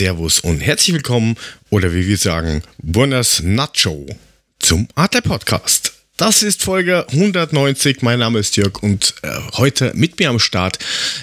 Servus 0.00 0.40
und 0.40 0.60
herzlich 0.60 0.94
willkommen 0.94 1.36
oder 1.68 1.92
wie 1.92 2.08
wir 2.08 2.16
sagen, 2.16 2.62
Buenas 2.78 3.42
Nacho 3.42 4.06
zum 4.58 4.88
Adler 4.94 5.20
Podcast. 5.20 5.92
Das 6.16 6.42
ist 6.42 6.62
Folge 6.62 7.06
190. 7.10 8.00
Mein 8.00 8.20
Name 8.20 8.38
ist 8.38 8.56
Jörg 8.56 8.82
und 8.82 9.12
äh, 9.20 9.28
heute 9.58 9.92
mit 9.94 10.18
mir 10.18 10.30
am 10.30 10.38
Start 10.38 10.78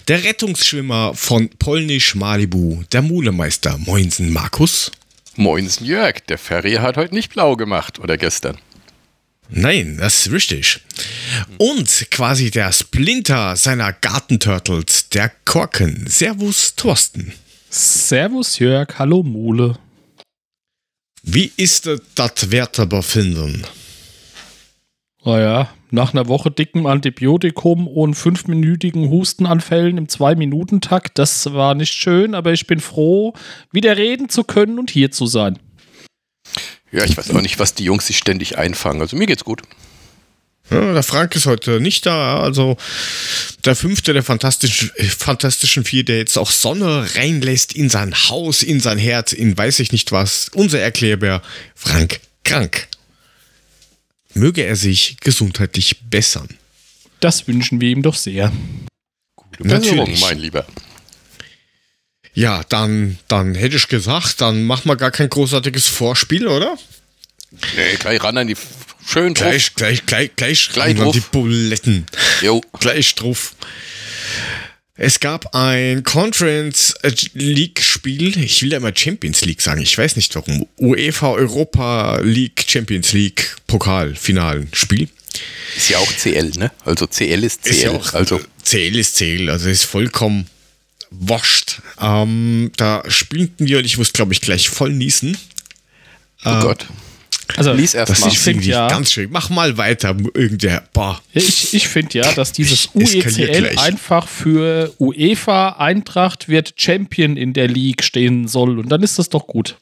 der 0.07 0.23
Rettungsschwimmer 0.23 1.15
von 1.15 1.49
Polnisch 1.57 2.13
Malibu, 2.13 2.83
der 2.91 3.01
Mulemeister 3.01 3.79
Moinsen 3.79 4.31
Markus. 4.31 4.91
Moinsen 5.35 5.87
Jörg, 5.87 6.19
der 6.27 6.37
Ferry 6.37 6.73
hat 6.73 6.97
heute 6.97 7.15
nicht 7.15 7.33
blau 7.33 7.55
gemacht 7.55 7.97
oder 7.97 8.15
gestern. 8.15 8.59
Nein, 9.49 9.97
das 9.99 10.27
ist 10.27 10.31
richtig. 10.31 10.81
Und 11.57 12.11
quasi 12.11 12.51
der 12.51 12.71
Splinter 12.71 13.55
seiner 13.55 13.91
Gartenturtles, 13.91 15.09
der 15.09 15.31
Korken. 15.45 16.05
Servus, 16.05 16.75
Thorsten. 16.75 17.33
Servus, 17.69 18.59
Jörg. 18.59 18.97
Hallo, 18.97 19.23
Mule. 19.23 19.77
Wie 21.23 21.51
ist 21.57 21.89
das 22.15 22.51
Wertebefinden? 22.51 23.65
Naja, 25.25 25.69
nach 25.91 26.13
einer 26.13 26.29
Woche 26.29 26.49
dickem 26.49 26.85
Antibiotikum 26.85 27.87
und 27.87 28.15
fünfminütigen 28.15 29.09
Hustenanfällen 29.09 29.97
im 29.97 30.07
Zwei-Minuten-Takt, 30.07 31.19
das 31.19 31.51
war 31.51 31.75
nicht 31.75 31.93
schön, 31.93 32.33
aber 32.33 32.53
ich 32.53 32.65
bin 32.65 32.79
froh, 32.79 33.33
wieder 33.71 33.97
reden 33.97 34.29
zu 34.29 34.45
können 34.45 34.79
und 34.79 34.89
hier 34.89 35.11
zu 35.11 35.25
sein. 35.25 35.59
Ja, 36.93 37.03
ich 37.03 37.17
weiß 37.17 37.31
auch 37.31 37.41
nicht, 37.41 37.59
was 37.59 37.73
die 37.73 37.83
Jungs 37.83 38.07
sich 38.07 38.17
ständig 38.17 38.57
einfangen. 38.57 39.01
Also 39.01 39.17
mir 39.17 39.25
geht's 39.25 39.43
gut. 39.43 39.63
Ja, 40.69 40.93
der 40.93 41.03
Frank 41.03 41.35
ist 41.35 41.45
heute 41.45 41.79
nicht 41.79 42.05
da, 42.05 42.41
also 42.41 42.77
der 43.63 43.75
fünfte 43.75 44.11
der 44.13 44.23
fantastischen, 44.23 44.91
fantastischen 45.17 45.85
vier, 45.85 46.03
der 46.03 46.17
jetzt 46.17 46.37
auch 46.37 46.51
Sonne 46.51 47.07
reinlässt 47.15 47.73
in 47.73 47.89
sein 47.89 48.13
Haus, 48.13 48.63
in 48.63 48.81
sein 48.81 48.97
Herz, 48.97 49.31
in 49.31 49.57
weiß 49.57 49.79
ich 49.79 49.91
nicht 49.93 50.11
was. 50.11 50.49
Unser 50.53 50.79
Erklärbär, 50.79 51.41
Frank 51.73 52.19
krank. 52.43 52.87
Möge 54.33 54.63
er 54.63 54.75
sich 54.75 55.17
gesundheitlich 55.21 56.01
bessern. 56.09 56.49
Das 57.19 57.47
wünschen 57.47 57.81
wir 57.81 57.89
ihm 57.89 58.03
doch 58.03 58.15
sehr. 58.15 58.51
Gute 59.35 59.63
Besserung, 59.63 60.19
mein 60.19 60.37
Lieber. 60.37 60.65
Ja, 62.33 62.63
dann, 62.69 63.17
dann 63.27 63.55
hätte 63.55 63.77
ich 63.77 63.87
gesagt, 63.87 64.41
dann 64.41 64.65
machen 64.65 64.87
wir 64.87 64.95
gar 64.95 65.09
kein 65.09 65.29
großartiges 65.29 65.87
Vorspiel, 65.87 66.47
oder? 66.47 66.77
Nee, 67.75 67.95
gleich 67.97 68.23
ran 68.23 68.37
an 68.37 68.47
die 68.47 68.57
schön 69.07 69.33
drauf. 69.33 69.47
Gleich, 69.49 69.73
gleich, 69.75 70.05
gleich, 70.05 70.35
gleich, 70.35 70.69
Gleich 70.73 70.95
drauf. 70.95 71.13
die 71.15 71.21
Buletten. 71.31 72.05
Jo. 72.41 72.61
Gleich 72.79 73.15
drauf. 73.15 73.53
Es 74.99 75.19
gab 75.19 75.53
ein 75.53 76.03
Conference 76.03 76.95
League 77.33 77.81
Spiel. 77.83 78.35
Ich 78.43 78.63
will 78.63 78.71
ja 78.71 78.77
immer 78.77 78.91
Champions 78.95 79.45
League 79.45 79.61
sagen. 79.61 79.81
Ich 79.81 79.95
weiß 79.95 80.15
nicht 80.15 80.33
warum. 80.35 80.65
UEFA 80.77 81.31
Europa 81.33 82.19
League 82.23 82.65
Champions 82.67 83.13
League 83.13 83.55
Pokal 83.67 84.15
Finalen 84.15 84.69
Spiel. 84.73 85.07
Ist 85.75 85.89
ja 85.89 85.99
auch 85.99 86.11
CL, 86.11 86.51
ne? 86.57 86.71
Also 86.83 87.05
CL 87.05 87.43
ist 87.43 87.61
CL. 87.63 87.71
Ist 87.71 87.83
ja 87.83 87.91
auch, 87.91 88.13
also 88.13 88.41
CL 88.63 88.95
ist 88.97 89.17
CL. 89.17 89.49
Also 89.51 89.69
ist 89.69 89.83
vollkommen 89.83 90.47
wascht. 91.11 91.79
Ähm, 92.01 92.71
da 92.75 93.03
spielten 93.07 93.67
wir 93.67 93.77
und 93.77 93.85
ich 93.85 93.99
muss 93.99 94.13
glaube 94.13 94.33
ich 94.33 94.41
gleich 94.41 94.67
voll 94.67 94.93
niesen. 94.93 95.37
oh 96.43 96.59
Gott. 96.59 96.87
Also, 97.55 97.71
Lies 97.73 97.93
erst 97.93 98.11
Das 98.11 98.19
mal. 98.21 98.27
ist 98.27 98.33
ich 98.33 98.39
finde 98.39 98.65
ja, 98.65 98.87
ganz 98.87 99.11
schön. 99.11 99.29
Mach 99.31 99.49
mal 99.49 99.77
weiter. 99.77 100.15
Irgendwer. 100.33 100.83
Boah. 100.93 101.21
ich, 101.33 101.73
ich 101.73 101.87
finde 101.87 102.17
ja, 102.19 102.31
dass 102.33 102.51
dieses 102.51 102.89
UECL 102.93 103.77
einfach 103.77 104.27
für 104.27 104.93
UEFA 104.99 105.69
Eintracht 105.77 106.49
wird 106.49 106.73
Champion 106.75 107.37
in 107.37 107.53
der 107.53 107.67
League 107.67 108.03
stehen 108.03 108.47
soll 108.47 108.79
und 108.79 108.89
dann 108.89 109.01
ist 109.01 109.17
das 109.17 109.29
doch 109.29 109.47
gut. 109.47 109.77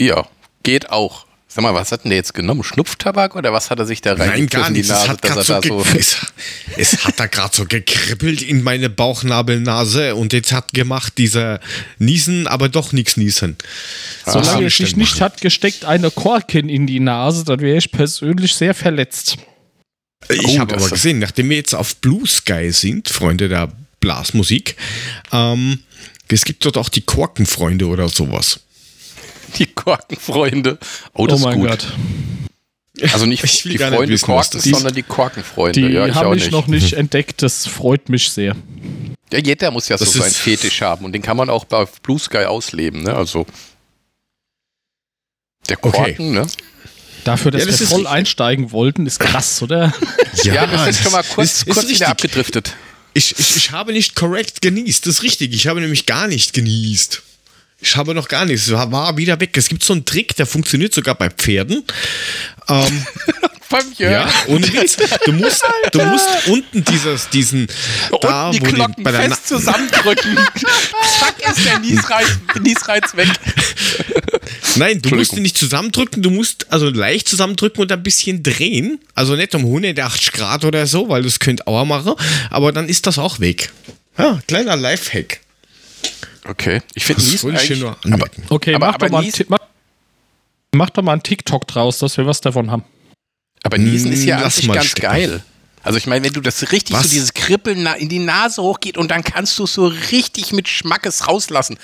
Ja, 0.00 0.26
geht 0.62 0.90
auch. 0.90 1.27
Sag 1.58 1.64
mal, 1.64 1.74
was 1.74 1.90
hat 1.90 2.04
denn 2.04 2.10
der 2.10 2.18
jetzt 2.18 2.34
genommen? 2.34 2.62
Schnupftabak 2.62 3.34
oder 3.34 3.52
was 3.52 3.68
hat 3.68 3.80
er 3.80 3.84
sich 3.84 4.00
da 4.00 4.14
Nein, 4.14 4.28
reingepfiffen 4.28 4.60
gar 4.60 4.68
in 4.68 4.74
die 4.74 4.80
nichts. 4.82 4.92
Es 4.92 4.98
Nase, 5.00 5.08
hat, 5.08 5.22
grad 5.22 5.38
dass 5.38 5.46
so 5.48 5.52
er 5.54 5.60
da 5.60 5.66
so. 5.66 5.84
es, 5.98 6.16
es 6.76 7.04
hat 7.04 7.18
da 7.18 7.26
gerade 7.26 7.56
so 7.56 7.64
gekribbelt 7.64 8.42
in 8.42 8.62
meine 8.62 8.88
Bauchnabelnase 8.88 10.14
und 10.14 10.32
jetzt 10.32 10.52
hat 10.52 10.72
gemacht 10.72 11.14
dieser 11.18 11.58
Niesen, 11.98 12.46
aber 12.46 12.68
doch 12.68 12.92
nichts 12.92 13.16
Niesen. 13.16 13.56
Solange 14.24 14.46
kann 14.46 14.64
es 14.66 14.78
ich 14.78 14.86
sich 14.86 14.96
nicht 14.96 15.20
hat 15.20 15.40
gesteckt 15.40 15.84
eine 15.84 16.12
Korken 16.12 16.68
in 16.68 16.86
die 16.86 17.00
Nase, 17.00 17.42
dann 17.42 17.58
wäre 17.58 17.78
ich 17.78 17.90
persönlich 17.90 18.54
sehr 18.54 18.72
verletzt. 18.72 19.36
Ich 20.28 20.46
Oh, 20.46 20.58
habe 20.60 20.76
aber 20.76 20.88
gesehen, 20.88 21.18
nachdem 21.18 21.50
wir 21.50 21.56
jetzt 21.56 21.74
auf 21.74 21.96
Blue 21.96 22.24
Sky 22.24 22.70
sind, 22.70 23.08
Freunde 23.08 23.48
der 23.48 23.72
Blasmusik, 23.98 24.76
ähm, 25.32 25.80
es 26.28 26.44
gibt 26.44 26.64
dort 26.64 26.76
auch 26.78 26.88
die 26.88 27.00
Korkenfreunde 27.00 27.86
oder 27.88 28.08
sowas. 28.08 28.60
Die 29.56 29.66
Korkenfreunde. 29.66 30.78
Oh, 31.14 31.22
Oh, 31.22 31.26
das 31.26 31.38
ist 31.40 31.44
mein 31.44 31.60
gut. 31.60 31.68
Gott. 31.70 31.86
Also 33.12 33.26
nicht 33.26 33.42
die 33.64 33.78
Freunde 33.78 34.08
wissen, 34.08 34.26
Korken, 34.26 34.58
ist. 34.58 34.64
sondern 34.64 34.94
die 34.94 35.02
Korkenfreunde. 35.04 35.80
Die 35.80 35.86
ja, 35.94 36.06
ich 36.06 36.14
habe 36.14 36.36
ich 36.36 36.42
nicht. 36.44 36.52
noch 36.52 36.66
nicht 36.66 36.92
entdeckt, 36.94 37.42
das 37.42 37.66
freut 37.66 38.08
mich 38.08 38.30
sehr. 38.30 38.56
Ja, 39.32 39.38
jeder 39.38 39.70
muss 39.70 39.88
ja 39.88 39.96
Das 39.96 40.12
so 40.12 40.18
seinen 40.18 40.28
ist- 40.30 40.38
Fetisch 40.38 40.82
haben 40.82 41.04
und 41.04 41.12
den 41.12 41.22
kann 41.22 41.36
man 41.36 41.48
auch 41.50 41.64
bei 41.64 41.86
Blue 42.02 42.18
Sky 42.18 42.44
ausleben, 42.46 43.02
ne? 43.02 43.14
Also 43.14 43.46
der 45.68 45.76
Okay. 45.84 45.90
Korken, 46.14 46.32
ne? 46.32 46.46
Dafür, 47.24 47.50
dass 47.50 47.60
Ja, 47.62 47.66
das 47.66 47.80
wir 47.80 47.84
ist 47.84 47.92
voll 47.92 48.06
einsteigen 48.06 48.72
wollten, 48.72 49.06
ist 49.06 49.20
krass, 49.20 49.60
oder? 49.62 49.92
Ja, 50.44 50.70
wir 50.70 50.78
sind 50.78 50.88
das 50.88 51.02
schon 51.02 51.12
mal 51.12 51.20
ist- 51.20 51.34
kurz, 51.34 51.48
ist 51.52 51.64
kurz 51.66 51.78
richtig. 51.78 51.96
wieder 51.96 52.08
abgedriftet. 52.08 52.74
Ich, 53.14 53.38
ich, 53.38 53.56
ich 53.56 53.70
habe 53.72 53.92
nicht 53.92 54.14
korrekt 54.14 54.62
genießt, 54.62 55.04
das 55.06 55.16
ist 55.16 55.22
richtig. 55.22 55.52
Ich 55.52 55.66
habe 55.66 55.80
nämlich 55.80 56.06
gar 56.06 56.28
nicht 56.28 56.52
genießt. 56.52 57.22
Ich 57.80 57.96
habe 57.96 58.12
noch 58.14 58.28
gar 58.28 58.44
nichts. 58.44 58.66
Es 58.66 58.72
war, 58.72 58.90
war 58.90 59.16
wieder 59.16 59.38
weg. 59.40 59.56
Es 59.56 59.68
gibt 59.68 59.84
so 59.84 59.92
einen 59.92 60.04
Trick, 60.04 60.34
der 60.36 60.46
funktioniert 60.46 60.92
sogar 60.92 61.14
bei 61.14 61.30
Pferden. 61.30 61.84
Ähm, 62.68 63.06
Beim 63.70 63.92
Jörg. 63.98 64.12
ja, 64.12 64.32
ohne 64.46 64.66
Witz. 64.72 64.96
Du 65.26 65.32
musst, 65.32 65.62
du 65.92 66.02
musst 66.06 66.26
unten 66.46 66.82
dieses, 66.84 67.28
diesen, 67.28 67.66
da, 68.22 68.48
Unten 68.48 68.58
die 68.58 68.66
wo 68.66 68.72
Glocken 68.72 68.94
die, 68.96 69.02
bei 69.02 69.12
der 69.12 69.28
Na- 69.28 69.34
fest 69.34 69.46
zusammendrücken. 69.48 70.36
Zack 71.20 71.34
ist 71.54 71.66
der 71.66 71.78
Niesreiz, 71.78 72.26
Niesreiz 72.62 73.14
weg. 73.14 73.28
Nein, 74.76 75.02
du 75.02 75.14
musst 75.14 75.34
ihn 75.34 75.42
nicht 75.42 75.58
zusammendrücken, 75.58 76.22
du 76.22 76.30
musst 76.30 76.72
also 76.72 76.88
leicht 76.88 77.28
zusammendrücken 77.28 77.82
und 77.82 77.92
ein 77.92 78.02
bisschen 78.02 78.42
drehen. 78.42 79.00
Also 79.14 79.36
nicht 79.36 79.54
um 79.54 79.66
180 79.66 80.32
Grad 80.32 80.64
oder 80.64 80.86
so, 80.86 81.10
weil 81.10 81.22
das 81.22 81.38
könnte 81.38 81.66
Auer 81.66 81.84
machen, 81.84 82.14
aber 82.48 82.72
dann 82.72 82.88
ist 82.88 83.06
das 83.06 83.18
auch 83.18 83.38
weg. 83.38 83.70
Ja, 84.16 84.40
kleiner 84.48 84.76
Lifehack. 84.76 85.40
Okay, 86.48 86.80
ich 86.94 87.04
finde 87.04 87.22
Das 87.22 87.30
Niesen 87.30 87.42
wollte 87.52 87.62
ich 87.62 87.78
hier 87.78 87.86
eigentlich... 87.88 88.04
nur 88.10 88.14
aber. 88.14 88.26
Okay, 88.48 88.74
Aber- 88.74 88.86
mach, 88.86 88.94
aber 88.94 89.06
doch 89.06 89.12
mal, 89.12 89.18
ein 89.18 89.24
Nies- 89.26 89.44
mach, 89.48 89.58
mach 90.74 90.90
doch 90.90 91.02
mal 91.02 91.12
einen 91.12 91.22
TikTok 91.22 91.66
draus, 91.66 91.98
dass 91.98 92.16
wir 92.16 92.26
was 92.26 92.40
davon 92.40 92.70
haben. 92.70 92.84
aber 93.64 93.78
Niesen 93.78 94.12
ist 94.12 94.24
ja 94.24 94.48
sich 94.50 94.66
mal 94.66 94.74
ganz 94.74 94.86
stecken. 94.86 95.02
geil. 95.06 95.42
Also 95.84 95.96
ich 95.96 96.06
meine, 96.06 96.24
wenn 96.24 96.32
du 96.32 96.40
das 96.40 96.72
richtig 96.72 96.94
Was? 96.96 97.04
so 97.04 97.08
dieses 97.10 97.32
Kribbeln 97.34 97.86
in 97.98 98.08
die 98.08 98.18
Nase 98.18 98.60
hochgeht 98.62 98.98
und 98.98 99.10
dann 99.10 99.22
kannst 99.22 99.58
du 99.58 99.64
es 99.64 99.72
so 99.74 99.86
richtig 99.86 100.52
mit 100.52 100.68
Schmackes 100.68 101.28
rauslassen. 101.28 101.78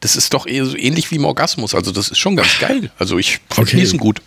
Das 0.00 0.16
ist 0.16 0.32
doch 0.32 0.46
eher 0.46 0.64
so 0.64 0.76
ähnlich 0.76 1.10
wie 1.10 1.16
im 1.16 1.24
Orgasmus. 1.24 1.74
Also 1.74 1.90
das 1.90 2.08
ist 2.10 2.18
schon 2.18 2.36
ganz 2.36 2.58
geil. 2.60 2.90
Also 2.98 3.18
ich 3.18 3.40
finde 3.50 3.62
Okay. 3.70 3.76
Niesen 3.76 3.98
gut. 3.98 4.22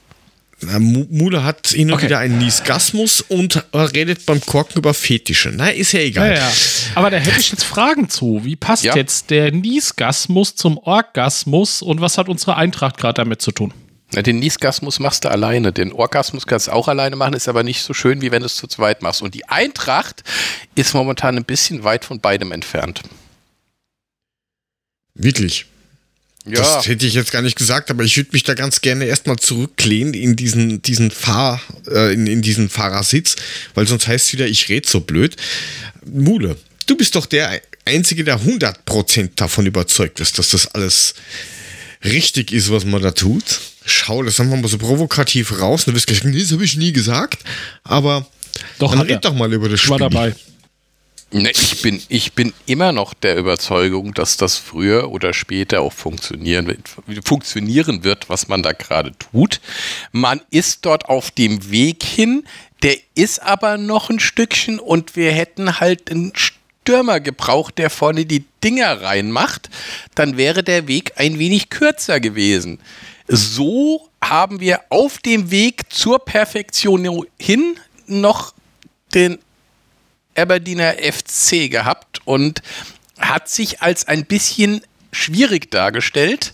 Mule 0.80 1.44
hat 1.44 1.68
hin 1.68 1.90
und 1.90 1.96
Okay. 1.98 2.06
wieder 2.06 2.20
einen 2.20 2.38
Niesgasmus 2.38 3.22
und 3.22 3.64
äh, 3.72 3.78
redet 3.78 4.26
beim 4.26 4.42
Korken 4.42 4.78
über 4.80 4.94
Fetische. 4.94 5.52
Na, 5.54 5.70
ist 5.70 5.92
ja 5.92 6.00
egal. 6.02 6.30
Ja, 6.30 6.36
ja. 6.36 6.52
Aber 6.96 7.10
da 7.12 7.18
hätte 7.18 7.40
ich 7.40 7.52
jetzt 7.52 7.64
Fragen 7.64 8.10
zu. 8.10 8.42
Wie 8.44 8.56
passt 8.56 8.84
Ja. 8.84 8.96
jetzt 8.96 9.30
der 9.30 9.52
Niesgasmus 9.52 10.56
zum 10.56 10.78
Orgasmus 10.78 11.82
und 11.82 12.02
was 12.02 12.18
hat 12.18 12.30
unsere 12.30 12.56
Eintracht 12.56 12.98
gerade 12.98 13.16
damit 13.16 13.42
zu 13.42 13.52
tun? 13.52 13.74
Na, 14.16 14.22
den 14.22 14.40
Niesgasmus 14.40 15.00
machst 15.00 15.24
du 15.26 15.32
alleine. 15.32 15.74
Den 15.74 15.92
Orgasmus 15.92 16.46
kannst 16.46 16.68
du 16.68 16.72
auch 16.72 16.88
alleine 16.88 17.16
machen, 17.16 17.34
ist 17.34 17.48
aber 17.48 17.64
nicht 17.64 17.82
so 17.82 17.94
schön, 17.94 18.22
wie 18.22 18.32
wenn 18.32 18.42
du 18.42 18.46
es 18.46 18.56
zu 18.56 18.68
zweit 18.68 19.02
machst. 19.02 19.22
Und 19.24 19.34
die 19.34 19.50
Eintracht 19.50 20.24
ist 20.76 20.94
momentan 20.94 21.36
ein 21.38 21.46
bisschen 21.46 21.84
weit 21.84 22.06
von 22.06 22.20
beidem 22.20 22.52
entfernt. 22.52 23.02
Wirklich. 25.16 25.66
Ja, 26.46 26.60
Das 26.60 26.88
hätte 26.88 27.06
ich 27.06 27.14
jetzt 27.14 27.32
gar 27.32 27.42
nicht 27.42 27.56
gesagt, 27.58 27.90
aber 27.90 28.04
ich 28.04 28.18
würde 28.18 28.32
mich 28.34 28.44
da 28.44 28.54
ganz 28.54 28.82
gerne 28.82 29.06
erstmal 29.06 29.38
zurücklehnen 29.38 30.14
in 30.14 30.36
diesen, 30.36 30.82
diesen 30.82 31.10
Fahr, 31.10 31.62
äh, 31.90 32.14
in, 32.14 32.28
in 32.28 32.42
diesen 32.42 32.70
Fahrersitz, 32.70 33.38
weil 33.76 33.88
sonst 33.88 34.08
heißt 34.08 34.28
es 34.28 34.34
wieder, 34.34 34.48
ich 34.48 34.68
rede 34.68 34.88
so 34.88 35.00
blöd. 35.00 35.38
Mule, 36.06 36.58
du 36.86 36.98
bist 36.98 37.16
doch 37.16 37.26
der 37.26 37.62
Einzige, 37.86 38.24
der 38.26 38.42
100% 38.42 39.30
davon 39.36 39.66
überzeugt 39.66 40.20
ist, 40.20 40.38
dass 40.38 40.50
das 40.50 40.68
alles 40.68 41.14
richtig 42.04 42.52
ist, 42.52 42.70
was 42.72 42.84
man 42.86 43.02
da 43.02 43.12
tut. 43.12 43.44
Schau, 43.86 44.24
das 44.24 44.40
haben 44.40 44.50
wir 44.50 44.58
mal 44.58 44.68
so 44.68 44.78
provokativ 44.78 45.60
raus. 45.60 45.86
Du 45.86 45.94
wirst 45.94 46.08
gleich, 46.08 46.24
nee, 46.24 46.40
das 46.42 46.52
habe 46.52 46.64
ich 46.66 46.76
nie 46.78 46.92
gesagt. 46.94 47.40
Aber 47.84 48.28
Doch, 48.80 48.92
dann 48.92 49.00
hat 49.00 49.08
er. 49.10 49.16
red 49.16 49.26
doch 49.26 49.34
mal 49.34 49.52
über 49.54 49.68
das 49.70 49.76
Ich 49.80 49.82
Spiel. 49.84 49.92
war 49.92 50.00
dabei. 50.00 50.36
Ne, 51.34 51.50
ich, 51.50 51.82
bin, 51.82 52.00
ich 52.10 52.34
bin 52.34 52.54
immer 52.68 52.92
noch 52.92 53.16
der 53.16 53.38
Überzeugung, 53.38 54.14
dass 54.14 54.38
das 54.38 54.58
früher 54.58 55.10
oder 55.10 55.34
später 55.34 55.82
auch 55.82 55.92
funktionieren 55.92 56.68
wird, 56.68 56.90
funktionieren 57.26 58.04
wird, 58.04 58.30
was 58.30 58.48
man 58.48 58.62
da 58.62 58.72
gerade 58.72 59.14
tut. 59.18 59.60
Man 60.12 60.42
ist 60.52 60.86
dort 60.86 61.10
auf 61.10 61.32
dem 61.32 61.72
Weg 61.72 62.04
hin, 62.04 62.44
der 62.84 62.98
ist 63.16 63.42
aber 63.42 63.78
noch 63.78 64.12
ein 64.12 64.20
Stückchen 64.20 64.78
und 64.80 65.16
wir 65.16 65.32
hätten 65.32 65.80
halt 65.80 66.12
ein 66.12 66.34
Stürmer 66.36 67.20
gebraucht, 67.20 67.80
der 67.80 67.90
vorne 67.90 68.28
die 68.28 68.46
Dinger 68.64 69.02
reinmacht, 69.02 69.72
dann 70.14 70.38
wäre 70.38 70.64
der 70.64 70.88
Weg 70.88 71.14
ein 71.16 71.40
wenig 71.40 71.72
kürzer 71.72 72.20
gewesen. 72.20 72.78
So 73.28 74.08
haben 74.22 74.60
wir 74.60 74.82
auf 74.90 75.18
dem 75.18 75.50
Weg 75.50 75.92
zur 75.92 76.20
Perfektion 76.20 77.26
hin 77.40 77.80
noch 78.06 78.54
den 79.16 79.40
Aberdeener 80.36 80.94
FC 80.94 81.70
gehabt 81.70 82.22
und 82.26 82.62
hat 83.20 83.50
sich 83.50 83.82
als 83.82 84.08
ein 84.08 84.26
bisschen 84.26 84.82
schwierig 85.12 85.72
dargestellt. 85.72 86.54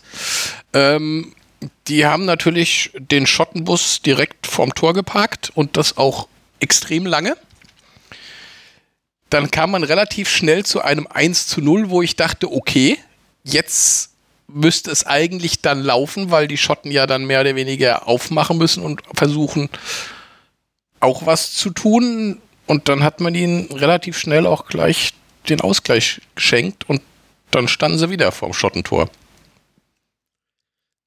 Ähm, 0.74 1.34
die 1.88 2.06
haben 2.06 2.26
natürlich 2.26 2.92
den 2.98 3.26
Schottenbus 3.26 4.02
direkt 4.02 4.48
vorm 4.48 4.74
Tor 4.74 4.94
geparkt 4.94 5.52
und 5.56 5.78
das 5.78 5.98
auch 5.98 6.28
extrem 6.60 7.06
lange. 7.06 7.36
Dann 9.30 9.52
kam 9.52 9.72
man 9.72 9.84
relativ 9.84 10.30
schnell 10.30 10.66
zu 10.66 10.82
einem 10.82 11.08
1 11.08 11.48
zu 11.48 11.62
0, 11.62 11.90
wo 11.90 12.02
ich 12.02 12.16
dachte, 12.16 12.52
okay, 12.52 12.98
jetzt 13.44 14.12
müsste 14.48 14.92
es 14.92 15.06
eigentlich 15.06 15.62
dann 15.62 15.84
laufen, 15.84 16.32
weil 16.32 16.48
die 16.48 16.58
Schotten 16.58 16.92
ja 16.92 17.06
dann 17.06 17.26
mehr 17.26 17.42
oder 17.42 17.56
weniger 17.56 18.08
aufmachen 18.08 18.58
müssen 18.58 18.84
und 18.84 19.02
versuchen 19.14 19.70
auch 21.00 21.26
was 21.26 21.54
zu 21.54 21.70
tun. 21.70 22.42
Und 22.70 22.88
dann 22.88 23.02
hat 23.02 23.20
man 23.20 23.34
ihnen 23.34 23.66
relativ 23.72 24.16
schnell 24.16 24.46
auch 24.46 24.68
gleich 24.68 25.16
den 25.50 25.60
Ausgleich 25.60 26.22
geschenkt 26.36 26.88
und 26.88 27.02
dann 27.50 27.68
standen 27.68 27.98
sie 27.98 28.12
wieder 28.12 28.32
vorm 28.32 28.54
Schottentor. 28.54 29.10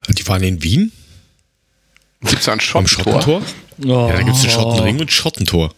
Die 0.09 0.27
waren 0.27 0.43
in 0.43 0.61
Wien? 0.65 0.91
Gibt 2.21 2.41
es 2.41 2.49
ein 2.49 2.59
Schottentor? 2.59 3.23
Schottentor? 3.23 3.43
Oh. 3.85 4.09
Ja, 4.09 4.09
da 4.09 4.23
gibt 4.23 4.37
es 4.37 4.43
einen 4.43 4.51
Schottenring 4.51 4.99
und 4.99 5.13
Schottentor. 5.13 5.73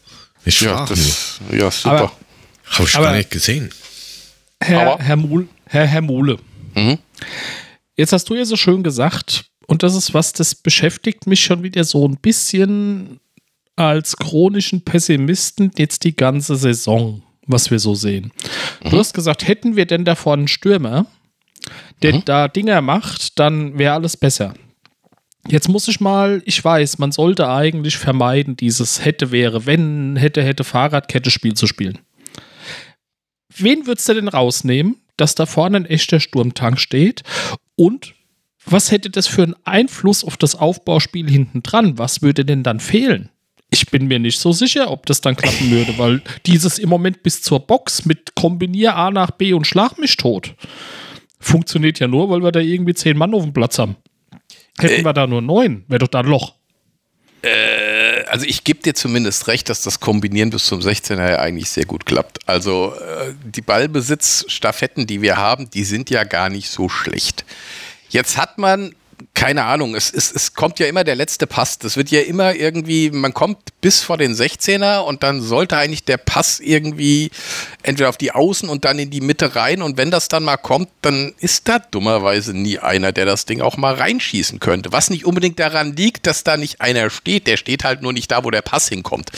Ich 0.47 0.63
ja, 0.63 0.87
das, 0.87 1.41
ja, 1.53 1.71
super. 1.71 2.13
Habe 2.65 2.85
ich 2.85 2.93
gar 2.95 3.13
nicht 3.13 3.31
gesehen. 3.31 3.71
Herr, 4.63 4.97
Herr, 4.99 5.17
Mul, 5.17 5.49
Herr, 5.67 5.87
Herr 5.87 6.01
Mule, 6.01 6.39
mhm. 6.75 6.97
jetzt 7.95 8.15
hast 8.15 8.31
du 8.31 8.37
ja 8.37 8.47
so 8.47 8.57
schön 8.57 8.83
gesagt, 8.83 9.51
und 9.67 9.83
das 9.83 9.95
ist 9.95 10.15
was, 10.15 10.33
das 10.33 10.55
beschäftigt 10.55 11.27
mich 11.27 11.45
schon 11.45 11.63
wieder 11.63 11.85
so 11.85 12.09
ein 12.09 12.17
bisschen 12.17 13.21
als 13.77 14.17
chronischen 14.17 14.83
Pessimisten 14.85 15.71
jetzt 15.77 16.05
die 16.05 16.17
ganze 16.17 16.57
Saison, 16.57 17.23
was 17.47 17.71
wir 17.71 17.79
so 17.79 17.95
sehen. 17.95 18.33
Mhm. 18.83 18.91
Du 18.91 18.99
hast 18.99 19.15
gesagt, 19.15 19.47
hätten 19.47 19.77
wir 19.77 19.87
denn 19.87 20.05
davor 20.05 20.35
einen 20.35 20.49
Stürmer, 20.49 21.07
der 22.03 22.17
mhm. 22.17 22.25
da 22.25 22.49
Dinger 22.49 22.81
macht, 22.81 23.39
dann 23.39 23.79
wäre 23.79 23.95
alles 23.95 24.17
besser. 24.17 24.55
Jetzt 25.47 25.69
muss 25.69 25.89
ich 25.89 26.01
mal, 26.01 26.43
ich 26.47 26.65
weiß, 26.65 26.99
man 26.99 27.13
sollte 27.13 27.49
eigentlich 27.49 27.99
vermeiden, 27.99 28.57
dieses 28.57 29.05
hätte, 29.05 29.31
wäre, 29.31 29.67
wenn, 29.67 30.17
hätte, 30.17 30.43
hätte 30.43 30.65
Fahrradkette-Spiel 30.65 31.55
zu 31.55 31.67
spielen. 31.67 31.99
Wen 33.55 33.87
würdest 33.87 34.09
du 34.09 34.15
denn 34.15 34.29
rausnehmen, 34.29 34.97
dass 35.17 35.35
da 35.35 35.47
vorne 35.47 35.77
ein 35.79 35.87
echter 35.87 36.19
Sturmtank 36.19 36.81
steht? 36.81 37.23
Und 37.77 38.15
was 38.65 38.91
hätte 38.91 39.11
das 39.11 39.27
für 39.27 39.43
einen 39.43 39.57
Einfluss 39.65 40.25
auf 40.25 40.39
das 40.39 40.55
Aufbauspiel 40.55 41.29
hinten 41.29 41.63
dran? 41.63 41.99
Was 41.99 42.23
würde 42.23 42.45
denn 42.45 42.63
dann 42.63 42.81
fehlen? 42.81 43.29
Ich 43.75 43.91
bin 43.91 44.07
mir 44.07 44.19
nicht 44.19 44.41
so 44.41 44.53
sicher, 44.53 44.91
ob 44.91 45.07
das 45.07 45.21
dann 45.21 45.37
klappen 45.37 45.71
würde, 45.71 45.99
weil 45.99 46.23
dieses 46.47 46.79
im 46.79 46.89
Moment 46.89 47.23
bis 47.23 47.43
zur 47.43 47.61
Box 47.61 48.07
mit 48.07 48.35
Kombinier 48.35 48.97
A 48.97 49.11
nach 49.11 49.31
B 49.33 49.53
und 49.53 49.67
Schlag 49.67 49.99
mich 49.99 50.17
tot 50.17 50.55
funktioniert 51.45 52.01
ja 52.01 52.09
nur, 52.09 52.31
weil 52.31 52.43
wir 52.43 52.53
da 52.53 52.61
irgendwie 52.61 52.95
zehn 52.95 53.17
Mann 53.17 53.35
auf 53.35 53.43
dem 53.43 53.53
Platz 53.53 53.79
haben. 53.79 53.97
Hätten 54.79 55.03
äh, 55.03 55.05
wir 55.05 55.13
da 55.13 55.27
nur 55.27 55.43
neun, 55.43 55.85
wäre 55.89 56.01
doch 56.01 56.09
da 56.09 56.21
ein 56.21 56.27
Loch. 56.27 56.55
Äh, 57.43 58.25
also 58.29 58.47
ich 58.47 58.65
gebe 58.65 58.81
dir 58.81 58.95
zumindest 58.95 59.47
recht, 59.47 59.69
dass 59.69 59.83
das 59.83 60.01
Kombinieren 60.01 60.51
bis 60.51 60.65
zum 60.65 60.81
16er 60.81 61.31
ja 61.31 61.39
eigentlich 61.39 61.71
sehr 61.71 61.85
gut 61.85 62.07
klappt. 62.07 62.39
Also 62.49 62.95
äh, 62.95 63.35
die 63.45 63.61
Ballbesitzstaffetten, 63.61 65.07
die 65.07 65.23
wir 65.23 65.37
haben, 65.37 65.71
die 65.71 65.85
sind 65.85 66.11
ja 66.11 66.25
gar 66.25 66.49
nicht 66.49 66.69
so 66.71 66.89
schlecht. 66.89 67.45
Jetzt 68.09 68.37
hat 68.37 68.59
man 68.59 68.95
keine 69.35 69.65
Ahnung, 69.65 69.95
es, 69.95 70.13
es, 70.13 70.33
es 70.33 70.55
kommt 70.55 70.79
ja 70.79 70.87
immer 70.87 71.05
der 71.05 71.15
letzte 71.15 71.47
Pass. 71.47 71.79
Das 71.79 71.97
wird 71.97 72.11
ja 72.11 72.21
immer 72.21 72.55
irgendwie, 72.55 73.11
man 73.11 73.35
kommt 73.35 73.59
bis 73.81 74.01
vor 74.01 74.17
den 74.17 74.35
16er 74.35 75.01
und 75.01 75.23
dann 75.23 75.41
sollte 75.41 75.77
eigentlich 75.77 76.05
der 76.05 76.17
Pass 76.17 76.61
irgendwie 76.61 77.31
entweder 77.83 78.09
auf 78.09 78.17
die 78.17 78.33
Außen 78.33 78.69
und 78.69 78.85
dann 78.85 78.99
in 78.99 79.11
die 79.11 79.21
Mitte 79.21 79.57
rein. 79.57 79.83
Und 79.83 79.97
wenn 79.97 80.11
das 80.11 80.29
dann 80.29 80.45
mal 80.45 80.57
kommt, 80.57 80.89
dann 81.03 81.35
ist 81.39 81.69
da 81.69 81.79
dummerweise 81.79 82.57
nie 82.57 82.79
einer, 82.79 83.13
der 83.13 83.27
das 83.27 83.45
Ding 83.47 83.61
auch 83.61 83.77
mal 83.77 83.95
reinschießen 83.95 84.61
könnte. 84.61 84.93
Was 84.93 85.11
nicht 85.11 85.25
unbedingt 85.25 85.59
daran 85.59 85.97
liegt, 85.97 86.27
dass 86.27 86.45
da 86.45 86.57
nicht 86.57 86.81
einer 86.81 87.11
steht. 87.11 87.47
Der 87.47 87.57
steht 87.57 87.85
halt 87.85 88.03
nur 88.03 88.13
nicht 88.13 88.31
da, 88.31 88.45
wo 88.45 88.51
der 88.51 88.63
Pass 88.63 88.89
hinkommt 88.89 89.31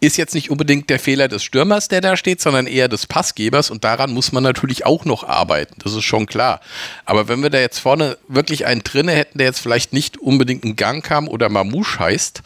ist 0.00 0.16
jetzt 0.16 0.34
nicht 0.34 0.50
unbedingt 0.50 0.88
der 0.88 0.98
Fehler 0.98 1.28
des 1.28 1.44
Stürmers, 1.44 1.88
der 1.88 2.00
da 2.00 2.16
steht, 2.16 2.40
sondern 2.40 2.66
eher 2.66 2.88
des 2.88 3.06
Passgebers 3.06 3.70
und 3.70 3.84
daran 3.84 4.12
muss 4.12 4.32
man 4.32 4.42
natürlich 4.42 4.86
auch 4.86 5.04
noch 5.04 5.24
arbeiten. 5.24 5.74
Das 5.82 5.94
ist 5.94 6.04
schon 6.04 6.26
klar. 6.26 6.60
Aber 7.04 7.28
wenn 7.28 7.42
wir 7.42 7.50
da 7.50 7.58
jetzt 7.58 7.78
vorne 7.78 8.16
wirklich 8.26 8.66
einen 8.66 8.82
drinne 8.82 9.12
hätten, 9.12 9.38
der 9.38 9.46
jetzt 9.46 9.60
vielleicht 9.60 9.92
nicht 9.92 10.16
unbedingt 10.16 10.64
einen 10.64 10.76
Gang 10.76 11.04
kam 11.04 11.28
oder 11.28 11.50
Mamouche 11.50 11.98
heißt, 11.98 12.42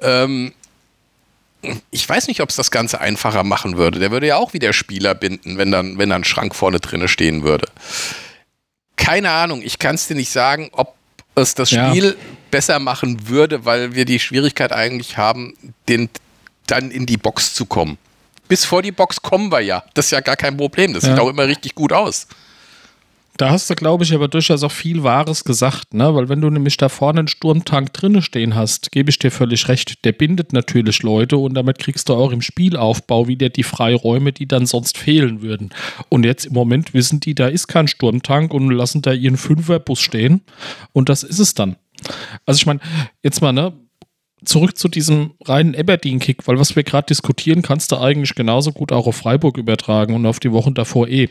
ähm, 0.00 0.52
ich 1.90 2.08
weiß 2.08 2.28
nicht, 2.28 2.40
ob 2.40 2.48
es 2.48 2.56
das 2.56 2.70
Ganze 2.70 3.00
einfacher 3.00 3.44
machen 3.44 3.76
würde. 3.76 3.98
Der 3.98 4.10
würde 4.10 4.28
ja 4.28 4.36
auch 4.36 4.52
wieder 4.52 4.72
Spieler 4.72 5.14
binden, 5.14 5.58
wenn 5.58 5.70
dann, 5.70 5.98
wenn 5.98 6.10
dann 6.10 6.22
ein 6.22 6.24
Schrank 6.24 6.54
vorne 6.54 6.80
drinne 6.80 7.08
stehen 7.08 7.42
würde. 7.42 7.68
Keine 8.96 9.30
Ahnung, 9.30 9.60
ich 9.62 9.78
kann 9.78 9.96
es 9.96 10.06
dir 10.06 10.14
nicht 10.14 10.30
sagen, 10.30 10.70
ob 10.72 10.94
es 11.34 11.54
das 11.54 11.70
Spiel 11.70 12.04
ja. 12.04 12.36
besser 12.50 12.78
machen 12.78 13.28
würde, 13.28 13.64
weil 13.64 13.94
wir 13.94 14.06
die 14.06 14.18
Schwierigkeit 14.18 14.72
eigentlich 14.72 15.18
haben, 15.18 15.54
den 15.88 16.08
dann 16.66 16.90
in 16.90 17.06
die 17.06 17.16
Box 17.16 17.54
zu 17.54 17.66
kommen. 17.66 17.98
Bis 18.48 18.64
vor 18.64 18.82
die 18.82 18.92
Box 18.92 19.20
kommen 19.22 19.50
wir 19.50 19.60
ja. 19.60 19.84
Das 19.94 20.06
ist 20.06 20.10
ja 20.12 20.20
gar 20.20 20.36
kein 20.36 20.56
Problem. 20.56 20.92
Das 20.92 21.04
ja. 21.04 21.10
sieht 21.10 21.20
auch 21.20 21.28
immer 21.28 21.46
richtig 21.46 21.74
gut 21.74 21.92
aus. 21.92 22.28
Da 23.36 23.50
hast 23.50 23.68
du, 23.68 23.74
glaube 23.74 24.02
ich, 24.04 24.14
aber 24.14 24.28
durchaus 24.28 24.62
auch 24.62 24.72
viel 24.72 25.02
Wahres 25.02 25.44
gesagt, 25.44 25.92
ne? 25.92 26.14
Weil 26.14 26.30
wenn 26.30 26.40
du 26.40 26.48
nämlich 26.48 26.78
da 26.78 26.88
vorne 26.88 27.18
einen 27.18 27.28
Sturmtank 27.28 27.92
drinne 27.92 28.22
stehen 28.22 28.54
hast, 28.54 28.92
gebe 28.92 29.10
ich 29.10 29.18
dir 29.18 29.30
völlig 29.30 29.68
recht, 29.68 30.06
der 30.06 30.12
bindet 30.12 30.54
natürlich 30.54 31.02
Leute 31.02 31.36
und 31.36 31.52
damit 31.52 31.78
kriegst 31.78 32.08
du 32.08 32.14
auch 32.14 32.32
im 32.32 32.40
Spielaufbau 32.40 33.28
wieder 33.28 33.50
die 33.50 33.62
Freiräume, 33.62 34.32
die 34.32 34.48
dann 34.48 34.64
sonst 34.64 34.96
fehlen 34.96 35.42
würden. 35.42 35.70
Und 36.08 36.24
jetzt 36.24 36.46
im 36.46 36.54
Moment 36.54 36.94
wissen 36.94 37.20
die, 37.20 37.34
da 37.34 37.48
ist 37.48 37.66
kein 37.66 37.88
Sturmtank 37.88 38.54
und 38.54 38.70
lassen 38.70 39.02
da 39.02 39.12
ihren 39.12 39.36
Fünferbus 39.36 40.00
stehen 40.00 40.40
und 40.94 41.10
das 41.10 41.22
ist 41.22 41.38
es 41.38 41.52
dann. 41.52 41.76
Also 42.46 42.58
ich 42.58 42.66
meine, 42.66 42.80
jetzt 43.22 43.42
mal, 43.42 43.52
ne? 43.52 43.74
Zurück 44.46 44.78
zu 44.78 44.88
diesem 44.88 45.32
reinen 45.44 45.74
Aberdeen-Kick, 45.76 46.46
weil 46.46 46.58
was 46.58 46.76
wir 46.76 46.82
gerade 46.82 47.06
diskutieren, 47.06 47.62
kannst 47.62 47.92
du 47.92 47.98
eigentlich 47.98 48.34
genauso 48.34 48.72
gut 48.72 48.92
auch 48.92 49.06
auf 49.06 49.16
Freiburg 49.16 49.58
übertragen 49.58 50.14
und 50.14 50.26
auf 50.26 50.40
die 50.40 50.52
Wochen 50.52 50.74
davor 50.74 51.08
eh. 51.08 51.28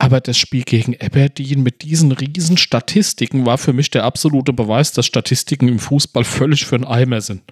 Aber 0.00 0.20
das 0.20 0.38
Spiel 0.38 0.62
gegen 0.62 0.96
Aberdeen 1.00 1.64
mit 1.64 1.82
diesen 1.82 2.12
riesen 2.12 2.56
Statistiken 2.56 3.44
war 3.44 3.58
für 3.58 3.72
mich 3.72 3.90
der 3.90 4.04
absolute 4.04 4.52
Beweis, 4.52 4.92
dass 4.92 5.06
Statistiken 5.06 5.66
im 5.66 5.80
Fußball 5.80 6.22
völlig 6.22 6.66
für 6.66 6.76
einen 6.76 6.84
Eimer 6.84 7.20
sind. 7.20 7.42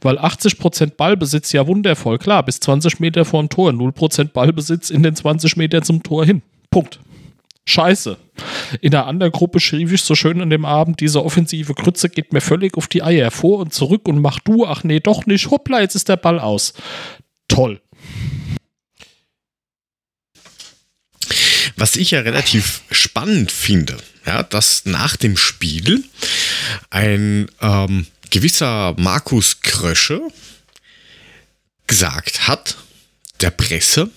Weil 0.00 0.16
80% 0.16 0.92
Ballbesitz 0.96 1.50
ja 1.50 1.66
wundervoll, 1.66 2.18
klar, 2.18 2.44
bis 2.44 2.60
20 2.60 3.00
Meter 3.00 3.24
vor 3.24 3.42
dem 3.42 3.48
Tor, 3.48 3.70
0% 3.70 4.28
Ballbesitz 4.32 4.90
in 4.90 5.02
den 5.02 5.16
20 5.16 5.56
Metern 5.56 5.82
zum 5.82 6.04
Tor 6.04 6.24
hin. 6.24 6.42
Punkt. 6.70 7.00
Scheiße. 7.66 8.16
In 8.80 8.92
der 8.92 9.06
anderen 9.06 9.32
Gruppe 9.32 9.58
schrieb 9.58 9.90
ich 9.90 10.02
so 10.02 10.14
schön 10.14 10.40
an 10.40 10.50
dem 10.50 10.64
Abend, 10.64 11.00
diese 11.00 11.24
offensive 11.24 11.74
Krütze 11.74 12.08
geht 12.08 12.32
mir 12.32 12.40
völlig 12.40 12.76
auf 12.76 12.86
die 12.86 13.02
Eier 13.02 13.30
vor 13.32 13.58
und 13.58 13.74
zurück 13.74 14.08
und 14.08 14.20
mach 14.20 14.38
du, 14.38 14.66
ach 14.66 14.84
nee, 14.84 15.00
doch 15.00 15.26
nicht, 15.26 15.50
hoppla, 15.50 15.80
jetzt 15.80 15.96
ist 15.96 16.08
der 16.08 16.16
Ball 16.16 16.38
aus. 16.38 16.74
Toll. 17.48 17.80
Was 21.76 21.96
ich 21.96 22.12
ja 22.12 22.20
relativ 22.20 22.82
spannend 22.90 23.50
finde, 23.50 23.96
ja, 24.24 24.44
dass 24.44 24.86
nach 24.86 25.16
dem 25.16 25.36
Spiel 25.36 26.04
ein 26.90 27.48
ähm, 27.60 28.06
gewisser 28.30 28.94
Markus 28.96 29.60
Krösche 29.60 30.20
gesagt 31.86 32.46
hat, 32.46 32.76
der 33.40 33.50
Presse, 33.50 34.10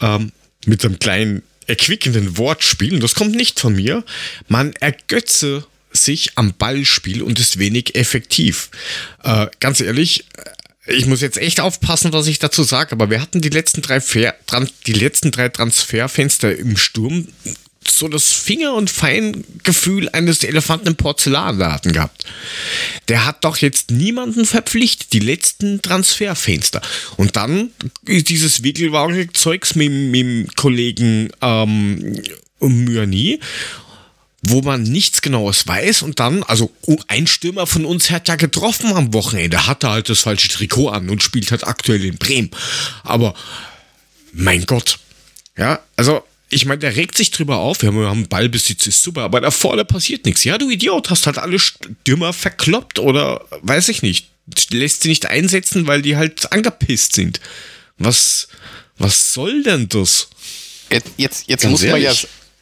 ähm, 0.00 0.32
mit 0.66 0.84
einem 0.84 0.98
kleinen 0.98 1.42
erquickenden 1.66 2.38
Wortspiel, 2.38 2.94
und 2.94 3.02
das 3.02 3.14
kommt 3.14 3.34
nicht 3.34 3.60
von 3.60 3.74
mir, 3.74 4.04
man 4.48 4.72
ergötze 4.74 5.64
sich 5.92 6.32
am 6.36 6.54
Ballspiel 6.54 7.22
und 7.22 7.38
ist 7.38 7.58
wenig 7.58 7.94
effektiv. 7.94 8.70
Äh, 9.22 9.46
ganz 9.60 9.80
ehrlich, 9.80 10.24
äh, 10.86 10.94
ich 10.94 11.06
muss 11.06 11.20
jetzt 11.20 11.38
echt 11.38 11.60
aufpassen, 11.60 12.12
was 12.12 12.26
ich 12.26 12.38
dazu 12.38 12.62
sage, 12.62 12.92
aber 12.92 13.10
wir 13.10 13.20
hatten 13.20 13.40
die 13.40 13.50
letzten 13.50 13.82
drei, 13.82 14.00
Fair, 14.00 14.34
die 14.86 14.92
letzten 14.92 15.30
drei 15.30 15.48
Transferfenster 15.48 16.56
im 16.56 16.76
Sturm 16.76 17.28
so 17.88 18.08
das 18.08 18.32
Finger- 18.32 18.74
und 18.74 18.90
Feingefühl 18.90 20.08
eines 20.10 20.44
Elefanten 20.44 20.88
im 20.88 20.96
Porzellanladen 20.96 21.92
gehabt. 21.92 22.24
Der 23.08 23.24
hat 23.24 23.44
doch 23.44 23.56
jetzt 23.58 23.90
niemanden 23.90 24.44
verpflichtet, 24.44 25.12
die 25.12 25.20
letzten 25.20 25.82
Transferfenster. 25.82 26.82
Und 27.16 27.36
dann 27.36 27.70
dieses 28.06 28.62
Wickelwagen-Zeugs 28.62 29.74
mit, 29.74 29.90
mit 29.90 30.20
dem 30.20 30.48
Kollegen 30.56 31.30
ähm, 31.40 32.22
Myrni 32.60 33.40
wo 34.42 34.60
man 34.60 34.82
nichts 34.82 35.22
Genaues 35.22 35.66
weiß 35.68 36.02
und 36.02 36.18
dann, 36.18 36.42
also 36.42 36.72
oh, 36.86 36.98
ein 37.06 37.28
Stürmer 37.28 37.66
von 37.66 37.84
uns 37.84 38.10
hat 38.10 38.26
ja 38.26 38.34
getroffen 38.34 38.92
am 38.92 39.14
Wochenende, 39.14 39.68
hatte 39.68 39.88
halt 39.88 40.08
das 40.08 40.20
falsche 40.20 40.48
Trikot 40.48 40.88
an 40.88 41.10
und 41.10 41.22
spielt 41.22 41.50
halt 41.52 41.66
aktuell 41.66 42.04
in 42.04 42.18
Bremen. 42.18 42.50
Aber 43.04 43.34
mein 44.32 44.66
Gott. 44.66 44.98
Ja, 45.56 45.80
also 45.96 46.24
ich 46.52 46.66
meine, 46.66 46.80
der 46.80 46.96
regt 46.96 47.16
sich 47.16 47.30
drüber 47.30 47.58
auf, 47.58 47.82
wir 47.82 47.92
haben 47.92 48.28
Ballbesitz, 48.28 48.86
ist 48.86 49.02
super, 49.02 49.22
aber 49.22 49.40
da 49.40 49.50
vorne 49.50 49.84
passiert 49.84 50.26
nichts. 50.26 50.44
Ja, 50.44 50.58
du 50.58 50.70
Idiot, 50.70 51.08
hast 51.08 51.26
halt 51.26 51.38
alle 51.38 51.58
Stürmer 51.58 52.32
verkloppt 52.32 52.98
oder 52.98 53.44
weiß 53.62 53.88
ich 53.88 54.02
nicht. 54.02 54.28
Lässt 54.70 55.02
sie 55.02 55.08
nicht 55.08 55.26
einsetzen, 55.26 55.86
weil 55.86 56.02
die 56.02 56.16
halt 56.16 56.52
angepisst 56.52 57.14
sind. 57.14 57.40
Was, 57.96 58.48
was 58.98 59.32
soll 59.32 59.62
denn 59.62 59.88
das? 59.88 60.28
Jetzt, 60.90 61.08
jetzt, 61.16 61.48
jetzt 61.48 61.66
muss 61.66 61.82
man 61.82 62.02
ja, 62.02 62.12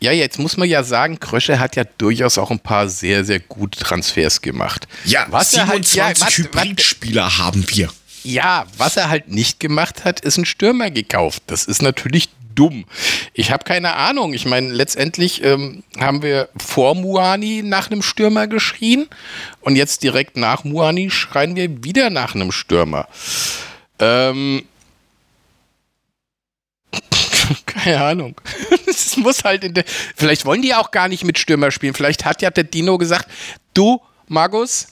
ja, 0.03 0.13
jetzt 0.13 0.39
muss 0.39 0.57
man 0.57 0.69
ja 0.69 0.83
sagen, 0.83 1.19
Krösche 1.19 1.59
hat 1.59 1.77
ja 1.77 1.85
durchaus 1.85 2.39
auch 2.39 2.51
ein 2.51 2.61
paar 2.61 2.89
sehr, 2.89 3.25
sehr 3.25 3.41
gute 3.41 3.79
Transfers 3.81 4.41
gemacht. 4.41 4.87
Ja, 5.05 5.27
was 5.31 5.51
27 5.51 6.01
halt, 6.01 6.21
ja, 6.21 6.45
Hybridspieler 6.45 7.39
haben 7.39 7.65
wir. 7.69 7.91
Ja, 8.23 8.67
was 8.77 8.97
er 8.97 9.09
halt 9.09 9.29
nicht 9.29 9.61
gemacht 9.61 10.05
hat, 10.05 10.21
ist 10.21 10.37
einen 10.37 10.47
Stürmer 10.47 10.91
gekauft. 10.91 11.43
Das 11.49 11.65
ist 11.65 11.83
natürlich 11.83 12.29
dumm. 12.55 12.85
Ich 13.33 13.51
habe 13.51 13.65
keine 13.65 13.95
Ahnung. 13.95 14.35
Ich 14.35 14.47
meine, 14.47 14.71
letztendlich 14.71 15.43
ähm, 15.43 15.83
haben 15.99 16.23
wir 16.23 16.49
vor 16.57 16.95
Muani 16.95 17.63
nach 17.65 17.91
einem 17.91 18.03
Stürmer 18.03 18.47
geschrien 18.47 19.09
und 19.61 19.77
jetzt 19.77 20.03
direkt 20.03 20.37
nach 20.37 20.65
Muani 20.65 21.11
schreien 21.11 21.57
wir 21.57 21.85
wieder 21.85 22.11
nach 22.11 22.35
einem 22.35 22.53
Stürmer. 22.53 23.09
Ähm, 23.99 24.65
keine 27.67 28.03
Ahnung. 28.03 28.41
Es 28.87 29.17
muss 29.17 29.45
halt 29.45 29.65
in 29.65 29.75
der. 29.75 29.85
Vielleicht 30.17 30.45
wollen 30.45 30.63
die 30.63 30.75
auch 30.75 30.91
gar 30.91 31.09
nicht 31.09 31.25
mit 31.25 31.39
Stürmer 31.39 31.71
spielen. 31.71 31.95
Vielleicht 31.95 32.25
hat 32.25 32.43
ja 32.43 32.51
der 32.51 32.65
Dino 32.65 32.99
gesagt: 32.99 33.29
Du, 33.73 34.01
Magus, 34.27 34.89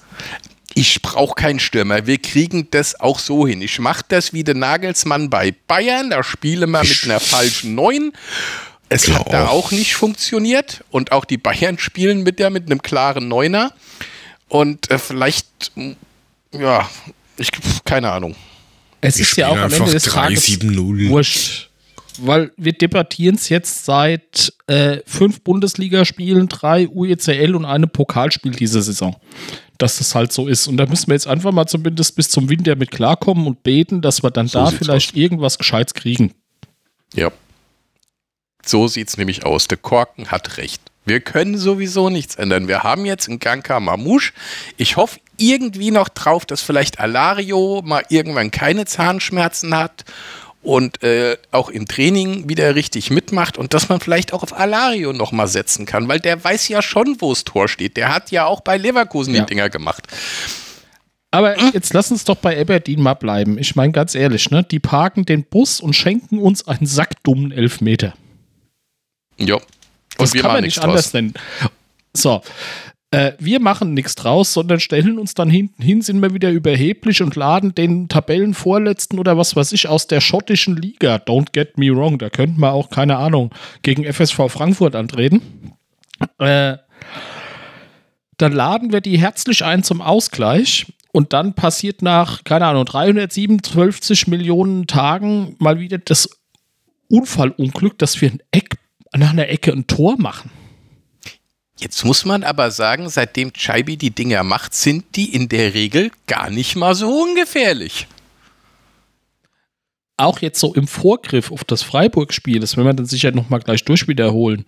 ich 0.78 1.02
brauche 1.02 1.34
keinen 1.34 1.58
Stürmer. 1.58 2.06
Wir 2.06 2.18
kriegen 2.18 2.68
das 2.70 3.00
auch 3.00 3.18
so 3.18 3.48
hin. 3.48 3.62
Ich 3.62 3.80
mache 3.80 4.04
das 4.06 4.32
wie 4.32 4.44
der 4.44 4.54
Nagelsmann 4.54 5.28
bei 5.28 5.52
Bayern. 5.66 6.10
Da 6.10 6.22
spiele 6.22 6.68
man 6.68 6.86
mit 6.86 7.02
einer 7.02 7.18
falschen 7.18 7.74
Neun. 7.74 8.12
Es 8.88 9.02
Klar. 9.02 9.18
hat 9.18 9.32
da 9.32 9.48
auch 9.48 9.72
nicht 9.72 9.96
funktioniert. 9.96 10.84
Und 10.90 11.10
auch 11.10 11.24
die 11.24 11.36
Bayern 11.36 11.78
spielen 11.78 12.22
mit 12.22 12.38
der 12.38 12.50
mit 12.50 12.66
einem 12.66 12.80
klaren 12.80 13.26
Neuner. 13.26 13.72
Und 14.46 14.88
äh, 14.92 14.98
vielleicht, 14.98 15.72
ja, 16.52 16.88
ich 17.36 17.50
keine 17.84 18.12
Ahnung. 18.12 18.36
Es 19.00 19.18
ist 19.18 19.36
ja 19.36 19.48
auch 19.48 19.56
am 19.56 19.72
Ende 19.72 19.90
des 19.90 20.04
3, 20.04 20.10
Tages 20.12 20.46
7, 20.46 21.08
wurscht. 21.08 21.70
Weil 22.18 22.52
wir 22.56 22.72
debattieren 22.72 23.34
es 23.34 23.48
jetzt 23.48 23.84
seit 23.84 24.52
äh, 24.66 24.98
fünf 25.06 25.40
Bundesligaspielen, 25.40 26.48
drei 26.48 26.88
UECL 26.88 27.54
und 27.54 27.64
einem 27.64 27.88
Pokalspiel 27.88 28.52
diese 28.52 28.82
Saison 28.82 29.16
dass 29.78 29.98
das 29.98 30.14
halt 30.14 30.32
so 30.32 30.48
ist. 30.48 30.66
Und 30.66 30.76
da 30.76 30.86
müssen 30.86 31.06
wir 31.06 31.14
jetzt 31.14 31.26
einfach 31.26 31.52
mal 31.52 31.66
zumindest 31.66 32.16
bis 32.16 32.28
zum 32.28 32.48
Winter 32.48 32.76
mit 32.76 32.90
klarkommen 32.90 33.46
und 33.46 33.62
beten, 33.62 34.02
dass 34.02 34.22
wir 34.22 34.30
dann 34.30 34.48
so 34.48 34.58
da 34.58 34.66
vielleicht 34.66 35.12
aus. 35.12 35.16
irgendwas 35.16 35.58
Gescheites 35.58 35.94
kriegen. 35.94 36.34
Ja. 37.14 37.30
So 38.64 38.88
sieht 38.88 39.08
es 39.08 39.16
nämlich 39.16 39.46
aus. 39.46 39.68
Der 39.68 39.78
Korken 39.78 40.30
hat 40.30 40.58
recht. 40.58 40.82
Wir 41.06 41.20
können 41.20 41.56
sowieso 41.56 42.10
nichts 42.10 42.34
ändern. 42.34 42.68
Wir 42.68 42.82
haben 42.82 43.06
jetzt 43.06 43.28
einen 43.28 43.38
Ganka 43.38 43.80
Mamouche. 43.80 44.32
Ich 44.76 44.96
hoffe 44.96 45.20
irgendwie 45.38 45.90
noch 45.90 46.10
drauf, 46.10 46.44
dass 46.44 46.60
vielleicht 46.60 47.00
Alario 47.00 47.80
mal 47.82 48.04
irgendwann 48.10 48.50
keine 48.50 48.84
Zahnschmerzen 48.84 49.74
hat 49.74 50.04
und 50.62 51.02
äh, 51.02 51.36
auch 51.50 51.68
im 51.70 51.86
Training 51.86 52.48
wieder 52.48 52.74
richtig 52.74 53.10
mitmacht 53.10 53.58
und 53.58 53.74
dass 53.74 53.88
man 53.88 54.00
vielleicht 54.00 54.32
auch 54.32 54.42
auf 54.42 54.52
Alario 54.52 55.12
nochmal 55.12 55.48
setzen 55.48 55.86
kann, 55.86 56.08
weil 56.08 56.20
der 56.20 56.42
weiß 56.42 56.68
ja 56.68 56.82
schon, 56.82 57.16
wo 57.20 57.32
das 57.32 57.44
Tor 57.44 57.68
steht. 57.68 57.96
Der 57.96 58.12
hat 58.12 58.30
ja 58.30 58.46
auch 58.46 58.60
bei 58.60 58.76
Leverkusen 58.76 59.34
ja. 59.34 59.40
die 59.40 59.46
Dinger 59.46 59.70
gemacht. 59.70 60.06
Aber 61.30 61.58
jetzt 61.74 61.92
lass 61.92 62.10
uns 62.10 62.24
doch 62.24 62.36
bei 62.36 62.58
Aberdeen 62.58 63.02
mal 63.02 63.14
bleiben. 63.14 63.58
Ich 63.58 63.76
meine 63.76 63.92
ganz 63.92 64.14
ehrlich, 64.14 64.50
ne? 64.50 64.64
die 64.64 64.80
parken 64.80 65.26
den 65.26 65.44
Bus 65.44 65.80
und 65.80 65.94
schenken 65.94 66.38
uns 66.38 66.66
einen 66.66 66.86
sackdummen 66.86 67.52
Elfmeter. 67.52 68.14
Ja. 69.36 69.56
Und 69.56 69.64
das 70.18 70.32
kann 70.32 70.52
man 70.52 70.64
nicht 70.64 70.78
anders 70.78 71.12
nennen. 71.12 71.34
So, 72.14 72.42
äh, 73.10 73.32
wir 73.38 73.58
machen 73.58 73.94
nichts 73.94 74.14
draus, 74.16 74.52
sondern 74.52 74.80
stellen 74.80 75.18
uns 75.18 75.32
dann 75.34 75.48
hinten 75.48 75.82
hin, 75.82 76.02
sind 76.02 76.20
wir 76.20 76.34
wieder 76.34 76.50
überheblich 76.50 77.22
und 77.22 77.36
laden 77.36 77.74
den 77.74 78.08
Tabellenvorletzten 78.08 79.18
oder 79.18 79.38
was 79.38 79.56
weiß 79.56 79.72
ich 79.72 79.88
aus 79.88 80.06
der 80.06 80.20
schottischen 80.20 80.76
Liga. 80.76 81.16
Don't 81.16 81.52
get 81.52 81.78
me 81.78 81.94
wrong, 81.94 82.18
da 82.18 82.28
könnten 82.28 82.60
wir 82.60 82.72
auch, 82.72 82.90
keine 82.90 83.16
Ahnung, 83.16 83.50
gegen 83.82 84.04
FSV 84.04 84.48
Frankfurt 84.48 84.94
antreten. 84.94 85.40
Äh, 86.38 86.76
dann 88.36 88.52
laden 88.52 88.92
wir 88.92 89.00
die 89.00 89.18
herzlich 89.18 89.64
ein 89.64 89.82
zum 89.82 90.02
Ausgleich 90.02 90.92
und 91.10 91.32
dann 91.32 91.54
passiert 91.54 92.02
nach, 92.02 92.44
keine 92.44 92.66
Ahnung, 92.66 92.84
357 92.84 94.26
Millionen 94.26 94.86
Tagen 94.86 95.56
mal 95.58 95.80
wieder 95.80 95.98
das 95.98 96.28
Unfallunglück, 97.08 97.98
dass 97.98 98.20
wir 98.20 98.30
ein 98.30 98.42
Eck, 98.50 98.76
nach 99.16 99.30
einer 99.30 99.48
Ecke 99.48 99.72
ein 99.72 99.86
Tor 99.86 100.16
machen. 100.18 100.50
Jetzt 101.78 102.04
muss 102.04 102.24
man 102.24 102.42
aber 102.42 102.72
sagen, 102.72 103.08
seitdem 103.08 103.52
Chaibi 103.52 103.96
die 103.96 104.10
Dinger 104.10 104.42
macht, 104.42 104.74
sind 104.74 105.14
die 105.14 105.32
in 105.32 105.48
der 105.48 105.74
Regel 105.74 106.10
gar 106.26 106.50
nicht 106.50 106.74
mal 106.74 106.94
so 106.94 107.08
ungefährlich. 107.22 108.08
Auch 110.16 110.40
jetzt 110.40 110.58
so 110.58 110.74
im 110.74 110.88
Vorgriff 110.88 111.52
auf 111.52 111.62
das 111.62 111.84
Freiburg-Spiel, 111.84 112.58
das 112.58 112.76
werden 112.76 112.86
wir 112.88 112.94
dann 112.94 113.06
sicher 113.06 113.30
nochmal 113.30 113.60
gleich 113.60 113.84
durch 113.84 114.08
wiederholen, 114.08 114.64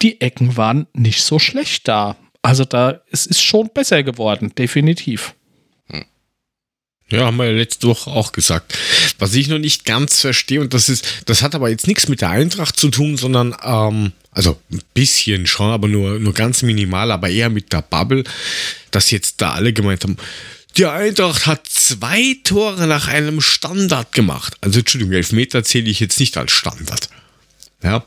die 0.00 0.22
Ecken 0.22 0.56
waren 0.56 0.86
nicht 0.94 1.22
so 1.22 1.38
schlecht 1.38 1.86
da. 1.86 2.16
Also 2.40 2.64
da, 2.64 3.02
es 3.10 3.26
ist 3.26 3.42
schon 3.42 3.68
besser 3.74 4.02
geworden, 4.02 4.54
definitiv. 4.56 5.34
Ja, 7.10 7.24
haben 7.24 7.38
wir 7.38 7.46
ja 7.46 7.52
letzte 7.52 7.86
Woche 7.86 8.10
auch 8.10 8.32
gesagt. 8.32 8.76
Was 9.18 9.34
ich 9.34 9.48
noch 9.48 9.58
nicht 9.58 9.84
ganz 9.86 10.20
verstehe, 10.20 10.60
und 10.60 10.74
das 10.74 10.88
ist, 10.90 11.06
das 11.24 11.42
hat 11.42 11.54
aber 11.54 11.70
jetzt 11.70 11.86
nichts 11.86 12.08
mit 12.08 12.20
der 12.20 12.30
Eintracht 12.30 12.78
zu 12.78 12.90
tun, 12.90 13.16
sondern, 13.16 13.56
ähm, 13.62 14.12
also 14.30 14.58
ein 14.70 14.82
bisschen 14.92 15.46
schon, 15.46 15.70
aber 15.70 15.88
nur, 15.88 16.18
nur 16.18 16.34
ganz 16.34 16.62
minimal, 16.62 17.10
aber 17.10 17.30
eher 17.30 17.48
mit 17.48 17.72
der 17.72 17.82
Bubble, 17.82 18.24
dass 18.90 19.10
jetzt 19.10 19.40
da 19.40 19.52
alle 19.52 19.72
gemeint 19.72 20.04
haben, 20.04 20.18
die 20.76 20.86
Eintracht 20.86 21.46
hat 21.46 21.66
zwei 21.66 22.36
Tore 22.44 22.86
nach 22.86 23.08
einem 23.08 23.40
Standard 23.40 24.12
gemacht. 24.12 24.54
Also 24.60 24.78
Entschuldigung, 24.78 25.14
Elfmeter 25.14 25.64
zähle 25.64 25.88
ich 25.90 25.98
jetzt 25.98 26.20
nicht 26.20 26.36
als 26.36 26.52
Standard. 26.52 27.08
Ja. 27.82 28.04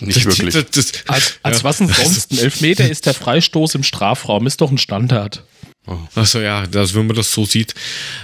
Nicht 0.00 0.16
das, 0.16 0.24
wirklich. 0.24 0.54
Das, 0.54 0.70
das, 0.70 0.92
als, 1.06 1.34
als 1.42 1.58
ja. 1.58 1.64
was 1.64 1.78
denn 1.78 1.88
sonst? 1.88 2.32
Ein 2.32 2.38
Elfmeter 2.38 2.90
ist 2.90 3.06
der 3.06 3.14
Freistoß 3.14 3.74
im 3.74 3.82
Strafraum, 3.82 4.46
ist 4.46 4.60
doch 4.60 4.70
ein 4.70 4.78
Standard. 4.78 5.44
Oh. 5.86 5.98
Achso, 6.14 6.40
ja, 6.40 6.66
das, 6.66 6.94
wenn 6.94 7.06
man 7.06 7.16
das 7.16 7.32
so 7.32 7.44
sieht. 7.44 7.74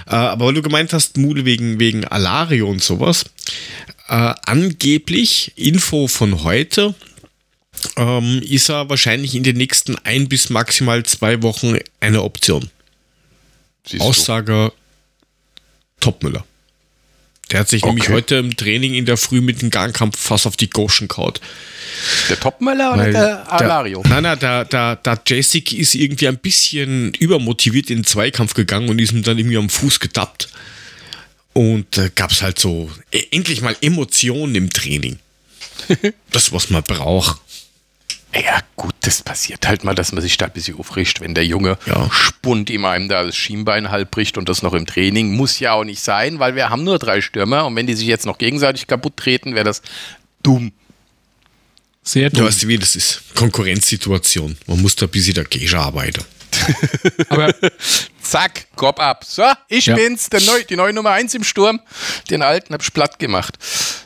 Äh, 0.07 0.15
aber 0.15 0.45
weil 0.45 0.53
du 0.53 0.61
gemeint 0.61 0.93
hast, 0.93 1.17
Mule 1.17 1.45
wegen, 1.45 1.79
wegen 1.79 2.05
Alario 2.05 2.69
und 2.69 2.81
sowas. 2.81 3.25
Äh, 4.07 4.33
angeblich, 4.45 5.51
Info 5.55 6.07
von 6.07 6.43
heute, 6.43 6.95
ähm, 7.97 8.41
ist 8.41 8.69
er 8.69 8.89
wahrscheinlich 8.89 9.35
in 9.35 9.43
den 9.43 9.57
nächsten 9.57 9.97
ein 10.03 10.29
bis 10.29 10.49
maximal 10.49 11.03
zwei 11.03 11.41
Wochen 11.43 11.77
eine 11.99 12.23
Option. 12.23 12.69
Siehst 13.85 14.01
Aussage? 14.01 14.71
Topmüller. 15.99 16.45
Der 17.51 17.61
hat 17.61 17.69
sich 17.69 17.83
okay. 17.83 17.89
nämlich 17.89 18.09
heute 18.09 18.35
im 18.35 18.55
Training 18.55 18.93
in 18.93 19.05
der 19.05 19.17
Früh 19.17 19.41
mit 19.41 19.61
dem 19.61 19.69
Gangkampf 19.69 20.19
fast 20.19 20.45
auf 20.45 20.55
die 20.55 20.69
Goschen 20.69 21.07
kaut. 21.07 21.41
Der 22.29 22.39
Topmöller 22.39 22.93
oder 22.93 23.11
der 23.11 23.51
Alario? 23.51 24.03
nein, 24.07 24.23
nein, 24.23 24.39
der, 24.39 24.65
der, 24.65 24.95
der 24.97 25.19
Jessic 25.25 25.73
ist 25.73 25.95
irgendwie 25.95 26.27
ein 26.27 26.37
bisschen 26.37 27.13
übermotiviert 27.15 27.89
in 27.89 27.99
den 27.99 28.05
Zweikampf 28.05 28.53
gegangen 28.53 28.89
und 28.89 28.99
ist 28.99 29.11
ihm 29.11 29.23
dann 29.23 29.37
irgendwie 29.37 29.57
am 29.57 29.69
Fuß 29.69 29.99
getappt. 29.99 30.49
Und 31.53 31.97
da 31.97 32.05
äh, 32.05 32.11
gab 32.13 32.31
es 32.31 32.41
halt 32.41 32.59
so 32.59 32.89
äh, 33.11 33.23
endlich 33.31 33.61
mal 33.61 33.75
Emotionen 33.81 34.55
im 34.55 34.69
Training. 34.69 35.17
das, 36.31 36.51
was 36.51 36.69
man 36.69 36.83
braucht. 36.83 37.41
Ja, 38.33 38.59
gut, 38.75 38.93
das 39.01 39.23
passiert 39.23 39.67
halt 39.67 39.83
mal, 39.83 39.95
dass 39.95 40.11
man 40.11 40.21
sich 40.21 40.37
da 40.37 40.45
ein 40.45 40.51
bisschen 40.51 40.77
aufricht, 40.77 41.19
wenn 41.19 41.33
der 41.33 41.45
Junge 41.45 41.77
ja. 41.87 42.09
Spund 42.11 42.69
ihm 42.69 42.85
einem 42.85 43.09
da 43.09 43.23
das 43.23 43.35
Schienbein 43.35 43.89
halb 43.89 44.11
bricht 44.11 44.37
und 44.37 44.47
das 44.47 44.61
noch 44.61 44.73
im 44.73 44.85
Training. 44.85 45.35
Muss 45.35 45.59
ja 45.59 45.73
auch 45.73 45.83
nicht 45.83 46.01
sein, 46.01 46.37
weil 46.37 46.55
wir 46.55 46.69
haben 46.69 46.83
nur 46.83 46.99
drei 46.99 47.21
Stürmer 47.21 47.65
und 47.65 47.75
wenn 47.75 47.87
die 47.87 47.95
sich 47.95 48.07
jetzt 48.07 48.27
noch 48.27 48.37
gegenseitig 48.37 48.85
kaputt 48.85 49.17
treten, 49.17 49.55
wäre 49.55 49.65
das 49.65 49.81
dumm. 50.43 50.71
Sehr 52.03 52.29
dumm. 52.29 52.41
Du 52.41 52.47
weißt, 52.47 52.67
wie 52.67 52.77
das 52.77 52.95
ist. 52.95 53.23
Konkurrenzsituation. 53.33 54.57
Man 54.67 54.81
muss 54.81 54.95
da 54.95 55.07
ein 55.07 55.09
bisschen 55.11 55.33
dagegen 55.33 55.75
arbeiten. 55.75 56.23
Aber 57.29 57.53
zack, 58.21 58.67
Kopf 58.75 58.99
ab. 58.99 59.23
So, 59.27 59.43
ich 59.67 59.87
ja. 59.87 59.95
bin's, 59.95 60.29
der 60.29 60.41
Neu 60.41 60.63
die 60.63 60.75
neue 60.75 60.93
Nummer 60.93 61.11
1 61.11 61.33
im 61.33 61.43
Sturm. 61.43 61.79
Den 62.29 62.43
alten 62.43 62.73
hab 62.73 62.83
ich 62.83 62.93
platt 62.93 63.17
gemacht. 63.17 63.57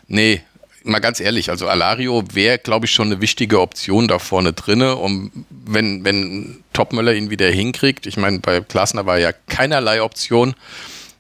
Nee, 0.08 0.44
mal 0.84 1.00
ganz 1.00 1.20
ehrlich, 1.20 1.50
also 1.50 1.68
Alario 1.68 2.24
wäre, 2.34 2.60
glaube 2.60 2.86
ich, 2.86 2.92
schon 2.92 3.08
eine 3.08 3.22
wichtige 3.22 3.62
Option 3.62 4.08
da 4.08 4.20
vorne 4.20 4.54
drinne. 4.54 4.96
Und 4.96 5.32
wenn, 5.50 6.04
wenn 6.04 6.64
Topmöller 6.74 7.14
ihn 7.14 7.30
wieder 7.30 7.50
hinkriegt, 7.50 8.06
ich 8.06 8.18
meine, 8.18 8.40
bei 8.40 8.62
Klasner 8.62 9.06
war 9.06 9.18
ja 9.18 9.32
keinerlei 9.48 10.02
Option, 10.02 10.56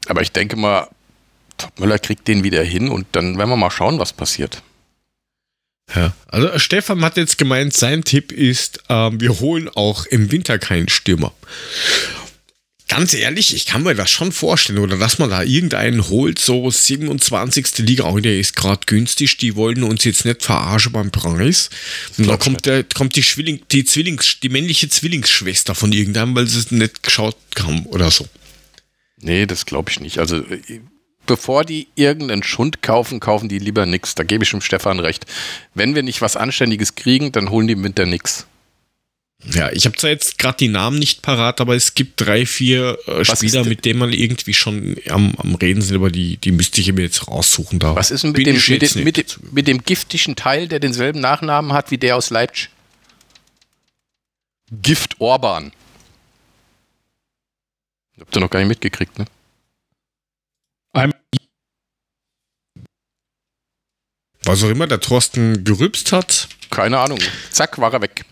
aber 0.07 0.21
ich 0.21 0.31
denke 0.31 0.55
mal, 0.55 0.87
Topmöller 1.57 1.99
kriegt 1.99 2.27
den 2.27 2.43
wieder 2.43 2.63
hin 2.63 2.89
und 2.89 3.07
dann 3.13 3.37
werden 3.37 3.49
wir 3.49 3.57
mal 3.57 3.71
schauen, 3.71 3.99
was 3.99 4.13
passiert. 4.13 4.61
Ja, 5.93 6.13
also 6.27 6.57
Stefan 6.59 7.03
hat 7.03 7.17
jetzt 7.17 7.37
gemeint, 7.37 7.73
sein 7.73 8.03
Tipp 8.03 8.31
ist, 8.31 8.81
ähm, 8.89 9.19
wir 9.19 9.39
holen 9.39 9.69
auch 9.69 10.05
im 10.05 10.31
Winter 10.31 10.57
keinen 10.57 10.89
Stürmer. 10.89 11.33
Ganz 12.93 13.15
ehrlich, 13.15 13.55
ich 13.55 13.65
kann 13.65 13.81
mir 13.81 13.95
das 13.95 14.11
schon 14.11 14.31
vorstellen, 14.31 14.77
oder 14.77 14.97
dass 14.97 15.17
man 15.17 15.31
da 15.31 15.41
irgendeinen 15.41 16.09
holt, 16.09 16.37
so 16.37 16.69
27. 16.69 17.79
Liga, 17.79 18.03
oh, 18.03 18.19
der 18.19 18.37
ist 18.37 18.55
gerade 18.55 18.81
günstig, 18.85 19.37
die 19.37 19.55
wollen 19.55 19.81
uns 19.81 20.03
jetzt 20.03 20.25
nicht 20.25 20.43
verarschen 20.43 20.91
beim 20.91 21.09
Preis. 21.09 21.71
Und 22.19 22.27
dann 22.27 22.37
kommt, 22.37 22.67
der, 22.67 22.83
kommt 22.83 23.15
die, 23.15 23.23
Schwilling, 23.23 23.61
die, 23.71 23.83
Zwillings, 23.83 24.39
die 24.43 24.49
männliche 24.49 24.89
Zwillingsschwester 24.89 25.73
von 25.73 25.91
irgendeinem, 25.91 26.35
weil 26.35 26.45
sie 26.45 26.59
es 26.59 26.69
nicht 26.69 27.01
geschaut 27.01 27.35
haben 27.57 27.87
oder 27.87 28.11
so. 28.11 28.27
Nee, 29.19 29.47
das 29.47 29.65
glaube 29.65 29.89
ich 29.89 29.99
nicht. 29.99 30.19
Also 30.19 30.43
bevor 31.25 31.65
die 31.65 31.87
irgendeinen 31.95 32.43
Schund 32.43 32.83
kaufen, 32.83 33.19
kaufen 33.19 33.49
die 33.49 33.57
lieber 33.57 33.87
nix. 33.87 34.13
Da 34.13 34.23
gebe 34.23 34.43
ich 34.43 34.51
dem 34.51 34.61
Stefan 34.61 34.99
recht. 34.99 35.25
Wenn 35.73 35.95
wir 35.95 36.03
nicht 36.03 36.21
was 36.21 36.35
Anständiges 36.35 36.93
kriegen, 36.93 37.31
dann 37.31 37.49
holen 37.49 37.67
die 37.67 37.75
mit 37.75 37.97
der 37.97 38.05
nix. 38.05 38.45
Ja, 39.51 39.71
ich 39.71 39.85
habe 39.85 39.97
zwar 39.97 40.09
jetzt 40.09 40.37
gerade 40.37 40.57
die 40.57 40.69
Namen 40.69 40.99
nicht 40.99 41.21
parat, 41.21 41.59
aber 41.59 41.75
es 41.75 41.95
gibt 41.95 42.21
drei, 42.21 42.45
vier 42.45 42.97
äh, 43.07 43.25
Spieler, 43.25 43.65
mit 43.65 43.83
denen 43.83 43.99
man 43.99 44.13
irgendwie 44.13 44.53
schon 44.53 44.95
am, 45.09 45.35
am 45.37 45.55
Reden 45.55 45.81
sind, 45.81 45.97
aber 45.97 46.09
die, 46.09 46.37
die 46.37 46.51
müsste 46.51 46.79
ich 46.79 46.91
mir 46.93 47.01
jetzt 47.01 47.27
raussuchen. 47.27 47.79
Da 47.79 47.95
Was 47.95 48.11
ist 48.11 48.23
denn 48.23 48.31
mit 48.31 48.47
dem, 48.47 48.55
mit, 48.55 48.81
dem, 48.81 49.03
mit, 49.03 49.17
dem, 49.17 49.25
mit 49.51 49.67
dem 49.67 49.83
giftigen 49.83 50.35
Teil, 50.35 50.67
der 50.67 50.79
denselben 50.79 51.19
Nachnamen 51.19 51.73
hat 51.73 51.91
wie 51.91 51.97
der 51.97 52.15
aus 52.15 52.29
Leipzig? 52.29 52.69
Gift 54.81 55.19
Orban. 55.19 55.71
Habt 58.19 58.35
ihr 58.35 58.39
noch 58.39 58.49
gar 58.49 58.59
nicht 58.59 58.69
mitgekriegt, 58.69 59.19
ne? 59.19 59.25
Was 64.45 64.63
auch 64.63 64.69
immer 64.69 64.87
der 64.87 64.99
Thorsten 64.99 65.63
gerübst 65.63 66.11
hat. 66.11 66.47
Keine 66.69 66.99
Ahnung. 66.99 67.19
Zack, 67.51 67.77
war 67.79 67.93
er 67.93 68.01
weg. 68.01 68.25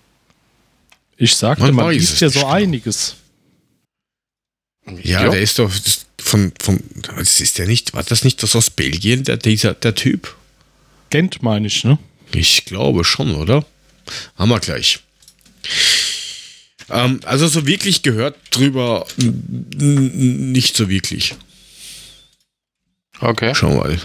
Ich 1.22 1.36
sagte, 1.36 1.62
man, 1.62 1.76
man 1.76 1.94
liest 1.94 2.20
ja 2.20 2.30
so 2.30 2.48
einiges. 2.48 3.16
Ja, 5.04 5.26
ja, 5.26 5.30
der 5.30 5.40
ist 5.40 5.60
doch 5.60 5.72
von, 6.20 6.52
von, 6.60 6.80
das 7.16 7.40
ist 7.40 7.60
der 7.60 7.68
nicht, 7.68 7.94
war 7.94 8.02
das 8.02 8.24
nicht 8.24 8.42
das 8.42 8.56
aus 8.56 8.72
Belgien, 8.72 9.24
der, 9.24 9.38
dieser, 9.38 9.76
der 9.76 9.94
Typ? 9.94 10.36
Gent 11.12 11.44
meine 11.44 11.68
ich, 11.68 11.84
ne? 11.84 12.00
Ich 12.34 12.66
glaube 12.66 13.04
schon, 13.04 13.36
oder? 13.36 13.64
Haben 14.36 14.50
wir 14.50 14.60
gleich. 14.60 15.02
Ähm, 16.90 17.20
also 17.24 17.48
so 17.48 17.68
wirklich 17.68 18.02
gehört 18.02 18.36
drüber 18.50 19.06
nicht 19.18 20.76
so 20.76 20.90
wirklich. 20.90 21.36
Okay. 23.20 23.54
Schau 23.54 23.76
mal. 23.76 24.02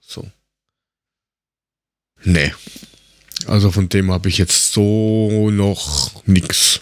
So. 0.00 0.30
Nee. 2.24 2.52
Also 3.48 3.70
von 3.70 3.88
dem 3.88 4.10
habe 4.10 4.28
ich 4.28 4.38
jetzt 4.38 4.72
so 4.72 5.50
noch 5.50 6.22
nichts 6.26 6.80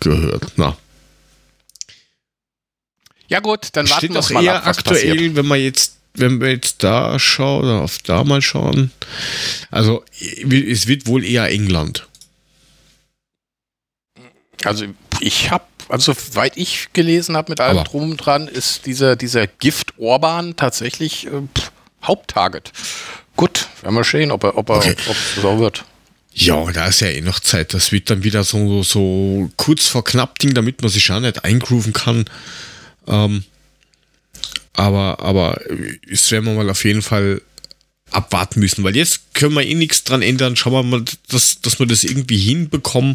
gehört. 0.00 0.52
Na. 0.56 0.76
Ja 3.28 3.40
gut, 3.40 3.68
dann 3.72 3.88
warten 3.88 4.14
wir 4.14 4.32
mal 4.32 4.44
eher 4.44 4.56
ab, 4.56 4.66
was 4.66 4.78
aktuell, 4.78 5.14
passiert. 5.14 5.36
wenn 5.36 5.46
man 5.46 5.60
jetzt 5.60 5.94
wenn 6.14 6.40
wir 6.40 6.50
jetzt 6.50 6.82
da 6.82 7.18
schauen 7.18 7.64
oder 7.64 7.80
auf 7.82 7.98
da 7.98 8.24
mal 8.24 8.40
schauen. 8.40 8.92
Also 9.70 10.04
es 10.20 10.86
wird 10.86 11.06
wohl 11.06 11.24
eher 11.24 11.48
England. 11.48 12.06
Also 14.64 14.86
ich 15.20 15.50
habe, 15.50 15.64
also 15.88 16.12
soweit 16.12 16.56
ich 16.56 16.92
gelesen 16.92 17.36
habe 17.36 17.50
mit 17.50 17.60
allem 17.60 17.78
Aber. 17.78 17.88
drum 17.88 18.12
und 18.12 18.16
dran, 18.18 18.48
ist 18.48 18.86
dieser, 18.86 19.16
dieser 19.16 19.46
Gift 19.46 19.98
Orban 19.98 20.56
tatsächlich 20.56 21.26
äh, 21.26 21.30
pff, 21.30 21.72
Haupttarget. 22.02 22.72
Gut, 23.36 23.68
werden 23.82 23.94
wir 23.94 24.04
sehen, 24.04 24.30
ob 24.30 24.44
er, 24.44 24.56
ob 24.56 24.68
er, 24.70 24.76
Okay. 24.76 24.96
ob 25.06 25.16
es 25.16 25.42
so 25.42 25.58
wird. 25.58 25.84
Ja, 26.32 26.70
da 26.72 26.86
ist 26.88 27.00
ja 27.00 27.08
eh 27.08 27.20
noch 27.20 27.40
Zeit. 27.40 27.74
Das 27.74 27.92
wird 27.92 28.10
dann 28.10 28.24
wieder 28.24 28.42
so, 28.42 28.82
so 28.82 29.50
kurz 29.56 29.86
vor 29.86 30.02
knapp 30.04 30.38
Ding, 30.40 30.52
damit 30.54 30.82
man 30.82 30.90
sich 30.90 31.10
auch 31.12 31.20
nicht 31.20 31.44
eingrooven 31.44 31.92
kann. 31.92 32.24
Ähm, 33.06 33.44
aber, 34.72 35.20
aber 35.20 35.60
es 36.10 36.30
werden 36.32 36.46
wir 36.46 36.54
mal 36.54 36.70
auf 36.70 36.84
jeden 36.84 37.02
Fall 37.02 37.40
abwarten 38.10 38.60
müssen, 38.60 38.82
weil 38.84 38.96
jetzt 38.96 39.32
können 39.34 39.54
wir 39.54 39.62
eh 39.62 39.74
nichts 39.74 40.02
dran 40.04 40.22
ändern. 40.22 40.56
Schauen 40.56 40.72
wir 40.72 40.82
mal, 40.82 41.04
dass, 41.28 41.60
dass 41.60 41.78
wir 41.78 41.86
das 41.86 42.02
irgendwie 42.04 42.38
hinbekommen. 42.38 43.14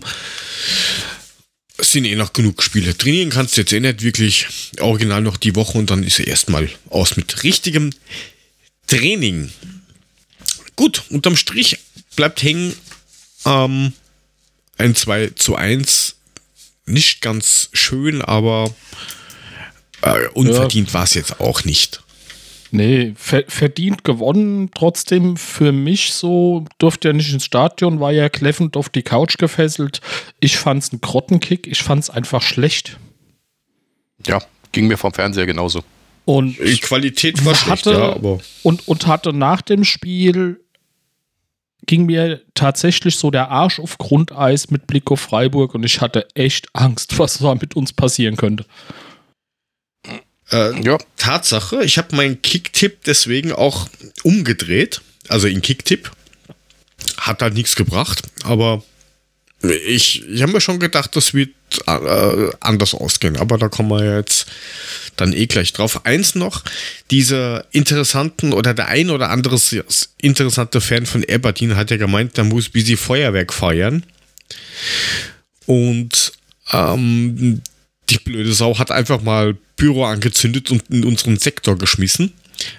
Es 1.77 1.91
sind 1.91 2.05
eh 2.05 2.15
noch 2.15 2.33
genug 2.33 2.63
Spiele. 2.63 2.97
Trainieren 2.97 3.29
kannst 3.29 3.55
du 3.57 3.61
jetzt 3.61 3.73
eh 3.73 3.79
nicht 3.81 4.01
wirklich 4.01 4.47
original 4.79 5.21
noch 5.21 5.37
die 5.37 5.55
Woche 5.55 5.77
und 5.77 5.89
dann 5.89 6.03
ist 6.03 6.19
er 6.19 6.27
erstmal 6.27 6.69
aus 6.89 7.17
mit 7.17 7.43
richtigem 7.43 7.91
Training. 8.87 9.51
Gut, 10.79 11.03
unterm 11.09 11.35
Strich 11.35 11.77
bleibt 12.15 12.41
hängen 12.41 12.73
ähm, 13.45 13.91
ein 14.77 14.95
2 14.95 15.31
zu 15.35 15.57
1. 15.57 16.15
Nicht 16.85 17.19
ganz 17.19 17.67
schön, 17.73 18.21
aber 18.21 18.73
äh, 20.01 20.27
unverdient 20.29 20.93
war 20.93 21.03
es 21.03 21.15
jetzt 21.15 21.41
auch 21.41 21.65
nicht. 21.65 22.01
Nee, 22.71 23.11
ver 23.17 23.43
verdient 23.49 24.05
gewonnen. 24.05 24.71
Trotzdem 24.73 25.35
für 25.35 25.73
mich 25.73 26.13
so, 26.13 26.63
durfte 26.77 27.09
ja 27.09 27.13
nicht 27.13 27.33
ins 27.33 27.43
Stadion, 27.43 27.99
war 27.99 28.13
ja 28.13 28.29
kläffend 28.29 28.77
auf 28.77 28.87
die 28.87 29.03
Couch 29.03 29.37
gefesselt. 29.37 29.99
Ich 30.39 30.55
fand's 30.55 30.93
ein 30.93 31.01
Grottenkick. 31.01 31.67
Ich 31.67 31.83
fand's 31.83 32.09
einfach 32.09 32.41
schlecht. 32.41 32.97
Ja, 34.25 34.41
ging 34.71 34.87
mir 34.87 34.95
vom 34.95 35.11
Fernseher 35.11 35.45
genauso. 35.45 35.83
Und 36.23 36.57
Die 36.57 36.77
Qualität 36.77 37.43
war 37.43 37.53
schlecht, 37.53 37.85
hatte, 37.85 37.99
ja, 37.99 38.13
aber 38.13 38.39
und, 38.63 38.87
und 38.87 39.07
hatte 39.07 39.33
nach 39.33 39.61
dem 39.61 39.83
Spiel 39.83 40.61
ging 41.89 42.05
mir 42.05 42.41
tatsächlich 42.53 43.15
so 43.15 43.31
der 43.31 43.49
Arsch 43.49 43.79
auf 43.79 43.97
Grundeis 43.97 44.69
mit 44.69 44.85
Blick 44.85 45.09
auf 45.09 45.21
Freiburg 45.21 45.73
und 45.73 45.83
ich 45.83 46.01
hatte 46.01 46.27
echt 46.35 46.67
Angst, 46.73 47.17
was 47.19 47.39
da 47.39 47.55
mit 47.55 47.75
uns 47.75 47.93
passieren 47.93 48.37
könnte. 48.37 48.63
äh, 50.51 50.79
Ja, 50.83 50.99
Tatsache, 51.17 51.83
ich 51.83 51.97
habe 51.97 52.15
meinen 52.15 52.43
Kicktipp 52.43 53.03
deswegen 53.05 53.51
auch 53.51 53.89
umgedreht. 54.23 55.01
Also 55.29 55.47
in 55.47 55.61
Kicktipp. 55.63 56.11
Hat 57.17 57.41
halt 57.41 57.55
nichts 57.55 57.75
gebracht, 57.75 58.21
aber 58.43 58.83
ich, 59.61 60.27
ich 60.27 60.41
habe 60.41 60.53
mir 60.53 60.61
schon 60.61 60.79
gedacht, 60.79 61.15
das 61.15 61.33
wird 61.33 61.51
äh, 61.85 62.49
anders 62.59 62.93
ausgehen. 62.93 63.37
Aber 63.37 63.57
da 63.57 63.67
kommen 63.67 63.89
wir 63.89 64.17
jetzt 64.17 64.47
dann 65.17 65.33
eh 65.33 65.47
gleich 65.47 65.73
drauf. 65.73 66.05
Eins 66.05 66.35
noch, 66.35 66.63
diese 67.11 67.65
interessanten 67.71 68.53
oder 68.53 68.73
der 68.73 68.87
ein 68.87 69.09
oder 69.09 69.29
andere 69.29 69.59
interessante 70.21 70.81
Fan 70.81 71.05
von 71.05 71.25
Aberdeen 71.29 71.75
hat 71.75 71.91
ja 71.91 71.97
gemeint, 71.97 72.37
da 72.37 72.43
muss 72.43 72.69
busy 72.69 72.95
Feuerwerk 72.95 73.53
feiern. 73.53 74.03
Und 75.65 76.31
ähm, 76.71 77.61
die 78.09 78.17
blöde 78.17 78.53
Sau 78.53 78.79
hat 78.79 78.91
einfach 78.91 79.21
mal 79.21 79.55
Pyro 79.75 80.05
angezündet 80.05 80.71
und 80.71 80.83
in 80.89 81.03
unseren 81.03 81.37
Sektor 81.37 81.77
geschmissen. 81.77 82.33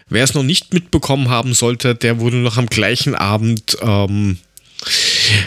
Wer 0.09 0.25
es 0.25 0.35
noch 0.35 0.43
nicht 0.43 0.75
mitbekommen 0.75 1.29
haben 1.29 1.55
sollte, 1.55 1.95
der 1.95 2.21
wurde 2.21 2.37
noch 2.37 2.57
am 2.57 2.67
gleichen 2.67 3.15
Abend 3.15 3.79
ähm, 3.81 4.39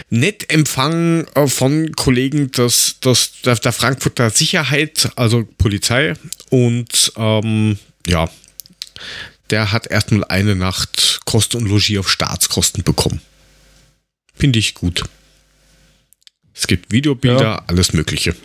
nett 0.09 0.51
empfangen 0.51 1.27
äh, 1.35 1.47
von 1.47 1.91
Kollegen 1.93 2.51
des, 2.51 2.99
des, 2.99 3.41
der, 3.41 3.71
Frankfurter 3.71 4.29
Sicherheit, 4.29 5.11
also 5.15 5.47
Polizei. 5.57 6.13
Und 6.49 7.13
ähm, 7.17 7.77
ja, 8.07 8.29
der 9.49 9.71
hat 9.71 9.87
erstmal 9.87 10.23
eine 10.25 10.55
Nacht 10.55 11.21
Kost 11.25 11.55
und 11.55 11.67
Logis 11.67 11.97
auf 11.97 12.09
Staatskosten 12.09 12.83
bekommen. 12.83 13.21
Finde 14.33 14.59
ich 14.59 14.73
gut. 14.73 15.03
Es 16.55 16.67
gibt 16.67 16.91
Videobilder, 16.91 17.41
Ja. 17.41 17.63
alles 17.67 17.93
Mögliche. 17.93 18.35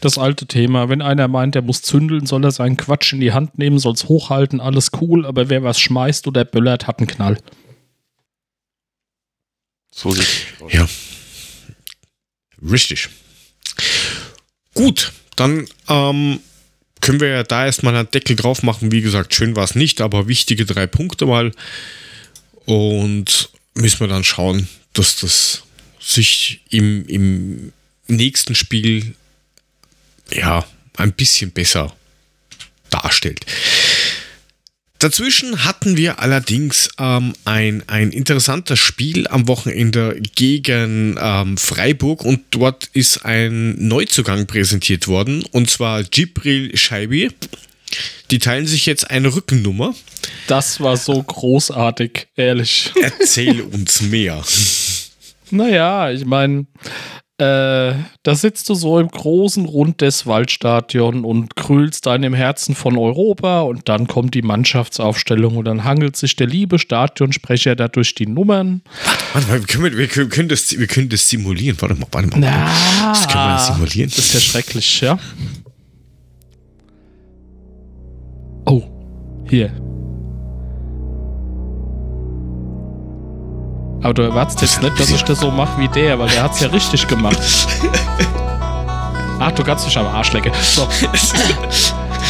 Das 0.00 0.18
alte 0.18 0.46
Thema, 0.46 0.90
wenn 0.90 1.00
einer 1.00 1.28
meint, 1.28 1.54
der 1.54 1.62
muss 1.62 1.80
zündeln, 1.80 2.26
soll 2.26 2.44
er 2.44 2.50
seinen 2.50 2.76
Quatsch 2.76 3.14
in 3.14 3.20
die 3.20 3.32
Hand 3.32 3.56
nehmen, 3.56 3.78
soll 3.78 3.94
es 3.94 4.04
hochhalten, 4.04 4.60
alles 4.60 4.90
cool, 5.00 5.24
aber 5.24 5.48
wer 5.48 5.62
was 5.62 5.80
schmeißt 5.80 6.26
oder 6.26 6.44
böllert, 6.44 6.86
hat 6.86 6.98
einen 6.98 7.06
Knall. 7.06 7.38
So 9.94 10.12
sieht 10.12 10.22
es 10.22 10.62
aus. 10.62 10.72
Ja. 10.72 10.88
Richtig. 12.70 13.08
Gut, 14.74 15.12
dann 15.36 15.66
ähm, 15.88 16.40
können 17.00 17.20
wir 17.20 17.28
ja 17.28 17.42
da 17.42 17.66
erstmal 17.66 17.94
einen 17.94 18.10
Deckel 18.10 18.34
drauf 18.34 18.62
machen. 18.62 18.90
Wie 18.90 19.02
gesagt, 19.02 19.34
schön 19.34 19.56
war 19.56 19.64
es 19.64 19.74
nicht, 19.74 20.00
aber 20.00 20.26
wichtige 20.26 20.64
drei 20.64 20.86
Punkte 20.86 21.26
mal. 21.26 21.52
Und 22.64 23.50
müssen 23.74 24.00
wir 24.00 24.08
dann 24.08 24.24
schauen, 24.24 24.68
dass 24.94 25.16
das 25.20 25.62
sich 26.00 26.60
im, 26.70 27.06
im 27.06 27.72
nächsten 28.06 28.54
Spiel 28.54 29.14
ja 30.30 30.66
ein 30.96 31.12
bisschen 31.12 31.50
besser 31.50 31.94
darstellt. 32.90 33.44
Dazwischen 35.04 35.66
hatten 35.66 35.98
wir 35.98 36.20
allerdings 36.20 36.88
ähm, 36.98 37.34
ein, 37.44 37.82
ein 37.88 38.10
interessantes 38.10 38.78
Spiel 38.78 39.28
am 39.28 39.46
Wochenende 39.48 40.18
gegen 40.34 41.18
ähm, 41.20 41.58
Freiburg 41.58 42.24
und 42.24 42.40
dort 42.52 42.88
ist 42.94 43.22
ein 43.22 43.74
Neuzugang 43.86 44.46
präsentiert 44.46 45.06
worden 45.06 45.44
und 45.50 45.68
zwar 45.68 46.04
Gibril 46.04 46.74
Scheibi. 46.74 47.28
Die 48.30 48.38
teilen 48.38 48.66
sich 48.66 48.86
jetzt 48.86 49.10
eine 49.10 49.34
Rückennummer. 49.34 49.94
Das 50.46 50.80
war 50.80 50.96
so 50.96 51.22
großartig, 51.22 52.28
ehrlich. 52.34 52.90
Erzähl 52.98 53.60
uns 53.60 54.00
mehr. 54.00 54.42
Naja, 55.50 56.10
ich 56.10 56.24
meine, 56.24 56.64
äh, 57.38 57.94
da 58.22 58.34
sitzt 58.34 58.68
du 58.68 58.74
so 58.74 59.00
im 59.00 59.08
großen 59.08 59.64
Rund 59.64 60.00
des 60.00 60.24
Waldstadion 60.24 61.24
und 61.24 61.56
in 62.14 62.22
dem 62.22 62.34
Herzen 62.34 62.76
von 62.76 62.96
Europa 62.96 63.62
und 63.62 63.88
dann 63.88 64.06
kommt 64.06 64.34
die 64.34 64.42
Mannschaftsaufstellung 64.42 65.56
und 65.56 65.64
dann 65.64 65.82
hangelt 65.82 66.16
sich 66.16 66.36
der 66.36 66.46
liebe 66.46 66.78
Stadionsprecher 66.78 67.74
da 67.74 67.88
durch 67.88 68.14
die 68.14 68.26
Nummern. 68.26 68.82
Warte 69.32 69.48
mal, 69.48 69.60
wir 69.60 69.66
können, 69.66 69.96
wir 69.96 70.28
können 70.28 70.48
das, 70.48 70.78
wir 70.78 70.86
können 70.86 71.08
das 71.08 71.28
simulieren. 71.28 71.76
Warte 71.80 71.96
mal, 71.96 72.06
warte 72.12 72.28
mal. 72.28 72.38
Na, 72.38 73.10
das 73.10 73.26
können 73.26 73.44
wir 73.44 73.58
simulieren. 73.58 74.10
Das 74.14 74.26
ist 74.26 74.34
ja 74.34 74.40
schrecklich, 74.40 75.00
ja. 75.00 75.18
Oh, 78.66 78.82
hier. 79.48 79.83
Aber 84.04 84.12
du 84.12 84.20
erwartest 84.20 84.60
jetzt 84.60 84.82
nicht, 84.82 85.00
dass 85.00 85.08
ich 85.08 85.22
das 85.22 85.40
so 85.40 85.50
mache 85.50 85.80
wie 85.80 85.88
der, 85.88 86.18
weil 86.18 86.28
der 86.28 86.42
hat 86.42 86.52
es 86.52 86.60
ja 86.60 86.68
richtig 86.68 87.08
gemacht. 87.08 87.38
Ach, 89.40 89.50
du 89.52 89.64
kannst 89.64 89.86
dich 89.86 89.96
am 89.96 90.06
Arsch 90.06 90.30
lecken. 90.34 90.52
So. 90.60 90.86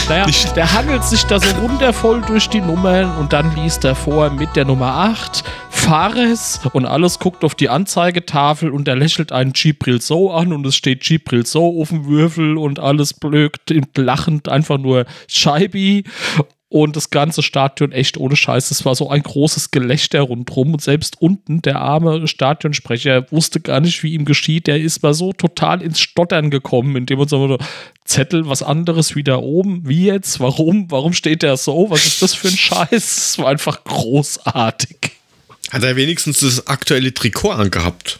Naja, 0.08 0.26
der 0.54 0.72
hangelt 0.72 1.02
sich 1.02 1.24
da 1.24 1.40
so 1.40 1.56
wundervoll 1.62 2.20
durch 2.22 2.48
die 2.48 2.60
Nummern 2.60 3.16
und 3.16 3.32
dann 3.32 3.56
liest 3.56 3.84
er 3.84 3.96
vor 3.96 4.30
mit 4.30 4.54
der 4.54 4.66
Nummer 4.66 4.94
8 4.94 5.42
Fares 5.70 6.60
und 6.72 6.86
alles 6.86 7.18
guckt 7.18 7.42
auf 7.42 7.56
die 7.56 7.68
Anzeigetafel 7.68 8.70
und 8.70 8.86
er 8.86 8.96
lächelt 8.96 9.32
einen 9.32 9.52
Gibril 9.52 10.00
so 10.00 10.30
an 10.30 10.52
und 10.52 10.64
es 10.66 10.76
steht 10.76 11.00
Gibril 11.00 11.44
so 11.44 11.80
auf 11.80 11.88
dem 11.88 12.06
Würfel 12.06 12.56
und 12.56 12.78
alles 12.78 13.14
blökt 13.14 13.74
lachend 13.96 14.48
einfach 14.48 14.78
nur 14.78 15.06
Scheibi 15.26 16.04
und 16.74 16.96
das 16.96 17.10
ganze 17.10 17.44
Stadion 17.44 17.92
echt 17.92 18.16
ohne 18.16 18.34
Scheiß. 18.34 18.72
Es 18.72 18.84
war 18.84 18.96
so 18.96 19.08
ein 19.08 19.22
großes 19.22 19.70
Gelächter 19.70 20.22
rundherum 20.22 20.72
und 20.72 20.82
selbst 20.82 21.22
unten 21.22 21.62
der 21.62 21.78
arme 21.78 22.26
Stadionsprecher 22.26 23.30
wusste 23.30 23.60
gar 23.60 23.78
nicht, 23.78 24.02
wie 24.02 24.12
ihm 24.12 24.24
geschieht. 24.24 24.66
Der 24.66 24.80
ist 24.80 25.00
mal 25.04 25.14
so 25.14 25.32
total 25.32 25.80
ins 25.82 26.00
Stottern 26.00 26.50
gekommen, 26.50 26.96
indem 26.96 27.18
man 27.20 27.28
so 27.28 27.58
Zettel, 28.04 28.48
was 28.48 28.64
anderes 28.64 29.14
wieder 29.14 29.44
oben. 29.44 29.88
Wie 29.88 30.06
jetzt? 30.06 30.40
Warum? 30.40 30.90
Warum 30.90 31.12
steht 31.12 31.44
der 31.44 31.56
so? 31.56 31.90
Was 31.90 32.06
ist 32.06 32.22
das 32.22 32.34
für 32.34 32.48
ein 32.48 32.56
Scheiß? 32.56 32.90
Es 32.90 33.38
war 33.38 33.50
einfach 33.50 33.84
großartig. 33.84 35.12
Hat 35.70 35.84
er 35.84 35.94
wenigstens 35.94 36.40
das 36.40 36.66
aktuelle 36.66 37.14
Trikot 37.14 37.52
angehabt? 37.52 38.18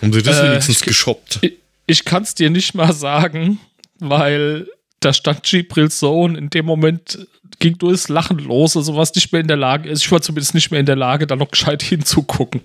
Haben 0.00 0.14
sie 0.14 0.22
das 0.22 0.38
äh, 0.38 0.48
wenigstens 0.48 0.78
ich, 0.78 0.86
geshoppt? 0.86 1.40
Ich, 1.42 1.52
ich 1.86 2.06
kann 2.06 2.22
es 2.22 2.34
dir 2.34 2.48
nicht 2.48 2.74
mal 2.74 2.94
sagen, 2.94 3.60
weil 3.98 4.68
da 5.04 5.12
stand 5.12 5.42
Gibrils 5.42 5.98
Sohn. 5.98 6.36
In 6.36 6.50
dem 6.50 6.66
Moment 6.66 7.26
ging 7.58 7.78
durchs 7.78 8.08
Lachen 8.08 8.38
los, 8.38 8.76
also 8.76 8.96
was 8.96 9.14
nicht 9.14 9.32
mehr 9.32 9.40
in 9.40 9.48
der 9.48 9.56
Lage 9.56 9.88
ist. 9.88 10.02
Ich 10.02 10.10
war 10.10 10.22
zumindest 10.22 10.54
nicht 10.54 10.70
mehr 10.70 10.80
in 10.80 10.86
der 10.86 10.96
Lage, 10.96 11.26
da 11.26 11.36
noch 11.36 11.50
gescheit 11.50 11.82
hinzugucken. 11.88 12.62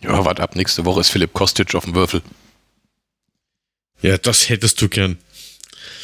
Ja, 0.00 0.24
warte 0.24 0.42
ab, 0.42 0.56
nächste 0.56 0.84
Woche 0.84 1.00
ist 1.00 1.10
Philipp 1.10 1.32
Kostic 1.32 1.74
auf 1.74 1.84
dem 1.84 1.94
Würfel. 1.94 2.22
Ja, 4.02 4.18
das 4.18 4.48
hättest 4.48 4.82
du 4.82 4.88
gern. 4.88 5.16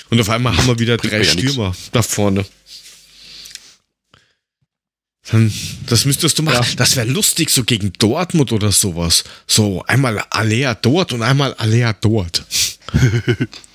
Und 0.08 0.20
auf 0.20 0.30
einmal 0.30 0.56
haben 0.56 0.66
wir 0.66 0.78
wieder 0.78 0.96
drei 0.96 1.18
ja 1.18 1.24
Stürmer 1.24 1.68
nix. 1.68 1.90
da 1.92 2.02
vorne. 2.02 2.46
Dann, 5.30 5.52
das 5.86 6.06
müsstest 6.06 6.38
du 6.38 6.42
machen. 6.42 6.66
Ja. 6.68 6.76
Das 6.76 6.96
wäre 6.96 7.06
lustig, 7.06 7.50
so 7.50 7.62
gegen 7.62 7.92
Dortmund 7.98 8.52
oder 8.52 8.72
sowas. 8.72 9.22
So 9.46 9.84
einmal 9.86 10.24
Alea 10.30 10.74
dort 10.74 11.12
und 11.12 11.22
einmal 11.22 11.54
Alea 11.54 11.92
dort. 11.92 12.44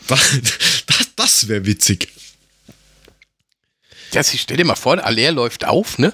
Das, 0.07 0.39
das, 0.85 1.15
das 1.15 1.47
wäre 1.47 1.65
witzig. 1.65 2.09
Ja, 4.13 4.23
stell 4.23 4.57
dir 4.57 4.65
mal 4.65 4.75
vor, 4.75 5.03
Aller 5.03 5.31
läuft 5.31 5.65
auf, 5.65 5.97
ne? 5.97 6.13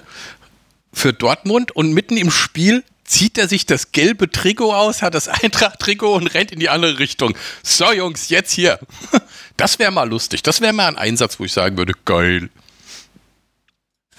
Für 0.92 1.12
Dortmund 1.12 1.70
und 1.72 1.92
mitten 1.92 2.16
im 2.16 2.30
Spiel 2.30 2.84
zieht 3.04 3.38
er 3.38 3.46
sich 3.46 3.66
das 3.66 3.92
gelbe 3.92 4.30
Trikot 4.30 4.74
aus, 4.74 5.02
hat 5.02 5.14
das 5.14 5.28
Eintracht-Trikot 5.42 6.14
und 6.14 6.28
rennt 6.28 6.50
in 6.50 6.60
die 6.60 6.68
andere 6.68 6.98
Richtung. 6.98 7.36
So, 7.62 7.92
Jungs, 7.92 8.28
jetzt 8.28 8.52
hier. 8.52 8.78
Das 9.58 9.78
wäre 9.78 9.92
mal 9.92 10.08
lustig. 10.08 10.42
Das 10.42 10.62
wäre 10.62 10.72
mal 10.72 10.88
ein 10.88 10.96
Einsatz, 10.96 11.38
wo 11.38 11.44
ich 11.44 11.52
sagen 11.52 11.76
würde, 11.76 11.92
geil. 12.06 12.48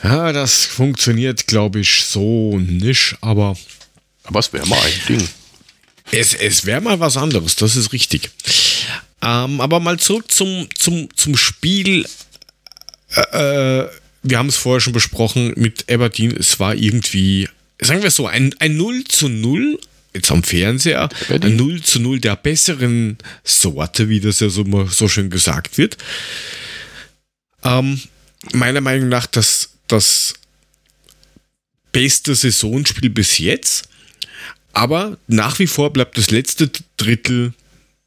Ja, 0.03 0.31
das 0.31 0.63
funktioniert, 0.63 1.47
glaube 1.47 1.79
ich, 1.79 2.05
so 2.05 2.57
nicht, 2.59 3.17
aber. 3.19 3.57
Aber 4.25 4.39
es 4.39 4.53
wäre 4.53 4.67
mal 4.67 4.79
ein 4.79 5.01
Ding. 5.09 5.27
Es, 6.11 6.35
es 6.35 6.65
wäre 6.65 6.81
mal 6.81 6.99
was 6.99 7.17
anderes, 7.17 7.55
das 7.55 7.75
ist 7.75 7.91
richtig. 7.91 8.29
Ähm, 9.23 9.61
aber 9.61 9.79
mal 9.79 9.97
zurück 9.99 10.31
zum, 10.31 10.67
zum, 10.75 11.07
zum 11.15 11.37
Spiel. 11.37 12.05
Äh, 13.15 13.81
äh 13.81 13.89
wir 14.25 14.37
haben 14.37 14.47
es 14.47 14.55
vorher 14.55 14.79
schon 14.79 14.93
besprochen 14.93 15.53
mit 15.57 15.91
Aberdeen. 15.91 16.35
Es 16.37 16.57
war 16.57 16.75
irgendwie, 16.75 17.49
sagen 17.81 18.03
wir 18.03 18.09
so, 18.09 18.25
ein, 18.25 18.55
ein 18.59 18.77
0 18.77 19.03
zu 19.03 19.27
0 19.27 19.77
jetzt 20.13 20.31
am 20.31 20.43
Fernseher, 20.43 21.09
ein 21.29 21.55
0 21.57 21.81
zu 21.81 21.99
0 21.99 22.19
der 22.19 22.35
besseren 22.37 23.17
Sorte, 23.43 24.07
wie 24.09 24.21
das 24.21 24.39
ja 24.39 24.47
so, 24.47 24.63
so 24.85 25.09
schön 25.09 25.29
gesagt 25.29 25.77
wird. 25.77 25.97
Ähm, 27.63 27.99
meiner 28.53 28.81
Meinung 28.81 29.09
nach 29.09 29.25
das, 29.25 29.71
das 29.87 30.35
beste 31.91 32.35
Saisonspiel 32.35 33.09
bis 33.09 33.39
jetzt. 33.39 33.89
Aber 34.71 35.17
nach 35.27 35.59
wie 35.59 35.67
vor 35.67 35.91
bleibt 35.93 36.17
das 36.17 36.31
letzte 36.31 36.69
Drittel 36.97 37.53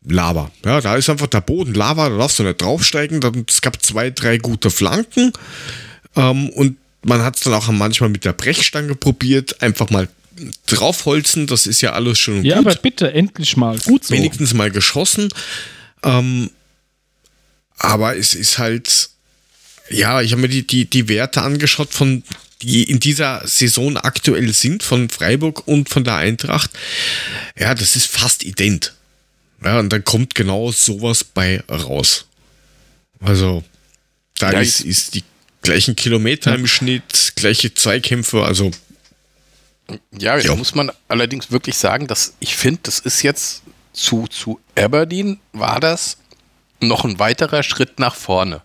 Lava. 0.08 0.50
Ja, 0.64 0.80
da 0.80 0.96
ist 0.96 1.10
einfach 1.10 1.26
der 1.26 1.40
Boden 1.40 1.74
Lava, 1.74 2.08
da 2.08 2.16
darfst 2.16 2.38
du 2.38 2.44
nicht 2.44 2.60
draufsteigen. 2.60 3.20
Es 3.48 3.60
gab 3.60 3.82
zwei, 3.82 4.10
drei 4.10 4.38
gute 4.38 4.70
Flanken. 4.70 5.32
Ähm, 6.14 6.48
und 6.50 6.76
man 7.02 7.22
hat 7.22 7.36
es 7.36 7.42
dann 7.42 7.54
auch 7.54 7.68
manchmal 7.68 8.10
mit 8.10 8.24
der 8.24 8.32
Brechstange 8.32 8.94
probiert, 8.94 9.62
einfach 9.62 9.90
mal 9.90 10.08
draufholzen. 10.66 11.46
Das 11.46 11.66
ist 11.66 11.80
ja 11.80 11.92
alles 11.92 12.18
schon 12.18 12.44
ja, 12.44 12.56
gut. 12.56 12.64
Ja, 12.64 12.70
aber 12.70 12.80
bitte, 12.80 13.12
endlich 13.12 13.56
mal. 13.56 13.78
Gut 13.78 14.04
so. 14.04 14.14
Wenigstens 14.14 14.54
mal 14.54 14.70
geschossen. 14.70 15.28
Ähm, 16.02 16.50
aber 17.78 18.16
es 18.16 18.34
ist 18.34 18.58
halt, 18.58 19.10
ja, 19.90 20.20
ich 20.22 20.32
habe 20.32 20.42
mir 20.42 20.48
die, 20.48 20.66
die, 20.66 20.84
die 20.84 21.08
Werte 21.08 21.42
angeschaut 21.42 21.92
von 21.92 22.22
die 22.62 22.84
in 22.84 23.00
dieser 23.00 23.42
Saison 23.46 23.98
aktuell 23.98 24.52
sind 24.52 24.82
von 24.82 25.10
Freiburg 25.10 25.68
und 25.68 25.90
von 25.90 26.04
der 26.04 26.16
Eintracht. 26.16 26.70
Ja, 27.58 27.74
das 27.74 27.96
ist 27.96 28.06
fast 28.06 28.44
ident. 28.44 28.95
Ja, 29.64 29.78
und 29.78 29.90
dann 29.90 30.04
kommt 30.04 30.34
genau 30.34 30.70
sowas 30.72 31.24
bei 31.24 31.62
raus. 31.70 32.26
Also, 33.20 33.64
da 34.38 34.52
ja, 34.52 34.60
ist, 34.60 34.80
ist 34.80 35.14
die 35.14 35.24
gleichen 35.62 35.96
Kilometer 35.96 36.54
im 36.54 36.66
Schnitt, 36.66 37.32
gleiche 37.36 37.74
Zweikämpfe, 37.74 38.44
also. 38.44 38.70
Ja, 40.18 40.36
ja. 40.36 40.54
muss 40.54 40.74
man 40.74 40.90
allerdings 41.08 41.50
wirklich 41.50 41.76
sagen, 41.76 42.06
dass 42.06 42.34
ich 42.40 42.56
finde, 42.56 42.80
das 42.84 42.98
ist 42.98 43.22
jetzt 43.22 43.62
zu, 43.92 44.26
zu 44.26 44.60
Aberdeen 44.76 45.40
war 45.52 45.80
das 45.80 46.18
noch 46.80 47.04
ein 47.04 47.18
weiterer 47.18 47.62
Schritt 47.62 47.98
nach 47.98 48.14
vorne. 48.14 48.62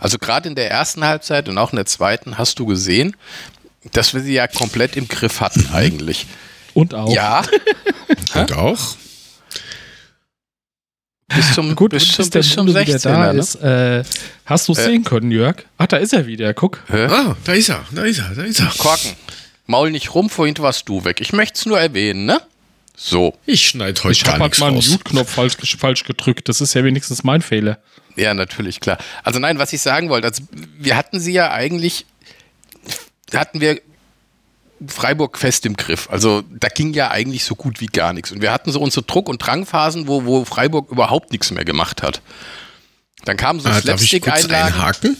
Also 0.00 0.18
gerade 0.18 0.48
in 0.48 0.54
der 0.54 0.70
ersten 0.70 1.04
Halbzeit 1.04 1.48
und 1.48 1.58
auch 1.58 1.72
in 1.72 1.76
der 1.76 1.86
zweiten 1.86 2.38
hast 2.38 2.58
du 2.58 2.66
gesehen, 2.66 3.16
dass 3.92 4.14
wir 4.14 4.20
sie 4.20 4.34
ja 4.34 4.46
komplett 4.46 4.96
im 4.96 5.08
Griff 5.08 5.40
hatten 5.40 5.68
eigentlich. 5.72 6.26
Und 6.74 6.94
auch. 6.94 7.12
Ja. 7.12 7.42
und 8.34 8.52
auch. 8.52 8.96
Bis 11.34 11.54
zum, 11.54 11.74
Gut, 11.76 11.90
bis 11.90 12.10
zum, 12.12 12.30
bis 12.30 12.50
zum 12.50 12.68
16er, 12.68 13.02
da 13.02 13.32
ne? 13.32 13.38
ist. 13.38 13.54
Äh, 13.56 14.02
hast 14.46 14.68
du 14.68 14.72
es 14.72 14.78
äh. 14.78 14.84
sehen 14.84 15.04
können, 15.04 15.30
Jörg? 15.30 15.56
Ach, 15.76 15.86
da 15.86 15.98
ist 15.98 16.14
er 16.14 16.26
wieder, 16.26 16.54
guck. 16.54 16.82
Hä? 16.88 17.04
Ah, 17.04 17.36
da 17.44 17.52
ist 17.52 17.68
er, 17.68 17.84
da 17.92 18.02
ist 18.04 18.18
er, 18.18 18.34
da 18.34 18.42
ist 18.42 18.60
er. 18.60 18.72
Korken, 18.78 19.12
maul 19.66 19.90
nicht 19.90 20.14
rum, 20.14 20.30
vorhin 20.30 20.56
warst 20.58 20.88
du 20.88 21.04
weg. 21.04 21.20
Ich 21.20 21.34
möchte 21.34 21.58
es 21.58 21.66
nur 21.66 21.78
erwähnen, 21.78 22.24
ne? 22.24 22.40
So. 22.96 23.34
Ich 23.46 23.68
schneide 23.68 24.02
heute 24.02 24.12
ich 24.12 24.24
gar 24.24 24.38
nichts 24.38 24.56
Ich 24.56 24.64
habe 24.64 24.72
mal 24.72 24.78
einen 24.78 24.90
Mute-Knopf 24.90 25.30
falsch, 25.30 25.56
falsch 25.78 26.04
gedrückt. 26.04 26.48
Das 26.48 26.60
ist 26.60 26.74
ja 26.74 26.82
wenigstens 26.82 27.22
mein 27.22 27.42
Fehler. 27.42 27.78
Ja, 28.16 28.34
natürlich, 28.34 28.80
klar. 28.80 28.98
Also 29.22 29.38
nein, 29.38 29.58
was 29.58 29.72
ich 29.72 29.80
sagen 29.80 30.08
wollte, 30.08 30.26
also 30.26 30.42
wir 30.78 30.96
hatten 30.96 31.20
sie 31.20 31.32
ja 31.32 31.52
eigentlich, 31.52 32.06
hatten 33.32 33.60
wir 33.60 33.80
Freiburg 34.86 35.38
fest 35.38 35.66
im 35.66 35.76
Griff. 35.76 36.08
Also 36.10 36.44
da 36.50 36.68
ging 36.68 36.94
ja 36.94 37.10
eigentlich 37.10 37.44
so 37.44 37.54
gut 37.54 37.80
wie 37.80 37.86
gar 37.86 38.12
nichts. 38.12 38.30
Und 38.30 38.42
wir 38.42 38.52
hatten 38.52 38.70
so 38.70 38.80
unsere 38.80 39.04
Druck- 39.04 39.28
und 39.28 39.38
Drangphasen, 39.38 40.06
wo, 40.06 40.24
wo 40.24 40.44
Freiburg 40.44 40.90
überhaupt 40.90 41.32
nichts 41.32 41.50
mehr 41.50 41.64
gemacht 41.64 42.02
hat. 42.02 42.20
Dann 43.24 43.36
kam 43.36 43.60
so 43.60 43.68
ah, 43.68 43.80
Slapstick-Einlagen. 43.80 44.78
Haken? 44.78 45.16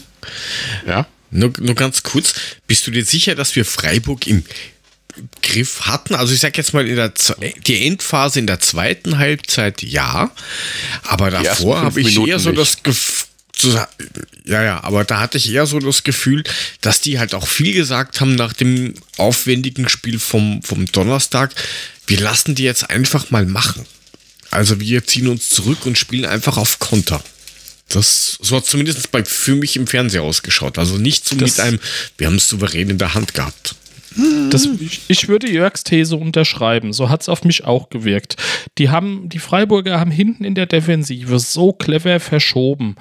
Ja. 0.87 1.05
Nur, 1.31 1.51
nur 1.59 1.75
ganz 1.75 2.03
kurz, 2.03 2.33
bist 2.67 2.87
du 2.87 2.91
dir 2.91 3.05
sicher, 3.05 3.35
dass 3.35 3.55
wir 3.55 3.65
Freiburg 3.65 4.25
im 4.25 4.43
Griff 5.43 5.81
hatten? 5.81 6.15
Also 6.15 6.33
ich 6.33 6.39
sag 6.39 6.57
jetzt 6.57 6.73
mal, 6.73 6.87
in 6.87 6.95
der 6.95 7.13
die 7.67 7.85
Endphase 7.85 8.39
in 8.39 8.47
der 8.47 8.59
zweiten 8.59 9.17
Halbzeit 9.17 9.83
ja, 9.83 10.31
aber 11.03 11.29
davor 11.29 11.81
habe 11.81 12.01
ich 12.01 12.17
eher 12.17 12.39
so 12.39 12.49
nicht. 12.49 12.61
das 12.61 12.83
Gefühl, 12.83 13.28
ja, 14.45 14.63
ja, 14.63 14.83
aber 14.83 15.03
da 15.03 15.19
hatte 15.19 15.37
ich 15.37 15.51
eher 15.51 15.65
so 15.65 15.79
das 15.79 16.03
Gefühl, 16.03 16.43
dass 16.81 17.01
die 17.01 17.19
halt 17.19 17.33
auch 17.33 17.47
viel 17.47 17.73
gesagt 17.73 18.21
haben 18.21 18.35
nach 18.35 18.53
dem 18.53 18.93
aufwendigen 19.17 19.89
Spiel 19.89 20.19
vom, 20.19 20.61
vom 20.63 20.85
Donnerstag. 20.85 21.53
Wir 22.07 22.19
lassen 22.19 22.55
die 22.55 22.63
jetzt 22.63 22.89
einfach 22.89 23.31
mal 23.31 23.45
machen. 23.45 23.85
Also 24.51 24.79
wir 24.79 25.05
ziehen 25.05 25.27
uns 25.27 25.49
zurück 25.49 25.85
und 25.85 25.97
spielen 25.97 26.25
einfach 26.25 26.57
auf 26.57 26.79
Konter. 26.79 27.23
Das 27.89 28.37
so 28.41 28.55
hat 28.55 28.65
zumindest 28.65 29.11
bei, 29.11 29.25
für 29.25 29.55
mich 29.55 29.75
im 29.75 29.87
Fernseher 29.87 30.23
ausgeschaut. 30.23 30.77
Also 30.77 30.97
nicht 30.97 31.27
so 31.27 31.35
das 31.35 31.51
mit 31.51 31.59
einem, 31.59 31.79
wir 32.17 32.27
haben 32.27 32.35
es 32.35 32.47
souverän 32.47 32.89
in 32.89 32.97
der 32.97 33.13
Hand 33.13 33.33
gehabt. 33.33 33.75
Das, 34.49 34.67
ich, 35.07 35.27
würde 35.27 35.49
Jörgs 35.49 35.83
These 35.83 36.15
unterschreiben. 36.15 36.93
So 36.93 37.09
hat 37.09 37.21
es 37.21 37.29
auf 37.29 37.43
mich 37.43 37.65
auch 37.65 37.89
gewirkt. 37.89 38.35
Die 38.77 38.89
haben, 38.89 39.29
die 39.29 39.39
Freiburger 39.39 39.99
haben 39.99 40.11
hinten 40.11 40.43
in 40.43 40.55
der 40.55 40.65
Defensive 40.65 41.39
so 41.39 41.73
clever 41.73 42.19
verschoben 42.19 42.95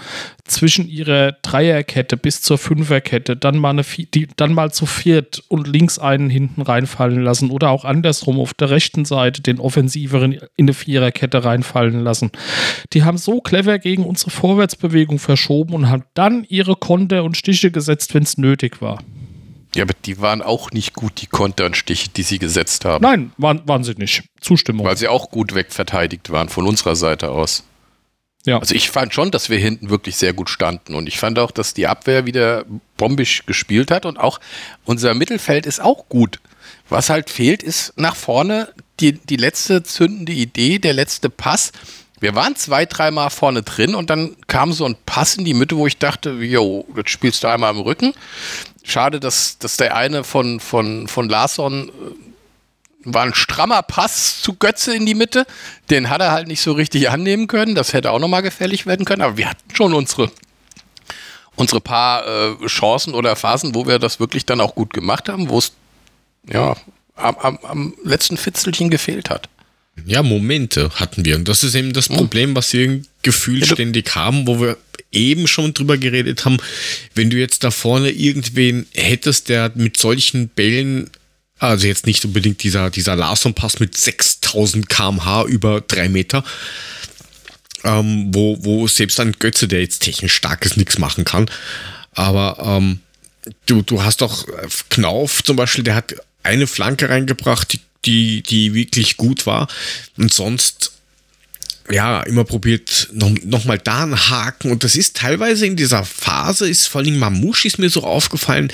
zwischen 0.45 0.89
ihrer 0.89 1.33
Dreierkette 1.43 2.17
bis 2.17 2.43
zur 2.43 2.59
Fünferkette, 2.59 3.37
dann 3.37 3.59
mal, 3.59 3.71
eine, 3.71 3.83
die, 3.83 4.29
dann 4.37 4.53
mal 4.53 4.73
zu 4.73 4.87
viert 4.87 5.43
und 5.49 5.67
links 5.67 5.99
einen 5.99 6.31
hinten 6.31 6.63
reinfallen 6.63 7.23
lassen 7.23 7.51
oder 7.51 7.71
auch 7.71 7.85
andersrum 7.85 8.39
auf 8.41 8.55
der 8.55 8.71
rechten 8.71 9.05
Seite 9.05 9.43
den 9.43 9.61
offensiveren 9.61 10.33
in 10.33 10.43
eine 10.59 10.75
Viererkette 10.75 11.45
reinfallen 11.45 12.03
lassen. 12.03 12.31
Die 12.93 13.05
haben 13.05 13.19
so 13.19 13.41
clever 13.41 13.79
gegen 13.79 14.05
unsere 14.05 14.31
Vorwärtsbewegung 14.31 15.19
verschoben 15.19 15.75
und 15.75 15.89
haben 15.89 16.05
dann 16.15 16.45
ihre 16.49 16.77
Konter 16.77 17.25
und 17.25 17.37
Stiche 17.37 17.71
gesetzt, 17.71 18.15
wenn 18.15 18.23
es 18.23 18.39
nötig 18.39 18.83
war. 18.83 18.99
Ja, 19.75 19.85
aber 19.85 19.95
die 20.05 20.21
waren 20.21 20.43
auch 20.43 20.71
nicht 20.71 20.95
gut, 20.95 21.21
die 21.21 21.27
Konter 21.27 21.67
und 21.67 21.77
Stiche, 21.77 22.09
die 22.09 22.23
sie 22.23 22.39
gesetzt 22.39 22.85
haben. 22.85 23.03
Nein, 23.03 23.33
waren, 23.37 23.63
waren 23.67 23.85
sie 23.85 23.95
nicht. 23.95 24.25
Zustimmung. 24.41 24.87
Weil 24.87 24.97
sie 24.97 25.09
auch 25.09 25.31
gut 25.31 25.55
wegverteidigt 25.55 26.31
waren 26.31 26.49
von 26.49 26.67
unserer 26.67 26.97
Seite 26.97 27.31
aus. 27.31 27.65
Ja. 28.47 28.59
Also 28.59 28.75
ich 28.75 28.89
fand 28.91 29.13
schon, 29.13 29.31
dass 29.31 29.51
wir 29.51 29.59
hinten 29.59 29.91
wirklich 29.91 30.17
sehr 30.17 30.33
gut 30.33 30.49
standen 30.49 30.95
und 30.95 31.07
ich 31.07 31.19
fand 31.19 31.39
auch, 31.39 31.51
dass 31.51 31.75
die 31.75 31.87
Abwehr 31.87 32.25
wieder 32.25 32.65
bombisch 32.97 33.45
gespielt 33.45 33.91
hat 33.91 34.07
und 34.07 34.19
auch 34.19 34.41
unser 34.87 35.13
Mittelfeld 35.15 35.67
ist 35.67 35.81
auch 35.81 36.09
gut. 36.09 36.41
Was 36.89 37.11
halt 37.11 37.29
fehlt, 37.29 37.63
ist 37.63 37.93
nach 37.97 38.17
vorne 38.17 38.73
die, 39.01 39.13
die 39.13 39.37
letzte 39.37 39.83
zündende 39.83 40.33
Idee, 40.33 40.79
der 40.79 40.95
letzte 40.95 41.29
Pass. 41.29 41.73
Wir 42.21 42.35
waren 42.35 42.57
zwei, 42.57 42.87
dreimal 42.87 43.31
vorne 43.31 43.63
drin 43.63 43.95
und 43.95 44.09
dann 44.11 44.37
kam 44.47 44.73
so 44.73 44.87
ein 44.87 44.97
Pass 45.05 45.37
in 45.37 45.45
die 45.45 45.55
Mitte, 45.55 45.77
wo 45.77 45.87
ich 45.87 45.99
dachte, 45.99 46.31
jo, 46.31 46.87
jetzt 46.97 47.11
spielst 47.11 47.45
du 47.45 47.49
einmal 47.49 47.75
im 47.75 47.81
Rücken. 47.81 48.15
Schade, 48.89 49.21
dass, 49.21 49.59
dass 49.59 49.77
der 49.77 49.95
eine 49.95 50.25
von, 50.25 50.61
von, 50.61 51.09
von 51.09 51.29
Larsson 51.29 51.91
äh, 51.91 51.93
war 53.05 53.23
ein 53.23 53.35
strammer 53.35 53.83
Pass 53.83 54.41
zu 54.41 54.55
Götze 54.55 54.95
in 54.95 55.05
die 55.05 55.15
Mitte. 55.15 55.47
Den 55.91 56.09
hat 56.09 56.23
er 56.23 56.33
halt 56.33 56.49
nicht 56.49 56.63
so 56.63 56.73
richtig 56.73 57.11
annehmen 57.11 57.49
können. 57.49 57.75
Das 57.75 57.93
hätte 57.93 58.11
auch 58.11 58.19
nochmal 58.19 58.43
gefährlich 58.43 58.87
werden 58.87 59.05
können. 59.05 59.23
Aber 59.23 59.37
wir 59.37 59.51
hatten 59.51 59.75
schon 59.75 59.93
unsere, 59.93 60.31
unsere 61.55 61.83
paar 61.83 62.27
äh, 62.27 62.67
Chancen 62.67 63.13
oder 63.13 63.37
Phasen, 63.37 63.75
wo 63.75 63.87
wir 63.87 63.99
das 63.99 64.21
wirklich 64.21 64.47
dann 64.47 64.61
auch 64.61 64.75
gut 64.75 64.95
gemacht 64.95 65.29
haben, 65.29 65.51
wo 65.51 65.59
es 65.59 65.73
ja 66.51 66.75
am, 67.15 67.37
am, 67.37 67.59
am 67.63 67.95
letzten 68.05 68.39
Fitzelchen 68.39 68.89
gefehlt 68.89 69.29
hat. 69.29 69.51
Ja, 70.07 70.23
Momente 70.23 70.91
hatten 70.95 71.27
wir. 71.27 71.37
Und 71.37 71.47
das 71.47 71.63
ist 71.63 71.75
eben 71.75 71.93
das 71.93 72.09
hm. 72.09 72.17
Problem, 72.17 72.57
was 72.57 72.73
wir 72.73 73.03
Gefühl 73.23 73.65
ständig 73.65 74.15
haben, 74.15 74.47
wo 74.47 74.61
wir 74.61 74.79
eben 75.13 75.47
schon 75.47 75.75
drüber 75.75 75.99
geredet 75.99 76.45
haben. 76.45 76.59
Wenn 77.15 77.31
du 77.31 77.37
jetzt 77.37 77.65
da 77.65 77.71
vorne 77.71 78.11
irgendwen 78.11 78.87
hättest, 78.95 79.49
der 79.49 79.73
mit 79.75 79.99
solchen 79.99 80.49
Bällen, 80.49 81.11
also 81.59 81.87
jetzt 81.87 82.07
nicht 82.07 82.25
unbedingt 82.25 82.63
dieser, 82.63 82.91
dieser 82.91 83.17
Larson-Pass 83.17 83.81
mit 83.81 83.97
6000 83.97 84.89
kmh 84.89 85.45
über 85.45 85.81
drei 85.81 86.09
Meter, 86.09 86.45
ähm, 87.85 88.29
wo, 88.35 88.59
wo 88.61 88.87
selbst 88.87 89.21
ein 89.21 89.33
Götze, 89.39 89.69
der 89.69 89.81
jetzt 89.81 90.01
technisch 90.01 90.35
stark 90.35 90.65
ist, 90.65 90.77
nichts 90.77 90.99
machen 90.99 91.25
kann. 91.25 91.51
Aber 92.13 92.59
ähm, 92.65 93.01
du, 93.67 93.83
du 93.83 94.03
hast 94.03 94.21
doch 94.21 94.47
Knauf 94.91 95.43
zum 95.43 95.57
Beispiel, 95.57 95.85
der 95.85 95.95
hat 95.95 96.15
eine 96.43 96.67
Flanke 96.67 97.09
reingebracht, 97.09 97.73
die 97.73 97.81
die, 98.05 98.43
die 98.43 98.75
wirklich 98.75 99.17
gut 99.17 99.47
war. 99.47 99.69
Und 100.17 100.33
sonst, 100.33 100.93
ja, 101.91 102.23
immer 102.23 102.45
probiert, 102.45 103.09
noch, 103.13 103.33
noch 103.45 103.65
mal 103.65 103.79
da 103.79 104.03
einen 104.03 104.29
Haken. 104.29 104.71
Und 104.71 104.85
das 104.85 104.95
ist 104.95 105.17
teilweise 105.17 105.67
in 105.67 105.77
dieser 105.77 106.05
Phase, 106.05 106.69
ist 106.69 106.87
vor 106.87 107.01
allem 107.01 107.19
Mamouche 107.19 107.67
ist 107.67 107.79
mir 107.79 107.89
so 107.89 108.05
aufgefallen, 108.05 108.71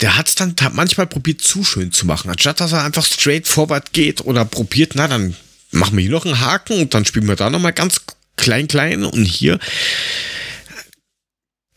der 0.00 0.16
hat 0.16 0.28
es 0.28 0.34
dann 0.34 0.54
manchmal 0.72 1.06
probiert, 1.06 1.40
zu 1.40 1.64
schön 1.64 1.92
zu 1.92 2.06
machen. 2.06 2.30
Anstatt 2.30 2.60
dass 2.60 2.72
er 2.72 2.84
einfach 2.84 3.04
straight 3.04 3.48
forward 3.48 3.92
geht 3.92 4.22
oder 4.22 4.44
probiert, 4.44 4.92
na, 4.94 5.08
dann 5.08 5.36
machen 5.70 5.96
wir 5.96 6.02
hier 6.02 6.10
noch 6.10 6.26
einen 6.26 6.40
Haken 6.40 6.80
und 6.80 6.94
dann 6.94 7.04
spielen 7.04 7.28
wir 7.28 7.36
da 7.36 7.48
noch 7.48 7.60
mal 7.60 7.72
ganz 7.72 8.02
klein, 8.36 8.68
klein. 8.68 9.04
Und 9.04 9.24
hier, 9.24 9.58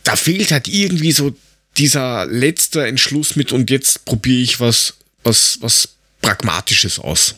da 0.04 0.16
fehlt 0.16 0.52
halt 0.52 0.68
irgendwie 0.68 1.14
so 1.14 1.36
dieser 1.78 2.26
letzte 2.26 2.86
Entschluss 2.86 3.36
mit 3.36 3.52
und 3.52 3.70
jetzt 3.70 4.06
probiere 4.06 4.42
ich 4.42 4.60
was, 4.60 4.96
was, 5.24 5.58
was 5.62 5.90
Pragmatisches 6.22 7.00
aus. 7.00 7.36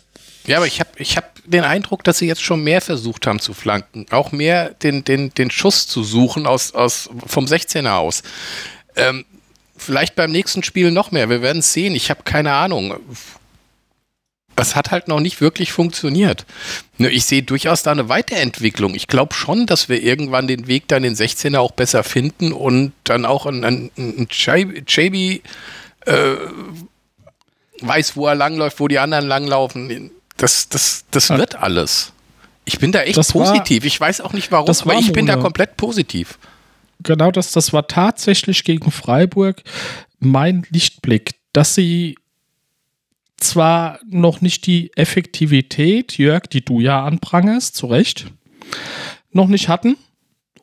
Ja, 0.48 0.58
aber 0.58 0.68
ich 0.68 0.80
habe 0.80 0.90
ich 0.98 1.18
hab 1.18 1.36
den 1.46 1.64
Eindruck, 1.64 2.04
dass 2.04 2.20
sie 2.20 2.28
jetzt 2.28 2.44
schon 2.44 2.64
mehr 2.64 2.82
versucht 2.82 3.28
haben 3.28 3.40
zu 3.40 3.54
flanken. 3.54 4.06
Auch 4.12 4.32
mehr 4.32 4.70
den, 4.70 5.04
den, 5.04 5.34
den 5.34 5.52
Schuss 5.52 5.88
zu 5.88 6.04
suchen 6.04 6.46
aus, 6.46 6.74
aus, 6.74 7.10
vom 7.26 7.46
16er 7.46 7.98
aus. 7.98 8.24
Ähm, 8.96 9.26
vielleicht 9.78 10.16
beim 10.16 10.32
nächsten 10.32 10.64
Spiel 10.64 10.92
noch 10.92 11.12
mehr. 11.12 11.30
Wir 11.30 11.42
werden 11.42 11.60
es 11.60 11.74
sehen. 11.74 11.96
Ich 11.96 12.10
habe 12.10 12.24
keine 12.24 12.54
Ahnung. 12.54 12.96
Es 14.56 14.76
hat 14.76 14.92
halt 14.92 15.08
noch 15.08 15.20
nicht 15.20 15.42
wirklich 15.42 15.72
funktioniert. 15.74 16.46
Ich 16.98 17.26
sehe 17.26 17.44
durchaus 17.44 17.84
da 17.84 17.92
eine 17.92 18.08
Weiterentwicklung. 18.08 18.96
Ich 18.96 19.08
glaube 19.08 19.34
schon, 19.34 19.66
dass 19.66 19.90
wir 19.90 20.02
irgendwann 20.02 20.48
den 20.48 20.68
Weg 20.68 20.88
dann 20.88 21.04
den 21.04 21.16
16er 21.16 21.58
auch 21.58 21.72
besser 21.72 22.04
finden 22.04 22.54
und 22.54 22.94
dann 23.04 23.26
auch 23.26 23.46
ein, 23.46 23.66
ein, 23.66 23.92
ein 23.98 24.28
Chabi 24.30 25.42
äh, 26.06 26.36
weiß, 27.82 28.16
wo 28.16 28.28
er 28.28 28.36
langläuft, 28.36 28.80
wo 28.80 28.88
die 28.88 29.00
anderen 29.00 29.28
langlaufen. 29.28 30.12
Das, 30.38 30.70
das, 30.70 31.06
das 31.12 31.30
wird 31.30 31.56
alles. 31.56 32.12
Ich 32.66 32.80
bin 32.80 32.92
da 32.92 33.02
echt 33.02 33.18
das 33.18 33.32
positiv. 33.32 33.84
War, 33.84 33.88
ich 33.88 34.00
weiß 34.00 34.22
auch 34.22 34.34
nicht 34.34 34.52
warum, 34.52 34.70
aber 34.70 34.96
ich 34.96 35.14
bin 35.14 35.26
da 35.26 35.38
komplett 35.38 35.78
positiv. 35.78 36.38
Genau, 37.04 37.32
das, 37.32 37.52
das 37.52 37.74
war 37.74 37.88
tatsächlich 37.88 38.64
gegen 38.64 38.92
Freiburg 38.92 39.62
mein 40.20 40.66
Lichtblick, 40.70 41.36
dass 41.54 41.76
sie 41.76 42.18
zwar 43.38 44.00
noch 44.10 44.42
nicht 44.42 44.66
die 44.66 44.92
Effektivität, 44.96 46.18
Jörg, 46.18 46.48
die 46.48 46.64
du 46.64 46.80
ja 46.80 47.04
anprangerst, 47.04 47.76
zu 47.76 47.88
Recht, 47.88 48.28
noch 49.32 49.48
nicht 49.48 49.68
hatten, 49.68 49.98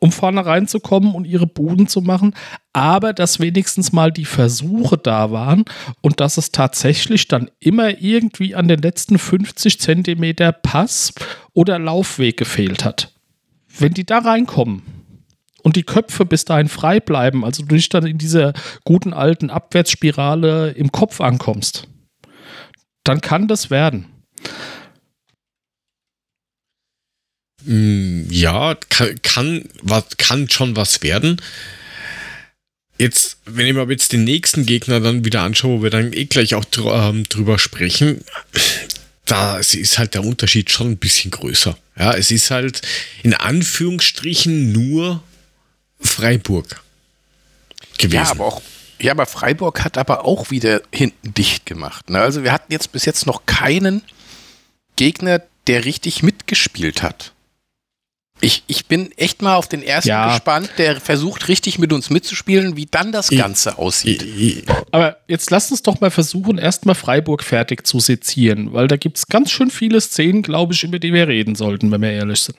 um 0.03 0.11
vorne 0.11 0.45
reinzukommen 0.45 1.15
und 1.15 1.23
ihre 1.23 1.47
Buden 1.47 1.87
zu 1.87 2.01
machen, 2.01 2.35
aber 2.73 3.13
dass 3.13 3.39
wenigstens 3.39 3.93
mal 3.93 4.11
die 4.11 4.25
Versuche 4.25 4.97
da 4.97 5.31
waren 5.31 5.63
und 6.01 6.19
dass 6.19 6.35
es 6.35 6.51
tatsächlich 6.51 7.29
dann 7.29 7.49
immer 7.61 8.01
irgendwie 8.01 8.53
an 8.53 8.67
den 8.67 8.81
letzten 8.81 9.17
50 9.17 9.79
Zentimeter 9.79 10.51
Pass 10.51 11.13
oder 11.53 11.79
Laufweg 11.79 12.35
gefehlt 12.35 12.83
hat. 12.83 13.13
Wenn 13.79 13.93
die 13.93 14.05
da 14.05 14.17
reinkommen 14.17 14.81
und 15.61 15.77
die 15.77 15.83
Köpfe 15.83 16.25
bis 16.25 16.43
dahin 16.43 16.67
frei 16.67 16.99
bleiben, 16.99 17.45
also 17.45 17.63
du 17.63 17.73
nicht 17.73 17.93
dann 17.93 18.05
in 18.05 18.17
dieser 18.17 18.51
guten 18.83 19.13
alten 19.13 19.49
Abwärtsspirale 19.49 20.71
im 20.71 20.91
Kopf 20.91 21.21
ankommst, 21.21 21.87
dann 23.05 23.21
kann 23.21 23.47
das 23.47 23.69
werden. 23.69 24.07
Mm, 27.65 28.29
ja, 28.29 28.75
kann, 28.89 29.21
kann, 29.21 29.65
was, 29.81 30.05
kann 30.17 30.49
schon 30.49 30.75
was 30.75 31.01
werden. 31.01 31.41
Jetzt, 32.97 33.37
wenn 33.45 33.65
ich 33.65 33.73
mir 33.73 33.89
jetzt 33.89 34.13
den 34.13 34.23
nächsten 34.23 34.65
Gegner 34.65 34.99
dann 34.99 35.25
wieder 35.25 35.41
anschaue, 35.41 35.79
wo 35.79 35.83
wir 35.83 35.89
dann 35.89 36.13
eh 36.13 36.25
gleich 36.25 36.55
auch 36.55 36.65
ähm, 36.75 37.27
drüber 37.27 37.57
sprechen, 37.59 38.23
da 39.25 39.57
ist 39.57 39.97
halt 39.97 40.13
der 40.13 40.23
Unterschied 40.23 40.69
schon 40.71 40.91
ein 40.91 40.97
bisschen 40.97 41.31
größer. 41.31 41.77
Ja, 41.97 42.13
es 42.13 42.31
ist 42.31 42.51
halt 42.51 42.81
in 43.23 43.33
Anführungsstrichen 43.33 44.71
nur 44.71 45.23
Freiburg 45.99 46.81
gewesen. 47.97 48.15
Ja, 48.15 48.31
aber 48.31 48.45
auch 48.45 48.61
ja, 48.99 49.11
aber 49.11 49.25
Freiburg 49.25 49.83
hat 49.83 49.97
aber 49.97 50.23
auch 50.23 50.49
wieder 50.49 50.81
hinten 50.93 51.33
dicht 51.33 51.65
gemacht. 51.65 52.09
Ne? 52.09 52.21
Also 52.21 52.43
wir 52.43 52.53
hatten 52.53 52.71
jetzt 52.71 52.93
bis 52.93 53.03
jetzt 53.03 53.25
noch 53.25 53.45
keinen 53.45 54.01
Gegner, 54.95 55.41
der 55.67 55.83
richtig 55.83 56.23
mitgespielt 56.23 57.03
hat. 57.03 57.32
Ich, 58.43 58.63
ich 58.67 58.87
bin 58.87 59.09
echt 59.13 59.41
mal 59.41 59.55
auf 59.55 59.69
den 59.69 59.81
ersten 59.81 60.09
ja. 60.09 60.27
gespannt, 60.27 60.69
der 60.77 60.99
versucht 60.99 61.47
richtig 61.47 61.79
mit 61.79 61.93
uns 61.93 62.09
mitzuspielen, 62.09 62.75
wie 62.75 62.85
dann 62.85 63.13
das 63.13 63.29
Ganze 63.29 63.69
ich, 63.69 63.77
aussieht. 63.77 64.21
Ich, 64.21 64.65
aber 64.91 65.15
jetzt 65.29 65.49
lasst 65.49 65.71
uns 65.71 65.81
doch 65.81 66.01
mal 66.01 66.11
versuchen, 66.11 66.57
erstmal 66.57 66.95
Freiburg 66.95 67.41
fertig 67.41 67.87
zu 67.87 68.01
sezieren, 68.01 68.73
weil 68.73 68.89
da 68.89 68.97
gibt 68.97 69.17
es 69.17 69.27
ganz 69.27 69.49
schön 69.49 69.69
viele 69.69 70.01
Szenen, 70.01 70.41
glaube 70.41 70.73
ich, 70.73 70.83
über 70.83 70.99
die 70.99 71.13
wir 71.13 71.29
reden 71.29 71.55
sollten, 71.55 71.89
wenn 71.89 72.01
wir 72.01 72.11
ehrlich 72.11 72.41
sind. 72.41 72.57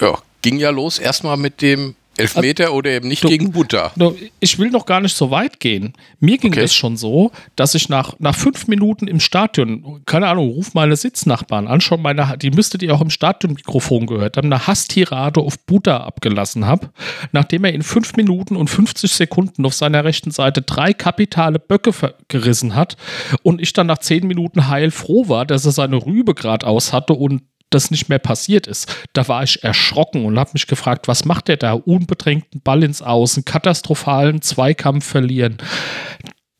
Ja, 0.00 0.18
ging 0.40 0.56
ja 0.56 0.70
los 0.70 0.98
erstmal 0.98 1.36
mit 1.36 1.60
dem 1.60 1.94
Elfmeter 2.18 2.64
also, 2.64 2.76
oder 2.76 2.90
eben 2.90 3.08
nicht 3.08 3.24
du, 3.24 3.28
gegen 3.28 3.52
Butter. 3.52 3.92
Du, 3.96 4.16
ich 4.40 4.58
will 4.58 4.70
noch 4.70 4.86
gar 4.86 5.00
nicht 5.00 5.16
so 5.16 5.30
weit 5.30 5.60
gehen. 5.60 5.94
Mir 6.20 6.38
ging 6.38 6.52
okay. 6.52 6.62
es 6.62 6.74
schon 6.74 6.96
so, 6.96 7.30
dass 7.56 7.74
ich 7.74 7.88
nach, 7.88 8.14
nach 8.18 8.34
fünf 8.34 8.66
Minuten 8.66 9.06
im 9.06 9.20
Stadion, 9.20 10.02
keine 10.06 10.28
Ahnung, 10.28 10.50
ruf 10.50 10.74
meine 10.74 10.96
Sitznachbarn 10.96 11.68
an, 11.68 11.80
schon 11.80 12.02
meine, 12.02 12.36
die 12.38 12.50
müsstet 12.50 12.82
ihr 12.82 12.94
auch 12.94 13.00
im 13.00 13.10
Stadionmikrofon 13.10 14.06
gehört 14.06 14.36
haben, 14.36 14.52
eine 14.52 14.66
Hasstirade 14.66 15.40
auf 15.40 15.58
Butter 15.60 16.04
abgelassen 16.04 16.66
habe, 16.66 16.90
nachdem 17.32 17.64
er 17.64 17.72
in 17.72 17.82
fünf 17.82 18.16
Minuten 18.16 18.56
und 18.56 18.68
50 18.68 19.12
Sekunden 19.12 19.64
auf 19.64 19.74
seiner 19.74 20.04
rechten 20.04 20.30
Seite 20.30 20.62
drei 20.62 20.92
kapitale 20.92 21.58
Böcke 21.58 21.92
gerissen 22.28 22.74
hat 22.74 22.96
und 23.42 23.60
ich 23.60 23.72
dann 23.72 23.86
nach 23.86 23.98
zehn 23.98 24.26
Minuten 24.26 24.68
heilfroh 24.68 25.28
war, 25.28 25.46
dass 25.46 25.64
er 25.64 25.72
seine 25.72 26.04
Rübe 26.04 26.34
gerade 26.34 26.66
aus 26.66 26.92
hatte 26.92 27.14
und 27.14 27.42
das 27.70 27.90
nicht 27.90 28.08
mehr 28.08 28.18
passiert 28.18 28.66
ist. 28.66 28.92
Da 29.12 29.28
war 29.28 29.42
ich 29.42 29.62
erschrocken 29.64 30.24
und 30.24 30.38
habe 30.38 30.50
mich 30.54 30.66
gefragt, 30.66 31.08
was 31.08 31.24
macht 31.24 31.48
der 31.48 31.56
da? 31.56 31.72
Unbedrängten 31.72 32.60
Ball 32.62 32.82
ins 32.82 33.02
Außen, 33.02 33.44
katastrophalen 33.44 34.42
Zweikampf 34.42 35.06
verlieren. 35.06 35.58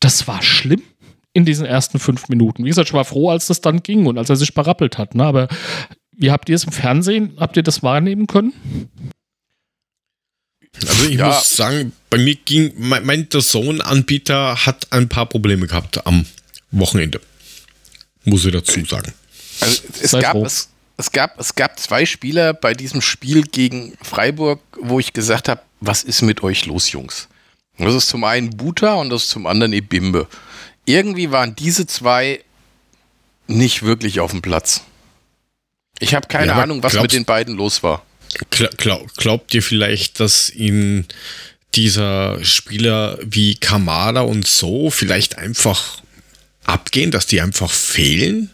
Das 0.01 0.29
war 0.29 0.43
schlimm. 0.43 0.83
in 1.35 1.45
diesen 1.45 1.67
ersten 1.67 1.99
fünf 2.01 2.29
Minuten. 2.29 2.65
Wie 2.65 2.69
gesagt, 2.69 2.89
ich 2.89 2.95
war 2.95 3.05
froh, 3.05 3.31
als 3.31 3.47
das 3.47 3.61
dann 3.61 3.83
ging 3.83 4.07
und 4.07 4.19
als 4.19 4.29
er 4.29 4.37
sich 4.37 4.55
berappelt 4.55 4.99
hat. 4.99 5.15
Ne? 5.15 5.25
Aber 5.25 5.49
wie 6.17 6.33
habt 6.33 6.49
ihr 6.49 6.57
es 6.57 6.65
im 6.65 6.73
Fernsehen? 6.73 7.35
Habt 7.39 7.57
ihr 7.57 7.63
das 7.63 7.83
wahrnehmen 7.83 8.27
können? 8.27 8.53
Also 10.87 11.09
ich 11.09 11.17
ja. 11.17 11.29
muss 11.29 11.51
sagen, 11.51 11.93
bei 12.11 12.19
mir 12.19 12.35
ging, 12.35 12.73
mein, 12.77 13.05
mein 13.05 13.29
Sohn-Anbieter 13.31 14.67
hat 14.67 14.89
ein 14.91 15.09
paar 15.09 15.27
Probleme 15.27 15.67
gehabt 15.67 16.05
am 16.07 16.27
Wochenende. 16.71 17.21
Muss 18.25 18.45
ich 18.45 18.53
dazu 18.53 18.85
sagen. 18.85 19.13
Also 19.61 19.83
es 20.01 20.13
gab, 20.13 20.37
es, 20.37 20.69
es, 20.99 21.13
gab, 21.13 21.39
es 21.39 21.55
gab 21.55 21.79
zwei 21.79 22.05
Spieler 22.05 22.53
bei 22.53 22.75
diesem 22.75 23.01
Spiel 23.01 23.43
gegen 23.43 23.97
Freiburg, 24.03 24.61
wo 24.81 25.01
ich 25.01 25.13
gesagt 25.13 25.49
habe, 25.49 25.63
was 25.81 26.03
ist 26.03 26.23
mit 26.23 26.43
euch 26.43 26.67
los, 26.67 26.91
Jungs? 26.91 27.29
Das 27.79 27.95
ist 27.95 28.09
zum 28.09 28.25
einen 28.25 28.51
Buta 28.57 28.95
und 28.95 29.11
das 29.11 29.25
ist 29.25 29.31
zum 29.31 29.47
anderen 29.47 29.73
Ebimbe. 29.73 30.27
Irgendwie 30.85 31.31
waren 31.31 31.55
diese 31.55 31.87
zwei 31.87 32.43
nicht 33.47 33.85
wirklich 33.85 34.19
auf 34.19 34.33
dem 34.33 34.43
Platz. 34.43 34.83
Ich 36.01 36.15
habe 36.15 36.27
keine 36.27 36.49
ja, 36.49 36.63
Ahnung, 36.63 36.83
was 36.83 36.95
mit 36.95 37.13
den 37.13 37.25
beiden 37.25 37.57
los 37.57 37.83
war. 37.85 38.05
Glaub, 38.51 39.15
glaubt 39.15 39.55
ihr 39.55 39.63
vielleicht, 39.63 40.19
dass 40.19 40.51
ihn 40.51 41.07
dieser 41.75 42.45
Spieler 42.45 43.19
wie 43.23 43.55
Kamada 43.55 44.23
und 44.23 44.47
so 44.47 44.91
vielleicht 44.91 45.39
einfach 45.39 46.03
abgehen, 46.65 47.11
dass 47.11 47.27
die 47.27 47.41
einfach 47.41 47.71
fehlen? 47.71 48.51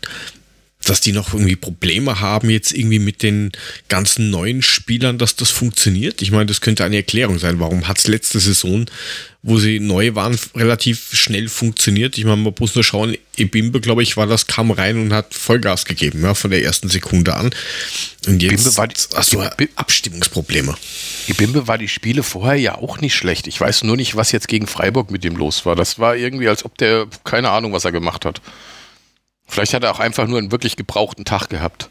Dass 0.85 1.01
die 1.01 1.13
noch 1.13 1.33
irgendwie 1.33 1.57
Probleme 1.57 2.21
haben 2.21 2.51
jetzt 2.51 2.73
irgendwie 2.73 2.99
mit 2.99 3.23
den 3.23 3.53
ganzen 3.89 4.31
neuen 4.31 4.63
Spielern, 4.63 5.19
dass 5.19 5.37
das 5.37 5.51
funktioniert? 5.51 6.23
Ich 6.23 6.31
meine, 6.31 6.47
das 6.47 6.61
könnte 6.61 6.85
eine 6.85 6.97
Erklärung 6.97 7.39
sein. 7.39 7.59
Warum 7.59 7.89
hat 7.89 7.99
es 7.99 8.07
letzte 8.07 8.41
Saison 8.41 8.87
wo 9.47 9.59
sie 9.59 9.79
neu 9.79 10.15
waren, 10.15 10.39
relativ 10.55 11.11
schnell 11.13 11.49
funktioniert. 11.49 12.17
Ich 12.17 12.25
meine, 12.25 12.39
man 12.39 12.55
muss 12.59 12.75
nur 12.75 12.83
schauen, 12.83 13.15
Ebimbe, 13.37 13.79
glaube 13.83 14.03
ich, 14.03 14.17
war 14.17 14.27
das, 14.27 14.47
kam 14.47 14.71
rein 14.71 14.97
und 14.97 15.13
hat 15.13 15.35
Vollgas 15.35 15.85
gegeben, 15.85 16.23
ja, 16.23 16.33
von 16.33 16.51
der 16.51 16.63
ersten 16.63 16.89
Sekunde 16.89 17.35
an. 17.35 17.51
Und 18.27 18.43
jetzt 18.43 18.79
war 18.79 18.89
die, 18.89 18.95
hast 19.15 19.35
du 19.35 19.43
Abstimmungsprobleme. 19.77 20.75
Ebimbe 21.29 21.69
war 21.69 21.77
die 21.77 21.89
Spiele 21.89 22.23
vorher 22.23 22.57
ja 22.59 22.77
auch 22.77 23.03
nicht 23.03 23.15
schlecht. 23.15 23.47
Ich 23.47 23.61
weiß 23.61 23.85
nur 23.85 23.97
nicht, 23.97 24.17
was 24.17 24.33
jetzt 24.33 24.49
gegen 24.49 24.67
Freiburg 24.67 25.11
mit 25.11 25.27
ihm 25.27 25.37
los 25.37 25.67
war. 25.67 25.77
Das 25.77 25.99
war 25.99 26.17
irgendwie, 26.17 26.49
als 26.49 26.65
ob 26.65 26.79
der, 26.79 27.07
keine 27.25 27.51
Ahnung, 27.51 27.75
was 27.75 27.85
er 27.85 27.93
gemacht 27.93 28.25
hat. 28.25 28.41
Vielleicht 29.55 29.73
hat 29.73 29.85
er 29.85 29.93
auch 29.93 30.01
einfach 30.01 30.27
nur 30.27 30.39
einen 30.39 30.51
wirklich 30.51 30.75
gebrauchten 30.75 31.25
Tag 31.25 31.49
gehabt. 31.49 31.89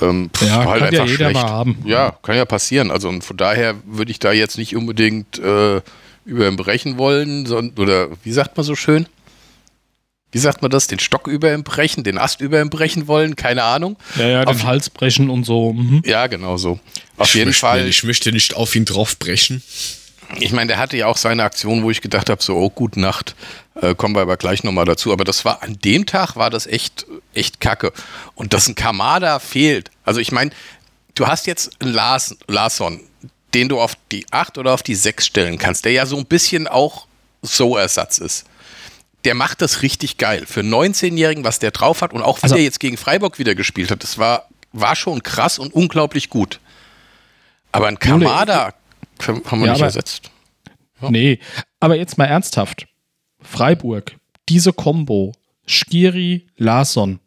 Ähm, 0.00 0.30
ja, 0.40 0.64
halt 0.66 0.84
kann 0.84 0.94
ja 0.94 1.04
jeder 1.04 1.30
schlecht. 1.30 1.34
mal 1.34 1.50
haben. 1.50 1.82
Ja, 1.84 2.16
kann 2.22 2.36
ja 2.36 2.44
passieren. 2.44 2.92
Also 2.92 3.08
und 3.08 3.24
von 3.24 3.36
daher 3.36 3.74
würde 3.84 4.12
ich 4.12 4.20
da 4.20 4.30
jetzt 4.30 4.56
nicht 4.56 4.76
unbedingt 4.76 5.40
äh, 5.40 5.80
über 6.24 6.46
ihn 6.46 6.54
brechen 6.54 6.96
wollen, 6.96 7.44
sondern, 7.44 7.76
oder 7.76 8.08
wie 8.22 8.30
sagt 8.30 8.56
man 8.56 8.62
so 8.62 8.76
schön? 8.76 9.06
Wie 10.30 10.38
sagt 10.38 10.62
man 10.62 10.70
das? 10.70 10.86
Den 10.86 11.00
Stock 11.00 11.26
über 11.26 11.52
ihm 11.52 11.64
brechen, 11.64 12.04
den 12.04 12.18
Ast 12.18 12.40
über 12.40 12.60
ihm 12.60 12.70
brechen 12.70 13.08
wollen? 13.08 13.34
Keine 13.34 13.64
Ahnung. 13.64 13.96
Ja, 14.14 14.28
ja, 14.28 14.44
den 14.44 14.54
auf, 14.54 14.62
Hals 14.62 14.90
brechen 14.90 15.28
und 15.28 15.42
so. 15.42 15.72
Mhm. 15.72 16.02
Ja, 16.06 16.28
genau 16.28 16.56
so. 16.56 16.78
Auf 17.16 17.30
ich 17.30 17.34
jeden 17.34 17.52
Fall. 17.52 17.88
ich 17.88 18.04
möchte 18.04 18.30
nicht 18.30 18.54
auf 18.54 18.76
ihn 18.76 18.84
drauf 18.84 19.18
brechen. 19.18 19.60
Ich 20.38 20.52
meine, 20.52 20.68
der 20.68 20.78
hatte 20.78 20.96
ja 20.96 21.06
auch 21.06 21.16
seine 21.16 21.42
Aktion, 21.42 21.82
wo 21.82 21.90
ich 21.90 22.00
gedacht 22.00 22.30
habe, 22.30 22.40
so, 22.40 22.56
oh, 22.56 22.70
gute 22.70 23.00
Nacht. 23.00 23.34
Äh, 23.80 23.94
kommen 23.94 24.14
wir 24.14 24.22
aber 24.22 24.36
gleich 24.36 24.62
nochmal 24.62 24.84
dazu. 24.84 25.12
Aber 25.12 25.24
das 25.24 25.44
war, 25.44 25.62
an 25.62 25.78
dem 25.84 26.06
Tag 26.06 26.36
war 26.36 26.50
das 26.50 26.66
echt, 26.66 27.06
echt 27.34 27.60
kacke. 27.60 27.92
Und 28.34 28.52
dass 28.52 28.68
ein 28.68 28.74
Kamada 28.74 29.38
fehlt. 29.38 29.90
Also 30.04 30.20
ich 30.20 30.32
meine, 30.32 30.50
du 31.14 31.26
hast 31.26 31.46
jetzt 31.46 31.80
einen 31.80 31.92
Lars, 31.92 32.36
Larsson, 32.46 33.00
den 33.54 33.68
du 33.68 33.80
auf 33.80 33.94
die 34.12 34.26
8 34.30 34.58
oder 34.58 34.74
auf 34.74 34.82
die 34.82 34.94
6 34.94 35.26
stellen 35.26 35.58
kannst, 35.58 35.84
der 35.84 35.92
ja 35.92 36.06
so 36.06 36.16
ein 36.16 36.26
bisschen 36.26 36.68
auch 36.68 37.06
so 37.42 37.76
Ersatz 37.76 38.18
ist. 38.18 38.44
Der 39.24 39.34
macht 39.34 39.60
das 39.60 39.82
richtig 39.82 40.18
geil. 40.18 40.44
Für 40.46 40.60
19-Jährigen, 40.60 41.44
was 41.44 41.58
der 41.58 41.70
drauf 41.70 42.02
hat 42.02 42.12
und 42.12 42.22
auch 42.22 42.38
wie 42.38 42.44
also, 42.44 42.54
der 42.54 42.64
jetzt 42.64 42.80
gegen 42.80 42.96
Freiburg 42.96 43.38
wieder 43.38 43.54
gespielt 43.54 43.90
hat, 43.90 44.02
das 44.02 44.18
war, 44.18 44.48
war 44.72 44.96
schon 44.96 45.22
krass 45.22 45.58
und 45.58 45.74
unglaublich 45.74 46.30
gut. 46.30 46.60
Aber 47.72 47.86
ein 47.86 47.98
Kamada 47.98 48.74
haben 49.26 49.60
wir 49.60 49.66
ja, 49.66 49.72
nicht 49.72 49.82
aber, 49.82 49.84
ersetzt. 49.84 50.30
Ja. 51.00 51.10
Nee, 51.10 51.38
aber 51.80 51.96
jetzt 51.96 52.18
mal 52.18 52.26
ernsthaft. 52.26 52.86
Freiburg, 53.42 54.16
diese 54.48 54.72
Combo, 54.72 55.32
Skiri, 55.66 56.46
Larsson, 56.56 57.20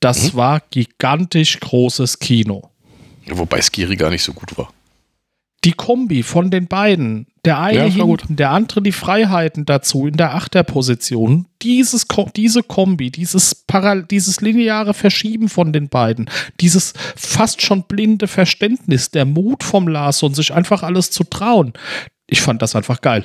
das 0.00 0.32
mhm. 0.32 0.36
war 0.36 0.62
gigantisch 0.70 1.60
großes 1.60 2.18
Kino. 2.18 2.70
Wobei 3.28 3.60
Skiri 3.60 3.96
gar 3.96 4.10
nicht 4.10 4.22
so 4.22 4.32
gut 4.32 4.56
war 4.56 4.72
die 5.64 5.72
Kombi 5.72 6.22
von 6.22 6.50
den 6.50 6.66
beiden, 6.66 7.26
der 7.44 7.60
eine 7.60 7.78
ja, 7.78 7.84
hinten, 7.84 8.00
gut. 8.00 8.22
der 8.28 8.50
andere 8.50 8.82
die 8.82 8.92
Freiheiten 8.92 9.64
dazu 9.64 10.06
in 10.06 10.16
der 10.16 10.34
Achterposition, 10.34 11.46
dieses, 11.62 12.06
diese 12.34 12.62
Kombi, 12.62 13.10
dieses, 13.10 13.54
Paral 13.54 14.02
dieses 14.02 14.40
lineare 14.40 14.92
Verschieben 14.92 15.48
von 15.48 15.72
den 15.72 15.88
beiden, 15.88 16.28
dieses 16.60 16.94
fast 17.16 17.62
schon 17.62 17.84
blinde 17.84 18.26
Verständnis, 18.26 19.10
der 19.10 19.24
Mut 19.24 19.62
vom 19.62 19.86
Lars 19.86 20.22
und 20.22 20.34
sich 20.34 20.52
einfach 20.52 20.82
alles 20.82 21.10
zu 21.10 21.24
trauen. 21.24 21.72
Ich 22.26 22.40
fand 22.40 22.60
das 22.62 22.74
einfach 22.74 23.00
geil. 23.00 23.24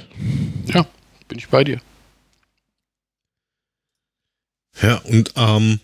Ja, 0.68 0.86
bin 1.28 1.40
ich 1.40 1.48
bei 1.48 1.64
dir. 1.64 1.80
Ja, 4.82 4.96
und 5.06 5.32
ähm, 5.36 5.80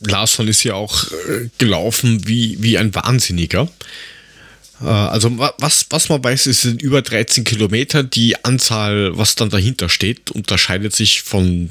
Larsson 0.00 0.48
ist 0.48 0.62
ja 0.64 0.74
auch 0.74 1.04
äh, 1.10 1.48
gelaufen 1.58 2.26
wie, 2.26 2.62
wie 2.62 2.78
ein 2.78 2.94
Wahnsinniger. 2.94 3.68
Äh, 4.80 4.86
also 4.86 5.36
was, 5.38 5.86
was 5.90 6.08
man 6.08 6.22
weiß, 6.22 6.46
ist 6.46 6.64
in 6.64 6.78
über 6.78 7.02
13 7.02 7.44
Kilometer. 7.44 8.02
Die 8.02 8.44
Anzahl, 8.44 9.16
was 9.16 9.34
dann 9.34 9.50
dahinter 9.50 9.88
steht, 9.88 10.30
unterscheidet 10.30 10.94
sich 10.94 11.22
von, 11.22 11.70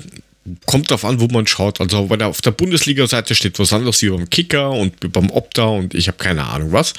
kommt 0.66 0.92
darauf 0.92 1.06
an, 1.06 1.20
wo 1.20 1.28
man 1.28 1.48
schaut. 1.48 1.80
Also 1.80 2.10
wenn 2.10 2.22
er 2.22 2.28
auf 2.28 2.42
der 2.42 2.52
Bundesliga-Seite 2.52 3.36
steht 3.36 3.60
was 3.60 3.74
anderes 3.74 4.02
wie 4.02 4.10
beim 4.10 4.30
Kicker 4.30 4.72
und 4.72 5.12
beim 5.14 5.30
Opta 5.30 5.66
und 5.66 5.94
ich 5.96 6.08
habe 6.08 6.18
keine 6.18 6.46
Ahnung 6.46 6.72
was. 6.72 6.94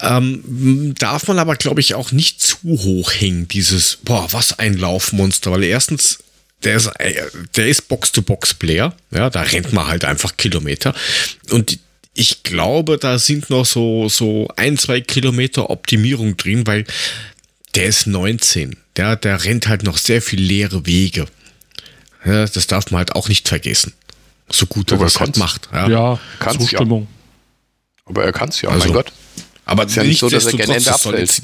Ähm, 0.00 0.94
darf 0.96 1.26
man 1.26 1.40
aber, 1.40 1.56
glaube 1.56 1.80
ich, 1.80 1.94
auch 1.96 2.12
nicht 2.12 2.40
zu 2.40 2.58
hoch 2.62 3.12
hängen, 3.12 3.48
dieses, 3.48 3.98
boah, 4.04 4.28
was 4.30 4.56
ein 4.60 4.74
Laufmonster, 4.74 5.50
weil 5.50 5.64
erstens, 5.64 6.20
der 6.64 6.76
ist, 6.76 6.86
äh, 6.98 7.14
der 7.56 7.68
ist 7.68 7.88
Box-to-Box-Player, 7.88 8.94
ja, 9.10 9.30
da 9.30 9.42
rennt 9.42 9.72
man 9.72 9.86
halt 9.86 10.04
einfach 10.04 10.36
Kilometer 10.36 10.94
und 11.50 11.78
ich 12.18 12.42
glaube, 12.42 12.98
da 12.98 13.16
sind 13.18 13.48
noch 13.48 13.64
so, 13.64 14.08
so 14.08 14.48
ein, 14.56 14.76
zwei 14.76 15.00
Kilometer 15.00 15.70
Optimierung 15.70 16.36
drin, 16.36 16.66
weil 16.66 16.84
der 17.76 17.86
ist 17.86 18.08
19. 18.08 18.76
Der, 18.96 19.14
der 19.14 19.44
rennt 19.44 19.68
halt 19.68 19.84
noch 19.84 19.98
sehr 19.98 20.20
viel 20.20 20.40
leere 20.40 20.84
Wege. 20.84 21.26
Ja, 22.24 22.44
das 22.44 22.66
darf 22.66 22.90
man 22.90 22.98
halt 22.98 23.14
auch 23.14 23.28
nicht 23.28 23.46
vergessen. 23.46 23.92
So 24.48 24.66
gut 24.66 24.90
er 24.90 24.98
das 24.98 25.20
halt 25.20 25.36
macht. 25.36 25.68
Ja, 25.72 25.88
ja 25.88 26.20
Zustimmung. 26.58 27.02
Ja. 27.02 28.04
Aber 28.06 28.24
er 28.24 28.32
kann 28.32 28.48
es 28.48 28.62
ja, 28.62 28.70
also, 28.70 28.86
mein 28.86 28.94
Gott. 28.94 29.12
Aber 29.64 29.84
ist 29.84 29.94
ja 29.94 30.02
nicht 30.02 30.18
so, 30.18 30.28
dass 30.28 30.46
er 30.46 30.52
gerne 30.54 30.76
Ende 30.76 30.92
abfällt. 30.92 31.40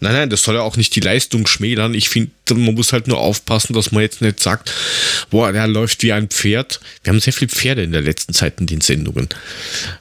Nein, 0.00 0.14
nein, 0.14 0.30
das 0.30 0.42
soll 0.42 0.54
ja 0.54 0.62
auch 0.62 0.76
nicht 0.76 0.96
die 0.96 1.00
Leistung 1.00 1.46
schmälern. 1.46 1.94
Ich 1.94 2.08
finde, 2.08 2.32
man 2.48 2.74
muss 2.74 2.92
halt 2.92 3.06
nur 3.06 3.18
aufpassen, 3.18 3.74
dass 3.74 3.92
man 3.92 4.02
jetzt 4.02 4.22
nicht 4.22 4.40
sagt, 4.40 4.72
boah, 5.30 5.52
der 5.52 5.66
läuft 5.66 6.02
wie 6.02 6.12
ein 6.12 6.28
Pferd. 6.28 6.80
Wir 7.02 7.12
haben 7.12 7.20
sehr 7.20 7.34
viele 7.34 7.50
Pferde 7.50 7.82
in 7.82 7.92
der 7.92 8.00
letzten 8.00 8.32
Zeit 8.32 8.60
in 8.60 8.66
den 8.66 8.80
Sendungen. 8.80 9.28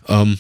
Ähm, 0.08 0.40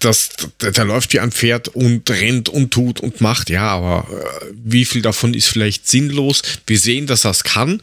das, 0.00 0.30
der, 0.60 0.84
läuft 0.84 1.12
wie 1.12 1.20
ein 1.20 1.32
Pferd 1.32 1.68
und 1.68 2.08
rennt 2.10 2.48
und 2.48 2.70
tut 2.72 3.00
und 3.00 3.20
macht. 3.20 3.50
Ja, 3.50 3.68
aber 3.68 4.08
äh, 4.10 4.46
wie 4.64 4.84
viel 4.84 5.02
davon 5.02 5.34
ist 5.34 5.48
vielleicht 5.48 5.88
sinnlos? 5.88 6.42
Wir 6.66 6.78
sehen, 6.78 7.06
dass 7.06 7.22
das 7.22 7.44
kann. 7.44 7.80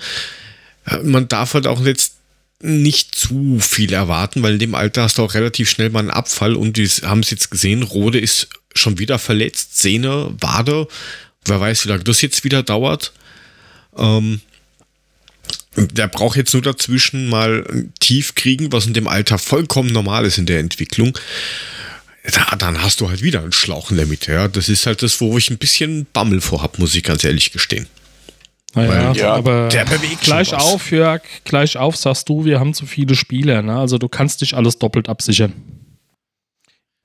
Äh, 0.85 0.99
man 0.99 1.27
darf 1.27 1.53
halt 1.53 1.67
auch 1.67 1.83
jetzt 1.85 2.13
nicht 2.59 3.15
zu 3.15 3.59
viel 3.59 3.93
erwarten, 3.93 4.41
weil 4.41 4.53
in 4.53 4.59
dem 4.59 4.75
Alter 4.75 5.03
hast 5.03 5.17
du 5.17 5.23
auch 5.23 5.35
relativ 5.35 5.69
schnell 5.69 5.91
mal 5.91 5.99
einen 5.99 6.09
Abfall 6.09 6.55
und 6.55 6.77
wir 6.77 6.87
haben 7.07 7.19
es 7.19 7.29
jetzt 7.29 7.51
gesehen, 7.51 7.83
Rode 7.83 8.19
ist 8.19 8.49
schon 8.77 8.99
wieder 8.99 9.19
verletzt, 9.19 9.77
Sehne, 9.77 10.33
Wade, 10.39 10.87
wer 11.45 11.59
weiß, 11.59 11.85
wie 11.85 11.89
lange 11.89 12.03
das 12.03 12.21
jetzt 12.21 12.43
wieder 12.43 12.63
dauert. 12.63 13.13
Ähm, 13.97 14.41
der 15.75 16.07
braucht 16.07 16.37
jetzt 16.37 16.53
nur 16.53 16.63
dazwischen 16.63 17.29
mal 17.29 17.89
tief 17.99 18.35
kriegen, 18.35 18.71
was 18.71 18.87
in 18.87 18.93
dem 18.93 19.07
Alter 19.07 19.37
vollkommen 19.37 19.91
normal 19.91 20.25
ist 20.25 20.37
in 20.37 20.45
der 20.45 20.59
Entwicklung. 20.59 21.17
Da, 22.23 22.55
dann 22.57 22.81
hast 22.81 22.99
du 22.99 23.09
halt 23.09 23.21
wieder 23.21 23.41
einen 23.41 23.53
Schlauch 23.53 23.91
in 23.91 23.97
der 23.97 24.05
Mitte. 24.05 24.33
Ja. 24.33 24.47
Das 24.47 24.69
ist 24.69 24.85
halt 24.85 25.01
das, 25.03 25.21
wo 25.21 25.37
ich 25.37 25.49
ein 25.49 25.57
bisschen 25.57 26.07
Bammel 26.11 26.41
vor 26.41 26.61
habe, 26.61 26.79
muss 26.79 26.95
ich 26.95 27.03
ganz 27.03 27.23
ehrlich 27.23 27.51
gestehen. 27.51 27.87
Naja, 28.73 29.13
ja, 29.13 29.33
aber 29.33 29.69
der 29.69 29.85
bewegt 29.85 30.21
gleich 30.21 30.53
auf, 30.53 30.91
Jörg, 30.91 31.21
gleich 31.45 31.77
auf, 31.77 31.95
sagst 31.95 32.27
du, 32.29 32.45
wir 32.45 32.59
haben 32.59 32.73
zu 32.73 32.85
viele 32.85 33.15
Spieler. 33.15 33.61
Ne? 33.61 33.75
Also 33.75 33.97
du 33.97 34.07
kannst 34.07 34.41
dich 34.41 34.55
alles 34.55 34.77
doppelt 34.77 35.09
absichern. 35.09 35.53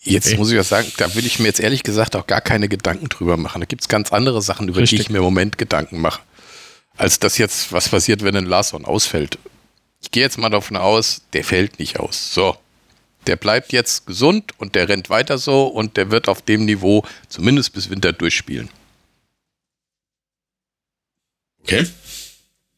Jetzt 0.05 0.28
okay. 0.28 0.36
muss 0.36 0.50
ich 0.50 0.59
was 0.59 0.68
sagen, 0.68 0.90
da 0.96 1.14
will 1.14 1.24
ich 1.24 1.38
mir 1.38 1.46
jetzt 1.46 1.61
ehrlich 1.61 1.84
gesagt 1.84 2.16
auch 2.16 2.26
gar 2.26 2.40
keine 2.40 2.68
Gedanken 2.68 3.09
drüber 3.09 3.36
machen. 3.36 3.61
Da 3.61 3.66
gibt 3.66 3.82
es 3.82 3.88
ganz 3.88 4.12
andere 4.12 4.42
Sachen, 4.42 4.68
über 4.68 4.80
Richtig. 4.80 4.98
die 4.98 5.03
ich 5.03 5.11
mir 5.11 5.18
im 5.18 5.24
Moment 5.24 5.59
Gedanken 5.59 6.00
mache. 6.00 6.22
Als 6.96 7.20
das 7.20 7.38
jetzt, 7.38 7.72
was 7.72 7.88
passiert, 7.88 8.24
wenn 8.24 8.36
ein 8.36 8.46
Larson 8.46 8.84
ausfällt. 8.84 9.38
Ich 10.03 10.11
gehe 10.11 10.24
jetzt 10.24 10.38
mal 10.38 10.50
davon 10.50 10.76
aus, 10.76 11.22
der 11.32 11.44
fällt 11.44 11.78
nicht 11.78 12.00
aus. 12.00 12.34
So. 12.34 12.57
Der 13.28 13.36
bleibt 13.36 13.72
jetzt 13.72 14.05
gesund 14.05 14.53
und 14.59 14.74
der 14.74 14.88
rennt 14.88 15.09
weiter 15.09 15.38
so 15.38 15.66
und 15.66 15.96
der 15.96 16.11
wird 16.11 16.28
auf 16.28 16.42
dem 16.42 16.64
Niveau 16.64 17.05
zumindest 17.28 17.72
bis 17.72 17.88
Winter 17.88 18.12
durchspielen. 18.12 18.68
Okay. 21.62 21.86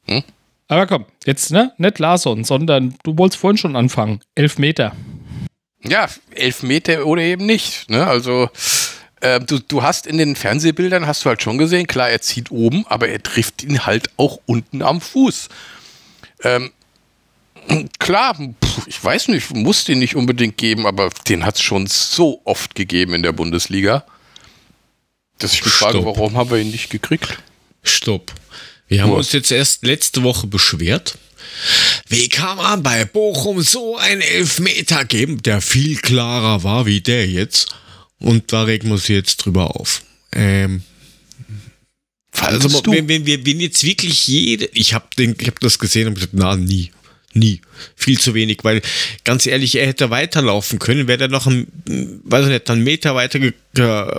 Hm? 0.05 0.23
Aber 0.69 0.87
komm, 0.87 1.07
jetzt, 1.25 1.51
ne? 1.51 1.73
Nicht 1.79 1.99
Larson, 1.99 2.45
sondern 2.45 2.95
du 3.03 3.17
wolltest 3.17 3.41
vorhin 3.41 3.57
schon 3.57 3.77
anfangen. 3.77 4.21
Elf 4.35 4.59
Meter. 4.59 4.95
Ja, 5.87 6.09
elf 6.31 6.63
Meter 6.63 7.07
oder 7.07 7.23
eben 7.23 7.47
nicht. 7.47 7.91
Ne? 7.91 8.07
Also 8.07 8.49
äh, 9.21 9.41
du, 9.41 9.59
du 9.59 9.83
hast 9.83 10.07
in 10.07 10.19
den 10.19 10.37
Fernsehbildern, 10.37 11.07
hast 11.07 11.25
du 11.25 11.29
halt 11.29 11.43
schon 11.43 11.59
gesehen, 11.59 11.87
klar, 11.87 12.11
er 12.11 12.21
zieht 12.21 12.51
oben, 12.51 12.87
aber 12.89 13.09
er 13.09 13.23
trifft 13.23 13.63
ihn 13.63 13.87
halt 13.87 14.11
auch 14.17 14.39
unten 14.47 14.83
am 14.83 15.01
Fuß. 15.01 15.49
Ähm, 16.43 16.73
klar, 17.99 18.37
ich 18.87 19.03
weiß 19.03 19.29
nicht, 19.29 19.55
muss 19.55 19.85
den 19.85 19.99
nicht 19.99 20.17
unbedingt 20.17 20.57
geben, 20.57 20.87
aber 20.87 21.11
den 21.29 21.45
hat 21.45 21.57
es 21.57 21.63
schon 21.63 21.87
so 21.87 22.41
oft 22.45 22.75
gegeben 22.75 23.15
in 23.15 23.23
der 23.23 23.33
Bundesliga, 23.33 24.05
dass 25.39 25.55
ich 25.55 25.65
mich 25.65 25.75
frage, 25.75 26.05
warum 26.05 26.37
haben 26.37 26.51
wir 26.51 26.59
ihn 26.59 26.71
nicht 26.71 26.91
gekriegt? 26.91 27.39
Stopp. 27.83 28.33
Wir 28.89 29.03
haben 29.03 29.13
uns 29.13 29.33
jetzt 29.33 29.51
erst 29.51 29.85
letzte 29.85 30.23
Woche 30.23 30.47
beschwert. 30.47 31.19
Wie 32.09 32.29
kann 32.29 32.57
man 32.59 32.83
bei 32.83 33.05
Bochum 33.05 33.63
so 33.63 33.97
einen 33.97 34.21
Elfmeter 34.21 35.05
geben, 35.05 35.43
der 35.43 35.61
viel 35.61 35.97
klarer 35.97 36.63
war 36.63 36.87
wie 36.87 37.01
der 37.01 37.29
jetzt? 37.29 37.69
Und 38.19 38.53
da 38.53 38.63
regen 38.63 38.89
wir 38.89 38.95
uns 38.95 39.09
jetzt 39.09 39.37
drüber 39.39 39.77
auf. 39.77 40.03
Ähm, 40.33 40.83
also, 42.41 42.69
wenn, 42.87 43.09
wenn, 43.09 43.27
wenn, 43.27 43.61
jetzt 43.61 43.85
wirklich 43.85 44.27
jede, 44.27 44.69
ich 44.73 44.93
habe 44.93 45.07
hab 45.19 45.61
das 45.61 45.79
gesehen 45.79 46.09
und 46.09 46.15
gesagt, 46.15 46.35
na, 46.35 46.57
nie. 46.57 46.91
Nie. 47.35 47.61
Viel 47.97 48.19
zu 48.19 48.33
wenig, 48.33 48.59
weil 48.63 48.81
ganz 49.25 49.47
ehrlich, 49.47 49.75
er 49.75 49.89
hätte 49.89 50.11
weiterlaufen 50.11 50.79
können. 50.79 51.09
Wäre 51.09 51.25
er 51.25 51.29
noch 51.29 51.49
ein, 51.49 51.67
weiß 52.25 52.45
ich 52.47 52.53
nicht, 52.53 52.71
einen 52.71 52.85
Meter 52.85 53.17
weiter 53.17 53.41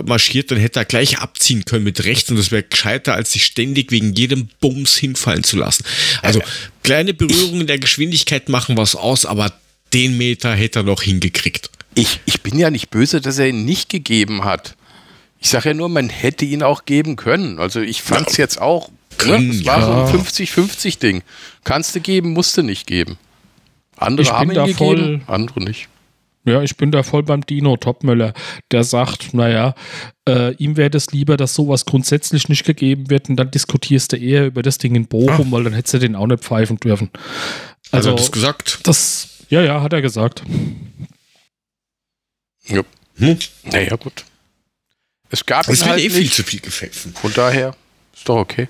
marschiert, 0.04 0.50
dann 0.50 0.58
hätte 0.58 0.80
er 0.80 0.84
gleich 0.84 1.18
abziehen 1.18 1.64
können 1.64 1.84
mit 1.84 2.04
rechts 2.04 2.30
und 2.30 2.36
das 2.36 2.50
wäre 2.52 2.62
gescheiter, 2.62 3.14
als 3.14 3.32
sich 3.32 3.46
ständig 3.46 3.90
wegen 3.90 4.12
jedem 4.14 4.48
Bums 4.60 4.96
hinfallen 4.98 5.44
zu 5.44 5.56
lassen. 5.56 5.84
Also 6.20 6.42
kleine 6.82 7.14
Berührungen 7.14 7.66
der 7.66 7.78
Geschwindigkeit 7.78 8.50
machen 8.50 8.76
was 8.76 8.94
aus, 8.94 9.24
aber 9.24 9.52
den 9.94 10.18
Meter 10.18 10.54
hätte 10.54 10.80
er 10.80 10.82
noch 10.82 11.02
hingekriegt. 11.02 11.70
Ich, 11.94 12.20
ich 12.26 12.42
bin 12.42 12.58
ja 12.58 12.70
nicht 12.70 12.90
böse, 12.90 13.22
dass 13.22 13.38
er 13.38 13.48
ihn 13.48 13.64
nicht 13.64 13.88
gegeben 13.88 14.44
hat. 14.44 14.76
Ich 15.40 15.48
sage 15.48 15.70
ja 15.70 15.74
nur, 15.74 15.88
man 15.88 16.10
hätte 16.10 16.44
ihn 16.44 16.62
auch 16.62 16.84
geben 16.84 17.16
können. 17.16 17.58
Also 17.58 17.80
ich 17.80 18.02
fand 18.02 18.28
es 18.28 18.36
ja. 18.36 18.44
jetzt 18.44 18.60
auch 18.60 18.90
können, 19.18 19.48
ne? 19.48 19.56
Das 19.56 19.66
war 19.66 19.80
ja. 19.80 20.06
so 20.06 20.18
ein 20.18 20.24
50-50-Ding. 20.24 21.22
Kannst 21.64 21.94
du 21.94 22.00
geben, 22.00 22.32
musst 22.32 22.56
du 22.56 22.62
nicht 22.62 22.86
geben. 22.86 23.18
Andere 23.96 24.22
ich 24.22 24.32
haben 24.32 24.50
ihn 24.50 24.56
gegeben, 24.56 24.76
voll, 24.76 25.20
andere 25.26 25.62
nicht. 25.64 25.88
Ja, 26.44 26.62
ich 26.62 26.76
bin 26.76 26.92
da 26.92 27.02
voll 27.02 27.24
beim 27.24 27.44
Dino 27.44 27.76
Topmöller, 27.76 28.32
der 28.70 28.84
sagt, 28.84 29.34
naja, 29.34 29.74
äh, 30.28 30.54
ihm 30.54 30.76
wäre 30.76 30.90
das 30.90 31.10
lieber, 31.10 31.36
dass 31.36 31.54
sowas 31.54 31.84
grundsätzlich 31.86 32.48
nicht 32.48 32.64
gegeben 32.64 33.10
wird 33.10 33.28
und 33.28 33.36
dann 33.36 33.50
diskutierst 33.50 34.12
du 34.12 34.16
eher 34.16 34.46
über 34.46 34.62
das 34.62 34.78
Ding 34.78 34.94
in 34.94 35.06
Bochum, 35.06 35.48
ah. 35.48 35.56
weil 35.56 35.64
dann 35.64 35.72
hättest 35.72 35.94
du 35.94 35.98
den 35.98 36.14
auch 36.14 36.26
nicht 36.28 36.44
pfeifen 36.44 36.76
dürfen. 36.78 37.10
Also, 37.90 38.10
hat 38.10 38.16
er 38.16 38.22
das 38.22 38.30
gesagt? 38.30 38.80
Das, 38.84 39.28
ja, 39.48 39.60
ja, 39.60 39.82
hat 39.82 39.92
er 39.92 40.02
gesagt. 40.02 40.44
Ja. 42.68 42.82
Hm? 43.16 43.38
Naja, 43.64 43.96
gut. 43.96 44.24
Es 45.30 45.44
gab 45.44 45.68
es 45.68 45.80
wird 45.80 45.90
halt 45.90 46.00
eh 46.00 46.10
viel 46.10 46.30
zu 46.30 46.44
viel 46.44 46.60
gepfiffen. 46.60 47.12
Von 47.12 47.32
daher 47.34 47.74
ist 48.14 48.28
doch 48.28 48.36
okay. 48.36 48.68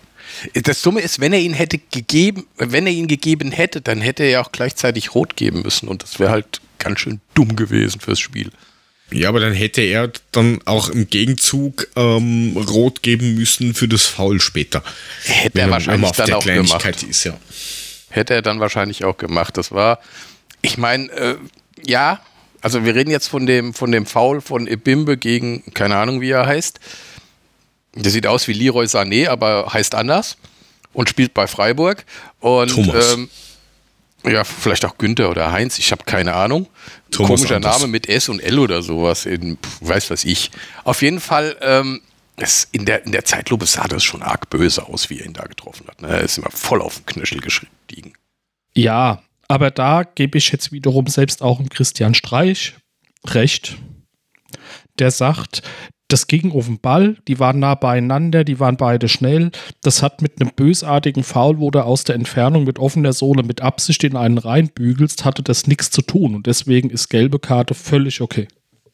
Das 0.54 0.82
Dumme 0.82 1.00
ist, 1.00 1.20
wenn 1.20 1.32
er 1.32 1.40
ihn 1.40 1.54
hätte 1.54 1.78
gegeben, 1.78 2.46
wenn 2.56 2.86
er 2.86 2.92
ihn 2.92 3.08
gegeben 3.08 3.52
hätte, 3.52 3.80
dann 3.80 4.00
hätte 4.00 4.24
er 4.24 4.30
ja 4.30 4.40
auch 4.42 4.52
gleichzeitig 4.52 5.14
rot 5.14 5.36
geben 5.36 5.62
müssen 5.62 5.88
und 5.88 6.02
das 6.02 6.18
wäre 6.18 6.30
halt 6.30 6.60
ganz 6.78 7.00
schön 7.00 7.20
dumm 7.34 7.56
gewesen 7.56 8.00
fürs 8.00 8.20
Spiel. 8.20 8.50
Ja, 9.12 9.28
aber 9.28 9.38
dann 9.40 9.52
hätte 9.52 9.82
er 9.82 10.10
dann 10.32 10.58
auch 10.64 10.88
im 10.88 11.08
Gegenzug 11.08 11.88
ähm, 11.94 12.56
rot 12.56 13.02
geben 13.02 13.34
müssen 13.34 13.72
für 13.74 13.86
das 13.86 14.06
Foul 14.06 14.40
später. 14.40 14.82
Hätte 15.24 15.60
er 15.60 15.70
wahrscheinlich 15.70 16.10
dann 16.10 16.32
auch 16.32 16.44
gemacht. 16.44 17.02
Ist, 17.04 17.24
ja. 17.24 17.38
Hätte 18.10 18.34
er 18.34 18.42
dann 18.42 18.58
wahrscheinlich 18.58 19.04
auch 19.04 19.16
gemacht. 19.16 19.56
Das 19.56 19.70
war, 19.70 20.00
ich 20.60 20.76
meine, 20.76 21.10
äh, 21.12 21.36
ja, 21.84 22.20
also 22.60 22.84
wir 22.84 22.96
reden 22.96 23.10
jetzt 23.10 23.28
von 23.28 23.46
dem, 23.46 23.74
von 23.74 23.92
dem 23.92 24.06
Foul 24.06 24.40
von 24.40 24.66
Ebimbe 24.66 25.16
gegen, 25.16 25.62
keine 25.72 25.96
Ahnung 25.96 26.20
wie 26.20 26.30
er 26.30 26.46
heißt. 26.46 26.80
Der 27.96 28.10
sieht 28.10 28.26
aus 28.26 28.46
wie 28.46 28.52
Leroy 28.52 28.86
Sané, 28.86 29.28
aber 29.28 29.72
heißt 29.72 29.94
anders 29.94 30.36
und 30.92 31.08
spielt 31.08 31.34
bei 31.34 31.46
Freiburg. 31.46 32.04
Und 32.40 32.68
Thomas. 32.68 33.14
Ähm, 33.14 33.28
ja, 34.24 34.44
vielleicht 34.44 34.84
auch 34.84 34.98
Günther 34.98 35.30
oder 35.30 35.52
Heinz, 35.52 35.78
ich 35.78 35.92
habe 35.92 36.04
keine 36.04 36.34
Ahnung. 36.34 36.66
Thomas 37.10 37.28
Komischer 37.28 37.56
Anders. 37.56 37.80
Name 37.80 37.92
mit 37.92 38.08
S 38.08 38.28
und 38.28 38.40
L 38.40 38.58
oder 38.58 38.82
sowas, 38.82 39.24
in, 39.24 39.56
weiß 39.80 40.10
was 40.10 40.24
ich. 40.24 40.50
Auf 40.84 41.02
jeden 41.02 41.20
Fall, 41.20 41.56
ähm, 41.60 42.00
das 42.36 42.68
in, 42.72 42.84
der, 42.84 43.06
in 43.06 43.12
der 43.12 43.24
Zeitlupe 43.24 43.66
sah 43.66 43.86
das 43.86 44.02
schon 44.02 44.22
arg 44.22 44.50
böse 44.50 44.86
aus, 44.86 45.10
wie 45.10 45.20
er 45.20 45.26
ihn 45.26 45.32
da 45.32 45.44
getroffen 45.44 45.86
hat. 45.88 46.02
Ne? 46.02 46.08
Er 46.08 46.20
ist 46.20 46.38
immer 46.38 46.50
voll 46.50 46.82
auf 46.82 46.96
dem 46.96 47.06
Knöchel 47.06 47.40
gestiegen. 47.40 48.14
Ja, 48.74 49.22
aber 49.48 49.70
da 49.70 50.02
gebe 50.02 50.38
ich 50.38 50.50
jetzt 50.50 50.72
wiederum 50.72 51.06
selbst 51.06 51.40
auch 51.40 51.60
im 51.60 51.68
Christian 51.68 52.14
Streich 52.14 52.74
recht. 53.26 53.76
Der 54.98 55.10
sagt, 55.10 55.62
das 56.08 56.28
ging 56.28 56.52
auf 56.52 56.66
den 56.66 56.78
Ball, 56.78 57.16
die 57.26 57.40
waren 57.40 57.58
nah 57.58 57.74
beieinander, 57.74 58.44
die 58.44 58.60
waren 58.60 58.76
beide 58.76 59.08
schnell. 59.08 59.50
Das 59.82 60.02
hat 60.02 60.22
mit 60.22 60.40
einem 60.40 60.52
bösartigen 60.54 61.24
Foul, 61.24 61.58
wo 61.58 61.70
du 61.70 61.84
aus 61.84 62.04
der 62.04 62.14
Entfernung 62.14 62.64
mit 62.64 62.78
offener 62.78 63.12
Sohle 63.12 63.42
mit 63.42 63.60
Absicht 63.60 64.04
in 64.04 64.16
einen 64.16 64.38
reinbügelst, 64.38 65.24
hatte 65.24 65.42
das 65.42 65.66
nichts 65.66 65.90
zu 65.90 66.02
tun. 66.02 66.36
Und 66.36 66.46
deswegen 66.46 66.90
ist 66.90 67.08
gelbe 67.08 67.40
Karte 67.40 67.74
völlig 67.74 68.20
okay. 68.20 68.46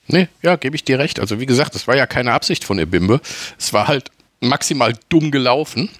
Nee, 0.08 0.28
ja, 0.42 0.56
gebe 0.56 0.74
ich 0.74 0.84
dir 0.84 0.98
recht. 0.98 1.20
Also 1.20 1.38
wie 1.38 1.46
gesagt, 1.46 1.74
das 1.74 1.86
war 1.86 1.96
ja 1.96 2.06
keine 2.06 2.32
Absicht 2.32 2.64
von 2.64 2.78
der 2.78 2.86
Bimbe. 2.86 3.20
Es 3.58 3.72
war 3.72 3.88
halt 3.88 4.10
maximal 4.40 4.94
dumm 5.08 5.30
gelaufen. 5.30 5.90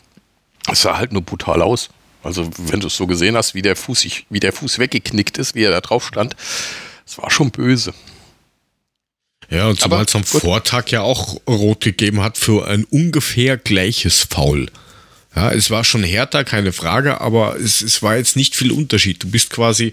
Es 0.71 0.83
sah 0.83 0.97
halt 0.97 1.13
nur 1.13 1.23
brutal 1.23 1.61
aus. 1.61 1.91
Also 2.23 2.49
wenn 2.57 2.81
du 2.81 2.87
es 2.87 2.97
so 2.97 3.07
gesehen 3.07 3.37
hast, 3.37 3.55
wie 3.55 3.63
der 3.63 3.77
Fuß, 3.77 4.07
wie 4.31 4.41
der 4.41 4.53
Fuß 4.53 4.79
weggeknickt 4.79 5.39
ist, 5.39 5.55
wie 5.55 5.65
er 5.65 5.73
da 5.73 5.81
drauf 5.81 6.07
stand, 6.07 6.37
es 7.07 7.19
war 7.19 7.31
schon 7.31 7.51
böse. 7.51 7.93
Ja, 9.53 9.69
und 9.69 9.79
zumal 9.79 10.05
es 10.05 10.15
am 10.15 10.23
gut. 10.23 10.41
Vortag 10.41 10.89
ja 10.89 11.03
auch 11.03 11.41
rot 11.47 11.83
gegeben 11.83 12.23
hat 12.23 12.39
für 12.39 12.67
ein 12.67 12.85
ungefähr 12.85 13.59
gleiches 13.59 14.27
Foul. 14.31 14.69
Ja, 15.37 15.51
es 15.51 15.71
war 15.71 15.85
schon 15.85 16.03
härter, 16.03 16.45
keine 16.45 16.73
Frage, 16.73 17.21
aber 17.21 17.57
es, 17.57 17.83
es 17.83 18.03
war 18.03 18.17
jetzt 18.17 18.35
nicht 18.35 18.57
viel 18.57 18.73
Unterschied. 18.73 19.23
Du 19.23 19.29
bist 19.29 19.51
quasi 19.51 19.93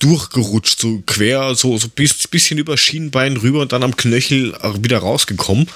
durchgerutscht, 0.00 0.80
so 0.80 1.02
quer, 1.06 1.54
so, 1.54 1.78
so 1.78 1.88
bis, 1.88 2.28
bisschen 2.28 2.58
über 2.58 2.76
Schienenbein 2.76 3.38
rüber 3.38 3.60
und 3.60 3.72
dann 3.72 3.82
am 3.82 3.96
Knöchel 3.96 4.54
wieder 4.80 4.98
rausgekommen. 4.98 5.68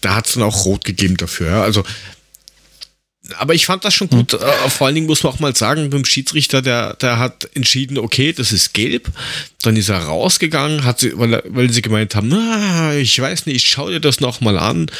Da 0.00 0.14
hat 0.14 0.26
es 0.26 0.34
dann 0.34 0.42
auch 0.44 0.64
rot 0.64 0.84
gegeben 0.84 1.16
dafür. 1.16 1.48
Ja. 1.48 1.62
Also 1.62 1.84
aber 3.38 3.54
ich 3.54 3.66
fand 3.66 3.84
das 3.84 3.94
schon 3.94 4.08
gut. 4.08 4.32
Mhm. 4.32 4.70
vor 4.70 4.86
allen 4.86 4.94
Dingen 4.94 5.06
muss 5.06 5.22
man 5.22 5.32
auch 5.32 5.40
mal 5.40 5.54
sagen, 5.54 5.90
beim 5.90 6.04
Schiedsrichter, 6.04 6.60
der, 6.60 6.94
der 6.94 7.18
hat 7.18 7.48
entschieden, 7.54 7.98
okay, 7.98 8.32
das 8.32 8.52
ist 8.52 8.74
gelb. 8.74 9.08
Dann 9.62 9.76
ist 9.76 9.90
er 9.90 9.98
rausgegangen, 9.98 10.84
hat 10.84 11.00
sie, 11.00 11.16
weil, 11.16 11.42
weil 11.46 11.70
sie 11.70 11.82
gemeint 11.82 12.14
haben, 12.14 12.28
na, 12.28 12.96
ich 12.96 13.18
weiß 13.20 13.46
nicht, 13.46 13.56
ich 13.56 13.68
schau 13.68 13.88
dir 13.90 14.00
das 14.00 14.20
nochmal 14.20 14.58
an. 14.58 14.90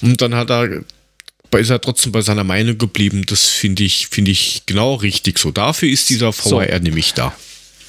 Und 0.00 0.22
dann 0.22 0.34
hat 0.34 0.50
er, 0.50 0.82
ist 1.58 1.70
er 1.70 1.80
trotzdem 1.80 2.12
bei 2.12 2.22
seiner 2.22 2.44
Meinung 2.44 2.78
geblieben. 2.78 3.24
Das 3.26 3.48
finde 3.48 3.82
ich, 3.82 4.06
finde 4.06 4.30
ich 4.30 4.62
genau 4.66 4.94
richtig 4.94 5.38
so. 5.38 5.50
Dafür 5.50 5.88
ist 5.88 6.08
dieser 6.08 6.32
VR 6.32 6.76
so. 6.76 6.82
nämlich 6.82 7.14
da. 7.14 7.34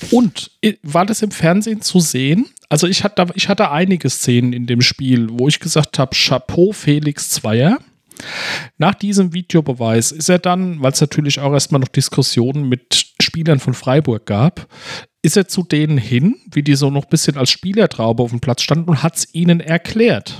Und 0.09 0.51
war 0.81 1.05
das 1.05 1.21
im 1.21 1.31
Fernsehen 1.31 1.81
zu 1.81 1.99
sehen? 1.99 2.47
Also 2.67 2.87
ich 2.87 3.03
hatte, 3.03 3.27
ich 3.35 3.47
hatte 3.47 3.69
einige 3.69 4.09
Szenen 4.09 4.53
in 4.53 4.65
dem 4.65 4.81
Spiel, 4.81 5.27
wo 5.29 5.47
ich 5.47 5.59
gesagt 5.59 5.99
habe, 5.99 6.15
Chapeau 6.15 6.73
Felix 6.73 7.29
Zweier. 7.29 7.79
Nach 8.77 8.93
diesem 8.93 9.33
Videobeweis 9.33 10.11
ist 10.11 10.29
er 10.29 10.39
dann, 10.39 10.81
weil 10.81 10.91
es 10.91 11.01
natürlich 11.01 11.39
auch 11.39 11.53
erstmal 11.53 11.81
noch 11.81 11.87
Diskussionen 11.87 12.69
mit 12.69 13.13
Spielern 13.21 13.59
von 13.59 13.73
Freiburg 13.73 14.25
gab, 14.25 14.67
ist 15.21 15.37
er 15.37 15.47
zu 15.47 15.63
denen 15.63 15.97
hin, 15.97 16.35
wie 16.51 16.63
die 16.63 16.75
so 16.75 16.89
noch 16.89 17.03
ein 17.03 17.09
bisschen 17.09 17.37
als 17.37 17.49
Spielertraube 17.49 18.23
auf 18.23 18.31
dem 18.31 18.39
Platz 18.39 18.61
standen 18.61 18.89
und 18.89 19.03
hat 19.03 19.17
es 19.17 19.33
ihnen 19.33 19.59
erklärt. 19.59 20.35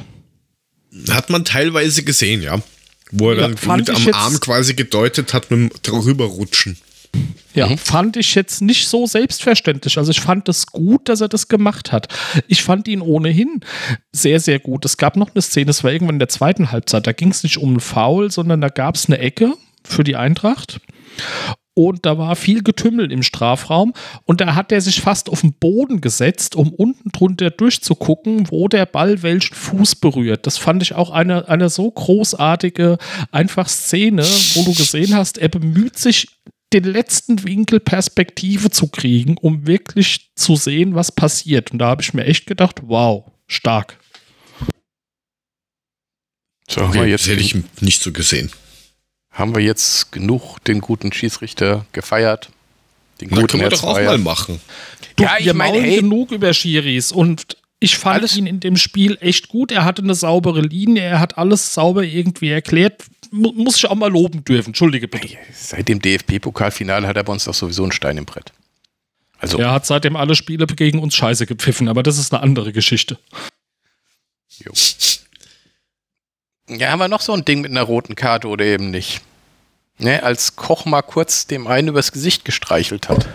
Hat 1.10 1.30
man 1.30 1.46
teilweise 1.46 2.04
gesehen, 2.04 2.42
ja. 2.42 2.62
Wo 3.12 3.32
er 3.32 3.38
ja, 3.38 3.48
dann 3.48 3.78
mit 3.78 3.90
am 3.90 4.08
Arm 4.14 4.40
quasi 4.40 4.74
gedeutet 4.74 5.34
hat, 5.34 5.52
mit 5.52 5.88
dem 5.88 5.96
rüberrutschen. 5.96 6.78
Ja, 7.54 7.68
mhm. 7.68 7.78
fand 7.78 8.18
ich 8.18 8.34
jetzt 8.36 8.62
nicht 8.62 8.88
so 8.88 9.06
selbstverständlich. 9.06 9.98
Also 9.98 10.12
ich 10.12 10.22
fand 10.22 10.50
es 10.50 10.68
gut, 10.68 11.08
dass 11.10 11.22
er 11.22 11.30
das 11.30 11.48
gemacht 11.48 11.92
hat. 11.92 12.08
Ich 12.48 12.64
fand 12.64 12.88
ihn 12.88 13.02
ohnehin 13.02 13.62
sehr, 14.12 14.40
sehr 14.40 14.60
gut. 14.60 14.86
Es 14.86 14.98
gab 14.98 15.16
noch 15.16 15.32
eine 15.34 15.42
Szene, 15.42 15.70
es 15.70 15.84
war 15.84 15.92
irgendwann 15.92 16.16
in 16.16 16.20
der 16.20 16.30
zweiten 16.30 16.72
Halbzeit, 16.72 17.06
da 17.06 17.12
ging 17.12 17.30
es 17.30 17.44
nicht 17.44 17.58
um 17.58 17.70
einen 17.70 17.80
Foul, 17.80 18.32
sondern 18.32 18.62
da 18.62 18.70
gab 18.70 18.96
es 18.96 19.06
eine 19.08 19.20
Ecke 19.20 19.54
für 19.84 20.04
die 20.04 20.16
Eintracht. 20.16 20.80
Und 21.76 22.06
da 22.06 22.20
war 22.20 22.36
viel 22.36 22.62
Getümmel 22.62 23.12
im 23.12 23.24
Strafraum. 23.24 23.94
Und 24.26 24.42
da 24.42 24.54
hat 24.54 24.72
er 24.72 24.80
sich 24.80 25.02
fast 25.02 25.28
auf 25.30 25.42
den 25.42 25.54
Boden 25.54 26.02
gesetzt, 26.02 26.56
um 26.56 26.72
unten 26.72 27.10
drunter 27.12 27.50
durchzugucken, 27.50 28.52
wo 28.52 28.68
der 28.68 28.86
Ball 28.86 29.24
welchen 29.24 29.56
Fuß 29.56 29.96
berührt. 29.96 30.46
Das 30.46 30.60
fand 30.60 30.84
ich 30.84 30.94
auch 30.94 31.10
eine, 31.10 31.50
eine 31.50 31.70
so 31.70 31.90
großartige, 31.90 33.00
einfach 33.32 33.68
Szene, 33.68 34.24
wo 34.54 34.64
du 34.64 34.74
gesehen 34.76 35.16
hast, 35.16 35.40
er 35.40 35.50
bemüht 35.50 35.98
sich 35.98 36.28
den 36.74 36.84
letzten 36.84 37.44
Winkel 37.44 37.80
Perspektive 37.80 38.72
zu 38.72 38.88
kriegen, 38.88 39.38
um 39.38 39.68
wirklich 39.68 40.32
zu 40.36 40.56
sehen, 40.56 40.96
was 40.96 41.12
passiert. 41.12 41.72
Und 41.72 41.80
da 41.80 41.88
habe 41.88 42.02
ich 42.02 42.14
mir 42.14 42.26
echt 42.26 42.48
gedacht, 42.48 42.82
wow, 42.84 43.32
stark. 43.48 44.00
So, 46.70 46.82
okay, 46.82 47.10
jetzt 47.10 47.28
hätte 47.28 47.42
ich 47.42 47.56
nicht 47.82 48.02
so 48.02 48.12
gesehen. 48.12 48.52
haben 49.32 49.56
wir 49.56 49.62
jetzt 49.64 50.12
genug 50.12 50.60
den 50.64 50.80
guten 50.80 51.12
Schießrichter 51.12 51.86
gefeiert. 51.92 52.50
Den 53.20 53.30
guten 53.30 53.48
können 53.48 53.64
wir 53.64 53.70
doch 53.70 53.84
auch 53.84 54.02
mal 54.02 54.18
machen. 54.18 54.60
Du, 55.16 55.24
ja, 55.24 55.36
ich 55.40 55.54
meine, 55.54 55.82
hey, 55.82 55.98
genug 55.98 56.32
über 56.32 56.54
Schiris 56.54 57.12
und 57.12 57.58
ich 57.84 57.98
fand 57.98 58.20
alles 58.20 58.38
ihn 58.38 58.48
in 58.48 58.62
dem 58.62 58.78
Spiel 58.78 59.18
echt 59.20 59.50
gut. 59.50 59.72
Er 59.72 59.84
hatte 59.84 60.02
eine 60.02 60.16
saubere 60.16 60.62
Linie, 60.62 61.04
er 61.04 61.20
hat 61.20 61.38
alles 61.38 61.74
sauber 61.74 62.04
irgendwie 62.04 62.50
erklärt. 62.50 63.04
Muss 63.32 63.78
ich 63.78 63.86
auch 63.88 63.96
mal 63.96 64.12
loben 64.12 64.46
dürfen. 64.46 64.70
Entschuldige 64.70 65.08
bitte. 65.08 65.28
Seit 65.54 65.90
dem 65.90 66.00
DFB-Pokalfinale 66.00 67.06
hat 67.08 67.18
er 67.18 67.24
bei 67.24 67.34
uns 67.34 67.46
doch 67.46 67.54
sowieso 67.54 67.84
einen 67.84 67.92
Stein 67.92 68.18
im 68.18 68.26
Brett. 68.26 68.54
Also, 69.38 69.58
er 69.58 69.72
hat 69.72 69.86
seitdem 69.86 70.16
alle 70.16 70.36
Spiele 70.36 70.66
gegen 70.66 71.00
uns 71.00 71.16
scheiße 71.16 71.46
gepfiffen, 71.46 71.90
aber 71.90 72.04
das 72.04 72.18
ist 72.18 72.34
eine 72.34 72.42
andere 72.42 72.72
Geschichte. 72.72 73.20
Jo. 74.60 74.72
Ja, 76.70 76.92
haben 76.92 77.00
wir 77.00 77.10
noch 77.10 77.20
so 77.20 77.34
ein 77.34 77.44
Ding 77.44 77.60
mit 77.60 77.72
einer 77.72 77.82
roten 77.82 78.16
Karte 78.16 78.48
oder 78.48 78.64
eben 78.64 78.92
nicht? 78.92 79.22
Ne, 79.98 80.24
als 80.24 80.56
Koch 80.56 80.86
mal 80.86 81.02
kurz 81.02 81.48
dem 81.48 81.68
einen 81.68 81.90
übers 81.90 82.14
Gesicht 82.14 82.46
gestreichelt 82.46 83.10
hat. 83.10 83.28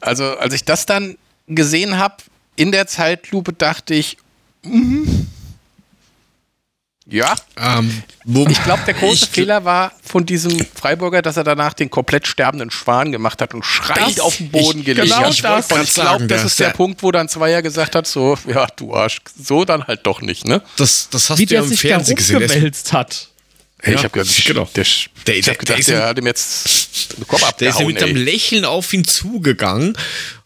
Also, 0.00 0.36
als 0.36 0.54
ich 0.54 0.64
das 0.64 0.86
dann 0.86 1.18
gesehen 1.48 1.98
habe, 1.98 2.16
in 2.56 2.72
der 2.72 2.86
Zeitlupe 2.86 3.52
dachte 3.52 3.94
ich, 3.94 4.16
mm, 4.62 5.26
ja. 7.08 7.36
Ähm, 7.56 8.02
ich 8.48 8.64
glaube, 8.64 8.82
der 8.84 8.94
große 8.94 9.28
Fehler 9.28 9.64
war 9.64 9.92
von 10.02 10.26
diesem 10.26 10.58
Freiburger, 10.74 11.22
dass 11.22 11.36
er 11.36 11.44
danach 11.44 11.72
den 11.72 11.88
komplett 11.88 12.26
sterbenden 12.26 12.72
Schwan 12.72 13.12
gemacht 13.12 13.40
hat 13.40 13.54
und 13.54 13.64
schreit 13.64 14.18
auf 14.18 14.36
den 14.38 14.50
Boden 14.50 14.80
ich, 14.80 14.86
gelegt 14.86 15.06
genau 15.06 15.18
hat. 15.18 15.70
Und 15.70 15.82
ich 15.84 15.94
glaube, 15.94 16.26
das 16.26 16.44
ist 16.44 16.58
der, 16.58 16.68
der 16.68 16.74
Punkt, 16.74 17.04
wo 17.04 17.12
dann 17.12 17.28
Zweier 17.28 17.62
gesagt 17.62 17.94
hat, 17.94 18.08
so, 18.08 18.36
ja, 18.48 18.66
du 18.74 18.92
Arsch, 18.92 19.18
so 19.40 19.64
dann 19.64 19.84
halt 19.84 20.04
doch 20.04 20.20
nicht, 20.20 20.46
ne? 20.46 20.62
Das, 20.76 21.08
das 21.08 21.30
hast 21.30 21.38
Wie 21.38 21.46
du 21.46 21.54
ja 21.54 21.62
im 21.62 21.70
Fernsehen 21.70 22.16
gesehen. 22.16 22.72
hat. 22.92 23.28
Hey, 23.82 23.92
ja, 23.92 23.98
ich 23.98 24.04
habe 24.04 24.18
gedacht, 24.18 24.46
genau. 24.46 24.68
der, 24.74 24.86
der, 25.26 25.36
ich 25.36 25.48
hab 25.48 25.58
gedacht, 25.58 25.86
der, 25.86 25.98
der, 25.98 26.06
hat 26.06 26.18
ihm 26.18 26.26
jetzt 26.26 27.18
den 27.18 27.26
Kopf 27.26 27.42
abgehauen. 27.42 27.54
Der 27.60 27.68
ist 27.68 27.80
ja 27.80 27.86
mit 27.86 27.96
ey. 27.98 28.04
einem 28.04 28.16
Lächeln 28.24 28.64
auf 28.64 28.92
ihn 28.92 29.04
zugegangen, 29.04 29.96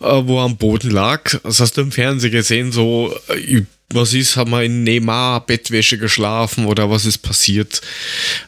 äh, 0.00 0.04
wo 0.04 0.38
er 0.38 0.44
am 0.44 0.56
Boden 0.56 0.90
lag. 0.90 1.38
Das 1.44 1.60
hast 1.60 1.76
du 1.76 1.82
im 1.82 1.92
Fernsehen 1.92 2.32
gesehen, 2.32 2.72
so 2.72 3.16
äh, 3.28 3.62
was 3.92 4.14
ist, 4.14 4.36
haben 4.36 4.50
wir 4.52 4.62
in 4.62 4.84
Neymar 4.84 5.44
Bettwäsche 5.46 5.98
geschlafen 5.98 6.66
oder 6.66 6.90
was 6.90 7.04
ist 7.04 7.18
passiert? 7.18 7.80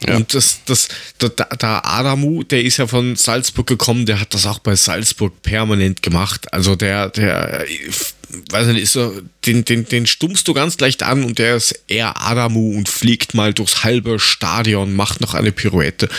Ja. 0.07 0.15
Und 0.15 0.33
das, 0.33 0.61
das, 0.65 0.87
der, 1.19 1.29
der 1.29 1.85
Adamu, 1.85 2.43
der 2.43 2.63
ist 2.63 2.77
ja 2.77 2.87
von 2.87 3.15
Salzburg 3.15 3.67
gekommen, 3.67 4.05
der 4.05 4.19
hat 4.19 4.33
das 4.33 4.45
auch 4.45 4.59
bei 4.59 4.75
Salzburg 4.75 5.41
permanent 5.41 6.01
gemacht. 6.01 6.51
Also 6.53 6.75
der, 6.75 7.09
der, 7.09 7.65
weiß 8.49 8.67
nicht, 8.67 8.83
ist 8.83 8.93
so, 8.93 9.21
den, 9.45 9.65
den, 9.65 9.85
den 9.85 10.07
stummst 10.07 10.47
du 10.47 10.53
ganz 10.53 10.79
leicht 10.79 11.03
an 11.03 11.23
und 11.23 11.39
der 11.39 11.57
ist 11.57 11.77
eher 11.87 12.21
Adamu 12.21 12.75
und 12.75 12.87
fliegt 12.87 13.33
mal 13.33 13.53
durchs 13.53 13.83
halbe 13.83 14.19
Stadion, 14.19 14.95
macht 14.95 15.21
noch 15.21 15.33
eine 15.33 15.51
Pirouette. 15.51 16.09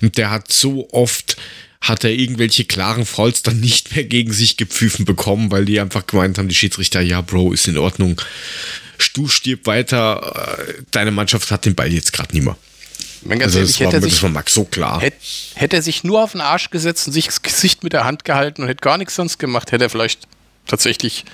Und 0.00 0.16
der 0.18 0.30
hat 0.30 0.52
so 0.52 0.88
oft 0.92 1.36
hat 1.80 2.04
er 2.04 2.10
irgendwelche 2.10 2.64
klaren 2.64 3.06
Fouls 3.06 3.42
dann 3.42 3.60
nicht 3.60 3.94
mehr 3.94 4.04
gegen 4.04 4.32
sich 4.32 4.56
gepfiffen 4.56 5.04
bekommen, 5.04 5.50
weil 5.50 5.64
die 5.64 5.80
einfach 5.80 6.06
gemeint 6.06 6.38
haben, 6.38 6.48
die 6.48 6.54
Schiedsrichter, 6.54 7.00
ja, 7.00 7.20
Bro, 7.20 7.52
ist 7.52 7.68
in 7.68 7.78
Ordnung. 7.78 8.20
Du 9.14 9.28
stirb 9.28 9.66
weiter, 9.66 10.58
äh, 10.58 10.82
deine 10.90 11.10
Mannschaft 11.10 11.50
hat 11.50 11.64
den 11.64 11.74
Ball 11.74 11.92
jetzt 11.92 12.12
gerade 12.12 12.34
nicht 12.34 12.44
mehr. 12.44 12.56
Also 13.40 13.60
das, 13.60 13.80
war, 13.80 13.90
sich, 13.90 14.12
das 14.12 14.22
war 14.22 14.30
Max 14.30 14.54
so 14.54 14.64
klar. 14.64 15.00
Hätte, 15.00 15.16
hätte 15.54 15.76
er 15.76 15.82
sich 15.82 16.04
nur 16.04 16.22
auf 16.22 16.32
den 16.32 16.40
Arsch 16.40 16.70
gesetzt 16.70 17.06
und 17.08 17.12
sich 17.12 17.26
das 17.26 17.42
Gesicht 17.42 17.82
mit 17.82 17.92
der 17.92 18.04
Hand 18.04 18.24
gehalten 18.24 18.62
und 18.62 18.68
hätte 18.68 18.80
gar 18.80 18.98
nichts 18.98 19.14
sonst 19.14 19.38
gemacht, 19.38 19.72
hätte 19.72 19.84
er 19.84 19.90
vielleicht 19.90 20.26
tatsächlich 20.66 21.24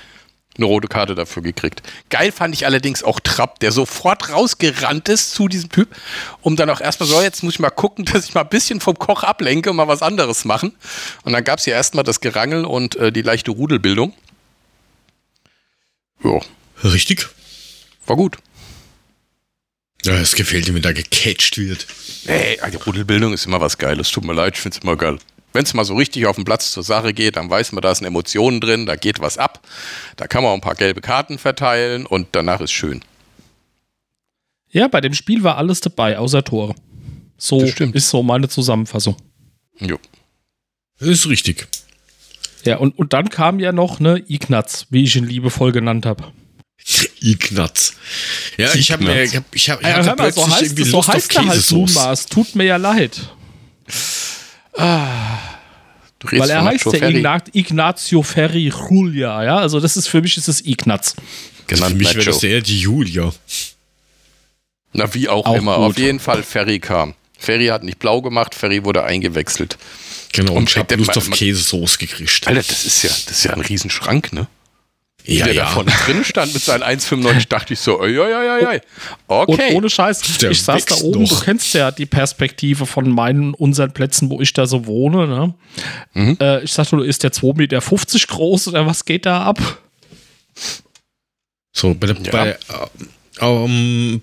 eine 0.56 0.66
rote 0.66 0.88
Karte 0.88 1.14
dafür 1.14 1.42
gekriegt. 1.42 1.82
Geil 2.10 2.32
fand 2.32 2.54
ich 2.54 2.66
allerdings 2.66 3.02
auch 3.02 3.20
Trapp, 3.20 3.60
der 3.60 3.72
sofort 3.72 4.30
rausgerannt 4.30 5.08
ist 5.08 5.32
zu 5.32 5.48
diesem 5.48 5.70
Typ, 5.70 5.94
um 6.42 6.56
dann 6.56 6.70
auch 6.70 6.80
erstmal 6.80 7.08
so, 7.08 7.20
jetzt 7.20 7.42
muss 7.42 7.54
ich 7.54 7.60
mal 7.60 7.70
gucken, 7.70 8.04
dass 8.12 8.26
ich 8.26 8.34
mal 8.34 8.42
ein 8.42 8.48
bisschen 8.48 8.80
vom 8.80 8.98
Koch 8.98 9.22
ablenke 9.22 9.70
und 9.70 9.76
mal 9.76 9.88
was 9.88 10.02
anderes 10.02 10.44
machen. 10.44 10.74
Und 11.22 11.32
dann 11.32 11.44
gab 11.44 11.58
es 11.58 11.66
ja 11.66 11.74
erstmal 11.74 12.04
das 12.04 12.20
Gerangel 12.20 12.64
und 12.64 12.96
äh, 12.96 13.12
die 13.12 13.22
leichte 13.22 13.50
Rudelbildung. 13.50 14.14
Ja. 16.22 16.40
Richtig. 16.82 17.28
War 18.06 18.16
gut. 18.16 18.38
Ja, 20.04 20.14
es 20.14 20.34
gefällt 20.34 20.68
mir, 20.68 20.74
wenn 20.74 20.82
da 20.82 20.92
gecatcht 20.92 21.56
wird. 21.56 21.86
Nee, 22.26 22.58
die 22.70 22.76
Rudelbildung 22.76 23.32
ist 23.32 23.46
immer 23.46 23.60
was 23.60 23.78
Geiles. 23.78 24.10
Tut 24.10 24.24
mir 24.24 24.34
leid, 24.34 24.54
ich 24.56 24.60
finde 24.60 24.76
es 24.76 24.82
immer 24.82 24.96
geil. 24.96 25.18
Wenn 25.54 25.62
es 25.62 25.72
mal 25.72 25.84
so 25.84 25.94
richtig 25.94 26.26
auf 26.26 26.34
den 26.34 26.44
Platz 26.44 26.72
zur 26.72 26.82
Sache 26.82 27.14
geht, 27.14 27.36
dann 27.36 27.48
weiß 27.48 27.70
man, 27.72 27.80
da 27.80 27.94
sind 27.94 28.06
Emotionen 28.06 28.60
drin, 28.60 28.86
da 28.86 28.96
geht 28.96 29.20
was 29.20 29.38
ab. 29.38 29.64
Da 30.16 30.26
kann 30.26 30.42
man 30.42 30.50
auch 30.50 30.56
ein 30.56 30.60
paar 30.60 30.74
gelbe 30.74 31.00
Karten 31.00 31.38
verteilen 31.38 32.06
und 32.06 32.26
danach 32.32 32.60
ist 32.60 32.72
schön. 32.72 33.02
Ja, 34.68 34.88
bei 34.88 35.00
dem 35.00 35.14
Spiel 35.14 35.44
war 35.44 35.56
alles 35.56 35.80
dabei, 35.80 36.18
außer 36.18 36.42
Tore. 36.42 36.74
So 37.38 37.62
ist 37.62 38.10
so 38.10 38.24
meine 38.24 38.48
Zusammenfassung. 38.48 39.16
Jo. 39.78 39.98
Das 40.98 41.08
ist 41.08 41.28
richtig. 41.28 41.68
Ja, 42.64 42.78
und, 42.78 42.98
und 42.98 43.12
dann 43.12 43.28
kam 43.28 43.60
ja 43.60 43.70
noch 43.70 44.00
ne 44.00 44.24
Ignaz, 44.26 44.86
wie 44.90 45.04
ich 45.04 45.14
ihn 45.14 45.24
liebevoll 45.24 45.70
genannt 45.70 46.04
habe. 46.04 46.32
Ignaz. 47.20 47.94
Ja, 48.56 48.74
ich 48.74 48.90
habe 48.90 49.04
mir, 49.04 49.22
ich 49.22 49.36
hab, 49.36 49.44
ich 49.54 49.70
hab, 49.70 49.80
ich 49.80 49.86
ja, 49.86 50.04
hatte 50.04 50.16
mal, 50.16 50.32
so 50.32 50.50
heißt, 50.50 50.62
irgendwie 50.62 50.84
so 50.84 50.96
Lust 50.96 51.08
heißt 51.08 51.38
auf 51.38 51.46
halt 51.46 51.70
nun 51.70 51.92
mal. 51.92 52.12
Es 52.12 52.26
tut 52.26 52.56
mir 52.56 52.64
ja 52.64 52.76
leid. 52.76 53.30
Ah, 54.76 55.38
Weil 56.22 56.50
er 56.50 56.64
heißt 56.64 56.86
ja 56.92 57.08
Ignat, 57.08 57.54
Ignazio 57.54 58.22
Ferri 58.22 58.68
Julia, 58.68 59.44
ja. 59.44 59.56
Also 59.58 59.80
das 59.80 59.96
ist 59.96 60.08
für 60.08 60.20
mich 60.20 60.36
ist 60.36 60.48
es 60.48 60.64
Ignaz. 60.64 61.14
Genannt 61.66 61.92
für 61.92 61.98
mich 61.98 62.14
wäre 62.14 62.24
das 62.24 62.42
eher 62.42 62.60
die 62.60 62.80
Julia. 62.80 63.32
Na, 64.92 65.12
wie 65.14 65.28
auch, 65.28 65.46
auch 65.46 65.54
immer. 65.56 65.76
Gut. 65.76 65.84
Auf 65.84 65.98
jeden 65.98 66.20
Fall 66.20 66.42
Ferry 66.42 66.78
kam. 66.78 67.14
Ferry 67.38 67.66
hat 67.66 67.82
nicht 67.84 67.98
blau 67.98 68.22
gemacht, 68.22 68.54
Ferry 68.54 68.84
wurde 68.84 69.04
eingewechselt. 69.04 69.76
Genau, 70.32 70.52
und, 70.52 70.58
und 70.58 70.70
ich 70.70 70.76
habe 70.76 70.94
Lust 70.96 71.16
auf 71.16 71.30
Käsesoße 71.30 71.98
gekriegt. 71.98 72.46
Alter, 72.48 72.62
das 72.62 72.84
ist 72.84 73.02
ja, 73.02 73.10
das 73.10 73.30
ist 73.30 73.44
ja 73.44 73.52
ein 73.52 73.60
Riesenschrank, 73.60 74.32
ne? 74.32 74.48
Ja, 75.26 75.46
der 75.46 75.54
ja. 75.54 75.64
da 75.64 75.70
vorne 75.70 75.90
drin 76.04 76.22
stand 76.22 76.52
mit 76.52 76.62
seinen 76.62 76.82
1,95, 76.82 77.48
dachte 77.48 77.72
ich 77.72 77.80
so, 77.80 77.98
oi, 77.98 78.18
oi, 78.18 78.34
oi, 78.34 78.66
oi. 78.66 78.80
okay. 79.26 79.70
Und 79.70 79.76
ohne 79.76 79.90
Scheiß, 79.90 80.20
der 80.38 80.50
ich 80.50 80.62
saß 80.62 80.84
da 80.84 80.96
oben, 80.96 81.22
noch. 81.22 81.28
du 81.30 81.44
kennst 81.44 81.72
ja 81.72 81.90
die 81.90 82.04
Perspektive 82.04 82.84
von 82.84 83.08
meinen, 83.10 83.54
unseren 83.54 83.92
Plätzen, 83.92 84.28
wo 84.28 84.42
ich 84.42 84.52
da 84.52 84.66
so 84.66 84.84
wohne, 84.84 85.26
ne? 85.26 85.54
Mhm. 86.12 86.36
Äh, 86.40 86.64
ich 86.64 86.72
sagte, 86.72 86.96
du 86.96 87.02
ist 87.02 87.22
der 87.22 87.32
2,50 87.32 87.56
Meter 87.56 87.80
groß 88.26 88.68
oder 88.68 88.86
was 88.86 89.06
geht 89.06 89.24
da 89.24 89.44
ab? 89.44 89.78
So, 91.72 91.94
bei, 91.94 92.08
der, 92.08 92.16
ja. 92.22 92.30
bei, 92.30 92.58
äh, 93.40 93.44
um, 93.46 94.20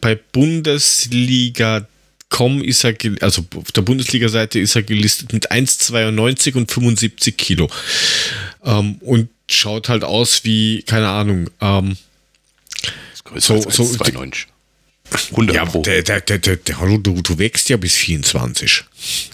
bei 0.00 0.14
Bundesliga 0.32 1.86
Com 2.30 2.62
ist 2.62 2.84
er, 2.84 2.94
also 3.20 3.42
auf 3.56 3.72
der 3.72 3.82
Bundesliga-Seite 3.82 4.58
ist 4.58 4.76
er 4.76 4.82
gelistet 4.82 5.32
mit 5.32 5.50
1,92 5.50 6.56
und 6.56 6.70
75 6.70 7.36
Kilo. 7.36 7.68
Ähm, 8.64 8.96
und 9.00 9.28
schaut 9.48 9.88
halt 9.88 10.04
aus 10.04 10.44
wie, 10.44 10.82
keine 10.82 11.08
Ahnung, 11.08 11.50
ähm, 11.60 11.96
so, 13.36 13.60
so 13.60 13.82
1,92. 13.84 14.46
100 15.30 15.56
ja, 15.56 15.64
Pro. 15.64 15.82
Der, 15.82 16.02
der, 16.02 16.20
der, 16.20 16.38
der, 16.38 16.56
der, 16.56 16.76
du, 16.98 17.22
du 17.22 17.38
wächst 17.38 17.68
ja 17.70 17.76
bis 17.76 17.96
24. 17.96 18.84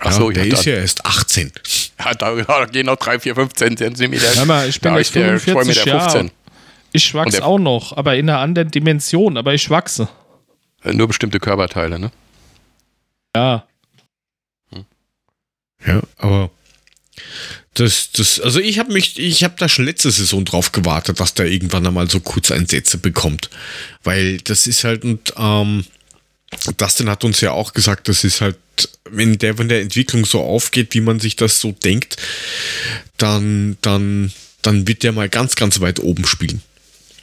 Ach 0.01 0.13
so, 0.13 0.31
ja, 0.31 0.35
der 0.35 0.47
ja, 0.47 0.55
ist 0.55 0.65
ja 0.65 0.75
erst 0.75 1.05
18. 1.05 1.53
Ja, 1.99 2.15
da, 2.15 2.35
da 2.35 2.65
gehen 2.67 2.87
noch 2.87 2.97
3, 2.97 3.21
4, 3.21 3.35
15 3.35 3.77
Zentimeter. 3.77 4.35
Hör 4.37 4.47
mal, 4.47 4.69
ich 4.69 4.81
bin 4.81 4.95
jetzt 4.97 5.11
45 5.11 5.85
Jahre. 5.85 6.31
Ich 6.93 7.13
wachse 7.13 7.45
auch 7.45 7.59
noch, 7.59 7.97
aber 7.97 8.15
in 8.15 8.31
einer 8.31 8.39
anderen 8.39 8.71
Dimension, 8.71 9.37
aber 9.37 9.53
ich 9.53 9.69
wachse. 9.69 10.09
Nur 10.85 11.09
bestimmte 11.09 11.41
Körperteile, 11.41 11.99
ne? 11.99 12.13
Ja. 13.35 13.67
Hm. 14.71 14.85
Ja, 15.85 16.03
aber 16.19 16.51
das, 17.75 18.13
das, 18.13 18.41
also 18.41 18.61
ich 18.61 18.79
habe 18.79 18.93
mich, 18.93 19.19
ich 19.19 19.43
habe 19.45 19.55
da 19.59 19.69
schon 19.69 19.85
letzte 19.85 20.11
Saison 20.11 20.45
drauf 20.45 20.73
gewartet, 20.73 21.21
dass 21.21 21.35
der 21.35 21.47
irgendwann 21.47 21.87
einmal 21.87 22.09
so 22.09 22.21
Kurzeinsätze 22.21 22.99
bekommt. 22.99 23.51
Weil 24.05 24.39
das 24.39 24.67
ist 24.67 24.85
halt, 24.85 25.05
und 25.05 25.35
ähm, 25.37 25.85
Dustin 26.77 27.11
hat 27.11 27.25
uns 27.25 27.41
ja 27.41 27.51
auch 27.51 27.73
gesagt, 27.73 28.09
das 28.09 28.23
ist 28.23 28.41
halt, 28.41 28.57
wenn 29.11 29.39
der 29.39 29.57
von 29.57 29.69
der 29.69 29.81
Entwicklung 29.81 30.25
so 30.25 30.41
aufgeht, 30.41 30.95
wie 30.95 31.01
man 31.01 31.19
sich 31.19 31.37
das 31.37 31.61
so 31.61 31.73
denkt, 31.73 32.17
dann, 33.19 33.77
dann, 33.83 34.33
dann 34.63 34.87
wird 34.87 35.03
der 35.03 35.13
mal 35.13 35.29
ganz, 35.29 35.57
ganz 35.57 35.81
weit 35.81 36.01
oben 36.01 36.27
spielen. 36.27 36.63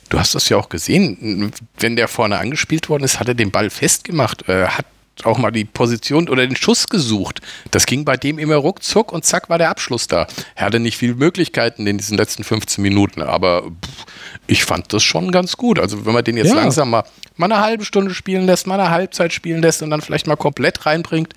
Du 0.10 0.20
hast 0.20 0.36
das 0.36 0.50
ja 0.50 0.58
auch 0.58 0.68
gesehen, 0.68 1.54
wenn 1.80 1.96
der 1.96 2.10
vorne 2.10 2.38
angespielt 2.38 2.90
worden 2.90 3.06
ist, 3.06 3.22
hat 3.22 3.30
er 3.30 3.36
den 3.36 3.52
Ball 3.52 3.70
festgemacht, 3.70 4.50
äh, 4.50 4.68
hat 4.68 4.86
auch 5.24 5.38
mal 5.38 5.52
die 5.52 5.66
Position 5.66 6.30
oder 6.30 6.46
den 6.46 6.56
Schuss 6.56 6.88
gesucht. 6.88 7.42
Das 7.72 7.86
ging 7.86 8.06
bei 8.06 8.18
dem 8.18 8.40
immer 8.40 8.56
ruckzuck 8.56 9.12
und 9.12 9.26
zack 9.26 9.50
war 9.50 9.58
der 9.58 9.70
Abschluss 9.70 10.08
da. 10.08 10.28
Er 10.56 10.66
hatte 10.66 10.80
nicht 10.80 10.98
viele 10.98 11.16
Möglichkeiten 11.16 11.86
in 11.86 11.98
diesen 11.98 12.18
letzten 12.18 12.44
15 12.44 12.82
Minuten, 12.82 13.22
aber 13.22 13.64
pff, 13.64 14.06
ich 14.48 14.66
fand 14.66 14.92
das 14.94 15.04
schon 15.04 15.32
ganz 15.32 15.58
gut. 15.58 15.80
Also 15.80 16.06
wenn 16.06 16.14
man 16.14 16.24
den 16.24 16.38
jetzt 16.38 16.50
ja. 16.50 16.56
langsam 16.56 16.90
mal, 16.90 17.04
mal 17.38 17.52
eine 17.52 17.62
halbe 17.62 17.86
Stunde 17.86 18.14
spielen 18.14 18.46
lässt, 18.46 18.68
mal 18.68 18.80
eine 18.80 18.90
Halbzeit 18.90 19.34
spielen 19.34 19.62
lässt 19.62 19.84
und 19.84 19.90
dann 19.90 20.02
vielleicht 20.02 20.28
mal 20.28 20.38
komplett 20.38 20.86
reinbringt, 20.86 21.34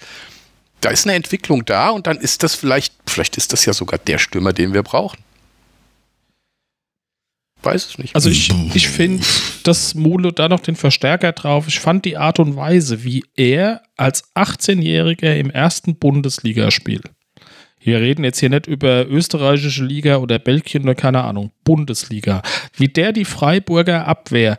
da 0.81 0.91
ist 0.91 1.07
eine 1.07 1.15
Entwicklung 1.15 1.65
da 1.65 1.91
und 1.91 2.07
dann 2.07 2.19
ist 2.19 2.43
das 2.43 2.55
vielleicht, 2.55 2.95
vielleicht 3.07 3.37
ist 3.37 3.53
das 3.53 3.65
ja 3.65 3.73
sogar 3.73 3.99
der 3.99 4.19
Stürmer, 4.19 4.53
den 4.53 4.75
wir 4.75 4.83
brauchen. 4.83 5.19
Weiß 7.65 7.87
es 7.87 7.99
nicht. 7.99 8.15
Also 8.15 8.31
ich, 8.31 8.51
ich 8.75 8.89
finde, 8.89 9.25
dass 9.63 9.95
Mule 9.95 10.33
da 10.33 10.49
noch 10.49 10.61
den 10.61 10.77
Verstärker 10.77 11.33
drauf. 11.33 11.67
Ich 11.69 11.81
fand 11.81 12.05
die 12.05 12.17
Art 12.17 12.39
und 12.39 12.57
Weise, 12.57 13.05
wie 13.05 13.25
er 13.35 13.83
als 13.97 14.35
18-Jähriger 14.35 15.35
im 15.37 15.51
ersten 15.51 15.97
Bundesligaspiel, 15.97 17.01
wir 17.85 18.01
reden 18.01 18.25
jetzt 18.25 18.41
hier 18.41 18.49
nicht 18.49 18.67
über 18.67 19.07
österreichische 19.07 19.85
Liga 19.85 20.17
oder 20.17 20.39
Belgien 20.39 20.85
oder 20.85 20.95
keine 20.95 21.23
Ahnung, 21.23 21.53
Bundesliga, 21.65 22.41
wie 22.75 22.89
der 22.89 23.13
die 23.13 23.27
Freiburger 23.27 24.09
Abwehr 24.09 24.59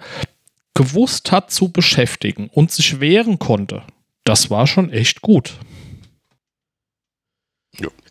gewusst 0.76 1.32
hat 1.32 1.50
zu 1.50 1.70
beschäftigen 1.70 2.50
und 2.54 2.72
sich 2.72 3.00
wehren 3.00 3.40
konnte, 3.40 3.82
das 4.26 4.52
war 4.52 4.68
schon 4.68 4.92
echt 4.92 5.22
gut. 5.22 5.56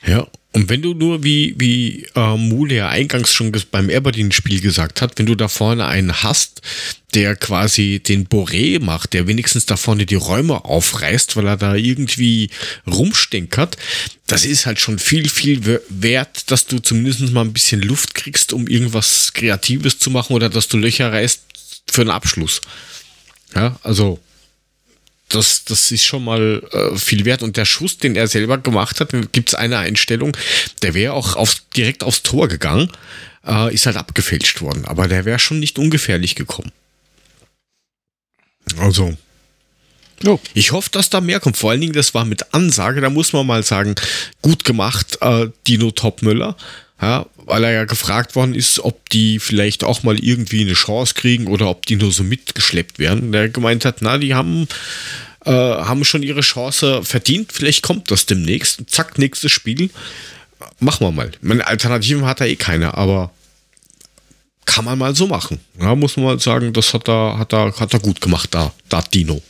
Ja, 0.05 0.27
und 0.55 0.69
wenn 0.69 0.83
du 0.83 0.95
nur, 0.95 1.25
wie, 1.25 1.57
wie 1.59 2.07
äh, 2.15 2.37
Mule 2.37 2.77
ja 2.77 2.89
eingangs 2.89 3.35
schon 3.35 3.51
beim 3.73 3.91
Aberdeen-Spiel 3.91 4.61
gesagt 4.61 5.03
hat, 5.03 5.19
wenn 5.19 5.27
du 5.27 5.35
da 5.35 5.49
vorne 5.49 5.87
einen 5.87 6.23
hast, 6.23 6.63
der 7.13 7.35
quasi 7.35 8.01
den 8.01 8.29
Boré 8.29 8.81
macht, 8.81 9.15
der 9.15 9.27
wenigstens 9.27 9.67
da 9.67 9.77
vorne 9.77 10.07
die 10.07 10.15
Räume 10.15 10.65
aufreißt, 10.65 11.35
weil 11.35 11.49
er 11.49 11.57
da 11.57 11.75
irgendwie 11.75 12.51
rumstinkert, 12.87 13.77
das 14.29 14.45
ist 14.45 14.65
halt 14.65 14.79
schon 14.79 15.01
viel, 15.01 15.29
viel 15.29 15.81
wert, 15.89 16.49
dass 16.53 16.67
du 16.67 16.79
zumindest 16.79 17.33
mal 17.33 17.41
ein 17.41 17.53
bisschen 17.53 17.83
Luft 17.83 18.15
kriegst, 18.15 18.53
um 18.53 18.69
irgendwas 18.69 19.33
Kreatives 19.33 19.99
zu 19.99 20.11
machen 20.11 20.35
oder 20.35 20.51
dass 20.51 20.69
du 20.69 20.77
Löcher 20.77 21.13
reißt 21.13 21.43
für 21.91 22.03
einen 22.03 22.11
Abschluss. 22.11 22.61
Ja, 23.57 23.77
also 23.83 24.21
das, 25.35 25.65
das 25.65 25.91
ist 25.91 26.05
schon 26.05 26.25
mal 26.25 26.63
äh, 26.73 26.97
viel 26.97 27.25
wert. 27.25 27.43
Und 27.43 27.57
der 27.57 27.65
Schuss, 27.65 27.99
den 27.99 28.17
er 28.17 28.29
selber 28.29 28.59
gemacht 28.59 29.01
hat, 29.01 29.11
gibt 29.33 29.51
es 29.51 29.55
eine 29.55 29.79
Einstellung, 29.79 30.37
der 30.83 30.95
wäre 30.95 31.13
auch 31.13 31.37
aufs, 31.37 31.63
direkt 31.77 32.05
aufs 32.05 32.23
Tor 32.23 32.49
gegangen, 32.49 32.91
äh, 33.47 33.73
ist 33.75 33.87
halt 33.87 33.97
abgefälscht 33.97 34.61
worden. 34.61 34.85
Aber 34.87 35.09
der 35.09 35.25
wäre 35.25 35.39
schon 35.39 35.61
nicht 35.61 35.79
ungefährlich 35.79 36.35
gekommen. 36.35 36.73
Also. 38.79 39.17
Jo. 40.23 40.41
Ich 40.55 40.73
hoffe, 40.73 40.91
dass 40.91 41.11
da 41.11 41.21
mehr 41.21 41.41
kommt. 41.41 41.57
Vor 41.57 41.71
allen 41.71 41.81
Dingen, 41.81 41.93
das 41.93 42.15
war 42.15 42.25
mit 42.25 42.55
Ansage, 42.55 43.01
da 43.01 43.11
muss 43.11 43.33
man 43.33 43.47
mal 43.47 43.63
sagen, 43.63 43.95
gut 44.43 44.65
gemacht, 44.65 45.19
äh, 45.21 45.49
Dino 45.67 45.91
Topmüller. 45.91 46.57
Ja, 47.01 47.27
weil 47.37 47.65
er 47.65 47.73
ja 47.73 47.85
gefragt 47.85 48.35
worden 48.37 48.55
ist, 48.55 48.79
ob 48.81 49.09
die 49.11 49.39
vielleicht 49.39 49.85
auch 49.85 50.03
mal 50.05 50.19
irgendwie 50.19 50.63
eine 50.63 50.75
Chance 50.75 51.15
kriegen 51.15 51.49
oder 51.49 51.69
ob 51.69 51.87
die 51.87 51.97
nur 51.97 52.13
so 52.13 52.23
mitgeschleppt 52.23 52.99
werden. 52.99 53.33
Der 53.33 53.49
gemeint 53.49 53.85
hat, 53.85 53.97
na, 54.01 54.17
die 54.17 54.35
haben, 54.35 54.69
äh, 55.45 55.51
haben 55.51 56.05
schon 56.05 56.23
ihre 56.23 56.41
Chance 56.41 57.03
verdient, 57.03 57.53
vielleicht 57.53 57.83
kommt 57.83 58.11
das 58.11 58.27
demnächst. 58.27 58.83
Zack, 58.89 59.19
nächstes 59.19 59.53
Spiel. 59.53 59.91
Machen 60.79 61.07
wir 61.07 61.11
mal. 61.11 61.33
Meine 61.41 61.67
Alternativen 61.67 62.25
hat 62.25 62.41
er 62.41 62.47
eh 62.47 62.57
keine, 62.57 62.95
aber 62.95 63.31
kann 64.65 64.85
man 64.85 64.99
mal 64.99 65.15
so 65.15 65.27
machen. 65.27 65.61
Ja, 65.81 65.95
muss 65.95 66.17
man 66.17 66.27
mal 66.27 66.41
sagen, 66.41 66.73
das 66.73 66.95
hat 66.95 67.09
er, 67.09 67.39
hat 67.39 67.53
er, 67.53 67.79
hat 67.79 67.93
er 67.93 68.01
gut 68.01 68.21
gemacht, 68.21 68.55
da, 68.55 68.73
da 68.89 69.03
Dino. 69.03 69.43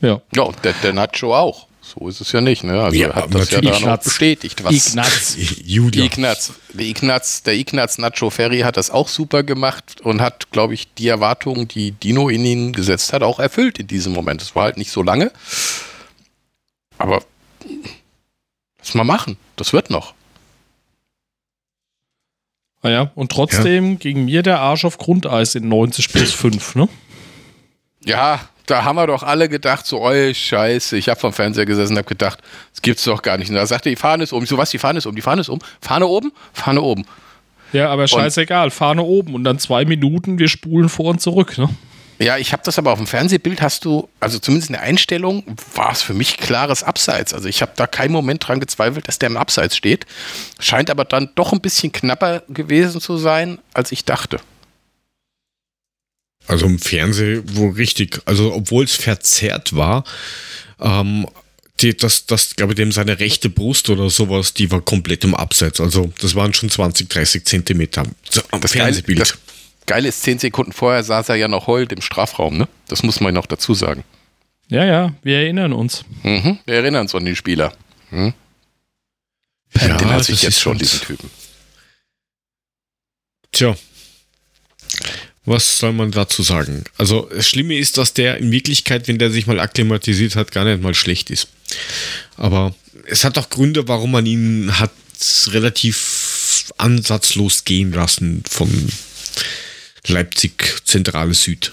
Ja. 0.00 0.20
Ja, 0.34 0.42
und 0.42 0.64
der, 0.64 0.72
der 0.74 0.92
Nacho 0.92 1.34
auch. 1.34 1.66
So 1.84 2.08
ist 2.08 2.20
es 2.20 2.32
ja 2.32 2.40
nicht, 2.40 2.64
ne? 2.64 2.82
Also 2.82 2.98
ja, 2.98 3.14
hat 3.14 3.34
das 3.34 3.50
ja 3.50 3.60
da 3.60 3.78
noch 3.78 3.98
bestätigt. 3.98 4.64
Was 4.64 4.88
Ignaz. 4.88 5.36
Ignaz. 5.66 6.52
Ignaz. 6.76 7.42
Der 7.42 7.54
Ignaz 7.54 7.98
Nacho 7.98 8.30
Ferry 8.30 8.60
hat 8.60 8.78
das 8.78 8.90
auch 8.90 9.08
super 9.08 9.42
gemacht 9.42 10.00
und 10.00 10.22
hat, 10.22 10.50
glaube 10.50 10.72
ich, 10.74 10.94
die 10.94 11.08
Erwartungen, 11.08 11.68
die 11.68 11.92
Dino 11.92 12.30
in 12.30 12.44
ihn 12.44 12.72
gesetzt 12.72 13.12
hat, 13.12 13.22
auch 13.22 13.38
erfüllt 13.38 13.78
in 13.78 13.86
diesem 13.86 14.14
Moment. 14.14 14.40
Es 14.40 14.56
war 14.56 14.64
halt 14.64 14.78
nicht 14.78 14.90
so 14.90 15.02
lange. 15.02 15.30
Aber 16.96 17.22
lass 18.78 18.94
mal 18.94 19.04
machen. 19.04 19.36
Das 19.56 19.72
wird 19.72 19.90
noch. 19.90 20.14
Naja, 22.82 23.12
und 23.14 23.30
trotzdem 23.30 23.92
ja. 23.92 23.96
ging 23.96 24.24
mir 24.24 24.42
der 24.42 24.60
Arsch 24.60 24.84
auf 24.84 24.98
Grundeis 24.98 25.54
in 25.54 25.68
90 25.68 26.12
plus 26.12 26.32
5, 26.32 26.74
ne? 26.74 26.88
Ja, 28.04 28.48
da 28.66 28.84
haben 28.84 28.96
wir 28.96 29.06
doch 29.06 29.22
alle 29.22 29.48
gedacht, 29.48 29.86
so, 29.86 30.00
oi, 30.00 30.34
scheiße. 30.34 30.96
Ich 30.96 31.08
habe 31.08 31.20
vom 31.20 31.32
Fernseher 31.32 31.66
gesessen 31.66 31.92
und 31.92 31.98
habe 31.98 32.08
gedacht, 32.08 32.40
das 32.72 32.82
gibt's 32.82 33.04
doch 33.04 33.22
gar 33.22 33.38
nicht. 33.38 33.50
Und 33.50 33.56
da 33.56 33.66
sagte 33.66 33.90
die 33.90 33.96
Fahne 33.96 34.24
ist 34.24 34.32
oben. 34.32 34.44
Ich 34.44 34.50
so, 34.50 34.58
was, 34.58 34.70
die 34.70 34.78
Fahne 34.78 34.98
ist 34.98 35.06
oben, 35.06 35.16
die 35.16 35.22
Fahne 35.22 35.40
ist 35.42 35.50
oben. 35.50 35.62
Fahne 35.80 36.06
oben, 36.06 36.32
Fahne 36.52 36.80
oben. 36.82 37.04
Ja, 37.72 37.90
aber 37.90 38.06
scheißegal, 38.06 38.70
Fahne 38.70 39.02
oben 39.02 39.34
und 39.34 39.42
dann 39.44 39.58
zwei 39.58 39.84
Minuten, 39.84 40.38
wir 40.38 40.48
spulen 40.48 40.88
vor 40.88 41.06
und 41.06 41.20
zurück, 41.20 41.58
ne? 41.58 41.68
Ja, 42.20 42.38
ich 42.38 42.52
habe 42.52 42.62
das 42.64 42.78
aber 42.78 42.92
auf 42.92 42.98
dem 42.98 43.08
Fernsehbild 43.08 43.60
hast 43.60 43.84
du, 43.84 44.08
also 44.20 44.38
zumindest 44.38 44.70
in 44.70 44.74
der 44.74 44.82
Einstellung, 44.82 45.42
war 45.74 45.90
es 45.90 46.00
für 46.00 46.14
mich 46.14 46.36
klares 46.36 46.84
Abseits. 46.84 47.34
Also 47.34 47.48
ich 47.48 47.60
habe 47.60 47.72
da 47.74 47.88
keinen 47.88 48.12
Moment 48.12 48.46
dran 48.46 48.60
gezweifelt, 48.60 49.08
dass 49.08 49.18
der 49.18 49.30
im 49.30 49.36
Abseits 49.36 49.76
steht. 49.76 50.06
Scheint 50.60 50.90
aber 50.90 51.04
dann 51.04 51.30
doch 51.34 51.52
ein 51.52 51.60
bisschen 51.60 51.90
knapper 51.90 52.44
gewesen 52.48 53.00
zu 53.00 53.16
sein, 53.16 53.58
als 53.72 53.90
ich 53.90 54.04
dachte. 54.04 54.38
Also 56.46 56.66
im 56.66 56.78
Fernsehen, 56.78 57.42
wo 57.54 57.68
richtig, 57.70 58.20
also 58.26 58.52
obwohl 58.52 58.84
es 58.84 58.94
verzerrt 58.94 59.74
war, 59.74 60.04
ähm, 60.80 61.26
die, 61.80 61.96
das, 61.96 62.26
das, 62.26 62.54
glaube 62.54 62.72
ich, 62.72 62.76
dem 62.76 62.92
seine 62.92 63.18
rechte 63.18 63.48
Brust 63.48 63.88
oder 63.90 64.10
sowas, 64.10 64.54
die 64.54 64.70
war 64.70 64.80
komplett 64.80 65.24
im 65.24 65.34
Abseits. 65.34 65.80
Also 65.80 66.12
das 66.20 66.34
waren 66.34 66.54
schon 66.54 66.70
20, 66.70 67.08
30 67.08 67.44
Zentimeter 67.44 68.02
am 68.50 68.60
das 68.60 68.72
Fernsehbild. 68.72 69.18
Geile, 69.18 69.30
das 69.30 69.86
Geile 69.86 70.08
ist, 70.08 70.22
zehn 70.22 70.38
Sekunden 70.38 70.72
vorher 70.72 71.02
saß 71.02 71.30
er 71.30 71.36
ja 71.36 71.48
noch 71.48 71.66
heult 71.66 71.92
im 71.92 72.00
Strafraum, 72.00 72.58
ne? 72.58 72.68
Das 72.88 73.02
muss 73.02 73.20
man 73.20 73.34
noch 73.34 73.46
dazu 73.46 73.74
sagen. 73.74 74.04
Ja, 74.68 74.84
ja, 74.84 75.14
wir 75.22 75.38
erinnern 75.38 75.72
uns. 75.72 76.04
Mhm, 76.22 76.58
wir 76.64 76.74
erinnern 76.76 77.02
uns 77.02 77.14
an 77.14 77.24
den 77.24 77.36
Spieler. 77.36 77.72
Hm? 78.10 78.32
Ja, 79.80 79.96
den 79.96 80.10
hat 80.10 80.24
sich 80.24 80.42
jetzt 80.42 80.60
schon, 80.60 80.78
diesen 80.78 81.00
Typen. 81.00 81.30
Tja, 83.50 83.76
was 85.46 85.78
soll 85.78 85.92
man 85.92 86.10
dazu 86.10 86.42
sagen? 86.42 86.84
Also, 86.96 87.28
das 87.34 87.48
Schlimme 87.48 87.76
ist, 87.76 87.98
dass 87.98 88.14
der 88.14 88.38
in 88.38 88.50
Wirklichkeit, 88.50 89.08
wenn 89.08 89.18
der 89.18 89.30
sich 89.30 89.46
mal 89.46 89.60
akklimatisiert 89.60 90.36
hat, 90.36 90.52
gar 90.52 90.64
nicht 90.64 90.82
mal 90.82 90.94
schlecht 90.94 91.30
ist. 91.30 91.48
Aber 92.36 92.74
es 93.06 93.24
hat 93.24 93.36
auch 93.36 93.50
Gründe, 93.50 93.86
warum 93.88 94.12
man 94.12 94.26
ihn 94.26 94.78
hat 94.78 94.90
relativ 95.48 96.72
ansatzlos 96.78 97.64
gehen 97.64 97.92
lassen 97.92 98.42
von 98.48 98.70
Leipzig 100.06 100.82
Zentrale 100.84 101.34
Süd. 101.34 101.72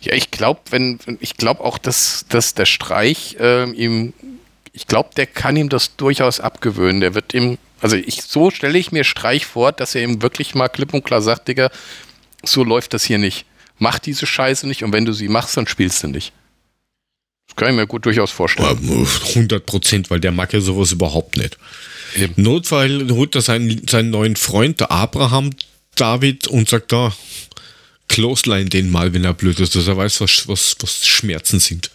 Ja, 0.00 0.14
ich 0.14 0.30
glaube, 0.30 0.60
wenn 0.70 0.98
ich 1.20 1.36
glaube 1.36 1.64
auch, 1.64 1.78
dass, 1.78 2.24
dass 2.28 2.54
der 2.54 2.66
Streich 2.66 3.36
äh, 3.40 3.68
ihm, 3.70 4.12
ich 4.72 4.86
glaube, 4.86 5.10
der 5.16 5.26
kann 5.26 5.56
ihm 5.56 5.68
das 5.68 5.96
durchaus 5.96 6.40
abgewöhnen. 6.40 7.00
Der 7.00 7.14
wird 7.14 7.34
ihm, 7.34 7.58
also 7.80 7.96
ich 7.96 8.22
so 8.22 8.50
stelle 8.50 8.78
ich 8.78 8.92
mir 8.92 9.04
Streich 9.04 9.46
vor, 9.46 9.72
dass 9.72 9.94
er 9.94 10.02
ihm 10.02 10.22
wirklich 10.22 10.54
mal 10.54 10.68
klipp 10.68 10.94
und 10.94 11.04
klar 11.04 11.22
sagt, 11.22 11.48
Digga, 11.48 11.70
so 12.44 12.64
läuft 12.64 12.94
das 12.94 13.04
hier 13.04 13.18
nicht. 13.18 13.44
Mach 13.78 13.98
diese 13.98 14.26
Scheiße 14.26 14.66
nicht 14.66 14.82
und 14.82 14.92
wenn 14.92 15.04
du 15.04 15.12
sie 15.12 15.28
machst, 15.28 15.56
dann 15.56 15.66
spielst 15.66 16.02
du 16.02 16.08
nicht. 16.08 16.32
Das 17.46 17.56
kann 17.56 17.70
ich 17.70 17.76
mir 17.76 17.86
gut 17.86 18.04
durchaus 18.04 18.30
vorstellen. 18.30 19.06
100 19.28 19.64
Prozent, 19.64 20.10
weil 20.10 20.20
der 20.20 20.32
mag 20.32 20.52
ja 20.52 20.60
sowas 20.60 20.92
überhaupt 20.92 21.36
nicht. 21.36 21.56
Im 22.14 22.32
Notfall 22.36 23.08
holt 23.10 23.34
er 23.34 23.42
seinen, 23.42 23.86
seinen 23.86 24.10
neuen 24.10 24.36
Freund, 24.36 24.80
der 24.80 24.90
Abraham 24.90 25.50
David, 25.94 26.46
und 26.46 26.68
sagt 26.68 26.92
da, 26.92 27.12
Clothesline 28.08 28.70
den 28.70 28.90
mal, 28.90 29.12
wenn 29.12 29.24
er 29.24 29.34
blöd 29.34 29.60
ist, 29.60 29.74
dass 29.74 29.86
er 29.86 29.96
weiß, 29.96 30.20
was, 30.20 30.48
was, 30.48 30.76
was 30.80 31.06
Schmerzen 31.06 31.60
sind. 31.60 31.90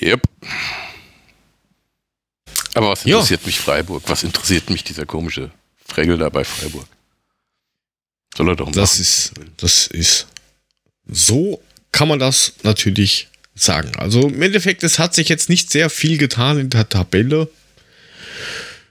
Yep. 0.00 0.22
Aber 2.74 2.90
was 2.90 3.04
interessiert 3.04 3.40
ja. 3.40 3.46
mich 3.46 3.58
Freiburg? 3.58 4.02
Was 4.06 4.22
interessiert 4.22 4.70
mich 4.70 4.84
dieser 4.84 5.06
komische 5.06 5.50
Fregel 5.84 6.18
da 6.18 6.28
bei 6.28 6.44
Freiburg? 6.44 6.86
Soll 8.36 8.48
er 8.48 8.56
doch 8.56 8.70
das 8.70 8.92
machen. 8.92 9.02
ist, 9.02 9.32
das 9.56 9.86
ist, 9.88 10.26
so 11.06 11.62
kann 11.92 12.08
man 12.08 12.18
das 12.18 12.52
natürlich 12.62 13.28
sagen. 13.54 13.92
Also 13.96 14.28
im 14.28 14.40
Endeffekt, 14.42 14.82
es 14.84 14.98
hat 14.98 15.14
sich 15.14 15.28
jetzt 15.28 15.48
nicht 15.48 15.70
sehr 15.70 15.90
viel 15.90 16.18
getan 16.18 16.58
in 16.58 16.70
der 16.70 16.88
Tabelle. 16.88 17.48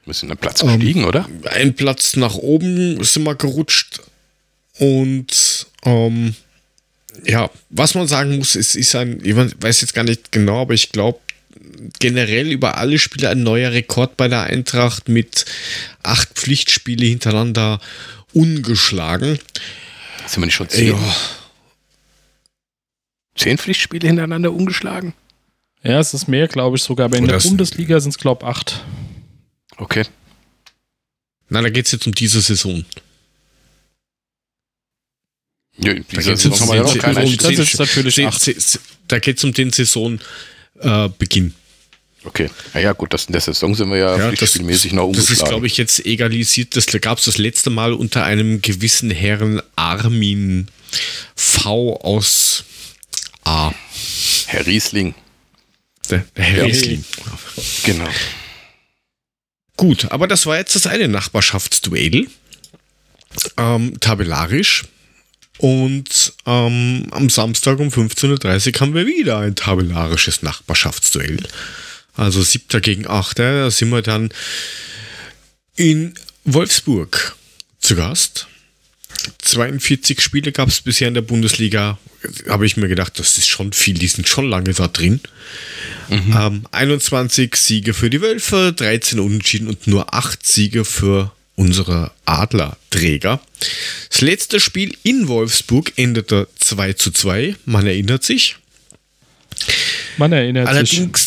Wir 0.06 0.14
sind 0.14 0.30
einen 0.30 0.38
Platz 0.38 0.62
gestiegen, 0.62 1.02
ähm, 1.02 1.08
oder? 1.08 1.30
Ein 1.52 1.76
Platz 1.76 2.16
nach 2.16 2.36
oben 2.36 3.04
sind 3.04 3.24
wir 3.24 3.36
gerutscht. 3.36 4.02
Und 4.80 5.68
ähm, 5.84 6.36
ja, 7.26 7.50
was 7.70 7.96
man 7.96 8.08
sagen 8.08 8.38
muss, 8.38 8.56
ist, 8.56 8.76
ist 8.76 8.96
ein, 8.96 9.20
ich 9.24 9.36
weiß 9.36 9.82
jetzt 9.82 9.94
gar 9.94 10.04
nicht 10.04 10.32
genau, 10.32 10.62
aber 10.62 10.74
ich 10.74 10.92
glaube, 10.92 11.20
generell 12.00 12.52
über 12.52 12.78
alle 12.78 13.00
Spiele 13.00 13.30
ein 13.30 13.44
neuer 13.44 13.72
Rekord 13.72 14.18
bei 14.18 14.28
der 14.28 14.44
Eintracht 14.44 15.10
mit 15.10 15.46
acht 16.04 16.30
Pflichtspiele 16.36 17.06
hintereinander 17.06 17.80
ungeschlagen. 18.38 19.40
Sind 20.28 20.42
wir 20.42 20.46
nicht 20.46 20.56
schon 20.56 20.70
zehn? 20.70 20.92
Ja. 20.92 21.16
Zehn 23.36 23.58
Pflichtspiele 23.58 24.08
hintereinander 24.08 24.52
ungeschlagen? 24.52 25.14
Ja, 25.84 26.00
es 26.00 26.14
ist 26.14 26.28
mehr, 26.28 26.48
glaube 26.48 26.78
ich, 26.78 26.84
sogar. 26.84 27.06
Aber 27.06 27.18
in 27.18 27.26
Oder 27.26 27.38
der 27.38 27.48
Bundesliga 27.48 28.00
sind 28.00 28.12
es, 28.12 28.18
glaube 28.18 28.44
ich, 28.44 28.50
acht. 28.50 28.84
Okay. 29.78 30.04
Na, 31.50 31.62
da 31.62 31.70
geht 31.70 31.86
es 31.86 31.92
jetzt 31.92 32.08
um 32.08 32.14
diese 32.14 32.42
Saison. 32.42 32.84
Ja, 35.78 35.94
da 35.94 36.00
geht 36.00 36.28
es 36.28 36.46
um, 36.46 36.54
um, 36.54 36.70
um, 36.70 36.76
natürlich. 36.76 37.38
Da 39.08 39.20
geht 39.20 39.38
es 39.38 39.44
um 39.44 39.54
den 39.54 39.72
Saisonbeginn. 39.72 41.48
Äh, 41.48 41.67
Okay. 42.28 42.50
Naja, 42.74 42.92
gut, 42.94 43.14
das, 43.14 43.26
in 43.26 43.32
der 43.32 43.42
Saison 43.42 43.74
sind 43.74 43.90
wir 43.90 43.98
ja, 43.98 44.18
Ja, 44.18 44.28
pflichtspielmäßig 44.28 44.92
noch 44.94 45.08
Das 45.12 45.18
ist, 45.18 45.24
umgeschlagen. 45.30 45.50
glaube 45.50 45.68
ich, 45.68 45.78
jetzt 45.78 46.06
egalisiert. 46.06 46.76
Das 46.76 46.86
gab 46.88 47.20
es 47.20 47.26
das 47.26 47.38
letzte 47.38 47.70
Mal 47.70 47.94
unter 47.94 48.24
einem 48.26 48.62
gewissen 48.62 49.12
Herrn 49.12 49.62
Armin 49.78 50.68
V 51.36 51.96
aus 52.02 52.66
A. 53.46 53.72
Herr 54.48 54.66
Riesling. 54.66 55.16
Der, 56.10 56.26
der 56.36 56.44
Herr 56.44 56.58
Ja. 56.60 56.66
Riesling. 56.66 57.04
Genau. 57.84 58.10
Gut, 59.78 60.12
aber 60.12 60.28
das 60.28 60.46
war 60.46 60.58
jetzt 60.58 60.76
das 60.76 60.86
eine 60.88 61.08
Nachbarschaftsduell. 61.08 62.28
Ähm, 63.58 64.00
tabellarisch. 64.02 64.84
Und 65.60 66.34
ähm, 66.46 67.08
am 67.12 67.30
Samstag 67.30 67.80
um 67.80 67.88
15.30 67.90 68.76
Uhr 68.76 68.82
haben 68.82 68.94
wir 68.94 69.06
wieder 69.08 69.40
ein 69.40 69.56
tabellarisches 69.56 70.42
Nachbarschaftsduell. 70.44 71.38
Also 72.18 72.42
siebter 72.42 72.82
gegen 72.82 73.08
achter. 73.08 73.64
Da 73.64 73.72
sind 73.72 73.90
wir 73.90 74.02
dann 74.02 74.30
in 75.76 76.14
Wolfsburg 76.44 77.36
zu 77.80 77.96
Gast. 77.96 78.48
42 79.40 80.22
Spiele 80.22 80.52
gab 80.52 80.70
es 80.70 80.82
bisher 80.82 81.08
in 81.08 81.14
der 81.14 81.22
Bundesliga. 81.22 81.98
Habe 82.50 82.66
ich 82.66 82.78
mir 82.78 82.88
gedacht, 82.88 83.20
das 83.20 83.38
ist 83.38 83.48
schon 83.48 83.72
viel, 83.74 83.94
die 83.94 84.08
sind 84.08 84.28
schon 84.28 84.50
lange 84.50 84.74
da 84.74 84.88
drin. 84.88 85.22
Ähm, 86.10 86.66
21 86.72 87.56
Siege 87.56 87.94
für 87.94 88.10
die 88.10 88.22
Wölfe, 88.22 88.74
13 88.76 89.20
Unentschieden 89.20 89.68
und 89.68 89.88
nur 89.88 90.14
8 90.14 90.46
Siege 90.46 90.86
für 90.86 91.32
unsere 91.56 92.12
Adlerträger. 92.26 93.42
Das 94.10 94.22
letzte 94.22 94.60
Spiel 94.60 94.96
in 95.04 95.28
Wolfsburg 95.28 95.94
endete 95.98 96.48
2 96.60 96.94
zu 96.94 97.12
2, 97.12 97.56
man 97.66 97.86
erinnert 97.88 98.24
sich. 98.24 98.56
Man 100.18 100.32
erinnert 100.32 100.68
sich. 100.68 100.76
Allerdings 100.76 101.27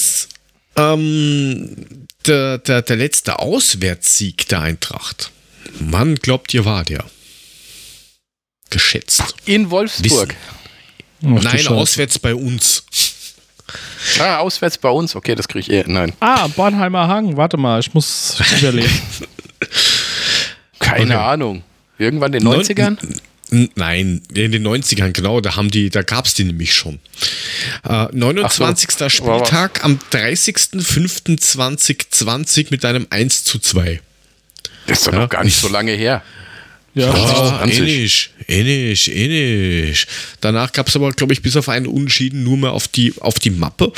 ähm, 0.76 2.06
der, 2.26 2.58
der, 2.58 2.82
der 2.82 2.96
letzte 2.96 3.38
Auswärtssieg 3.38 4.48
der 4.48 4.60
Eintracht. 4.60 5.30
Wann 5.78 6.16
glaubt 6.16 6.52
ihr 6.54 6.64
war 6.64 6.84
der? 6.84 7.04
Geschätzt. 8.70 9.34
In 9.46 9.70
Wolfsburg. 9.70 10.34
Nein, 11.20 11.66
auswärts 11.68 12.18
bei 12.18 12.34
uns. 12.34 12.84
Ah, 14.18 14.38
auswärts 14.38 14.78
bei 14.78 14.88
uns. 14.88 15.14
Okay, 15.14 15.34
das 15.34 15.46
kriege 15.48 15.60
ich 15.60 15.70
eher. 15.70 15.84
Nein. 15.88 16.12
Ah, 16.20 16.46
Bornheimer 16.48 17.06
Hang. 17.08 17.36
Warte 17.36 17.56
mal, 17.56 17.80
ich 17.80 17.92
muss 17.94 18.40
überlegen. 18.58 18.90
Keine 20.78 21.14
Okay. 21.16 21.24
Ahnung. 21.24 21.62
Irgendwann 21.98 22.32
in 22.32 22.42
den 22.44 22.52
90ern? 22.52 22.96
Nein, 23.74 24.22
in 24.32 24.52
den 24.52 24.66
90ern, 24.66 25.12
genau, 25.12 25.40
da 25.40 25.56
haben 25.56 25.70
die, 25.70 25.90
da 25.90 26.02
gab 26.02 26.26
es 26.26 26.34
die 26.34 26.44
nämlich 26.44 26.72
schon. 26.72 27.00
Äh, 27.88 28.06
29. 28.12 28.88
Ach 28.92 28.98
so. 28.98 29.08
Spieltag 29.08 29.84
am 29.84 29.98
30.05.2020 30.12 32.66
mit 32.70 32.84
einem 32.84 33.06
1 33.10 33.44
zu 33.44 33.58
2. 33.58 34.00
Das 34.86 34.98
ist 34.98 35.06
doch 35.08 35.12
Ja. 35.12 35.18
noch 35.20 35.28
gar 35.28 35.44
nicht 35.44 35.58
so 35.58 35.68
lange 35.68 35.92
her. 35.92 36.22
Ja, 36.94 37.12
20. 37.12 37.78
ähnlich, 37.78 38.30
ähnlich, 38.48 39.14
ähnlich. 39.14 40.06
Danach 40.40 40.72
gab 40.72 40.88
es 40.88 40.96
aber, 40.96 41.12
glaube 41.12 41.32
ich, 41.32 41.40
bis 41.42 41.56
auf 41.56 41.68
einen 41.68 41.86
Unentschieden 41.86 42.42
nur 42.42 42.56
mehr 42.56 42.72
auf 42.72 42.88
die, 42.88 43.14
auf 43.20 43.38
die 43.38 43.50
Mappe. 43.50 43.92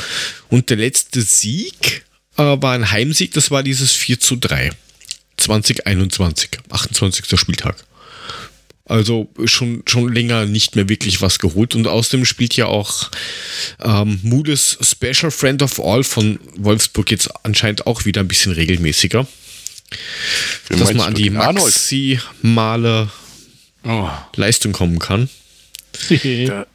Und 0.49 0.69
der 0.69 0.77
letzte 0.77 1.23
Sieg 1.23 2.03
äh, 2.37 2.43
war 2.43 2.73
ein 2.73 2.91
Heimsieg, 2.91 3.33
das 3.33 3.49
war 3.49 3.63
dieses 3.63 3.93
4 3.93 4.19
zu 4.19 4.35
3. 4.35 4.69
2021, 5.37 6.49
28. 6.69 7.39
Spieltag. 7.39 7.75
Also 8.85 9.29
schon, 9.45 9.83
schon 9.87 10.11
länger 10.11 10.45
nicht 10.45 10.75
mehr 10.75 10.89
wirklich 10.89 11.21
was 11.21 11.39
geholt. 11.39 11.73
Und 11.73 11.87
außerdem 11.87 12.25
spielt 12.25 12.55
ja 12.57 12.65
auch 12.65 13.09
ähm, 13.81 14.19
Moodes 14.23 14.77
Special 14.81 15.31
Friend 15.31 15.61
of 15.63 15.79
All 15.79 16.03
von 16.03 16.37
Wolfsburg 16.57 17.09
jetzt 17.11 17.29
anscheinend 17.43 17.87
auch 17.87 18.03
wieder 18.03 18.19
ein 18.21 18.27
bisschen 18.27 18.51
regelmäßiger. 18.51 19.25
Wen 20.67 20.79
dass 20.79 20.93
man 20.93 21.07
an 21.07 21.13
die 21.13 21.29
maximale 21.29 23.09
Oh, 23.85 24.09
Leistung 24.37 24.71
kommen 24.71 24.97
kann. 24.99 25.29
der 26.09 26.67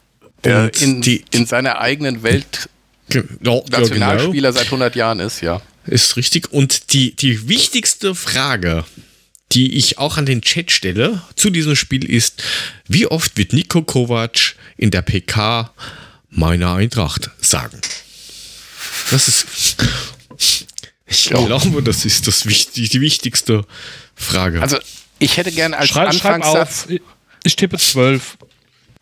der 0.45 0.71
in, 0.81 1.01
die- 1.01 1.25
in 1.33 1.47
seiner 1.47 1.79
eigenen 1.81 2.23
Welt 2.23 2.69
genau. 3.09 3.65
Nationalspieler 3.71 4.53
seit 4.53 4.67
100 4.67 4.95
Jahren 4.95 5.19
ist, 5.21 5.41
ja. 5.41 5.61
Ist 5.87 6.17
richtig. 6.17 6.53
Und 6.53 6.93
die, 6.93 7.17
die 7.17 7.49
wichtigste 7.49 8.15
Frage, 8.15 8.85
die 9.53 9.77
ich 9.77 9.99
auch 9.99 10.19
an 10.19 10.27
den 10.27 10.43
Chat 10.43 10.71
stelle 10.71 11.23
zu 11.37 11.51
diesem 11.51 11.75
Spiel 11.77 12.09
ist, 12.09 12.43
wie 12.87 13.07
oft 13.07 13.37
wird 13.39 13.53
Nico 13.53 13.83
Kovac 13.83 14.55
in 14.77 14.91
der 14.91 15.03
PK 15.03 15.73
meiner 16.31 16.75
Eintracht 16.75 17.31
sagen? 17.41 17.81
Das 19.11 19.29
ist. 19.29 19.77
Ich 21.07 21.29
glaube, 21.31 21.83
das 21.83 22.05
ist 22.05 22.27
das 22.27 22.45
wichtig, 22.47 22.91
die 22.91 23.01
wichtigste 23.01 23.65
Frage. 24.15 24.61
Also, 24.61 24.79
ich 25.19 25.39
hätte 25.39 25.51
gerne 25.51 25.79
als 25.79 25.89
schreib, 25.89 26.13
schreib 26.13 26.35
Anfangssatz, 26.35 26.85
auf. 26.85 26.91
Ich- 27.45 27.57
tippe 27.57 27.79
12. 27.79 28.37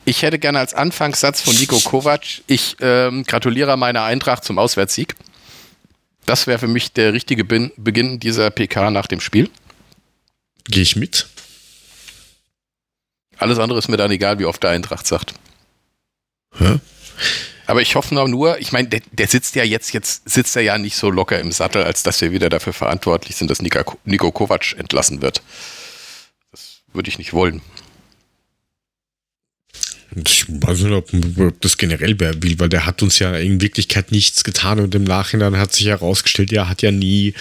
ich 0.05 0.23
hätte 0.23 0.39
gerne 0.39 0.61
als 0.61 0.73
Anfangssatz 0.73 1.41
von 1.41 1.57
Nico 1.57 1.81
Kovac, 1.81 2.23
ich 2.47 2.77
ähm, 2.81 3.25
gratuliere 3.25 3.77
meiner 3.77 4.05
Eintracht 4.05 4.45
zum 4.45 4.59
Auswärtssieg. 4.59 5.17
Das 6.27 6.47
wäre 6.47 6.61
für 6.61 6.69
mich 6.69 6.93
der 6.93 7.13
richtige 7.13 7.45
Beginn 7.45 8.21
dieser 8.21 8.51
PK 8.51 8.91
nach 8.93 9.07
dem 9.09 9.21
Spiel. 9.21 9.51
Gehe 10.69 10.83
ich 10.83 10.97
mit? 10.97 11.27
Alles 13.39 13.59
andere 13.59 13.79
ist 13.79 13.89
mir 13.89 13.97
dann 13.97 14.11
egal, 14.11 14.39
wie 14.39 14.47
oft 14.47 14.62
der 14.62 14.71
Eintracht 14.71 15.07
sagt. 15.07 15.35
Hä? 16.59 16.79
Aber 17.67 17.83
ich 17.83 17.97
hoffe 17.97 18.14
nur, 18.14 18.59
ich 18.59 18.73
meine, 18.73 18.89
der, 18.89 19.01
der 19.12 19.27
sitzt 19.27 19.57
ja 19.57 19.64
jetzt, 19.64 19.93
jetzt 19.93 20.29
sitzt 20.29 20.55
er 20.57 20.62
ja 20.62 20.79
nicht 20.79 20.97
so 20.97 21.11
locker 21.11 21.39
im 21.41 21.51
Sattel, 21.51 21.83
als 21.83 22.03
dass 22.03 22.21
wir 22.21 22.33
wieder 22.33 22.49
dafür 22.49 22.73
verantwortlich 22.73 23.37
sind, 23.37 23.51
dass 23.51 23.61
Nika, 23.61 23.85
Nico 24.05 24.31
Kovac 24.31 24.75
entlassen 24.79 25.21
wird. 25.21 25.43
Das 26.53 26.83
würde 26.93 27.09
ich 27.09 27.19
nicht 27.19 27.33
wollen. 27.33 27.61
Ich 30.25 30.47
weiß 30.49 30.81
nicht, 30.81 30.93
ob, 30.93 31.11
ob 31.39 31.61
das 31.61 31.77
generell 31.77 32.19
wer 32.19 32.41
will, 32.43 32.59
weil 32.59 32.69
der 32.69 32.87
hat 32.87 33.03
uns 33.03 33.19
ja 33.19 33.35
in 33.35 33.61
Wirklichkeit 33.61 34.12
nichts 34.12 34.45
getan 34.45 34.79
und 34.79 34.95
im 34.95 35.05
Nachhinein 35.05 35.59
hat 35.59 35.75
sich 35.75 35.87
herausgestellt, 35.87 36.53
er 36.53 36.69
hat 36.69 36.83
ja 36.83 36.93
nie, 36.93 37.35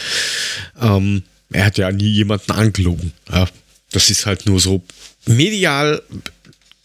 ähm, 0.82 1.24
er 1.52 1.66
hat 1.66 1.78
ja 1.78 1.92
nie 1.92 2.10
jemanden 2.10 2.52
angelogen. 2.52 3.14
Ja, 3.32 3.48
das 3.92 4.10
ist 4.10 4.26
halt 4.26 4.46
nur 4.46 4.60
so 4.60 4.84
medial 5.26 6.02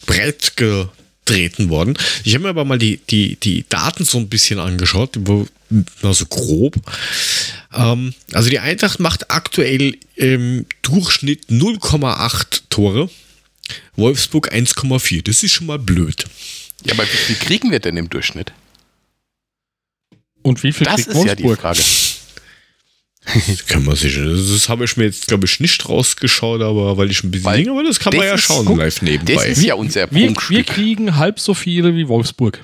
breit 0.05 0.55
getreten 0.55 1.69
worden. 1.69 1.97
Ich 2.23 2.33
habe 2.33 2.43
mir 2.43 2.49
aber 2.49 2.65
mal 2.65 2.79
die, 2.79 2.97
die, 3.09 3.35
die 3.37 3.65
Daten 3.69 4.05
so 4.05 4.17
ein 4.17 4.29
bisschen 4.29 4.59
angeschaut, 4.59 5.17
wo, 5.21 5.47
also 6.01 6.25
grob. 6.25 6.75
Ähm, 7.73 8.13
also 8.33 8.49
die 8.49 8.59
Eintracht 8.59 8.99
macht 8.99 9.31
aktuell 9.31 9.97
im 10.15 10.65
Durchschnitt 10.81 11.47
0,8 11.49 12.63
Tore. 12.69 13.09
Wolfsburg 13.95 14.51
1,4. 14.53 15.23
Das 15.23 15.43
ist 15.43 15.53
schon 15.53 15.67
mal 15.67 15.79
blöd. 15.79 16.25
Ja, 16.85 16.93
aber 16.93 17.03
wie 17.03 17.07
viel 17.07 17.35
kriegen 17.35 17.71
wir 17.71 17.79
denn 17.79 17.95
im 17.97 18.09
Durchschnitt? 18.09 18.51
Und 20.41 20.63
wie 20.63 20.73
viel 20.73 20.85
Das 20.85 20.95
kriegt 20.95 21.09
ist 21.09 21.23
ja 21.25 21.35
die 21.35 21.43
Wolfsburg? 21.43 21.75
Frage. 21.75 21.83
Das 23.25 23.65
kann 23.67 23.85
man 23.85 23.95
sicher. 23.95 24.25
Das, 24.25 24.49
das 24.51 24.67
habe 24.69 24.83
ich 24.85 24.97
mir 24.97 25.05
jetzt, 25.05 25.27
glaube 25.27 25.45
ich, 25.45 25.59
nicht 25.59 25.87
rausgeschaut, 25.87 26.61
aber 26.61 26.97
weil 26.97 27.11
ich 27.11 27.23
ein 27.23 27.31
bisschen 27.31 27.45
Weil 27.45 27.57
Ding, 27.63 27.69
aber 27.69 27.83
das 27.83 27.99
kann 27.99 28.11
man 28.15 28.21
das 28.21 28.27
ja 28.27 28.35
ist- 28.35 28.41
schauen 28.43 28.65
guck, 28.65 28.77
live 28.77 28.95
Das 28.95 29.01
nebenbei. 29.03 29.47
ist 29.47 29.61
ja 29.63 29.75
unser 29.75 30.11
wir, 30.11 30.33
wir 30.49 30.63
kriegen 30.63 31.15
halb 31.17 31.39
so 31.39 31.53
viele 31.53 31.95
wie 31.95 32.07
Wolfsburg. 32.07 32.61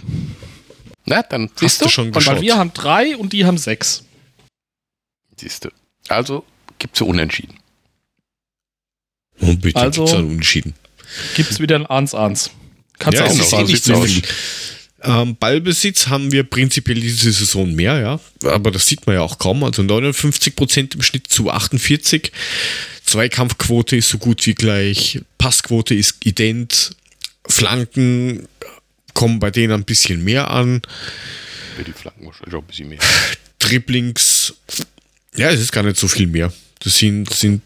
Na, 1.06 1.22
dann 1.24 1.50
siehst 1.56 1.80
du 1.82 1.86
du 1.86 1.92
schon 1.92 2.08
Und 2.08 2.16
Weil 2.16 2.22
geschaut? 2.24 2.42
wir 2.42 2.58
haben 2.58 2.74
drei 2.74 3.16
und 3.16 3.32
die 3.34 3.46
haben 3.46 3.58
sechs. 3.58 4.04
Siehst 5.40 5.66
du. 5.66 5.70
Also 6.10 6.44
gibt 6.80 6.96
es 6.96 7.02
Unentschieden. 7.02 7.56
Und 9.40 9.62
bitte 9.62 9.80
Also- 9.80 10.02
gibt's 10.02 10.14
dann 10.14 10.26
Unentschieden. 10.26 10.74
Gibt 11.36 11.52
es 11.52 11.60
wieder 11.60 11.76
ein 11.76 11.86
1-1. 11.86 12.50
Kannst 13.00 13.20
Ja, 13.20 13.26
du 13.28 13.32
auch 13.32 13.40
es 13.40 13.52
noch 13.52 13.60
eh 13.60 13.64
nicht 13.64 13.84
so 13.84 14.02
viel. 14.02 14.24
Ähm, 15.04 15.36
Ballbesitz 15.36 16.08
haben 16.08 16.32
wir 16.32 16.44
prinzipiell 16.44 17.00
diese 17.00 17.32
Saison 17.32 17.74
mehr, 17.74 18.00
ja. 18.00 18.20
Aber 18.50 18.72
das 18.72 18.88
sieht 18.88 19.06
man 19.06 19.16
ja 19.16 19.22
auch 19.22 19.38
kaum. 19.38 19.64
Also 19.64 19.84
59% 19.84 20.96
im 20.96 21.02
Schnitt 21.02 21.28
zu 21.28 21.52
48. 21.52 22.32
Zweikampfquote 23.06 23.96
ist 23.96 24.10
so 24.10 24.18
gut 24.18 24.46
wie 24.46 24.56
gleich. 24.56 25.22
Passquote 25.38 25.94
ist 25.94 26.26
ident. 26.26 26.96
Flanken 27.48 28.48
kommen 29.14 29.40
bei 29.40 29.52
denen 29.52 29.74
ein 29.74 29.86
bisschen 29.86 30.24
mehr 30.24 30.50
an. 30.52 30.82
Ja, 31.78 31.84
die 31.84 31.94
Flanken 31.94 32.26
wahrscheinlich 32.26 32.56
auch 32.56 32.62
ein 32.62 32.68
bisschen 32.68 32.90
mehr. 32.90 33.00
Dribblings, 33.60 34.54
ja, 35.36 35.50
es 35.50 35.62
ist 35.62 35.72
gar 35.72 35.84
nicht 35.84 35.98
so 35.98 36.08
viel 36.08 36.28
mehr. 36.28 36.52
Das 36.80 36.98
sind, 36.98 37.32
sind 37.34 37.62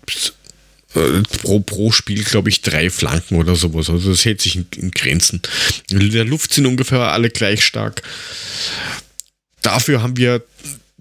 pro, 0.93 1.59
pro 1.61 1.91
Spiel, 1.91 2.23
glaube 2.23 2.49
ich, 2.49 2.61
drei 2.61 2.89
Flanken 2.89 3.35
oder 3.35 3.55
sowas. 3.55 3.89
Also 3.89 4.09
das 4.11 4.25
hält 4.25 4.41
sich 4.41 4.55
in, 4.57 4.65
in 4.75 4.91
Grenzen. 4.91 5.41
In 5.89 6.11
der 6.11 6.25
Luft 6.25 6.53
sind 6.53 6.65
ungefähr 6.65 6.99
alle 7.11 7.29
gleich 7.29 7.63
stark. 7.63 8.01
Dafür 9.61 10.01
haben 10.01 10.17
wir 10.17 10.43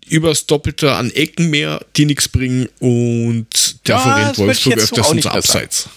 übers 0.08 0.46
Doppelte 0.46 0.92
an 0.94 1.10
Ecken 1.10 1.50
mehr, 1.50 1.84
die 1.96 2.04
nichts 2.04 2.28
bringen 2.28 2.68
und 2.78 3.48
dafür 3.88 4.10
Ja, 4.22 4.30
ich 4.32 4.38
Wolfsburg 4.38 4.80
so 4.80 4.84
öfters 4.96 5.06
sagen. 5.08 5.26
Abseits. 5.26 5.88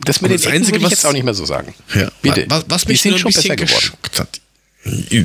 Das 0.00 0.20
mit 0.20 0.30
Aber 0.30 0.36
den 0.36 0.36
das 0.36 0.46
Ecken 0.46 0.56
Einzige, 0.56 0.72
würde 0.74 0.78
ich 0.78 0.84
was- 0.84 0.90
jetzt 0.92 1.06
auch 1.06 1.12
nicht 1.12 1.24
mehr 1.24 1.34
so 1.34 1.44
sagen. 1.44 1.74
Ja, 1.94 2.10
Bitte. 2.22 2.44
Was, 2.48 2.64
was 2.68 2.86
mich 2.88 3.00
sind 3.00 3.18
schon 3.18 3.32
bisschen 3.32 3.56
besser 3.56 3.66
geworden. 3.82 3.98
hat. 4.18 4.40
Ja, 5.10 5.24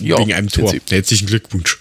Ja, 0.00 0.18
wegen 0.18 0.32
einem 0.32 0.48
Tor. 0.48 0.74
Herzlichen 0.90 1.26
Glückwunsch. 1.26 1.78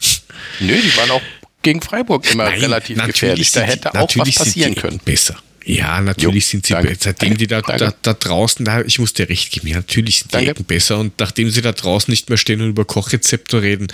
Nö, 0.60 0.76
die 0.82 0.98
waren 0.98 1.12
auch 1.12 1.22
gegen 1.62 1.82
Freiburg 1.82 2.30
immer 2.32 2.46
Nein, 2.46 2.60
relativ 2.60 3.04
gefährlich. 3.04 3.52
Da 3.52 3.62
hätte 3.62 3.94
auch 3.94 4.10
was 4.16 4.36
passieren 4.36 4.76
können. 4.76 5.00
Besser. 5.04 5.42
Ja, 5.68 6.00
natürlich 6.00 6.46
jo, 6.46 6.50
sind 6.52 6.66
sie 6.66 6.74
danke, 6.74 6.96
seitdem 6.98 7.30
danke, 7.32 7.38
die 7.40 7.48
da, 7.48 7.62
da, 7.62 7.94
da, 8.02 8.14
draußen, 8.14 8.64
da, 8.64 8.82
ich 8.84 9.00
muss 9.00 9.12
dir 9.12 9.28
recht 9.28 9.52
geben, 9.52 9.68
ja, 9.68 9.76
natürlich 9.76 10.20
sind 10.20 10.32
die 10.32 10.36
danke. 10.38 10.52
Ecken 10.52 10.64
besser 10.64 10.98
und 10.98 11.20
nachdem 11.20 11.50
sie 11.50 11.62
da 11.62 11.74
draußen 11.74 12.10
nicht 12.10 12.30
mehr 12.30 12.38
stehen 12.38 12.62
und 12.62 12.70
über 12.70 12.86
Kochrezepte 12.86 13.62
reden, 13.62 13.88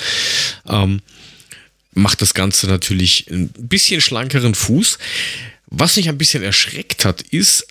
ähm, 0.69 1.01
macht 1.93 2.21
das 2.21 2.35
Ganze 2.35 2.67
natürlich 2.67 3.25
ein 3.31 3.49
bisschen 3.57 4.01
schlankeren 4.01 4.53
Fuß. 4.53 4.99
Was 5.65 5.95
mich 5.95 6.09
ein 6.09 6.17
bisschen 6.19 6.43
erschreckt 6.43 7.05
hat, 7.05 7.21
ist, 7.21 7.65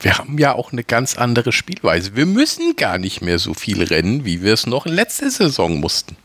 wir 0.00 0.18
haben 0.18 0.38
ja 0.38 0.54
auch 0.54 0.72
eine 0.72 0.84
ganz 0.84 1.16
andere 1.16 1.52
Spielweise. 1.52 2.16
Wir 2.16 2.26
müssen 2.26 2.76
gar 2.76 2.98
nicht 2.98 3.20
mehr 3.20 3.38
so 3.38 3.54
viel 3.54 3.82
rennen, 3.82 4.24
wie 4.24 4.42
wir 4.42 4.54
es 4.54 4.66
noch 4.66 4.86
in 4.86 4.94
letzter 4.94 5.30
Saison 5.30 5.80
mussten. 5.80 6.16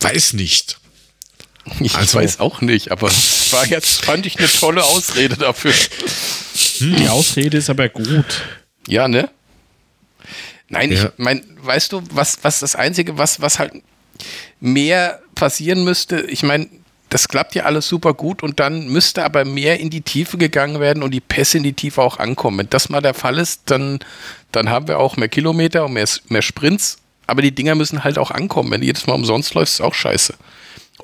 Weiß 0.00 0.32
nicht. 0.34 0.78
Ich 1.80 1.94
also, 1.94 2.18
weiß 2.18 2.40
auch 2.40 2.60
nicht, 2.60 2.90
aber 2.92 3.08
war 3.50 3.66
jetzt, 3.66 4.04
fand 4.04 4.26
ich, 4.26 4.38
eine 4.38 4.48
tolle 4.48 4.84
Ausrede 4.84 5.36
dafür. 5.36 5.72
Hm, 6.78 6.96
die 6.96 7.08
Ausrede 7.08 7.56
ist 7.58 7.70
aber 7.70 7.88
gut. 7.88 8.42
Ja, 8.86 9.08
ne? 9.08 9.28
Nein, 10.68 10.92
ja. 10.92 11.04
ich 11.04 11.10
meine, 11.16 11.42
weißt 11.62 11.92
du, 11.92 12.02
was, 12.10 12.38
was 12.42 12.60
das 12.60 12.76
Einzige, 12.76 13.18
was, 13.18 13.40
was 13.40 13.58
halt 13.58 13.72
mehr 14.60 15.20
passieren 15.34 15.84
müsste, 15.84 16.20
ich 16.22 16.42
meine, 16.42 16.68
das 17.08 17.28
klappt 17.28 17.54
ja 17.54 17.64
alles 17.64 17.88
super 17.88 18.14
gut 18.14 18.42
und 18.42 18.58
dann 18.58 18.88
müsste 18.88 19.24
aber 19.24 19.44
mehr 19.44 19.78
in 19.78 19.90
die 19.90 20.00
Tiefe 20.00 20.38
gegangen 20.38 20.80
werden 20.80 21.02
und 21.02 21.12
die 21.12 21.20
Pässe 21.20 21.58
in 21.58 21.62
die 21.62 21.72
Tiefe 21.72 22.02
auch 22.02 22.18
ankommen. 22.18 22.58
Wenn 22.58 22.70
das 22.70 22.88
mal 22.88 23.00
der 23.00 23.14
Fall 23.14 23.38
ist, 23.38 23.62
dann, 23.66 24.00
dann 24.50 24.70
haben 24.70 24.88
wir 24.88 24.98
auch 24.98 25.16
mehr 25.16 25.28
Kilometer 25.28 25.84
und 25.84 25.92
mehr, 25.92 26.08
mehr 26.28 26.42
Sprints, 26.42 26.98
aber 27.26 27.42
die 27.42 27.54
Dinger 27.54 27.76
müssen 27.76 28.02
halt 28.02 28.18
auch 28.18 28.32
ankommen. 28.32 28.72
Wenn 28.72 28.80
du 28.80 28.86
jedes 28.86 29.06
Mal 29.06 29.14
umsonst 29.14 29.54
läufst, 29.54 29.74
ist 29.74 29.80
auch 29.80 29.94
scheiße. 29.94 30.34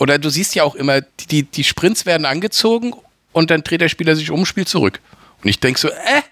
Oder 0.03 0.19
du 0.19 0.31
siehst 0.31 0.57
ja 0.57 0.65
auch 0.65 0.75
immer, 0.75 1.01
die, 1.01 1.45
die 1.45 1.63
Sprints 1.63 2.07
werden 2.07 2.25
angezogen 2.25 2.93
und 3.31 3.53
dann 3.53 3.63
dreht 3.63 3.83
der 3.83 3.89
Spieler 3.89 4.17
sich 4.17 4.33
um, 4.33 4.45
spielt 4.45 4.69
zurück. 4.69 4.99
Und 5.45 5.49
ich 5.49 5.61
denke 5.61 5.79
so, 5.79 5.91
äh, 5.91 6.23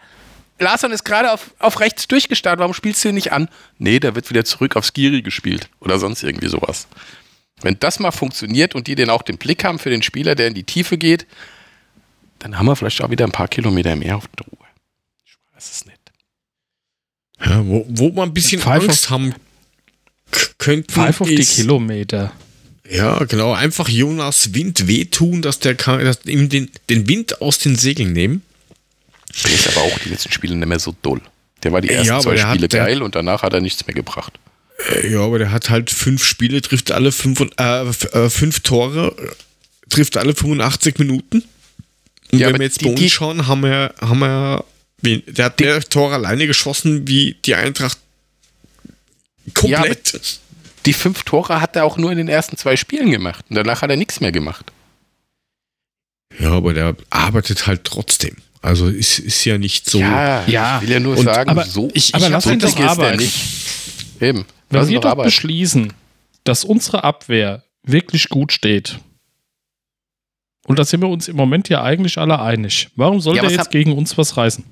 Larson 0.58 0.90
ist 0.90 1.04
gerade 1.04 1.30
auf, 1.30 1.54
auf 1.60 1.78
rechts 1.78 2.08
durchgestartet, 2.08 2.58
warum 2.58 2.74
spielst 2.74 3.04
du 3.04 3.10
ihn 3.10 3.14
nicht 3.14 3.30
an? 3.30 3.48
Nee, 3.78 4.00
da 4.00 4.16
wird 4.16 4.28
wieder 4.28 4.44
zurück 4.44 4.74
auf 4.74 4.84
Skiri 4.84 5.22
gespielt 5.22 5.68
oder 5.78 6.00
sonst 6.00 6.24
irgendwie 6.24 6.48
sowas. 6.48 6.88
Wenn 7.62 7.78
das 7.78 8.00
mal 8.00 8.10
funktioniert 8.10 8.74
und 8.74 8.88
die 8.88 8.96
dann 8.96 9.08
auch 9.08 9.22
den 9.22 9.38
Blick 9.38 9.62
haben 9.62 9.78
für 9.78 9.90
den 9.90 10.02
Spieler, 10.02 10.34
der 10.34 10.48
in 10.48 10.54
die 10.54 10.64
Tiefe 10.64 10.98
geht, 10.98 11.28
dann 12.40 12.58
haben 12.58 12.66
wir 12.66 12.74
vielleicht 12.74 13.00
auch 13.04 13.10
wieder 13.10 13.24
ein 13.24 13.30
paar 13.30 13.46
Kilometer 13.46 13.94
mehr 13.94 14.16
auf 14.16 14.26
der 14.36 14.46
Ruhe. 14.46 14.66
Ich 15.24 15.36
weiß 15.54 15.70
es 15.70 15.86
nicht. 15.86 16.00
Ja, 17.38 17.64
wo, 17.64 17.86
wo 17.88 18.08
man 18.10 18.30
ein 18.30 18.34
bisschen 18.34 18.60
Pfeif 18.60 18.82
Angst 18.82 19.04
auf, 19.04 19.10
haben 19.10 19.32
könnte. 20.58 20.92
Pfeif 20.92 21.20
auf 21.20 21.28
die 21.28 21.36
Kilometer. 21.36 22.32
Ja, 22.90 23.24
genau. 23.24 23.52
Einfach 23.52 23.88
Jonas 23.88 24.52
Wind 24.52 24.88
wehtun, 24.88 25.42
dass 25.42 25.60
der 25.60 25.76
kann, 25.76 26.04
dass 26.04 26.24
ihm 26.24 26.48
den, 26.48 26.70
den 26.88 27.08
Wind 27.08 27.40
aus 27.40 27.58
den 27.58 27.76
Segeln 27.76 28.12
nehmen. 28.12 28.42
Der 29.44 29.52
ist 29.52 29.68
aber 29.68 29.86
auch 29.86 29.98
die 30.00 30.08
letzten 30.08 30.32
Spiele 30.32 30.56
nicht 30.56 30.68
mehr 30.68 30.80
so 30.80 30.94
doll. 31.02 31.20
Der 31.62 31.72
war 31.72 31.80
die 31.80 31.90
ersten 31.90 32.08
ja, 32.08 32.20
zwei 32.20 32.36
Spiele 32.36 32.64
hat, 32.64 32.70
geil 32.70 33.02
und 33.02 33.14
danach 33.14 33.42
hat 33.42 33.52
er 33.52 33.60
nichts 33.60 33.86
mehr 33.86 33.94
gebracht. 33.94 34.38
Äh, 34.88 35.12
ja, 35.12 35.20
aber 35.20 35.38
der 35.38 35.52
hat 35.52 35.70
halt 35.70 35.90
fünf 35.90 36.24
Spiele, 36.24 36.60
trifft 36.62 36.90
alle 36.90 37.12
fünf, 37.12 37.40
äh, 37.40 37.82
äh, 37.82 38.30
fünf 38.30 38.60
Tore, 38.60 39.14
trifft 39.88 40.16
alle 40.16 40.34
85 40.34 40.98
Minuten. 40.98 41.44
Und 42.32 42.38
ja, 42.38 42.48
wenn 42.48 42.58
wir 42.58 42.66
jetzt 42.66 42.80
die, 42.80 42.86
bei 42.86 42.92
uns 42.92 43.12
schauen, 43.12 43.46
haben 43.46 43.62
wir, 43.62 43.94
haben 44.00 44.18
wir, 44.20 44.64
der 45.02 45.44
hat 45.44 45.60
mehr 45.60 45.80
Tore 45.82 46.14
alleine 46.14 46.46
geschossen 46.46 47.06
wie 47.06 47.36
die 47.44 47.54
Eintracht 47.54 47.98
komplett. 49.54 50.12
Ja, 50.12 50.20
die 50.86 50.92
fünf 50.92 51.24
Tore 51.24 51.60
hat 51.60 51.76
er 51.76 51.84
auch 51.84 51.96
nur 51.96 52.10
in 52.10 52.18
den 52.18 52.28
ersten 52.28 52.56
zwei 52.56 52.76
Spielen 52.76 53.10
gemacht. 53.10 53.44
Und 53.48 53.56
danach 53.56 53.82
hat 53.82 53.90
er 53.90 53.96
nichts 53.96 54.20
mehr 54.20 54.32
gemacht. 54.32 54.72
Ja, 56.38 56.52
aber 56.52 56.72
der 56.72 56.96
arbeitet 57.10 57.66
halt 57.66 57.84
trotzdem. 57.84 58.36
Also 58.62 58.88
ist, 58.88 59.18
ist 59.18 59.44
ja 59.44 59.58
nicht 59.58 59.88
so. 59.88 59.98
Ja, 59.98 60.46
ja. 60.46 60.76
ich 60.76 60.82
will 60.82 60.90
ja 60.90 61.00
nur 61.00 61.16
und, 61.16 61.24
sagen, 61.24 61.50
aber, 61.50 61.64
so. 61.64 61.90
Ich, 61.94 62.14
aber 62.14 62.26
ich 62.26 62.30
lass 62.30 62.46
uns 62.46 62.62
das 62.62 62.76
arbeiten. 62.76 63.30
Eben. 64.20 64.44
Wenn 64.68 64.88
wir 64.88 65.00
doch 65.00 65.10
arbeiten. 65.10 65.26
beschließen, 65.26 65.92
dass 66.44 66.64
unsere 66.64 67.04
Abwehr 67.04 67.62
wirklich 67.82 68.28
gut 68.28 68.52
steht, 68.52 68.98
und 70.66 70.78
da 70.78 70.84
sind 70.84 71.00
wir 71.00 71.08
uns 71.08 71.26
im 71.26 71.36
Moment 71.36 71.68
ja 71.68 71.82
eigentlich 71.82 72.18
alle 72.18 72.38
einig, 72.38 72.90
warum 72.94 73.20
soll 73.20 73.36
ja, 73.36 73.42
der 73.42 73.50
jetzt 73.50 73.70
gegen 73.70 73.96
uns 73.96 74.16
was 74.18 74.36
reißen? 74.36 74.64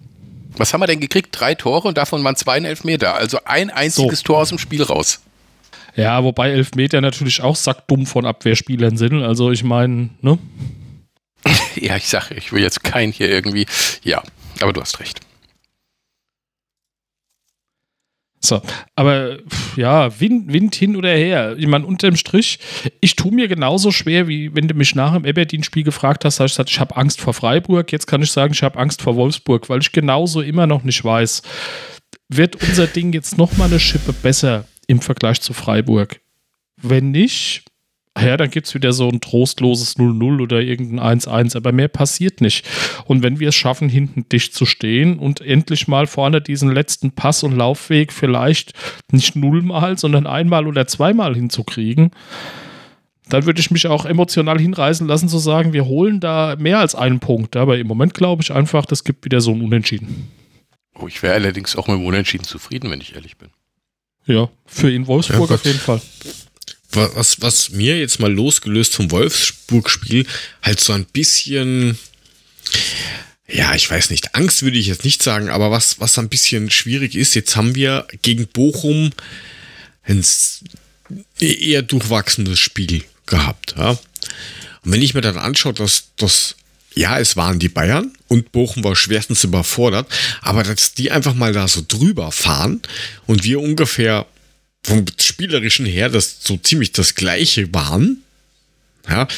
Was 0.57 0.73
haben 0.73 0.81
wir 0.81 0.87
denn 0.87 1.01
gekriegt? 1.01 1.29
Drei 1.33 1.55
Tore 1.55 1.89
und 1.89 1.97
davon 1.97 2.23
waren 2.25 2.37
zwei 2.37 2.59
in 2.59 2.65
Elfmeter. 2.65 3.15
Also 3.15 3.39
ein 3.45 3.71
einziges 3.71 4.21
so. 4.21 4.25
Tor 4.25 4.39
aus 4.39 4.51
dem 4.51 4.59
Spiel 4.59 4.83
raus. 4.83 5.21
Ja, 5.99 6.23
wobei 6.23 6.51
Elfmeter 6.53 7.01
natürlich 7.01 7.43
auch 7.43 7.57
sackdumm 7.57 8.07
von 8.07 8.25
Abwehrspielern 8.25 8.97
sind. 8.97 9.21
Also 9.25 9.51
ich 9.51 9.65
meine, 9.65 10.11
ne? 10.21 10.39
ja, 11.75 11.97
ich 11.97 12.07
sage, 12.07 12.37
ich 12.37 12.53
will 12.53 12.63
jetzt 12.63 12.85
keinen 12.85 13.13
hier 13.13 13.29
irgendwie. 13.29 13.67
Ja, 14.05 14.23
aber 14.61 14.73
du 14.73 14.81
hast 14.81 15.01
recht. 15.01 15.21
So, 18.41 18.63
aber 18.95 19.39
ja, 19.75 20.21
Wind, 20.21 20.53
Wind 20.53 20.77
hin 20.77 20.95
oder 20.95 21.11
her. 21.11 21.57
Ich 21.59 21.67
meine, 21.67 21.85
unterm 21.85 22.15
Strich, 22.15 22.61
ich 23.01 23.17
tue 23.17 23.35
mir 23.35 23.49
genauso 23.49 23.91
schwer, 23.91 24.29
wie 24.29 24.55
wenn 24.55 24.69
du 24.69 24.75
mich 24.75 24.95
nach 24.95 25.15
dem 25.15 25.27
Aberdeen-Spiel 25.27 25.83
gefragt 25.83 26.25
hast, 26.25 26.39
hast 26.39 26.53
ich 26.53 26.53
gesagt, 26.53 26.71
ich 26.71 26.79
habe 26.79 26.97
Angst 26.97 27.21
vor 27.21 27.35
Freiburg. 27.35 27.91
Jetzt 27.91 28.07
kann 28.07 28.23
ich 28.23 28.31
sagen, 28.31 28.53
ich 28.53 28.63
habe 28.63 28.79
Angst 28.79 29.03
vor 29.03 29.17
Wolfsburg, 29.17 29.69
weil 29.69 29.81
ich 29.81 29.91
genauso 29.91 30.43
immer 30.43 30.69
noch 30.69 30.85
nicht 30.85 31.05
weiß, 31.05 31.43
wird 32.29 32.63
unser 32.63 32.87
Ding 32.87 33.13
jetzt 33.13 33.37
nochmal 33.37 33.67
eine 33.67 33.81
Schippe 33.81 34.13
besser 34.13 34.65
im 34.89 35.01
Vergleich 35.01 35.41
zu 35.41 35.53
Freiburg. 35.53 36.21
Wenn 36.81 37.13
nicht, 37.13 37.65
ja, 38.21 38.37
dann 38.37 38.51
gibt 38.51 38.67
es 38.67 38.75
wieder 38.75 38.93
so 38.93 39.09
ein 39.09 39.21
trostloses 39.21 39.97
0-0 39.97 40.43
oder 40.43 40.61
irgendein 40.61 41.21
1-1, 41.21 41.57
aber 41.57 41.71
mehr 41.73 41.89
passiert 41.89 42.41
nicht. 42.41 42.67
Und 43.05 43.23
wenn 43.23 43.39
wir 43.39 43.51
es 43.51 43.55
schaffen, 43.55 43.89
hinten 43.89 44.29
dicht 44.29 44.55
zu 44.55 44.67
stehen 44.67 45.19
und 45.19 45.41
endlich 45.41 45.87
mal 45.87 46.07
vorne 46.07 46.41
diesen 46.41 46.73
letzten 46.73 47.13
Pass- 47.13 47.45
und 47.45 47.57
Laufweg 47.57 48.13
vielleicht 48.13 48.73
nicht 49.13 49.37
nullmal, 49.37 49.99
sondern 49.99 50.27
einmal 50.27 50.67
oder 50.67 50.87
zweimal 50.87 51.35
hinzukriegen, 51.35 52.11
dann 53.29 53.45
würde 53.47 53.61
ich 53.61 53.71
mich 53.71 53.87
auch 53.87 54.07
emotional 54.07 54.59
hinreißen 54.59 55.07
lassen 55.07 55.29
zu 55.29 55.39
sagen, 55.39 55.73
wir 55.73 55.85
holen 55.85 56.19
da 56.19 56.57
mehr 56.59 56.79
als 56.79 56.95
einen 56.95 57.21
Punkt. 57.21 57.57
Aber 57.57 57.79
im 57.79 57.87
Moment 57.87 58.15
glaube 58.15 58.43
ich 58.43 58.53
einfach, 58.53 58.87
das 58.87 59.05
gibt 59.05 59.25
wieder 59.25 59.41
so 59.41 59.53
ein 59.53 59.61
Unentschieden. 59.61 60.29
Oh, 60.95 61.07
ich 61.07 61.23
wäre 61.23 61.35
allerdings 61.35 61.77
auch 61.77 61.87
mit 61.87 61.99
dem 61.99 62.07
Unentschieden 62.07 62.45
zufrieden, 62.45 62.91
wenn 62.91 63.01
ich 63.01 63.15
ehrlich 63.15 63.37
bin. 63.37 63.51
Ja, 64.29 64.51
für 64.67 64.91
ihn 64.91 65.07
Wolfsburg 65.07 65.49
ja, 65.51 65.57
auf 65.57 65.65
jeden 65.65 65.81
Fall. 65.81 66.01
Was, 66.93 67.41
was 67.41 67.71
mir 67.71 67.99
jetzt 67.99 68.21
mal 68.21 68.33
losgelöst 68.33 68.95
vom 68.95 69.11
Wolfsburg-Spiel 69.11 70.27
halt 70.63 70.81
so 70.81 70.93
ein 70.93 71.07
bisschen, 71.07 71.99
ja, 73.47 73.75
ich 73.75 73.91
weiß 73.91 74.11
nicht, 74.11 74.35
Angst 74.35 74.63
würde 74.63 74.79
ich 74.79 74.87
jetzt 74.87 75.05
nicht 75.05 75.23
sagen, 75.23 75.49
aber 75.49 75.71
was, 75.71 76.01
was 76.01 76.19
ein 76.19 76.29
bisschen 76.29 76.71
schwierig 76.71 77.15
ist, 77.15 77.35
jetzt 77.35 77.57
haben 77.57 77.75
wir 77.75 78.07
gegen 78.23 78.47
Bochum 78.49 79.11
ein 80.05 80.25
eher 81.41 81.83
durchwachsenes 81.83 82.59
Spiel 82.59 83.05
gehabt. 83.27 83.75
Ja? 83.77 83.91
Und 83.91 84.93
wenn 84.93 85.03
ich 85.03 85.15
mir 85.15 85.21
dann 85.23 85.39
anschaue, 85.39 85.75
dass 85.75 86.11
das 86.17 86.57
ja, 86.99 87.19
es 87.19 87.37
waren 87.37 87.61
die 87.61 87.69
Bayern 87.69 88.13
und 88.27 88.51
Bochum 88.51 88.83
war 88.83 88.97
schwerstens 88.97 89.45
überfordert, 89.45 90.09
aber 90.43 90.65
dass 90.65 90.95
die 90.95 91.13
einfach 91.13 91.35
mal 91.35 91.53
da 91.53 91.69
so 91.69 91.85
drüber 91.87 92.33
fahren 92.33 92.83
und 93.27 93.45
wir 93.45 93.61
ungefähr 93.61 94.27
vom 94.83 95.07
spielerischen 95.21 95.87
her 95.87 96.09
das 96.09 96.39
so 96.41 96.57
ziemlich 96.57 96.91
das 96.93 97.15
gleiche 97.15 97.73
waren, 97.73 98.23
ja, 99.09 99.29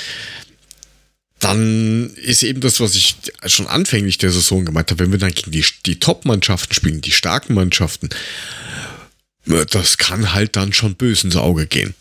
dann 1.38 2.10
ist 2.16 2.42
eben 2.42 2.60
das, 2.60 2.80
was 2.80 2.94
ich 2.94 3.16
schon 3.46 3.66
anfänglich 3.66 4.16
der 4.16 4.30
Saison 4.30 4.64
gemeint 4.64 4.90
habe, 4.90 5.04
wenn 5.04 5.12
wir 5.12 5.18
dann 5.18 5.32
gegen 5.32 5.50
die, 5.50 5.64
die 5.84 5.98
Top-Mannschaften 6.00 6.72
spielen, 6.74 7.02
die 7.02 7.12
starken 7.12 7.54
Mannschaften, 7.54 8.08
das 9.44 9.98
kann 9.98 10.32
halt 10.32 10.56
dann 10.56 10.72
schon 10.72 10.94
böse 10.94 11.26
ins 11.26 11.36
Auge 11.36 11.66
gehen, 11.66 11.94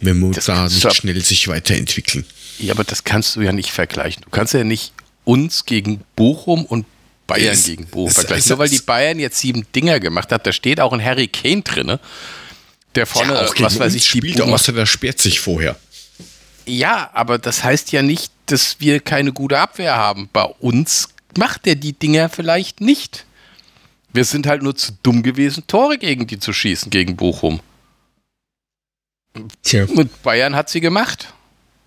wenn 0.00 0.20
wir 0.20 0.30
da 0.40 0.64
nicht 0.64 0.94
schnell 0.94 1.20
sich 1.24 1.48
weiterentwickeln. 1.48 2.24
Ja, 2.58 2.72
aber 2.74 2.84
das 2.84 3.04
kannst 3.04 3.36
du 3.36 3.40
ja 3.40 3.52
nicht 3.52 3.70
vergleichen. 3.70 4.22
Du 4.22 4.30
kannst 4.30 4.54
ja 4.54 4.64
nicht 4.64 4.92
uns 5.24 5.64
gegen 5.64 6.02
Bochum 6.16 6.64
und 6.64 6.86
Bayern 7.26 7.54
es, 7.54 7.64
gegen 7.64 7.86
Bochum 7.86 8.10
vergleichen. 8.10 8.48
Nur 8.48 8.58
weil 8.58 8.68
die 8.68 8.78
Bayern 8.78 9.18
jetzt 9.18 9.38
sieben 9.38 9.66
Dinger 9.74 10.00
gemacht 10.00 10.32
hat, 10.32 10.46
da 10.46 10.52
steht 10.52 10.80
auch 10.80 10.92
ein 10.92 11.04
Harry 11.04 11.28
Kane 11.28 11.62
drin, 11.62 11.98
der 12.94 13.06
vorne, 13.06 13.34
ja, 13.34 13.50
was 13.58 13.78
weiß 13.78 13.94
ich, 13.94 14.06
spielt, 14.06 14.40
außer 14.40 14.72
der 14.72 14.86
sperrt 14.86 15.18
sich 15.18 15.40
vorher. 15.40 15.76
Ja, 16.66 17.10
aber 17.14 17.38
das 17.38 17.64
heißt 17.64 17.92
ja 17.92 18.02
nicht, 18.02 18.32
dass 18.46 18.76
wir 18.80 19.00
keine 19.00 19.32
gute 19.32 19.58
Abwehr 19.58 19.96
haben. 19.96 20.28
Bei 20.32 20.44
uns 20.44 21.08
macht 21.36 21.66
er 21.66 21.76
die 21.76 21.92
Dinger 21.92 22.28
vielleicht 22.28 22.80
nicht. 22.80 23.24
Wir 24.12 24.24
sind 24.24 24.46
halt 24.46 24.62
nur 24.62 24.74
zu 24.74 24.92
dumm 25.02 25.22
gewesen, 25.22 25.64
Tore 25.66 25.98
gegen 25.98 26.26
die 26.26 26.38
zu 26.38 26.52
schießen, 26.52 26.90
gegen 26.90 27.16
Bochum. 27.16 27.60
Tja. 29.62 29.84
Und 29.84 30.22
Bayern 30.22 30.54
hat 30.54 30.68
sie 30.68 30.80
gemacht. 30.80 31.32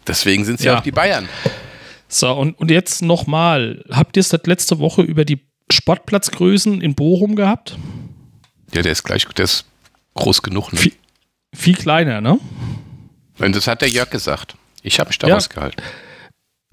Deswegen 0.08 0.46
sind 0.46 0.60
sie 0.60 0.68
ja. 0.68 0.80
auch 0.80 0.84
die 0.84 0.92
Bayern. 0.92 1.30
So, 2.08 2.32
und, 2.34 2.60
und 2.60 2.72
jetzt 2.72 3.02
nochmal. 3.02 3.84
Habt 3.90 4.18
ihr 4.18 4.22
es 4.22 4.32
letzte 4.32 4.80
Woche 4.80 5.02
über 5.02 5.26
die 5.26 5.40
Sportplatzgrößen 5.72 6.82
in 6.82 6.96
Bochum 6.96 7.36
gehabt? 7.36 7.78
Ja, 8.74 8.82
der 8.82 8.92
ist 8.92 9.04
gleich, 9.04 9.26
der 9.26 9.46
ist 9.46 9.66
groß 10.16 10.42
genug. 10.42 10.74
Ne? 10.74 10.80
Viel, 10.80 10.94
viel, 11.54 11.76
kleiner, 11.76 12.22
ne? 12.22 12.40
Und 13.40 13.56
das 13.56 13.68
hat 13.68 13.82
der 13.82 13.90
Jörg 13.90 14.10
gesagt. 14.10 14.56
Ich 14.84 15.00
habe 15.00 15.10
mich 15.10 15.20
da 15.20 15.28
ja, 15.28 15.36
rausgehalten. 15.36 15.82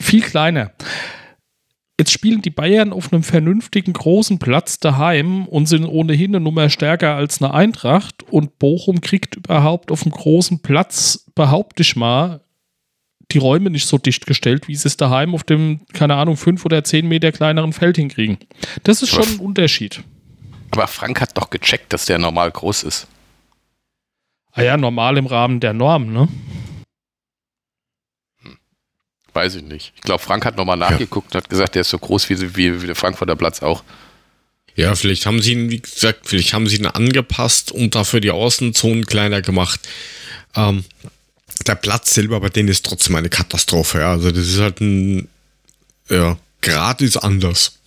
Viel 0.00 0.22
kleiner. 0.22 0.72
Jetzt 1.98 2.12
spielen 2.12 2.42
die 2.42 2.50
Bayern 2.50 2.92
auf 2.92 3.12
einem 3.12 3.24
vernünftigen 3.24 3.92
großen 3.92 4.38
Platz 4.38 4.78
daheim 4.78 5.46
und 5.46 5.66
sind 5.66 5.84
ohnehin 5.84 6.30
eine 6.30 6.40
Nummer 6.44 6.70
stärker 6.70 7.16
als 7.16 7.42
eine 7.42 7.52
Eintracht. 7.52 8.22
Und 8.30 8.60
Bochum 8.60 9.00
kriegt 9.00 9.34
überhaupt 9.34 9.90
auf 9.90 10.02
einem 10.02 10.12
großen 10.12 10.60
Platz, 10.60 11.24
behaupte 11.34 11.82
ich 11.82 11.96
mal, 11.96 12.40
die 13.32 13.38
Räume 13.38 13.70
nicht 13.70 13.86
so 13.86 13.98
dicht 13.98 14.26
gestellt, 14.26 14.68
wie 14.68 14.76
sie 14.76 14.86
es 14.86 14.96
daheim 14.96 15.34
auf 15.34 15.42
dem, 15.42 15.80
keine 15.92 16.14
Ahnung, 16.14 16.36
fünf 16.36 16.64
oder 16.64 16.84
zehn 16.84 17.06
Meter 17.08 17.32
kleineren 17.32 17.72
Feld 17.72 17.96
hinkriegen. 17.96 18.38
Das 18.84 19.02
ist 19.02 19.10
schon 19.10 19.28
ein 19.28 19.40
Unterschied. 19.40 20.02
Aber 20.70 20.86
Frank 20.86 21.20
hat 21.20 21.36
doch 21.36 21.50
gecheckt, 21.50 21.92
dass 21.92 22.06
der 22.06 22.18
normal 22.18 22.50
groß 22.50 22.84
ist. 22.84 23.08
Ah 24.52 24.62
ja, 24.62 24.76
normal 24.76 25.18
im 25.18 25.26
Rahmen 25.26 25.60
der 25.60 25.72
Norm, 25.72 26.12
ne? 26.12 26.28
Weiß 29.38 29.54
ich 29.54 29.62
nicht. 29.62 29.92
Ich 29.94 30.00
glaube, 30.00 30.20
Frank 30.20 30.44
hat 30.44 30.56
nochmal 30.56 30.76
nachgeguckt 30.76 31.32
und 31.32 31.36
hat 31.36 31.48
gesagt, 31.48 31.76
der 31.76 31.82
ist 31.82 31.90
so 31.90 31.98
groß 32.00 32.28
wie, 32.28 32.56
wie, 32.56 32.82
wie 32.82 32.86
der 32.86 32.96
Frankfurter 32.96 33.36
Platz 33.36 33.62
auch. 33.62 33.84
Ja, 34.74 34.96
vielleicht 34.96 35.26
haben 35.26 35.40
sie 35.40 35.52
ihn, 35.52 35.70
wie 35.70 35.78
gesagt, 35.78 36.28
vielleicht 36.28 36.52
haben 36.54 36.66
sie 36.66 36.78
ihn 36.78 36.86
angepasst 36.86 37.70
und 37.70 37.94
dafür 37.94 38.18
die 38.18 38.32
Außenzonen 38.32 39.06
kleiner 39.06 39.40
gemacht. 39.40 39.78
Ähm, 40.56 40.84
der 41.68 41.76
Platz 41.76 42.14
selber 42.14 42.40
bei 42.40 42.48
denen 42.48 42.68
ist 42.68 42.84
trotzdem 42.84 43.14
eine 43.14 43.28
Katastrophe. 43.28 44.00
Ja. 44.00 44.10
Also 44.10 44.32
das 44.32 44.48
ist 44.48 44.58
halt 44.58 44.80
ein, 44.80 45.28
ja, 46.08 46.36
Grad 46.60 47.00
ist 47.00 47.18
anders. 47.18 47.78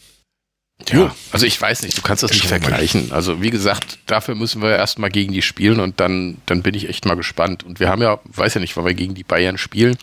Ja, 0.89 1.15
also 1.31 1.45
ich 1.45 1.61
weiß 1.61 1.83
nicht, 1.83 1.97
du 1.97 2.01
kannst 2.01 2.23
das 2.23 2.31
nicht 2.31 2.47
vergleichen. 2.47 3.11
Also 3.11 3.41
wie 3.41 3.49
gesagt, 3.49 3.99
dafür 4.05 4.35
müssen 4.35 4.61
wir 4.61 4.75
erstmal 4.75 5.09
gegen 5.09 5.33
die 5.33 5.41
spielen 5.41 5.79
und 5.79 5.99
dann, 5.99 6.37
dann 6.45 6.61
bin 6.61 6.73
ich 6.75 6.89
echt 6.89 7.05
mal 7.05 7.15
gespannt. 7.15 7.63
Und 7.63 7.79
wir 7.79 7.89
haben 7.89 8.01
ja, 8.01 8.19
weiß 8.25 8.55
ja 8.55 8.61
nicht, 8.61 8.75
weil 8.77 8.85
wir 8.85 8.93
gegen 8.93 9.13
die 9.13 9.23
Bayern 9.23 9.57
spielen. 9.57 9.97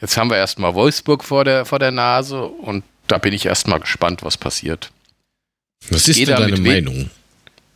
Jetzt 0.00 0.16
haben 0.16 0.30
wir 0.30 0.36
erstmal 0.36 0.74
Wolfsburg 0.74 1.24
vor 1.24 1.44
der, 1.44 1.64
vor 1.64 1.78
der 1.78 1.90
Nase 1.90 2.42
und 2.44 2.84
da 3.06 3.18
bin 3.18 3.32
ich 3.32 3.46
erstmal 3.46 3.80
gespannt, 3.80 4.22
was 4.22 4.36
passiert. 4.36 4.90
Was 5.90 6.08
ist 6.08 6.18
denn 6.18 6.36
deine 6.36 6.56
Meinung? 6.56 7.10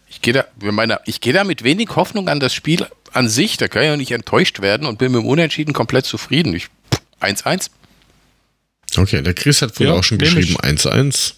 Ich 0.09 0.23
gehe 0.23 0.33
da, 0.33 0.47
meine, 0.59 1.01
ich 1.05 1.21
gehe 1.21 1.33
da 1.33 1.45
mit 1.45 1.65
wenig 1.65 1.91
Hoffnung 1.95 2.29
an 2.29 2.41
das 2.41 2.55
Spiel 2.55 2.87
an 3.13 3.29
sich. 3.29 3.57
Da 3.57 3.69
kann 3.69 3.83
ich 3.83 3.91
auch 3.91 3.97
nicht 3.97 4.13
enttäuscht 4.13 4.61
werden 4.61 4.87
und 4.87 4.99
bin 4.99 5.13
mit 5.13 5.21
dem 5.21 5.27
Unentschieden 5.27 5.75
komplett 5.75 6.07
zufrieden. 6.07 6.59
1-1. 7.21 7.71
Okay, 8.97 9.23
der 9.23 9.35
Chris 9.35 9.61
hat 9.61 9.79
wohl 9.79 9.89
ja, 9.89 9.93
auch 9.93 10.05
schon 10.05 10.19
geschrieben 10.19 10.57
1-1. 10.57 11.35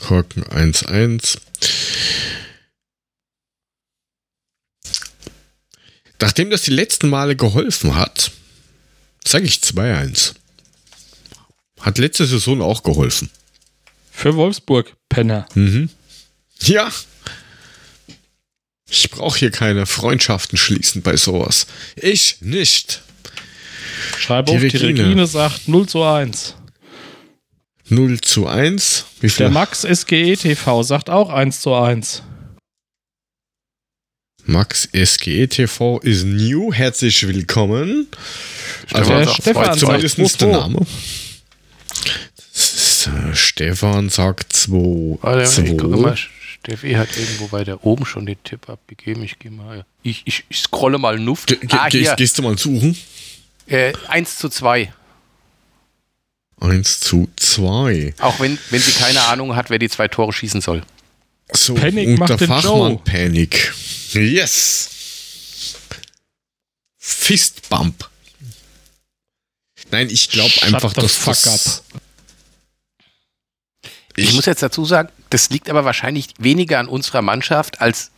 Korken 0.00 0.44
1-1. 0.44 1.38
Nachdem 6.20 6.50
das 6.50 6.62
die 6.62 6.70
letzten 6.70 7.08
Male 7.08 7.36
geholfen 7.36 7.96
hat, 7.96 8.30
sage 9.24 9.44
ich 9.46 9.56
2-1. 9.56 10.34
Hat 11.80 11.98
letzte 11.98 12.26
Saison 12.26 12.60
auch 12.60 12.82
geholfen. 12.82 13.30
Für 14.10 14.34
Wolfsburg, 14.36 14.94
Penner. 15.08 15.48
Mhm. 15.54 15.88
Ja. 16.60 16.92
Ich 18.90 19.10
brauche 19.10 19.38
hier 19.38 19.50
keine 19.50 19.86
Freundschaften 19.86 20.58
schließen 20.58 21.00
bei 21.00 21.16
sowas. 21.16 21.66
Ich 21.96 22.36
nicht. 22.40 23.02
Schreib 24.18 24.46
die 24.46 24.56
auf, 24.56 24.62
Regine. 24.62 24.92
die 24.94 25.00
Regine 25.00 25.26
sagt 25.26 25.68
0 25.68 25.88
zu 25.88 26.02
1. 26.02 26.54
0 27.90 28.20
zu 28.20 28.46
1. 28.46 29.04
Wie 29.20 29.28
viel? 29.28 29.46
Der 29.46 29.50
Max 29.50 29.82
SGE 29.82 30.36
TV 30.36 30.82
sagt 30.82 31.10
auch 31.10 31.30
1 31.30 31.60
zu 31.60 31.74
1. 31.74 32.22
Max 34.44 34.88
SGE 34.92 35.48
TV 35.48 35.98
ist 36.00 36.24
new. 36.24 36.72
Herzlich 36.72 37.26
willkommen. 37.26 38.08
Also 38.92 39.10
der 39.12 39.28
Stefan 39.28 39.78
zumindest 39.78 40.40
der 40.40 40.48
Name. 40.48 40.86
Stefan 43.32 44.08
sagt 44.08 44.52
2. 44.52 45.18
Warte, 45.20 46.16
Steffi 46.60 46.92
hat 46.92 47.08
irgendwo 47.16 47.52
weiter 47.52 47.84
oben 47.84 48.04
schon 48.06 48.26
den 48.26 48.42
Tipp 48.44 48.68
abgegeben. 48.68 49.22
Ich 49.22 49.38
gehe 49.38 49.50
mal. 49.50 49.84
Ich, 50.02 50.22
ich, 50.26 50.44
ich 50.48 50.58
scrolle 50.58 50.98
mal 50.98 51.18
Nuft. 51.18 51.48
Ge 51.48 51.58
ah, 51.70 51.88
gehst, 51.88 52.16
gehst, 52.16 52.38
du 52.38 52.42
mal 52.42 52.58
suchen? 52.58 52.96
Äh, 53.66 53.92
1 54.08 54.38
zu 54.38 54.48
2. 54.48 54.92
1 56.60 57.00
zu 57.00 57.28
2. 57.36 58.14
Auch 58.18 58.38
wenn, 58.40 58.58
wenn 58.70 58.80
sie 58.80 58.92
keine 58.92 59.22
Ahnung 59.24 59.56
hat, 59.56 59.70
wer 59.70 59.78
die 59.78 59.88
zwei 59.88 60.08
Tore 60.08 60.32
schießen 60.32 60.60
soll. 60.60 60.82
So, 61.52 61.74
Panic 61.74 62.08
und 62.08 62.18
macht 62.18 62.30
der 62.30 62.38
Fachmann 62.38 62.62
Joe. 62.62 63.00
Panic. 63.04 63.72
Yes. 64.12 64.90
Fistbump. 66.98 68.08
Nein, 69.90 70.08
ich 70.10 70.28
glaube 70.30 70.54
einfach, 70.62 70.92
dass 70.92 71.16
fuck 71.16 71.34
das. 71.42 71.82
Up. 71.94 72.00
Ich, 74.16 74.28
ich 74.28 74.34
muss 74.34 74.46
jetzt 74.46 74.62
dazu 74.62 74.84
sagen, 74.84 75.08
das 75.30 75.50
liegt 75.50 75.70
aber 75.70 75.84
wahrscheinlich 75.84 76.28
weniger 76.38 76.78
an 76.78 76.88
unserer 76.88 77.22
Mannschaft 77.22 77.80
als 77.80 78.10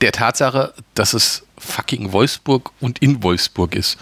der 0.00 0.12
Tatsache, 0.12 0.74
dass 0.94 1.12
es 1.14 1.42
fucking 1.58 2.12
Wolfsburg 2.12 2.72
und 2.80 3.00
in 3.00 3.22
Wolfsburg 3.22 3.74
ist. 3.74 3.98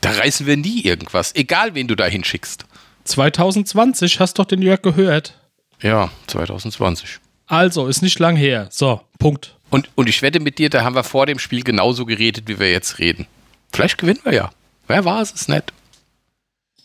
Da 0.00 0.10
reißen 0.10 0.46
wir 0.46 0.56
nie 0.56 0.82
irgendwas, 0.82 1.34
egal 1.34 1.74
wen 1.74 1.88
du 1.88 1.94
da 1.94 2.06
hinschickst. 2.06 2.66
2020, 3.04 4.20
hast 4.20 4.38
doch 4.38 4.44
den 4.44 4.62
Jörg 4.62 4.82
gehört. 4.82 5.38
Ja, 5.80 6.10
2020. 6.28 7.18
Also, 7.46 7.88
ist 7.88 8.02
nicht 8.02 8.18
lang 8.18 8.36
her. 8.36 8.68
So, 8.70 9.00
Punkt. 9.18 9.56
Und, 9.70 9.88
und 9.94 10.08
ich 10.08 10.22
wette 10.22 10.38
mit 10.40 10.58
dir, 10.58 10.70
da 10.70 10.84
haben 10.84 10.94
wir 10.94 11.04
vor 11.04 11.26
dem 11.26 11.38
Spiel 11.38 11.64
genauso 11.64 12.06
geredet, 12.06 12.44
wie 12.46 12.58
wir 12.58 12.70
jetzt 12.70 12.98
reden. 12.98 13.26
Vielleicht 13.72 13.98
gewinnen 13.98 14.20
wir 14.24 14.34
ja. 14.34 14.52
Wer 14.86 15.04
war 15.04 15.22
es? 15.22 15.32
Ist 15.32 15.48
nett. 15.48 15.72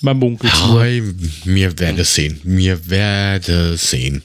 Man 0.01 0.17
munkelt. 0.17 0.53
Hi, 0.53 1.01
mir 1.45 1.77
werde 1.79 2.03
sehen. 2.03 2.39
Mir 2.43 2.89
werde 2.89 3.77
sehen. 3.77 4.23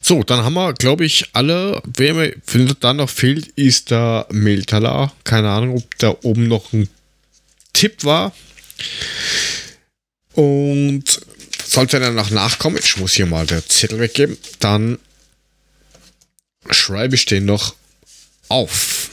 So, 0.00 0.22
dann 0.22 0.44
haben 0.44 0.54
wir, 0.54 0.72
glaube 0.72 1.04
ich, 1.04 1.26
alle. 1.34 1.82
Wer 1.84 2.14
mir 2.14 2.34
da 2.78 2.94
noch 2.94 3.10
fehlt, 3.10 3.48
ist 3.48 3.90
der 3.90 4.26
Meltala. 4.30 5.12
Keine 5.24 5.50
Ahnung, 5.50 5.76
ob 5.76 5.98
da 5.98 6.14
oben 6.22 6.48
noch 6.48 6.72
ein 6.72 6.88
Tipp 7.72 8.04
war. 8.04 8.32
Und 10.40 11.20
sollte 11.66 12.00
er 12.00 12.12
noch 12.12 12.30
nachkommen, 12.30 12.78
ich 12.82 12.96
muss 12.96 13.12
hier 13.12 13.26
mal 13.26 13.44
den 13.44 13.62
Zettel 13.68 13.98
weggeben, 13.98 14.38
dann 14.58 14.98
schreibe 16.70 17.14
ich 17.14 17.26
den 17.26 17.44
noch 17.44 17.74
auf. 18.48 19.10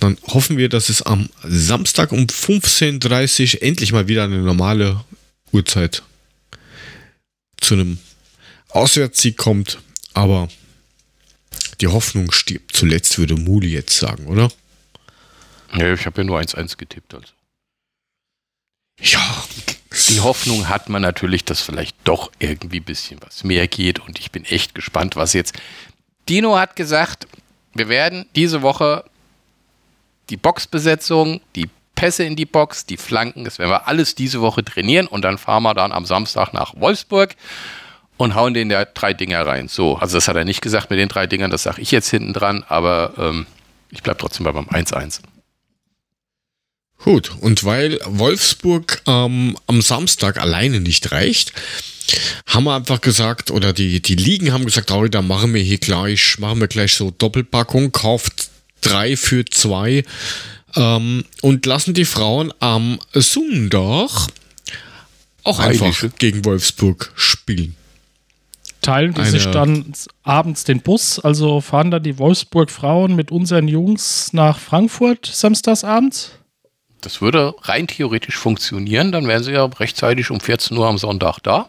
Dann 0.00 0.16
hoffen 0.28 0.56
wir, 0.56 0.70
dass 0.70 0.88
es 0.88 1.02
am 1.02 1.28
Samstag 1.44 2.10
um 2.10 2.20
15.30 2.24 3.56
Uhr 3.56 3.62
endlich 3.62 3.92
mal 3.92 4.08
wieder 4.08 4.24
eine 4.24 4.38
normale 4.38 5.04
Uhrzeit 5.52 6.02
zu 7.60 7.74
einem 7.74 7.98
Auswärtssieg 8.70 9.36
kommt. 9.36 9.78
Aber 10.14 10.48
die 11.82 11.88
Hoffnung 11.88 12.32
stirbt 12.32 12.74
zuletzt, 12.74 13.18
würde 13.18 13.34
Muli 13.36 13.68
jetzt 13.68 13.98
sagen, 13.98 14.24
oder? 14.26 14.50
Ja, 15.76 15.92
ich 15.92 16.06
habe 16.06 16.22
ja 16.22 16.24
nur 16.24 16.40
1-1 16.40 16.78
getippt. 16.78 17.12
Also. 17.12 17.26
Ja. 19.00 19.20
Die 20.08 20.20
Hoffnung 20.20 20.68
hat 20.68 20.88
man 20.88 21.02
natürlich, 21.02 21.44
dass 21.44 21.60
vielleicht 21.60 21.96
doch 22.04 22.30
irgendwie 22.38 22.80
ein 22.80 22.84
bisschen 22.84 23.20
was 23.22 23.44
mehr 23.44 23.68
geht 23.68 23.98
und 23.98 24.18
ich 24.18 24.30
bin 24.30 24.44
echt 24.44 24.74
gespannt, 24.74 25.16
was 25.16 25.34
jetzt. 25.34 25.54
Dino 26.28 26.56
hat 26.56 26.76
gesagt, 26.76 27.26
wir 27.74 27.88
werden 27.88 28.26
diese 28.34 28.62
Woche 28.62 29.04
die 30.30 30.36
Boxbesetzung, 30.36 31.40
die 31.56 31.68
Pässe 31.94 32.24
in 32.24 32.36
die 32.36 32.46
Box, 32.46 32.86
die 32.86 32.96
Flanken, 32.96 33.44
das 33.44 33.58
werden 33.58 33.70
wir 33.70 33.86
alles 33.86 34.14
diese 34.14 34.40
Woche 34.40 34.64
trainieren 34.64 35.06
und 35.06 35.22
dann 35.22 35.36
fahren 35.38 35.62
wir 35.62 35.74
dann 35.74 35.92
am 35.92 36.06
Samstag 36.06 36.52
nach 36.52 36.74
Wolfsburg 36.76 37.34
und 38.16 38.34
hauen 38.34 38.54
den 38.54 38.68
da 38.68 38.84
drei 38.84 39.12
Dinger 39.12 39.46
rein. 39.46 39.68
So, 39.68 39.96
also 39.96 40.16
das 40.16 40.28
hat 40.28 40.36
er 40.36 40.44
nicht 40.44 40.62
gesagt 40.62 40.90
mit 40.90 40.98
den 40.98 41.08
drei 41.08 41.26
Dingern, 41.26 41.50
das 41.50 41.64
sage 41.64 41.82
ich 41.82 41.90
jetzt 41.90 42.08
hinten 42.08 42.32
dran, 42.32 42.64
aber 42.68 43.12
ähm, 43.18 43.46
ich 43.90 44.02
bleibe 44.02 44.18
trotzdem 44.18 44.44
bei 44.44 44.52
beim 44.52 44.68
1-1. 44.68 45.20
Gut, 47.04 47.32
und 47.40 47.64
weil 47.64 47.98
Wolfsburg 48.04 49.02
ähm, 49.06 49.56
am 49.66 49.82
Samstag 49.82 50.40
alleine 50.40 50.80
nicht 50.80 51.10
reicht, 51.10 51.52
haben 52.46 52.64
wir 52.64 52.74
einfach 52.74 53.00
gesagt, 53.00 53.50
oder 53.50 53.72
die, 53.72 54.00
die 54.00 54.14
Ligen 54.14 54.52
haben 54.52 54.64
gesagt, 54.64 54.90
oh, 54.90 55.06
da 55.08 55.22
machen 55.22 55.54
wir 55.54 55.62
hier 55.62 55.78
gleich, 55.78 56.38
machen 56.38 56.60
wir 56.60 56.68
gleich 56.68 56.94
so 56.94 57.10
Doppelpackung, 57.10 57.90
kauft 57.92 58.50
drei 58.82 59.16
für 59.16 59.44
zwei 59.44 60.04
ähm, 60.76 61.24
und 61.40 61.66
lassen 61.66 61.94
die 61.94 62.04
Frauen 62.04 62.52
am 62.60 62.98
Sonntag 63.12 64.28
auch 65.44 65.58
einfach 65.58 65.86
Heilige. 65.86 66.12
gegen 66.18 66.44
Wolfsburg 66.44 67.12
spielen. 67.16 67.74
Teilen 68.80 69.14
die 69.14 69.20
Eine- 69.20 69.30
sich 69.30 69.46
dann 69.46 69.92
abends 70.22 70.64
den 70.64 70.80
Bus, 70.80 71.18
also 71.18 71.60
fahren 71.60 71.90
dann 71.90 72.02
die 72.02 72.18
Wolfsburg-Frauen 72.18 73.14
mit 73.14 73.30
unseren 73.30 73.68
Jungs 73.68 74.32
nach 74.32 74.58
Frankfurt 74.58 75.26
samstagsabends? 75.26 76.32
Das 77.02 77.20
würde 77.20 77.54
rein 77.62 77.88
theoretisch 77.88 78.36
funktionieren, 78.36 79.12
dann 79.12 79.26
wären 79.26 79.42
sie 79.42 79.52
ja 79.52 79.64
rechtzeitig 79.64 80.30
um 80.30 80.40
14 80.40 80.76
Uhr 80.76 80.86
am 80.86 80.98
Sonntag 80.98 81.40
da. 81.40 81.68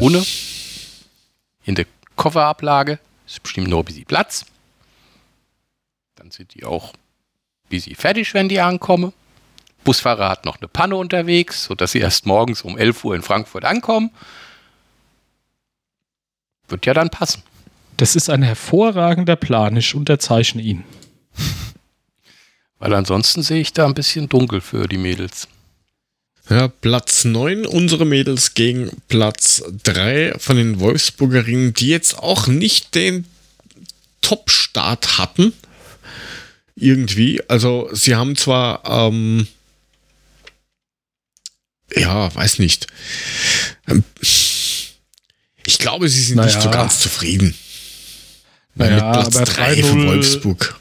Ohne. 0.00 0.24
In 1.64 1.74
der 1.74 1.86
Kofferablage 2.14 3.00
ist 3.26 3.42
bestimmt 3.42 3.68
nur 3.68 3.80
ein 3.80 3.84
bisschen 3.84 4.04
Platz. 4.04 4.46
Dann 6.14 6.30
sind 6.30 6.54
die 6.54 6.64
auch 6.64 6.92
ein 6.92 7.68
bisschen 7.68 7.96
fertig, 7.96 8.32
wenn 8.34 8.48
die 8.48 8.60
ankommen. 8.60 9.12
Busfahrer 9.84 10.28
hat 10.28 10.44
noch 10.44 10.58
eine 10.58 10.68
Panne 10.68 10.96
unterwegs, 10.96 11.64
sodass 11.64 11.92
sie 11.92 12.00
erst 12.00 12.24
morgens 12.24 12.62
um 12.62 12.78
11 12.78 13.04
Uhr 13.04 13.16
in 13.16 13.22
Frankfurt 13.22 13.64
ankommen. 13.64 14.10
Wird 16.68 16.86
ja 16.86 16.94
dann 16.94 17.10
passen. 17.10 17.42
Das 17.96 18.14
ist 18.14 18.30
ein 18.30 18.42
hervorragender 18.42 19.36
Plan. 19.36 19.76
Ich 19.76 19.94
unterzeichne 19.94 20.62
ihn. 20.62 20.84
Weil 22.78 22.94
ansonsten 22.94 23.42
sehe 23.42 23.60
ich 23.60 23.72
da 23.72 23.86
ein 23.86 23.94
bisschen 23.94 24.28
dunkel 24.28 24.60
für 24.60 24.86
die 24.86 24.98
Mädels. 24.98 25.48
Ja, 26.48 26.68
Platz 26.68 27.24
9, 27.24 27.66
unsere 27.66 28.04
Mädels 28.04 28.54
gegen 28.54 28.90
Platz 29.08 29.62
3 29.82 30.34
von 30.38 30.56
den 30.56 30.78
Wolfsburgerinnen, 30.78 31.74
die 31.74 31.88
jetzt 31.88 32.18
auch 32.18 32.46
nicht 32.46 32.94
den 32.94 33.24
Top-Start 34.20 35.18
hatten. 35.18 35.52
Irgendwie. 36.76 37.42
Also, 37.48 37.88
sie 37.92 38.14
haben 38.14 38.36
zwar, 38.36 38.82
ähm, 39.08 39.48
ja, 41.94 42.32
weiß 42.34 42.58
nicht. 42.58 42.86
Ähm, 43.88 44.04
Ich 45.68 45.78
glaube, 45.78 46.08
sie 46.08 46.22
sind 46.22 46.36
nicht 46.36 46.54
Naja. 46.54 46.60
so 46.62 46.70
ganz 46.70 47.00
zufrieden. 47.00 47.54
Naja, 48.76 48.94
mit 48.94 49.12
Platz 49.14 49.36
aber 49.36 49.44
3 49.46 49.74
für 49.76 49.82
3-0 49.82 50.06
Wolfsburg. 50.06 50.78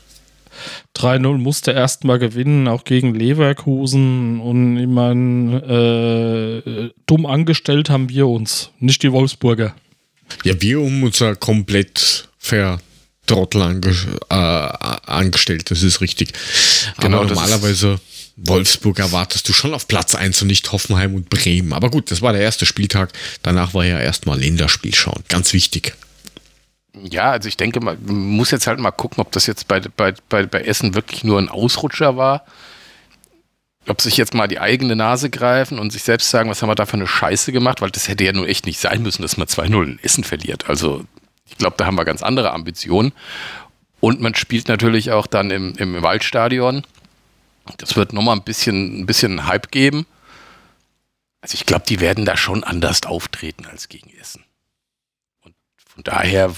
3-0 0.95 1.37
musste 1.37 1.71
erstmal 1.71 2.19
gewinnen, 2.19 2.67
auch 2.67 2.83
gegen 2.83 3.13
Leverkusen. 3.13 4.39
Und 4.39 4.77
ich 4.77 4.87
meine, 4.87 6.63
äh, 6.65 6.91
dumm 7.05 7.25
angestellt 7.25 7.89
haben 7.89 8.09
wir 8.09 8.27
uns, 8.27 8.71
nicht 8.79 9.03
die 9.03 9.11
Wolfsburger. 9.11 9.75
Ja, 10.43 10.59
wir 10.61 10.81
um 10.81 11.03
unser 11.03 11.35
komplett 11.35 12.27
Vertrottel 12.39 13.61
ange 13.61 13.95
äh, 14.29 14.33
angestellt, 14.33 15.69
das 15.69 15.83
ist 15.83 16.01
richtig. 16.01 16.33
Genau, 16.99 17.19
Aber 17.19 17.27
normalerweise 17.27 17.99
Wolfsburg 18.37 18.99
erwartest 18.99 19.47
du 19.47 19.53
schon 19.53 19.73
auf 19.73 19.87
Platz 19.87 20.15
1 20.15 20.41
und 20.41 20.47
nicht 20.47 20.71
Hoffenheim 20.71 21.15
und 21.15 21.29
Bremen. 21.29 21.73
Aber 21.73 21.89
gut, 21.89 22.11
das 22.11 22.21
war 22.21 22.33
der 22.33 22.41
erste 22.41 22.65
Spieltag. 22.65 23.13
Danach 23.43 23.73
war 23.73 23.85
ja 23.85 23.99
erstmal 23.99 24.39
Länderspiel 24.39 24.93
schauen. 24.93 25.23
Ganz 25.29 25.53
wichtig. 25.53 25.93
Ja, 27.03 27.31
also 27.31 27.47
ich 27.47 27.57
denke, 27.57 27.81
man 27.81 27.97
muss 28.05 28.51
jetzt 28.51 28.67
halt 28.67 28.79
mal 28.79 28.91
gucken, 28.91 29.21
ob 29.21 29.31
das 29.31 29.47
jetzt 29.47 29.67
bei, 29.67 29.79
bei, 29.79 30.13
bei, 30.29 30.45
bei 30.45 30.61
Essen 30.61 30.95
wirklich 30.95 31.23
nur 31.23 31.39
ein 31.39 31.49
Ausrutscher 31.49 32.15
war. 32.15 32.45
Ob 33.87 34.01
sich 34.01 34.17
jetzt 34.17 34.33
mal 34.33 34.47
die 34.47 34.59
eigene 34.59 34.95
Nase 34.95 35.29
greifen 35.29 35.77
und 35.77 35.91
sich 35.91 36.03
selbst 36.03 36.29
sagen, 36.29 36.49
was 36.49 36.61
haben 36.61 36.69
wir 36.69 36.75
da 36.75 36.85
für 36.85 36.93
eine 36.93 37.07
Scheiße 37.07 37.51
gemacht, 37.51 37.81
weil 37.81 37.91
das 37.91 38.07
hätte 38.07 38.23
ja 38.23 38.33
nur 38.33 38.47
echt 38.47 38.65
nicht 38.65 38.79
sein 38.79 39.03
müssen, 39.03 39.21
dass 39.21 39.37
man 39.37 39.47
2-0 39.47 39.83
in 39.83 39.99
Essen 40.01 40.23
verliert. 40.23 40.69
Also 40.69 41.03
ich 41.47 41.57
glaube, 41.57 41.75
da 41.77 41.85
haben 41.85 41.95
wir 41.95 42.05
ganz 42.05 42.23
andere 42.23 42.51
Ambitionen. 42.51 43.11
Und 43.99 44.21
man 44.21 44.35
spielt 44.35 44.67
natürlich 44.67 45.11
auch 45.11 45.27
dann 45.27 45.51
im, 45.51 45.75
im 45.75 46.01
Waldstadion. 46.01 46.83
Das 47.77 47.95
wird 47.95 48.13
nochmal 48.13 48.35
ein 48.35 48.43
bisschen, 48.43 49.01
ein 49.01 49.05
bisschen 49.05 49.47
Hype 49.47 49.71
geben. 49.71 50.05
Also 51.41 51.55
ich 51.55 51.65
glaube, 51.65 51.85
die 51.87 51.99
werden 51.99 52.25
da 52.25 52.37
schon 52.37 52.63
anders 52.63 53.03
auftreten 53.03 53.65
als 53.65 53.89
gegen 53.89 54.09
Essen. 54.19 54.44
Und 55.95 56.05
von 56.07 56.13
daher 56.13 56.51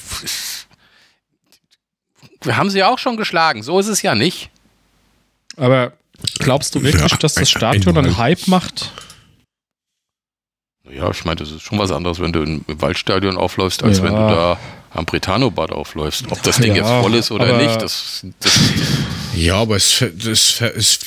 wir 2.41 2.57
haben 2.57 2.69
sie 2.69 2.79
ja 2.79 2.89
auch 2.89 2.99
schon 2.99 3.17
geschlagen. 3.17 3.63
So 3.63 3.79
ist 3.79 3.87
es 3.87 4.01
ja 4.01 4.15
nicht. 4.15 4.49
Aber 5.57 5.93
glaubst 6.39 6.75
du 6.75 6.81
wirklich, 6.83 7.01
Ja, 7.11 7.17
dass 7.17 7.33
das 7.33 7.37
ein- 7.37 7.45
Stadion 7.45 7.97
einen 7.97 8.17
Hype 8.17 8.47
macht? 8.47 8.91
Ja, 10.89 11.09
ich 11.11 11.25
meine, 11.25 11.37
das 11.37 11.51
ist 11.51 11.63
schon 11.63 11.79
was 11.79 11.91
anderes, 11.91 12.19
wenn 12.19 12.31
du 12.31 12.41
im 12.43 12.63
Waldstadion 12.67 13.37
aufläufst, 13.37 13.83
als 13.83 13.97
Ja. 13.97 14.03
wenn 14.05 14.13
du 14.13 14.19
da 14.19 14.59
am 14.93 15.05
Bretano-Bad 15.05 15.71
aufläufst. 15.71 16.25
Ob 16.31 16.41
das 16.43 16.57
Ding 16.59 16.75
Ja, 16.75 16.83
jetzt 16.83 17.03
voll 17.03 17.15
ist 17.15 17.29
oder 17.31 17.57
nicht, 17.57 17.81
das, 17.81 18.25
das 18.39 18.53
Ja, 19.35 19.55
aber 19.61 19.75
es, 19.75 19.99
das, 19.99 20.61
es, 20.61 20.99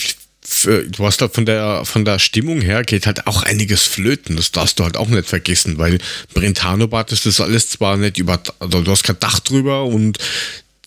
du 0.64 1.06
hast 1.06 1.20
halt 1.20 1.34
von 1.34 1.46
der, 1.46 1.84
von 1.84 2.04
der 2.04 2.18
Stimmung 2.18 2.60
her 2.60 2.82
geht 2.82 3.06
halt 3.06 3.26
auch 3.26 3.42
einiges 3.42 3.82
flöten. 3.82 4.36
Das 4.36 4.50
darfst 4.50 4.78
du 4.78 4.84
halt 4.84 4.96
auch 4.96 5.08
nicht 5.08 5.28
vergessen, 5.28 5.78
weil 5.78 5.98
Brentano-Bad 6.34 7.12
ist 7.12 7.26
das 7.26 7.40
alles 7.40 7.70
zwar 7.70 7.96
nicht 7.96 8.18
über, 8.18 8.40
also 8.58 8.82
du 8.82 8.90
hast 8.90 9.04
kein 9.04 9.20
Dach 9.20 9.40
drüber 9.40 9.84
und 9.84 10.18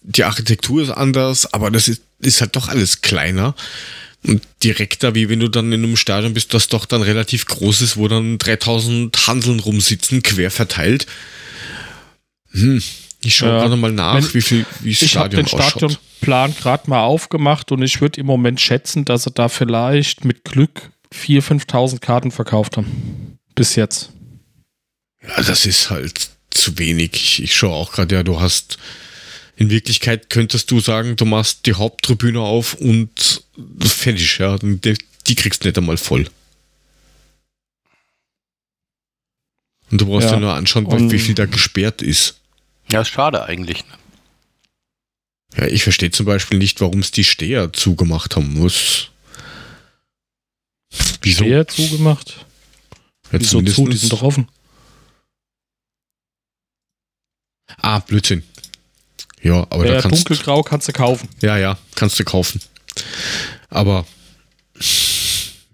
die 0.01 0.25
Architektur 0.25 0.83
ist 0.83 0.89
anders, 0.89 1.53
aber 1.53 1.71
das 1.71 1.87
ist, 1.87 2.01
ist 2.19 2.41
halt 2.41 2.55
doch 2.55 2.67
alles 2.67 3.01
kleiner 3.01 3.55
und 4.25 4.41
direkter, 4.63 5.15
wie 5.15 5.29
wenn 5.29 5.39
du 5.39 5.49
dann 5.49 5.71
in 5.71 5.83
einem 5.83 5.97
Stadion 5.97 6.33
bist, 6.33 6.53
das 6.53 6.67
doch 6.67 6.85
dann 6.85 7.01
relativ 7.01 7.45
groß 7.45 7.81
ist, 7.81 7.97
wo 7.97 8.07
dann 8.07 8.37
3000 8.37 9.27
Hanseln 9.27 9.59
rumsitzen, 9.59 10.23
quer 10.23 10.51
verteilt. 10.51 11.07
Hm, 12.51 12.81
ich 13.25 13.35
schaue 13.35 13.49
Ja. 13.49 13.59
gerade 13.61 13.75
mal 13.75 13.91
nach, 13.91 14.15
Wenn- 14.15 14.33
wie 14.33 14.41
viel 14.41 14.65
wie 14.81 14.91
das 14.93 15.01
Ich 15.01 15.15
habe 15.17 15.29
Stadion 15.31 15.45
den 15.45 15.53
ausschaut. 15.53 15.71
Stadionplan 15.91 16.55
gerade 16.55 16.89
mal 16.89 17.01
aufgemacht 17.03 17.71
und 17.71 17.81
ich 17.81 18.01
würde 18.01 18.19
im 18.19 18.25
Moment 18.27 18.59
schätzen, 18.61 19.05
dass 19.05 19.23
sie 19.23 19.31
da 19.31 19.49
vielleicht 19.49 20.25
mit 20.25 20.43
Glück 20.43 20.91
4.000, 21.13 21.41
5.000 21.41 22.01
Karten 22.01 22.31
verkauft 22.31 22.77
haben. 22.77 23.37
Bis 23.55 23.75
jetzt. 23.75 24.09
Ja, 25.21 25.41
das 25.43 25.65
ist 25.65 25.89
halt 25.89 26.29
zu 26.49 26.77
wenig. 26.77 27.11
Ich, 27.13 27.43
ich 27.43 27.55
schaue 27.55 27.73
auch 27.75 27.91
gerade, 27.93 28.15
ja, 28.15 28.23
du 28.23 28.39
hast 28.41 28.77
in 29.55 29.69
Wirklichkeit 29.69 30.29
könntest 30.31 30.71
du 30.71 30.79
sagen, 30.79 31.15
du 31.15 31.25
machst 31.25 31.65
die 31.67 31.73
Haupttribüne 31.73 32.39
auf 32.39 32.73
und 32.73 33.43
fertig, 33.79 34.39
ja. 34.39 34.57
Die, 34.57 34.95
die 35.27 35.35
kriegst 35.35 35.63
du 35.63 35.67
nicht 35.67 35.77
einmal 35.77 35.97
voll. 35.97 36.27
Und 39.91 40.01
du 40.01 40.05
brauchst 40.07 40.27
Ja. 40.29 40.33
ja, 40.33 40.39
nur 40.39 40.53
anschauen, 40.53 41.11
wie 41.11 41.19
viel 41.19 41.35
da 41.35 41.45
gesperrt 41.45 42.01
ist. 42.01 42.39
Ja, 42.93 43.01
ist 43.01 43.09
schade 43.09 43.43
eigentlich. 43.43 43.83
Ne? 43.85 43.93
Ja, 45.57 45.65
ich 45.67 45.83
verstehe 45.83 46.11
zum 46.11 46.25
Beispiel 46.25 46.57
nicht, 46.57 46.79
warum 46.79 46.99
es 46.99 47.11
die 47.11 47.23
Steher 47.23 47.73
zugemacht 47.73 48.35
haben 48.35 48.53
muss. 48.53 49.09
Wieso? 51.21 51.45
Wer 51.45 51.67
zugemacht? 51.67 52.45
Ja, 53.31 53.39
Wieso 53.39 53.61
zu? 53.61 53.87
Die 53.87 53.97
sind 53.97 54.13
doch 54.13 54.21
offen. 54.21 54.47
Ah, 57.77 57.99
Blödsinn. 57.99 58.43
Ja, 59.41 59.61
aber 59.69 59.85
da 59.85 59.91
Der 59.93 60.01
kannst 60.01 60.29
dunkelgrau 60.29 60.63
kannst 60.63 60.87
du 60.87 60.93
kaufen. 60.93 61.27
Ja, 61.41 61.57
ja, 61.57 61.77
kannst 61.95 62.19
du 62.19 62.23
kaufen. 62.23 62.61
Aber 63.69 64.05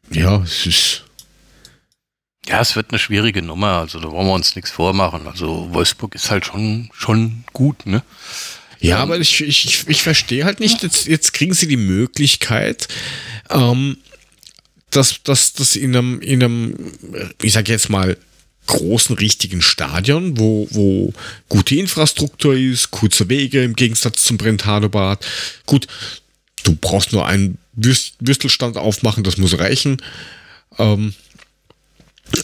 ja, 0.09 0.41
es 0.43 0.65
ist. 0.65 1.03
Ja, 2.49 2.61
es 2.61 2.76
wird 2.76 2.89
eine 2.89 2.97
schwierige 2.97 3.43
Nummer, 3.43 3.73
also 3.73 3.99
da 3.99 4.09
wollen 4.11 4.26
wir 4.26 4.34
uns 4.34 4.55
nichts 4.55 4.71
vormachen. 4.71 5.27
Also 5.27 5.67
Wolfsburg 5.71 6.15
ist 6.15 6.31
halt 6.31 6.45
schon, 6.45 6.89
schon 6.93 7.43
gut, 7.53 7.85
ne? 7.85 8.01
Ja, 8.80 8.97
Ähm, 8.97 9.01
aber 9.03 9.19
ich, 9.19 9.41
ich, 9.41 9.88
ich, 9.88 10.01
verstehe 10.01 10.45
halt 10.45 10.59
nicht, 10.59 10.81
jetzt, 10.81 11.05
jetzt 11.05 11.34
kriegen 11.34 11.53
sie 11.53 11.67
die 11.67 11.77
Möglichkeit, 11.77 12.88
ähm, 13.51 13.97
dass 14.89 15.21
dass 15.21 15.53
das 15.53 15.76
in 15.76 15.95
einem, 15.95 16.21
in 16.21 16.43
einem, 16.43 16.76
ich 17.41 17.53
sag 17.53 17.69
jetzt 17.69 17.89
mal, 17.89 18.17
großen, 18.65 19.15
richtigen 19.15 19.61
Stadion, 19.61 20.39
wo, 20.39 20.67
wo 20.71 21.13
gute 21.49 21.76
Infrastruktur 21.76 22.55
ist, 22.55 22.91
kurze 22.91 23.30
Wege 23.30 23.63
im 23.63 23.76
Gegensatz 23.76 24.23
zum 24.23 24.38
Brentano-Bad. 24.38 25.26
Gut, 25.65 25.88
du 26.63 26.76
brauchst 26.76 27.11
nur 27.11 27.26
einen 27.26 27.57
Würst, 27.73 28.15
Würstelstand 28.19 28.77
aufmachen, 28.77 29.23
das 29.23 29.38
muss 29.38 29.57
reichen. 29.57 30.01
Ähm, 30.77 31.13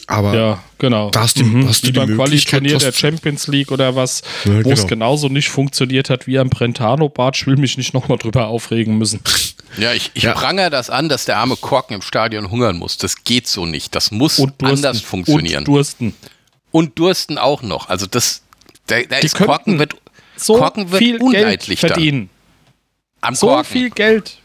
aber 0.06 0.34
Ja, 0.36 0.62
genau. 0.78 1.10
Da 1.10 1.20
hast 1.20 1.38
du- 1.38 1.66
hast 1.66 1.82
du 1.82 1.88
Wie 1.88 1.92
die 1.92 1.98
beim 1.98 2.10
Möglichkeit, 2.10 2.60
Quali-Turnier 2.60 2.76
was- 2.76 2.82
der 2.84 2.92
Champions 2.92 3.46
League 3.48 3.70
oder 3.72 3.94
was, 3.96 4.22
Ja, 4.44 4.64
wo 4.64 4.70
es 4.72 4.80
genau. 4.80 4.86
genauso 4.88 5.28
nicht 5.28 5.48
funktioniert 5.48 6.10
hat 6.10 6.26
wie 6.26 6.38
am 6.38 6.48
Brentano-Bad. 6.50 7.36
Ich 7.36 7.46
will 7.46 7.56
mich 7.56 7.76
nicht 7.78 7.94
nochmal 7.94 8.18
drüber 8.18 8.46
aufregen 8.48 8.98
müssen. 8.98 9.20
Ja, 9.78 9.92
ich, 9.92 10.10
ich 10.14 10.24
Ja. 10.24 10.32
prangere 10.34 10.70
das 10.70 10.90
an, 10.90 11.08
dass 11.08 11.24
der 11.24 11.38
arme 11.38 11.56
Korken 11.56 11.94
im 11.94 12.02
Stadion 12.02 12.50
hungern 12.50 12.76
muss. 12.76 12.96
Das 12.98 13.24
geht 13.24 13.46
so 13.46 13.66
nicht. 13.66 13.94
Das 13.94 14.10
muss 14.10 14.42
anders 14.62 15.00
funktionieren. 15.00 15.58
Und 15.60 15.68
Dursten. 15.68 16.14
Und 16.72 16.98
Dursten 16.98 17.38
auch 17.38 17.62
noch. 17.62 17.88
Also 17.88 18.06
das, 18.06 18.42
da, 18.86 19.00
da 19.02 19.16
ist 19.18 19.34
Korken 19.36 19.78
wird 19.78 19.94
So 20.36 20.56
Korken 20.58 20.90
wird 20.90 20.98
viel 21.02 21.12
Geld 21.18 21.22
unleidlich 21.22 21.80
dann. 21.80 21.88
verdienen. 21.90 22.30
am 23.22 23.34
So 23.34 23.46
Korken. 23.48 23.64
viel 23.64 23.90
Geld. 23.90 24.38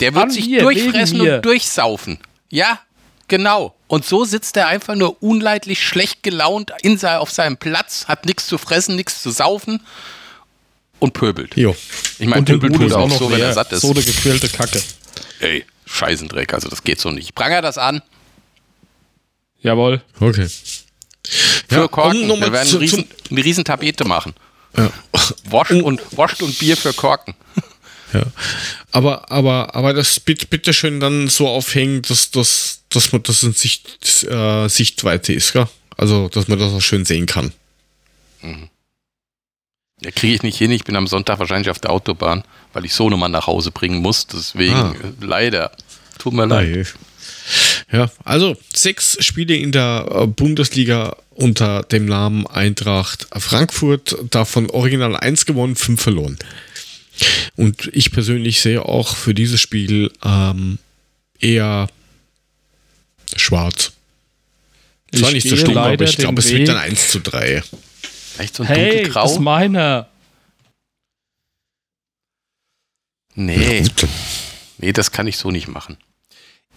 Der 0.00 0.12
wird 0.14 0.24
an 0.24 0.30
sich 0.30 0.46
mir, 0.48 0.62
durchfressen 0.62 1.20
und 1.20 1.42
durchsaufen. 1.42 2.18
Ja, 2.50 2.80
genau. 3.28 3.74
Und 3.88 4.04
so 4.04 4.24
sitzt 4.24 4.56
er 4.56 4.66
einfach 4.68 4.94
nur 4.96 5.22
unleidlich 5.22 5.80
schlecht 5.86 6.22
gelaunt 6.22 6.72
in 6.82 6.98
sei, 6.98 7.18
auf 7.18 7.30
seinem 7.30 7.56
Platz, 7.56 8.06
hat 8.08 8.26
nichts 8.26 8.46
zu 8.46 8.58
fressen, 8.58 8.96
nichts 8.96 9.22
zu 9.22 9.30
saufen 9.30 9.80
und 10.98 11.12
pöbelt. 11.12 11.56
jo. 11.56 11.76
Ich 12.18 12.26
meine, 12.26 12.42
Bude 12.42 12.72
tut 12.72 12.92
auch 12.92 13.02
auch 13.10 13.18
so, 13.18 13.30
wenn 13.30 13.40
er 13.40 13.52
satt 13.52 13.70
ist. 13.72 13.82
So 13.82 13.90
eine 13.92 14.02
gequälte 14.02 14.48
Kacke. 14.48 14.82
Ey, 15.40 15.64
Scheißendreck, 15.84 16.52
also 16.54 16.68
das 16.68 16.82
geht 16.82 17.00
so 17.00 17.10
nicht. 17.10 17.34
Pranger 17.34 17.62
das 17.62 17.78
an 17.78 18.02
Jawohl. 19.60 20.02
Okay. 20.20 20.48
für 21.68 21.74
Ja, 21.80 21.88
Korken. 21.88 22.30
um 22.30 22.40
Wir 22.40 22.52
werden 22.52 22.68
zu- 22.68 22.76
eine, 22.76 22.82
riesen, 22.84 23.08
eine 23.30 23.44
riesen 23.44 23.64
Tapete 23.64 24.04
machen. 24.04 24.34
Ja. 24.76 24.90
Wascht 25.44 25.72
und, 25.72 26.00
wascht 26.16 26.42
und 26.42 26.58
Bier 26.58 26.76
für 26.76 26.92
Korken. 26.92 27.34
Ja. 28.16 28.26
Aber, 28.92 29.30
aber, 29.30 29.74
aber 29.74 29.92
das 29.94 30.18
bitte, 30.20 30.46
bitte 30.46 30.72
schön 30.72 31.00
dann 31.00 31.28
so 31.28 31.48
aufhängen, 31.48 32.02
dass, 32.02 32.30
dass, 32.30 32.82
dass 32.88 33.12
man 33.12 33.22
das 33.22 33.42
in 33.42 33.52
Sicht, 33.52 34.24
äh, 34.24 34.68
Sichtweite 34.68 35.32
ist, 35.32 35.52
gell? 35.52 35.68
Also, 35.96 36.28
dass 36.28 36.48
man 36.48 36.58
das 36.58 36.72
auch 36.72 36.80
schön 36.82 37.04
sehen 37.04 37.26
kann. 37.26 37.52
Ja, 40.02 40.10
kriege 40.10 40.34
ich 40.34 40.42
nicht 40.42 40.58
hin. 40.58 40.70
Ich 40.70 40.84
bin 40.84 40.94
am 40.96 41.06
Sonntag 41.06 41.38
wahrscheinlich 41.38 41.70
auf 41.70 41.78
der 41.78 41.90
Autobahn, 41.90 42.44
weil 42.72 42.84
ich 42.84 42.94
Sohnemann 42.94 43.32
nach 43.32 43.46
Hause 43.46 43.70
bringen 43.70 44.02
muss. 44.02 44.26
Deswegen 44.26 44.74
Ah. 44.74 44.92
äh, 45.02 45.24
leider. 45.24 45.72
Tut 46.18 46.34
mir 46.34 46.46
leid. 46.46 46.68
Nein. 46.68 46.86
Ja, 47.92 48.10
also 48.24 48.56
sechs 48.74 49.16
Spiele 49.24 49.56
in 49.56 49.72
der 49.72 50.06
äh, 50.10 50.26
Bundesliga 50.26 51.16
unter 51.30 51.82
dem 51.84 52.06
Namen 52.06 52.46
Eintracht 52.46 53.28
Frankfurt, 53.36 54.16
davon 54.30 54.68
original 54.70 55.16
eins 55.16 55.46
gewonnen, 55.46 55.76
fünf 55.76 56.02
verloren. 56.02 56.38
Und 57.56 57.88
ich 57.92 58.10
persönlich 58.12 58.60
sehe 58.60 58.84
auch 58.84 59.16
für 59.16 59.34
dieses 59.34 59.60
Spiel 59.60 60.12
ähm, 60.24 60.78
eher 61.40 61.88
schwarz. 63.34 63.92
Ich 65.10 65.20
Zwar 65.20 65.32
nicht 65.32 65.48
so 65.48 65.56
schlimm, 65.56 65.78
aber 65.78 66.04
ich 66.04 66.16
glaube, 66.16 66.40
es 66.40 66.50
wird 66.50 66.68
dann 66.68 66.76
Weg- 66.76 66.90
1 66.90 67.08
zu 67.08 67.20
3. 67.20 67.62
Vielleicht 68.34 68.54
so 68.54 68.62
ein 68.64 68.68
Hey, 68.68 68.76
das 68.76 68.94
ist 68.94 69.14
dunkelgrau? 69.14 69.38
meine. 69.40 70.06
Nee, 73.34 73.84
nee, 74.78 74.92
das 74.92 75.12
kann 75.12 75.26
ich 75.26 75.36
so 75.36 75.50
nicht 75.50 75.68
machen. 75.68 75.98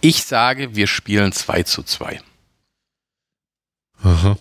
Ich 0.02 0.24
sage, 0.24 0.74
wir 0.76 0.86
spielen 0.86 1.32
2 1.32 1.62
zu 1.62 1.82
2. 1.82 2.20
Aha. 4.02 4.38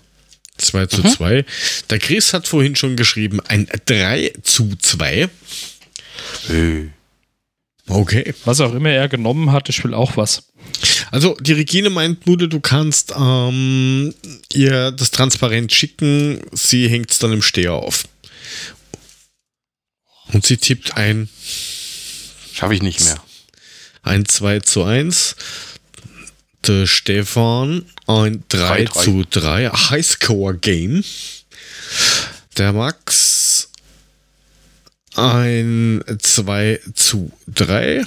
2 0.58 0.86
zu 0.88 1.02
Mhm. 1.02 1.10
2. 1.10 1.46
Der 1.90 2.00
Chris 2.00 2.34
hat 2.34 2.48
vorhin 2.48 2.76
schon 2.76 2.98
geschrieben, 2.98 3.40
ein 3.42 3.68
3 3.86 4.34
zu 4.44 4.76
2. 4.76 5.30
Okay. 7.88 8.34
Was 8.46 8.62
auch 8.62 8.74
immer 8.74 8.92
er 8.92 9.10
genommen 9.10 9.52
hat, 9.52 9.68
ich 9.70 9.84
will 9.84 9.94
auch 9.94 10.16
was. 10.16 10.44
Also 11.12 11.36
die 11.40 11.54
Regine 11.54 11.90
meint, 11.90 12.28
Mude, 12.28 12.48
du 12.48 12.60
kannst 12.60 13.14
ähm, 13.18 14.14
ihr 14.54 14.92
das 14.92 15.12
transparent 15.12 15.74
schicken. 15.74 16.42
Sie 16.52 16.88
hängt 16.88 17.12
es 17.12 17.20
dann 17.20 17.34
im 17.34 17.42
Steher 17.42 17.74
auf. 17.74 18.04
Und 20.32 20.46
sie 20.46 20.58
tippt 20.58 20.96
ein, 20.96 21.30
Schaffe 22.54 22.76
ich 22.76 22.84
nicht 22.84 23.02
mehr. 23.02 23.20
ein 24.04 24.26
2 24.26 24.60
zu 24.60 24.84
1. 24.84 25.36
Der 26.68 26.86
Stefan 26.86 27.86
ein 28.06 28.44
3 28.50 28.84
3-3. 28.84 29.04
zu 29.04 29.24
3. 29.28 29.70
Highscore-Game. 29.70 31.04
Der 32.58 32.74
Max 32.74 33.29
ein 35.20 36.04
2 36.20 36.80
zu 36.94 37.32
3. 37.48 38.04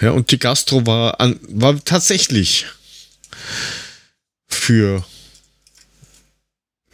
Ja, 0.00 0.12
und 0.12 0.30
die 0.30 0.38
Gastro 0.38 0.86
war, 0.86 1.20
an, 1.20 1.38
war 1.48 1.82
tatsächlich 1.84 2.66
für 4.48 5.04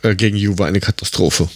äh, 0.03 0.15
gegen 0.15 0.37
Juve 0.37 0.65
eine 0.65 0.81
Katastrophe. 0.81 1.49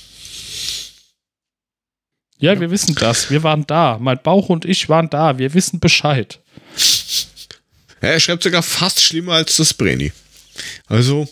Ja, 2.39 2.59
wir 2.61 2.71
wissen 2.71 2.95
das. 2.95 3.31
Wir 3.31 3.43
waren 3.43 3.67
da. 3.67 3.99
Mein 4.01 4.23
Bauch 4.23 4.49
und 4.49 4.65
ich 4.65 4.89
waren 4.89 5.11
da. 5.11 5.39
Wir 5.39 5.55
wissen 5.55 5.81
Bescheid. 5.81 6.39
Ja, 8.01 8.11
er 8.11 8.21
schreibt 8.21 8.45
sogar 8.45 8.63
fast 8.63 9.01
schlimmer 9.01 9.33
als 9.33 9.57
das 9.57 9.75
Breni. 9.75 10.13
Also. 10.87 11.29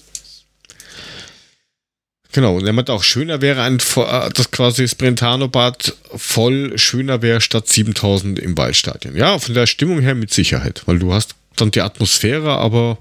Genau, 2.37 2.57
und 2.57 2.67
er 2.67 2.75
meint 2.75 2.91
auch, 2.91 3.03
schöner 3.03 3.41
wäre 3.41 3.63
ein, 3.63 3.79
äh, 3.79 4.31
das 4.35 4.51
quasi 4.51 4.83
das 4.83 4.95
Brentano-Bad 4.95 5.97
voll 6.17 6.77
schöner 6.77 7.23
wäre 7.23 7.41
statt 7.41 7.67
7000 7.67 8.39
im 8.39 8.59
Waldstadion. 8.59 9.17
Ja, 9.17 9.39
von 9.39 9.55
der 9.55 9.67
Stimmung 9.67 10.01
her 10.01 10.15
mit 10.15 10.35
Sicherheit, 10.35 10.83
weil 10.85 10.99
du 10.99 11.15
hast 11.15 11.35
dann 11.57 11.71
die 11.71 11.81
Atmosphäre, 11.81 12.59
aber 12.59 12.99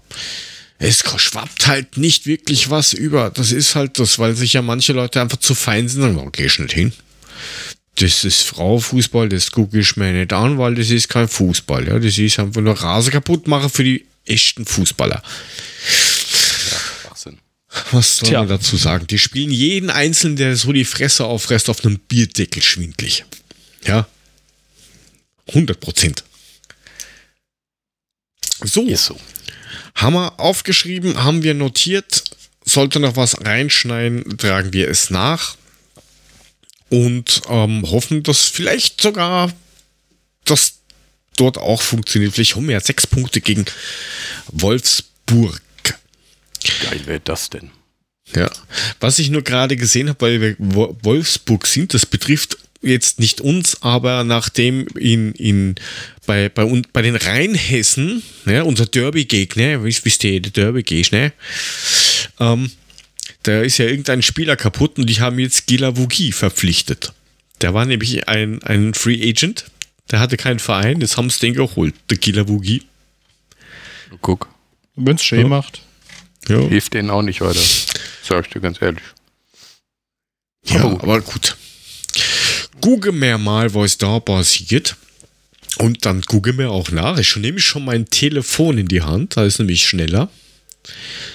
es 0.79 1.03
schwappt 1.17 1.67
halt 1.67 1.97
nicht 1.97 2.27
wirklich 2.27 2.69
was 2.69 2.93
über. 2.93 3.29
Das 3.29 3.51
ist 3.51 3.75
halt 3.75 3.99
das, 3.99 4.19
weil 4.19 4.35
sich 4.35 4.53
ja 4.53 4.61
manche 4.61 4.93
Leute 4.93 5.19
einfach 5.19 5.39
zu 5.39 5.53
fein 5.53 5.89
sind 5.89 6.03
und 6.03 6.15
sagen, 6.15 6.31
geh 6.31 6.45
ich 6.45 6.53
hin. 6.53 6.93
Das 7.95 8.23
ist 8.23 8.43
Frauenfußball, 8.43 9.27
das 9.27 9.51
gucke 9.51 9.77
ich 9.77 9.97
mir 9.97 10.13
nicht 10.13 10.31
an, 10.31 10.57
weil 10.57 10.75
das 10.75 10.91
ist 10.91 11.09
kein 11.09 11.27
Fußball. 11.27 11.89
Ja, 11.89 11.99
das 11.99 12.17
ist 12.17 12.39
einfach 12.39 12.61
nur 12.61 12.81
Rasen 12.81 13.11
kaputt 13.11 13.49
machen 13.49 13.69
für 13.69 13.83
die 13.83 14.05
echten 14.23 14.65
Fußballer. 14.65 15.21
Was 17.91 18.17
soll 18.17 18.29
Tja. 18.29 18.39
man 18.39 18.49
dazu 18.49 18.77
sagen? 18.77 19.07
Die 19.07 19.19
spielen 19.19 19.51
jeden 19.51 19.89
Einzelnen, 19.89 20.35
der 20.35 20.55
so 20.55 20.71
die 20.71 20.85
Fresse 20.85 21.25
aufreißt, 21.25 21.69
auf 21.69 21.83
einem 21.83 21.99
Bierdeckel 21.99 22.61
schwindlig. 22.61 23.25
Ja. 23.85 24.07
100 25.47 25.79
Prozent. 25.79 26.23
So, 28.63 28.85
Ist 28.87 29.05
so. 29.05 29.19
haben 29.95 30.13
wir 30.13 30.39
aufgeschrieben, 30.39 31.23
haben 31.23 31.43
wir 31.43 31.53
notiert. 31.53 32.23
Sollte 32.63 32.99
noch 32.99 33.15
was 33.15 33.45
reinschneiden, 33.45 34.37
tragen 34.37 34.73
wir 34.73 34.89
es 34.89 35.09
nach. 35.09 35.55
Und 36.89 37.41
ähm, 37.49 37.83
hoffen, 37.89 38.23
dass 38.23 38.45
vielleicht 38.45 39.01
sogar 39.01 39.51
das 40.45 40.75
dort 41.37 41.57
auch 41.57 41.81
funktioniert. 41.81 42.33
Vielleicht 42.33 42.55
haben 42.55 42.67
wir 42.67 42.73
ja 42.73 42.79
sechs 42.79 43.05
Punkte 43.05 43.41
gegen 43.41 43.65
Wolfsburg. 44.47 45.61
Geil 46.81 47.01
wäre 47.05 47.21
das 47.23 47.49
denn. 47.49 47.71
Ja, 48.35 48.49
was 48.99 49.19
ich 49.19 49.29
nur 49.29 49.43
gerade 49.43 49.75
gesehen 49.75 50.09
habe, 50.09 50.19
weil 50.21 50.41
wir 50.41 50.55
Wo- 50.57 50.97
Wolfsburg 51.03 51.67
sind, 51.67 51.93
das 51.93 52.05
betrifft 52.05 52.57
jetzt 52.81 53.19
nicht 53.19 53.39
uns, 53.41 53.81
aber 53.83 54.23
nachdem 54.23 54.87
in, 54.97 55.31
in 55.33 55.75
bei, 56.25 56.49
bei, 56.49 56.81
bei 56.91 57.01
den 57.03 57.15
Rheinhessen, 57.15 58.23
ja, 58.45 58.63
unser 58.63 58.85
Derby-Gegner, 58.87 59.83
wisst 59.83 60.05
wisst 60.05 60.23
ihr, 60.23 60.41
der 60.41 60.51
Derby-Gegner, 60.51 61.31
ähm, 62.39 62.71
da 63.43 63.61
ist 63.61 63.77
ja 63.77 63.85
irgendein 63.85 64.23
Spieler 64.23 64.55
kaputt 64.55 64.97
und 64.97 65.07
die 65.07 65.19
haben 65.19 65.37
jetzt 65.39 65.67
Gila 65.67 65.95
Wugi 65.97 66.31
verpflichtet. 66.31 67.13
Der 67.61 67.73
war 67.75 67.85
nämlich 67.85 68.27
ein, 68.27 68.61
ein 68.63 68.93
Free 68.95 69.21
Agent, 69.29 69.65
der 70.11 70.19
hatte 70.19 70.35
keinen 70.37 70.59
Verein, 70.59 70.99
jetzt 71.01 71.17
haben 71.17 71.29
sie 71.29 71.39
den 71.39 71.53
geholt, 71.53 71.93
der 72.09 72.17
Gila 72.17 72.47
Wugi. 72.47 72.83
Guck, 74.21 74.47
Wenn 74.95 75.15
es 75.15 75.23
schön 75.23 75.41
Ja. 75.41 75.47
macht. 75.47 75.81
Ja, 76.47 76.59
hilft 76.59 76.93
denen 76.93 77.09
auch 77.09 77.21
nicht 77.21 77.41
weiter. 77.41 77.59
Sag 78.23 78.45
ich 78.47 78.53
dir 78.53 78.59
ganz 78.61 78.81
ehrlich. 78.81 79.03
Ja, 80.65 80.81
Aber 80.81 80.89
gut. 80.91 81.03
aber 81.03 81.21
gut. 81.21 81.57
Google 82.81 83.11
mir 83.13 83.37
mal, 83.37 83.73
was 83.73 83.97
da 83.97 84.19
passiert. 84.19 84.95
Und 85.77 86.05
dann 86.05 86.21
google 86.21 86.53
mir 86.53 86.69
auch 86.71 86.89
nach. 86.91 87.17
Ich 87.17 87.35
nehme 87.35 87.59
schon 87.59 87.83
mein 87.85 88.05
Telefon 88.05 88.77
in 88.77 88.87
die 88.87 89.01
Hand. 89.01 89.35
Da 89.37 89.43
ist 89.45 89.59
nämlich 89.59 89.85
schneller. 89.85 90.29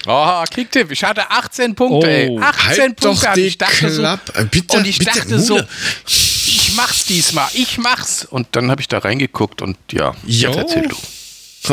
Oh, 0.07 0.43
Kicktipp, 0.49 0.91
ich 0.91 1.03
hatte 1.03 1.29
18 1.29 1.75
Punkte, 1.75 2.09
ey. 2.09 2.29
Oh. 2.29 2.39
18 2.39 2.65
halt 2.65 2.77
Punkte. 2.95 3.03
doch 3.05 3.27
und 3.29 3.35
die 3.37 3.41
ich 3.41 3.57
dachte 3.57 3.89
so, 3.91 4.01
Klappe. 4.01 4.33
Äh, 4.39 4.45
Bitte, 4.45 4.77
und 4.77 4.87
ich 4.87 4.97
bitte, 4.97 5.11
dachte 5.11 5.39
so, 5.39 5.53
Mule. 5.55 5.67
ich 6.07 6.71
mach's 6.75 7.05
diesmal, 7.05 7.49
ich 7.53 7.77
mach's. 7.77 8.25
Und 8.25 8.47
dann 8.53 8.71
habe 8.71 8.81
ich 8.81 8.87
da 8.87 8.99
reingeguckt 8.99 9.61
und 9.61 9.77
ja, 9.91 10.15
Jo. 10.25 10.49
jetzt 10.49 10.57
erzähl 10.57 10.87
du. 10.87 10.95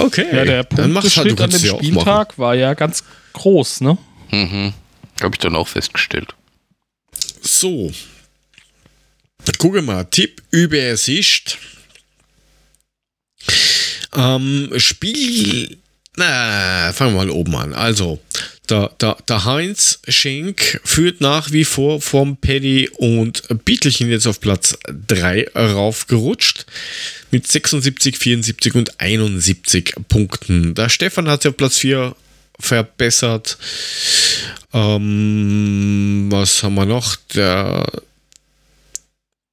Okay. 0.00 0.26
Ja, 0.32 0.44
der 0.44 0.64
dann 0.64 0.92
mach's 0.92 1.16
halt. 1.16 1.38
Du 1.38 1.42
an 1.44 1.50
dem 1.50 1.64
ja. 1.64 1.76
Spieltag 1.76 2.36
war 2.38 2.54
ja 2.54 2.74
ganz 2.74 3.04
groß, 3.38 3.80
ne? 3.80 3.98
Mhm. 4.30 4.72
Habe 5.20 5.34
ich 5.34 5.38
dann 5.38 5.56
auch 5.56 5.68
festgestellt. 5.68 6.34
So. 7.40 7.92
Gucke 9.58 9.82
mal. 9.82 10.04
Tipp, 10.04 10.42
Übersicht. 10.50 11.58
Ähm, 14.14 14.72
Spiel. 14.76 15.78
Na, 16.16 16.92
fangen 16.92 17.14
wir 17.14 17.24
mal 17.24 17.30
oben 17.30 17.54
an. 17.54 17.74
Also, 17.74 18.20
der, 18.68 18.90
der, 19.00 19.16
der 19.28 19.44
Heinz 19.44 20.00
Schenk 20.08 20.80
führt 20.84 21.20
nach 21.20 21.52
wie 21.52 21.64
vor 21.64 22.00
vom 22.00 22.36
Paddy 22.36 22.90
und 22.96 23.42
Bietelchen 23.64 24.10
jetzt 24.10 24.26
auf 24.26 24.40
Platz 24.40 24.76
3 25.06 25.50
raufgerutscht. 25.54 26.66
Mit 27.30 27.46
76, 27.46 28.18
74 28.18 28.74
und 28.74 29.00
71 29.00 29.94
Punkten. 30.08 30.74
Der 30.74 30.88
Stefan 30.88 31.28
hat 31.28 31.42
sich 31.42 31.50
auf 31.50 31.56
Platz 31.56 31.78
4 31.78 32.14
verbessert. 32.60 33.58
Ähm, 34.72 36.28
was 36.30 36.62
haben 36.62 36.74
wir 36.74 36.86
noch? 36.86 37.16
Der, 37.34 37.86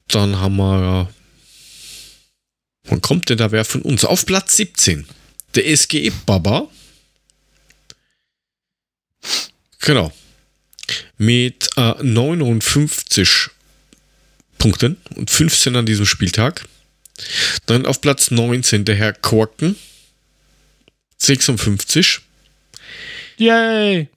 dann 0.08 0.40
haben 0.40 0.58
wir. 0.58 1.14
Wann 2.88 3.02
kommt 3.02 3.30
denn 3.30 3.38
da 3.38 3.52
wer 3.52 3.66
von 3.66 3.82
uns? 3.82 4.06
Auf 4.06 4.26
Platz 4.26 4.58
17. 4.58 5.08
Der 5.56 5.76
SGE 5.76 6.12
Baba. 6.26 6.68
Genau. 9.80 10.12
Mit 11.18 11.70
äh, 11.78 11.94
59 12.04 13.50
Punkten 14.58 14.98
und 15.16 15.30
15 15.30 15.76
an 15.76 15.86
diesem 15.86 16.06
Spieltag. 16.06 16.66
Dann 17.66 17.86
auf 17.86 18.02
Platz 18.02 18.32
19 18.32 18.86
der 18.86 18.96
Herr 18.96 19.14
Korken. 19.14 19.76
56. 21.18 22.22
Yay! 23.38 24.08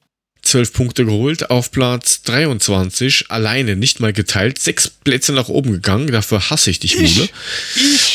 12 0.43 0.73
Punkte 0.73 1.05
geholt. 1.05 1.51
Auf 1.51 1.70
Platz 1.70 2.23
23 2.23 3.27
alleine, 3.31 3.77
nicht 3.77 4.01
mal 4.01 4.12
geteilt. 4.12 4.59
Sechs 4.59 4.89
Plätze 4.89 5.32
nach 5.32 5.49
oben 5.49 5.73
gegangen. 5.73 6.07
Dafür 6.11 6.51
hasse 6.51 6.70
ich 6.70 6.78
dich, 6.78 6.97
Mune. 6.99 7.28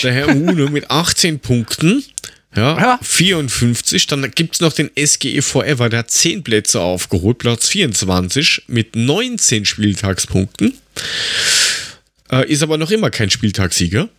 Der 0.02 0.14
Herr 0.14 0.34
Mune 0.34 0.70
mit 0.70 0.90
18 0.90 1.40
Punkten. 1.40 2.04
Ja, 2.56 2.80
Ja. 2.80 3.00
54. 3.02 4.08
Dann 4.08 4.30
gibt 4.32 4.56
es 4.56 4.62
noch 4.62 4.74
den 4.74 4.90
SGE 4.96 5.42
Forever, 5.42 5.90
der 5.90 6.00
hat 6.00 6.12
10 6.12 6.44
Plätze 6.44 6.80
aufgeholt. 6.82 7.40
Platz 7.40 7.68
24 7.70 8.64
mit 8.68 8.96
19 8.96 9.66
Spieltagspunkten. 9.66 10.74
Äh, 12.32 12.52
ist 12.52 12.64
aber 12.64 12.78
noch 12.78 12.92
immer 12.92 13.10
kein 13.10 13.30
Spieltagssieger. 13.30 14.10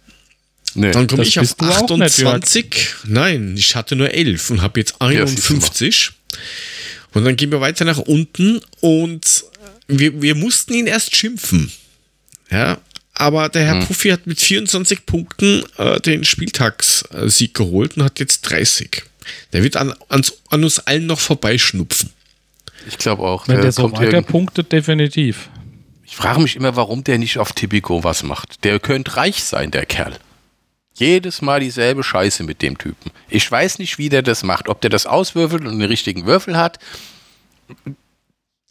Nee. 0.74 0.90
Dann 0.90 1.06
komme 1.06 1.22
das 1.22 1.28
ich 1.28 1.38
auf 1.38 1.56
bist 1.56 1.60
du 1.60 1.64
auch 1.64 1.96
nicht, 1.96 2.18
Jörg. 2.18 2.34
28. 2.34 2.94
Nein, 3.04 3.54
ich 3.56 3.76
hatte 3.76 3.94
nur 3.94 4.10
11 4.12 4.50
und 4.50 4.62
habe 4.62 4.80
jetzt 4.80 4.94
siehst 5.00 5.50
du 5.50 5.54
51. 5.54 6.12
und 7.12 7.24
dann 7.24 7.36
gehen 7.36 7.50
wir 7.50 7.60
weiter 7.60 7.84
nach 7.84 7.98
unten 7.98 8.60
und 8.80 9.44
wir, 9.86 10.20
wir 10.20 10.34
mussten 10.34 10.74
ihn 10.74 10.86
erst 10.86 11.14
schimpfen. 11.16 11.70
Ja, 12.50 12.78
aber 13.14 13.48
der. 13.48 13.64
Herr 13.64 13.84
Puffi 13.86 14.10
hat 14.10 14.26
mit 14.26 14.40
24 14.40 15.06
Punkten 15.06 15.62
äh, 15.78 16.00
den 16.00 16.24
Spieltagssieg 16.24 17.54
geholt 17.54 17.96
und 17.96 18.02
hat 18.02 18.18
jetzt 18.18 18.42
30. 18.42 19.04
Der 19.52 19.62
wird 19.62 19.76
an, 19.76 19.94
ans, 20.08 20.34
an 20.50 20.64
uns 20.64 20.80
allen 20.80 21.06
noch 21.06 21.20
vorbeischnupfen. 21.20 22.10
Ich 22.86 22.98
glaube 22.98 23.22
auch. 23.22 23.48
Wenn 23.48 23.62
der 23.62 23.72
so 23.72 23.82
kommt 23.82 23.98
weiter 23.98 24.22
punktet, 24.22 24.72
definitiv. 24.72 25.48
Ich 26.04 26.16
frage 26.16 26.40
mich 26.40 26.56
immer, 26.56 26.76
warum 26.76 27.02
der 27.02 27.18
nicht 27.18 27.38
auf 27.38 27.52
Tipico 27.52 28.04
was 28.04 28.22
macht. 28.22 28.64
Der 28.64 28.78
könnte 28.78 29.16
reich 29.16 29.42
sein, 29.42 29.70
der 29.70 29.86
Kerl. 29.86 30.18
Jedes 30.94 31.42
Mal 31.42 31.60
dieselbe 31.60 32.04
Scheiße 32.04 32.44
mit 32.44 32.62
dem 32.62 32.78
Typen. 32.78 33.10
Ich 33.28 33.50
weiß 33.50 33.78
nicht, 33.78 33.98
wie 33.98 34.08
der 34.08 34.22
das 34.22 34.44
macht. 34.44 34.68
Ob 34.68 34.80
der 34.80 34.90
das 34.90 35.06
auswürfelt 35.06 35.64
und 35.64 35.78
den 35.78 35.88
richtigen 35.88 36.24
Würfel 36.24 36.56
hat. 36.56 36.78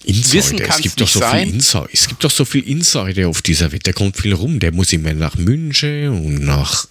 Insider. 0.06 0.34
Wissen 0.34 0.60
es 0.60 0.78
gibt 0.82 1.00
doch 1.00 1.06
nicht 1.06 1.14
so 1.14 1.20
sein. 1.20 1.46
viel 1.46 1.54
Insider. 1.56 1.90
Es 1.92 2.08
gibt 2.08 2.24
doch 2.24 2.32
so 2.32 2.46
viel 2.46 2.64
Insider 2.68 3.28
auf 3.30 3.42
dieser 3.42 3.72
Welt. 3.72 3.86
Der 3.86 3.94
kommt 3.94 4.18
viel 4.18 4.34
rum. 4.34 4.60
Der 4.60 4.72
muss 4.72 4.92
immer 4.92 5.14
nach 5.14 5.36
München 5.36 6.10
und 6.10 6.44
nach 6.44 6.88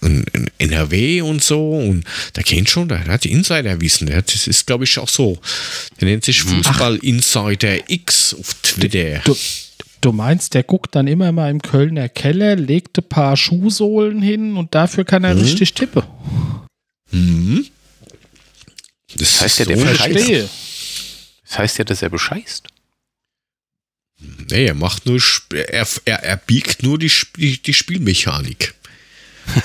NRW 0.57 1.21
und 1.21 1.43
so. 1.43 1.73
Und 1.73 2.05
der 2.35 2.43
kennt 2.43 2.69
schon, 2.69 2.87
der 2.87 3.05
hat 3.05 3.25
Insiderwissen. 3.25 4.07
Der 4.07 4.17
hat, 4.17 4.33
das 4.33 4.47
ist, 4.47 4.65
glaube 4.65 4.83
ich, 4.85 4.97
auch 4.97 5.09
so. 5.09 5.39
Der 5.99 6.07
nennt 6.07 6.25
sich 6.25 6.41
Fußball 6.41 6.97
Insider 6.97 7.89
X 7.89 8.33
auf 8.33 8.55
Twitter. 8.63 9.19
Du, 9.25 9.35
du 10.03 10.11
meinst, 10.11 10.53
der 10.53 10.63
guckt 10.63 10.95
dann 10.95 11.07
immer 11.07 11.31
mal 11.31 11.49
im 11.49 11.61
Kölner 11.61 12.09
Keller, 12.09 12.55
legt 12.55 12.97
ein 12.97 13.07
paar 13.07 13.37
Schuhsohlen 13.37 14.21
hin 14.21 14.57
und 14.57 14.75
dafür 14.75 15.05
kann 15.05 15.23
er 15.23 15.35
richtig 15.35 15.73
tippen. 15.73 16.03
Hm? 17.09 17.65
Das 19.15 19.41
heißt 19.41 19.59
ja, 19.59 19.65
der 19.65 19.77
so 19.77 19.85
Verstehe. 19.85 20.49
Das 21.43 21.59
heißt 21.59 21.77
ja, 21.77 21.83
dass 21.83 22.01
er 22.01 22.09
bescheißt. 22.09 22.67
Nee, 24.49 24.65
er 24.65 24.73
macht 24.73 25.05
nur, 25.05 25.21
er, 25.53 25.87
er, 26.05 26.23
er 26.23 26.37
biegt 26.37 26.83
nur 26.83 26.97
die, 26.97 27.11
die, 27.37 27.61
die 27.61 27.73
Spielmechanik. 27.73 28.73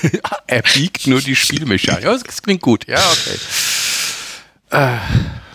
Er 0.48 0.62
biegt 0.62 1.06
nur 1.06 1.20
die 1.20 1.36
Spielmechanik. 1.36 2.02
Ja, 2.02 2.12
das 2.12 2.42
klingt 2.42 2.62
gut. 2.62 2.88
Ja, 2.88 2.98
okay. 2.98 3.38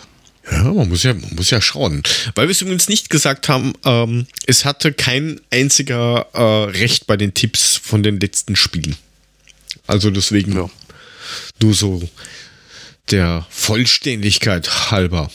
Ja, 0.50 0.64
man 0.64 0.88
muss 0.88 1.02
ja, 1.04 1.14
man 1.14 1.34
muss 1.34 1.50
ja 1.50 1.60
schauen. 1.62 2.02
Weil 2.34 2.48
wir 2.48 2.52
es 2.52 2.60
übrigens 2.60 2.88
nicht 2.88 3.08
gesagt 3.08 3.48
haben, 3.48 3.72
ähm, 3.84 4.26
es 4.46 4.64
hatte 4.64 4.92
kein 4.92 5.40
einziger 5.50 6.26
äh, 6.34 6.70
Recht 6.70 7.06
bei 7.06 7.16
den 7.16 7.32
Tipps 7.32 7.76
von 7.76 8.02
den 8.02 8.20
letzten 8.20 8.54
Spielen. 8.56 8.96
Also 9.86 10.10
deswegen 10.10 10.54
Ja. 10.56 10.70
nur 11.62 11.74
so 11.74 12.06
der 13.10 13.46
Vollständigkeit 13.50 14.90
halber. 14.90 15.30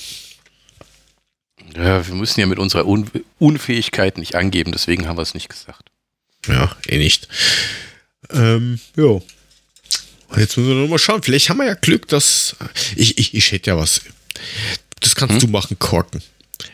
Ja, 1.76 2.06
wir 2.08 2.16
müssen 2.16 2.40
ja 2.40 2.46
mit 2.48 2.60
unserer 2.60 2.88
Un 2.88 3.10
Unfähigkeit 3.38 4.18
nicht 4.18 4.36
angeben, 4.36 4.72
deswegen 4.72 5.08
haben 5.08 5.18
wir 5.18 5.22
es 5.24 5.34
nicht 5.34 5.50
gesagt. 5.50 5.90
Ja, 6.48 6.76
eh 6.88 6.98
nicht. 6.98 7.28
Ähm, 8.32 8.80
ja. 8.96 9.20
Jetzt 10.38 10.58
müssen 10.58 10.68
wir 10.70 10.76
noch 10.76 10.88
mal 10.88 11.00
schauen. 11.00 11.24
Vielleicht 11.24 11.50
haben 11.50 11.58
wir 11.58 11.66
ja 11.66 11.74
Glück, 11.74 12.08
dass. 12.08 12.56
Ich, 12.96 13.18
ich, 13.18 13.34
ich 13.34 13.52
hätte 13.52 13.72
ja 13.72 13.78
was. 13.78 14.02
Das 15.00 15.16
kannst 15.16 15.42
du 15.42 15.48
machen, 15.48 15.78
Korken. 15.80 16.22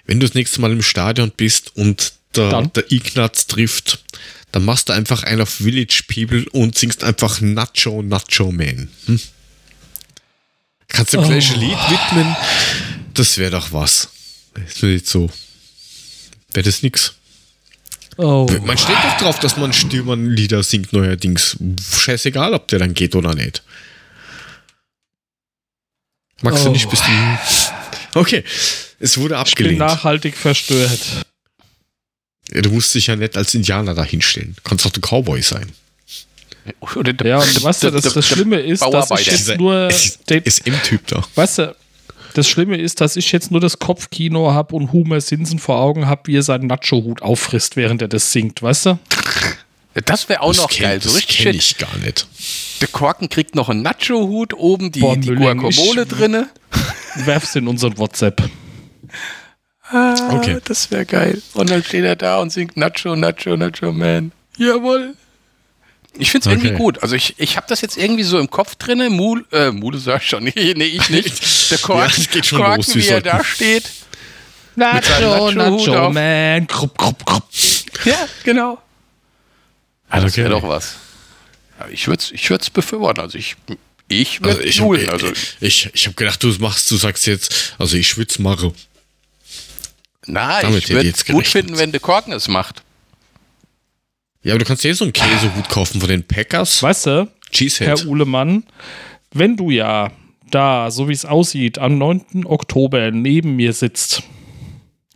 Wenn 0.05 0.19
du 0.19 0.25
das 0.25 0.33
nächste 0.35 0.61
Mal 0.61 0.71
im 0.71 0.81
Stadion 0.81 1.31
bist 1.35 1.75
und 1.75 2.13
der, 2.35 2.49
Dann? 2.49 2.73
der 2.73 2.91
Ignaz 2.91 3.47
trifft, 3.47 4.03
dann 4.51 4.65
machst 4.65 4.89
du 4.89 4.93
einfach 4.93 5.23
einen 5.23 5.41
auf 5.41 5.49
Village 5.49 6.03
People 6.07 6.45
und 6.51 6.77
singst 6.77 7.03
einfach 7.03 7.39
Nacho, 7.41 8.01
Nacho 8.01 8.51
Man. 8.51 8.89
Hm? 9.05 9.19
Kannst 10.87 11.13
du 11.13 11.21
gleich 11.21 11.53
ein 11.53 11.59
Lied 11.59 11.77
widmen? 11.89 12.35
Das 13.13 13.37
wäre 13.37 13.51
doch 13.51 13.71
was. 13.73 14.09
Ist 14.67 14.81
nicht 14.83 15.07
so. 15.07 15.29
Wäre 16.53 16.63
das 16.65 16.81
nix? 16.83 17.15
Oh. 18.17 18.47
Man 18.63 18.77
steht 18.77 18.95
doch 18.95 19.17
drauf, 19.17 19.39
dass 19.39 19.57
man 19.57 19.73
Stillmann-Lieder 19.73 20.63
singt 20.63 20.93
neuerdings. 20.93 21.57
Scheißegal, 21.97 22.53
ob 22.53 22.67
der 22.69 22.79
dann 22.79 22.93
geht 22.93 23.13
oder 23.15 23.35
nicht. 23.35 23.61
Magst 26.41 26.63
du 26.65 26.69
Oh. 26.69 26.71
nicht 26.71 26.89
bis 26.89 26.99
zum... 26.99 27.37
Okay, 28.15 28.43
es 28.99 29.17
wurde 29.17 29.35
Ich 29.35 29.55
bin 29.55 29.65
abgelehnt. 29.67 29.77
nachhaltig 29.79 30.35
verstört. 30.37 30.99
Ja, 32.53 32.61
du 32.61 32.69
musst 32.71 32.93
dich 32.95 33.07
ja 33.07 33.15
nicht 33.15 33.35
als 33.37 33.53
Indianer 33.53 33.93
da 33.93 34.03
hinstellen. 34.03 34.53
Du 34.55 34.61
kannst 34.67 34.85
doch 34.85 34.91
der 34.91 35.01
Cowboy 35.01 35.41
sein. 35.41 35.71
Oder 36.95 37.13
der- 37.13 37.27
Ja, 37.27 37.37
und 37.39 37.63
weißt 37.63 37.83
du, 37.83 37.91
das, 37.91 38.11
das 38.13 38.27
Schlimme 38.27 38.59
ist, 38.59 38.81
dass 38.81 39.11
ich 39.19 39.27
jetzt 39.27 39.57
nur 39.57 39.89
den, 40.29 40.43
SM-Typ 40.45 41.05
da. 41.07 41.23
weißt 41.35 41.59
du, 41.59 41.75
das 42.33 42.47
Schlimme 42.49 42.77
ist, 42.77 43.01
dass 43.01 43.15
ich 43.17 43.31
jetzt 43.31 43.51
nur 43.51 43.59
das 43.61 43.79
Kopfkino 43.79 44.51
habe 44.51 44.75
und 44.75 44.91
Homer 44.91 45.21
Simpson 45.21 45.59
vor 45.59 45.77
Augen 45.79 46.07
habe, 46.07 46.23
wie 46.25 46.37
er 46.37 46.43
seinen 46.43 46.67
Nacho-Hut 46.67 47.21
auffrisst, 47.21 47.75
während 47.75 48.01
er 48.01 48.07
das 48.07 48.31
singt, 48.31 48.61
weißt 48.61 48.87
du? 48.87 48.99
Das 50.05 50.27
wäre 50.27 50.41
auch 50.41 50.49
Das 50.49 50.57
noch 50.57 50.69
kenn- 50.71 50.81
geil. 50.81 51.01
So 51.01 51.09
das 51.09 51.17
richtig 51.19 51.37
kenn 51.37 51.53
shit. 51.53 51.61
ich 51.61 51.77
gar 51.77 51.97
nicht. 51.99 52.27
Der 52.81 52.87
Korken 52.89 53.29
kriegt 53.29 53.55
noch 53.55 53.69
einen 53.69 53.81
Nacho-Hut, 53.83 54.53
oben 54.53 54.91
die, 54.91 54.99
Boah, 54.99 55.15
die 55.15 55.33
Guacamole 55.33 56.05
drinne. 56.05 56.49
Werf's 57.15 57.55
in 57.55 57.67
unseren 57.67 57.97
WhatsApp. 57.97 58.41
Ah, 59.89 60.15
Okay. 60.33 60.57
Das 60.65 60.89
wäre 60.91 61.05
geil. 61.05 61.41
Und 61.53 61.69
dann 61.69 61.83
steht 61.83 62.03
er 62.03 62.15
da 62.15 62.39
und 62.39 62.51
singt 62.51 62.75
Nacho, 62.77 63.15
Nacho, 63.15 63.55
Nacho 63.55 63.91
Man. 63.91 64.31
Jawohl. 64.57 65.15
Ich 66.17 66.31
finde 66.31 66.47
es 66.49 66.51
irgendwie 66.53 66.69
Okay. 66.69 66.77
gut. 66.77 67.03
Also 67.03 67.15
ich, 67.15 67.35
ich 67.37 67.57
habe 67.57 67.67
das 67.69 67.81
jetzt 67.81 67.97
irgendwie 67.97 68.23
so 68.23 68.39
im 68.39 68.49
Kopf 68.49 68.75
drinne. 68.75 69.09
Mul, 69.09 69.45
äh, 69.51 69.71
Mule 69.71 69.97
sag 69.97 70.21
ich 70.21 70.29
schon. 70.29 70.43
Nee, 70.55 70.73
nee, 70.75 70.85
ich 70.85 71.09
nicht. 71.09 71.71
Der 71.71 71.77
Korken, 71.77 72.09
Ja, 72.23 72.25
geht 72.31 72.45
schon 72.45 72.59
Korken 72.59 72.77
los, 72.77 72.87
wir 72.95 72.95
wie 72.95 73.07
er 73.07 73.11
sollten- 73.21 73.29
da 73.29 73.43
steht. 73.43 73.91
Nacho, 74.77 75.51
Nacho, 75.51 76.09
man. 76.11 76.67
Krupp, 76.67 76.97
krupp, 76.97 77.25
krupp. 77.25 77.43
Ja, 78.05 78.17
genau. 78.43 78.77
Ah, 80.09 80.19
das 80.21 80.35
wäre 80.37 80.53
Okay. 80.53 80.61
doch 80.61 80.67
was. 80.69 80.95
Ich 81.91 82.07
würde 82.07 82.21
es 82.23 82.31
ich 82.31 82.49
würd's 82.49 82.69
befürworten. 82.69 83.21
Also 83.21 83.37
ich, 83.37 83.55
ich 84.07 84.41
würde 84.41 84.57
Also 84.57 84.61
ich 84.61 84.81
also 84.81 84.93
habe 84.95 85.11
Also, 85.11 85.33
ich, 85.61 85.89
ich 85.93 86.07
hab 86.07 86.15
gedacht, 86.17 86.41
du 86.43 86.49
machst, 86.59 86.89
du 86.91 86.95
sagst 86.97 87.25
jetzt, 87.27 87.73
also 87.77 87.97
ich 87.97 88.17
würde 88.17 88.29
es 88.31 88.39
machen. 88.39 88.73
na, 90.27 90.61
damit 90.61 90.83
ich 90.83 90.89
würde 90.89 91.07
jetzt 91.07 91.25
gut 91.27 91.47
finden, 91.47 91.77
wenn 91.77 91.91
der 91.91 91.99
Korken 92.01 92.33
es 92.33 92.47
macht. 92.47 92.83
Ja, 94.43 94.53
aber 94.53 94.59
du 94.59 94.65
kannst 94.65 94.83
dir 94.83 94.93
so 94.93 95.05
einen 95.05 95.13
Käsehut 95.13 95.69
kaufen 95.69 95.99
von 95.99 96.09
den 96.09 96.23
Packers. 96.23 96.83
Weißt 96.83 97.07
du, 97.07 97.31
Cheesehead. 97.51 97.99
Herr 97.99 98.07
Uhlemann, 98.07 98.63
wenn 99.31 99.57
du 99.57 99.71
ja 99.71 100.11
da, 100.51 100.91
so 100.91 101.09
wie 101.09 101.13
es 101.13 101.25
aussieht, 101.25 101.79
am 101.79 101.97
9. 101.97 102.45
Oktober 102.45 103.09
neben 103.11 103.55
mir 103.55 103.73
sitzt, 103.73 104.21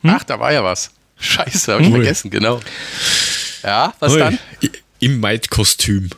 Ach, 0.02 0.24
da 0.24 0.40
war 0.40 0.52
ja 0.54 0.64
was. 0.64 0.92
Scheiße, 1.20 1.74
habe 1.74 1.84
ich 1.84 1.90
Ui. 1.90 1.96
vergessen, 1.96 2.30
genau. 2.32 2.62
Ja, 3.64 3.94
was 4.00 4.14
Ui, 4.14 4.20
dann? 4.20 4.40
Im 5.00 5.20
Maid-Kostüm. 5.20 6.10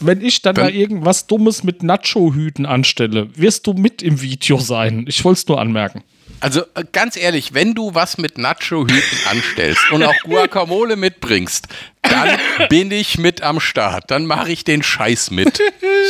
Wenn 0.00 0.20
ich 0.24 0.42
dann 0.42 0.56
Wenn- 0.56 0.64
da 0.64 0.70
irgendwas 0.70 1.26
Dummes 1.26 1.62
mit 1.62 1.82
Nacho-Hüten 1.82 2.66
anstelle, 2.66 3.28
wirst 3.36 3.66
du 3.66 3.72
mit 3.74 4.02
im 4.02 4.20
Video 4.20 4.58
sein. 4.58 5.04
Ich 5.08 5.24
wollte 5.24 5.40
es 5.40 5.46
nur 5.48 5.60
anmerken. 5.60 6.02
Also 6.40 6.62
äh, 6.74 6.84
ganz 6.92 7.16
ehrlich, 7.16 7.52
wenn 7.52 7.74
du 7.74 7.94
was 7.94 8.16
mit 8.16 8.38
Nacho-Hüten 8.38 9.18
anstellst 9.30 9.82
und 9.92 10.02
auch 10.02 10.14
Guacamole 10.24 10.96
mitbringst, 10.96 11.68
dann 12.02 12.38
bin 12.70 12.90
ich 12.90 13.18
mit 13.18 13.42
am 13.42 13.60
Start. 13.60 14.10
Dann 14.10 14.24
mache 14.26 14.50
ich 14.50 14.64
den 14.64 14.82
Scheiß 14.82 15.30
mit. 15.32 15.60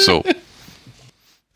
So. 0.04 0.24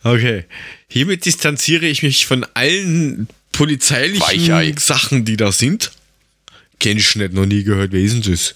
Okay. 0.02 0.44
Hiermit 0.89 1.24
distanziere 1.24 1.86
ich 1.86 2.02
mich 2.02 2.27
von 2.27 2.44
allen 2.55 3.28
polizeilichen 3.52 4.20
Weichei. 4.48 4.74
Sachen, 4.78 5.24
die 5.24 5.36
da 5.36 5.52
sind. 5.52 5.93
Kenn 6.81 6.98
ich 6.98 7.15
nicht, 7.16 7.32
noch 7.32 7.47
nie 7.47 7.62
gehört. 7.62 7.93
Wer 7.93 8.01
ist 8.01 8.15
denn 8.27 8.32
das? 8.32 8.55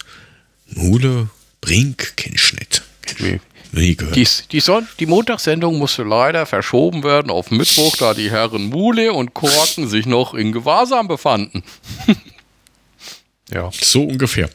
Mule, 0.75 1.31
Brink, 1.61 2.15
kenn 2.17 2.33
ich 2.35 2.53
nicht. 2.55 2.83
Nee. 3.21 3.41
Nie 3.73 3.97
gehört. 3.97 4.17
Die, 4.17 4.27
die, 4.53 4.61
Son 4.61 4.89
die 4.99 5.07
Montagssendung 5.07 5.79
musste 5.79 6.03
leider 6.03 6.47
verschoben 6.47 7.03
werden 7.03 7.31
auf 7.31 7.51
Mittwoch, 7.51 7.97
da 7.97 8.15
die 8.15 8.31
Herren 8.31 8.67
Mule 8.67 9.13
und 9.13 9.35
Korken 9.35 9.89
sich 9.89 10.07
noch 10.07 10.35
in 10.35 10.53
Gewahrsam 10.53 11.09
befanden. 11.09 11.63
ja. 13.53 13.71
So 13.73 14.05
ungefähr. 14.05 14.49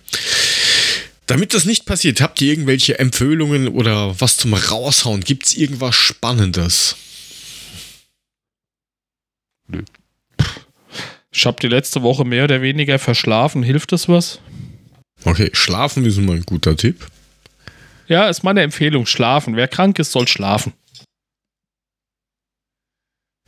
Damit 1.27 1.53
das 1.53 1.65
nicht 1.65 1.85
passiert, 1.85 2.21
habt 2.21 2.41
ihr 2.41 2.51
irgendwelche 2.51 2.99
Empfehlungen 2.99 3.67
oder 3.67 4.19
was 4.19 4.37
zum 4.37 4.53
Raushauen? 4.53 5.21
Gibt 5.21 5.45
es 5.45 5.55
irgendwas 5.55 5.95
Spannendes? 5.95 6.95
Ich 11.31 11.45
habe 11.45 11.59
die 11.61 11.67
letzte 11.67 12.01
Woche 12.01 12.25
mehr 12.25 12.43
oder 12.43 12.61
weniger 12.61 12.99
verschlafen. 12.99 13.63
Hilft 13.63 13.91
das 13.91 14.09
was? 14.09 14.39
Okay, 15.23 15.49
schlafen 15.53 16.05
ist 16.05 16.17
immer 16.17 16.33
ein 16.33 16.43
guter 16.43 16.75
Tipp. 16.75 17.07
Ja, 18.07 18.27
ist 18.29 18.43
meine 18.43 18.61
Empfehlung. 18.61 19.05
Schlafen. 19.05 19.55
Wer 19.55 19.67
krank 19.67 19.97
ist, 19.99 20.11
soll 20.11 20.27
schlafen. 20.27 20.73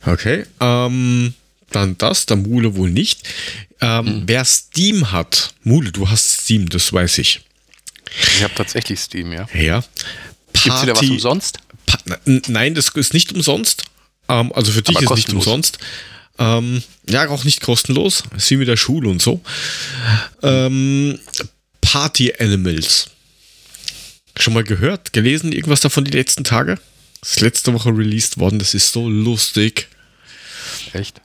Okay, 0.04 0.44
ähm, 0.60 1.34
dann 1.70 1.98
das, 1.98 2.26
der 2.26 2.36
Mule 2.36 2.76
wohl 2.76 2.90
nicht. 2.90 3.28
Ähm, 3.80 4.06
Hm. 4.06 4.22
Wer 4.26 4.44
Steam 4.44 5.10
hat, 5.12 5.54
Mule, 5.64 5.90
du 5.92 6.08
hast 6.08 6.42
Steam, 6.42 6.68
das 6.68 6.92
weiß 6.92 7.18
ich. 7.18 7.40
Ich 8.36 8.42
habe 8.42 8.54
tatsächlich 8.54 9.00
Steam, 9.00 9.32
ja. 9.32 9.48
Ja. 9.52 9.84
Gibt 10.52 10.74
es 10.74 10.82
wieder 10.82 10.92
was 10.92 11.00
Party- 11.00 11.10
umsonst? 11.12 11.58
Pa 11.86 11.98
nein, 12.24 12.74
das 12.74 12.88
ist 12.88 13.14
nicht 13.14 13.32
umsonst. 13.32 13.84
Ähm, 14.28 14.52
also 14.52 14.72
für 14.72 14.82
dich 14.82 14.96
Aber 14.96 15.04
ist 15.04 15.10
nicht 15.10 15.26
kostenlos. 15.26 15.46
umsonst. 15.46 15.78
Ähm, 16.38 16.82
ja, 17.08 17.28
auch 17.28 17.44
nicht 17.44 17.60
kostenlos. 17.60 18.22
Ist 18.36 18.50
wie 18.50 18.56
mit 18.56 18.68
der 18.68 18.76
Schule 18.76 19.08
und 19.08 19.20
so. 19.22 19.40
Ähm, 20.42 21.18
Party 21.80 22.32
Animals. 22.38 23.10
Schon 24.38 24.54
mal 24.54 24.64
gehört, 24.64 25.12
gelesen, 25.12 25.52
irgendwas 25.52 25.80
davon 25.80 26.04
die 26.04 26.10
letzten 26.10 26.44
Tage? 26.44 26.78
Das 27.20 27.32
ist 27.32 27.40
letzte 27.40 27.72
Woche 27.72 27.90
released 27.90 28.38
worden. 28.38 28.58
Das 28.58 28.74
ist 28.74 28.92
so 28.92 29.08
lustig. 29.08 29.88
Echt? 30.92 31.20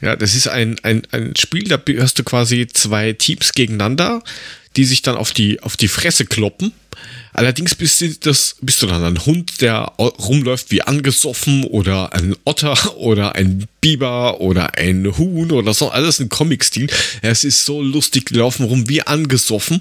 Ja, 0.00 0.16
das 0.16 0.34
ist 0.34 0.48
ein, 0.48 0.78
ein, 0.82 1.02
ein 1.12 1.34
Spiel, 1.36 1.64
da 1.64 1.80
hast 1.98 2.18
du 2.18 2.24
quasi 2.24 2.66
zwei 2.66 3.12
Teams 3.12 3.52
gegeneinander, 3.52 4.22
die 4.76 4.84
sich 4.84 5.02
dann 5.02 5.16
auf 5.16 5.32
die, 5.32 5.62
auf 5.62 5.76
die 5.76 5.88
Fresse 5.88 6.26
kloppen. 6.26 6.72
Allerdings 7.32 7.74
bist 7.74 8.00
du, 8.00 8.08
das, 8.10 8.56
bist 8.60 8.80
du 8.82 8.86
dann 8.86 9.02
ein 9.02 9.26
Hund, 9.26 9.60
der 9.60 9.92
rumläuft 9.98 10.70
wie 10.70 10.82
angesoffen 10.82 11.64
oder 11.64 12.12
ein 12.12 12.36
Otter 12.44 12.96
oder 12.96 13.34
ein 13.34 13.66
Biber 13.80 14.40
oder 14.40 14.74
ein 14.74 15.16
Huhn 15.18 15.50
oder 15.50 15.74
so. 15.74 15.90
Alles 15.90 16.20
im 16.20 16.28
Comic-Stil. 16.28 16.88
Es 17.22 17.44
ist 17.44 17.64
so 17.64 17.82
lustig, 17.82 18.26
die 18.26 18.34
laufen 18.34 18.66
rum 18.66 18.88
wie 18.88 19.02
angesoffen 19.02 19.80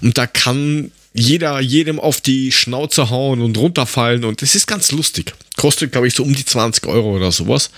und 0.00 0.16
da 0.16 0.26
kann 0.26 0.90
jeder 1.16 1.60
jedem 1.60 1.98
auf 1.98 2.20
die 2.20 2.52
Schnauze 2.52 3.10
hauen 3.10 3.40
und 3.40 3.56
runterfallen 3.56 4.24
und 4.24 4.42
es 4.42 4.54
ist 4.54 4.66
ganz 4.66 4.92
lustig. 4.92 5.34
Kostet, 5.56 5.92
glaube 5.92 6.06
ich, 6.08 6.14
so 6.14 6.22
um 6.22 6.34
die 6.34 6.44
20 6.44 6.86
Euro 6.86 7.16
oder 7.16 7.32
sowas. 7.32 7.70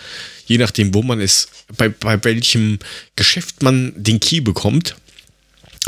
Je 0.46 0.58
nachdem, 0.58 0.94
wo 0.94 1.02
man 1.02 1.20
es, 1.20 1.48
bei, 1.76 1.88
bei 1.88 2.22
welchem 2.24 2.78
Geschäft 3.16 3.62
man 3.62 3.92
den 3.96 4.18
Key 4.18 4.40
bekommt. 4.40 4.96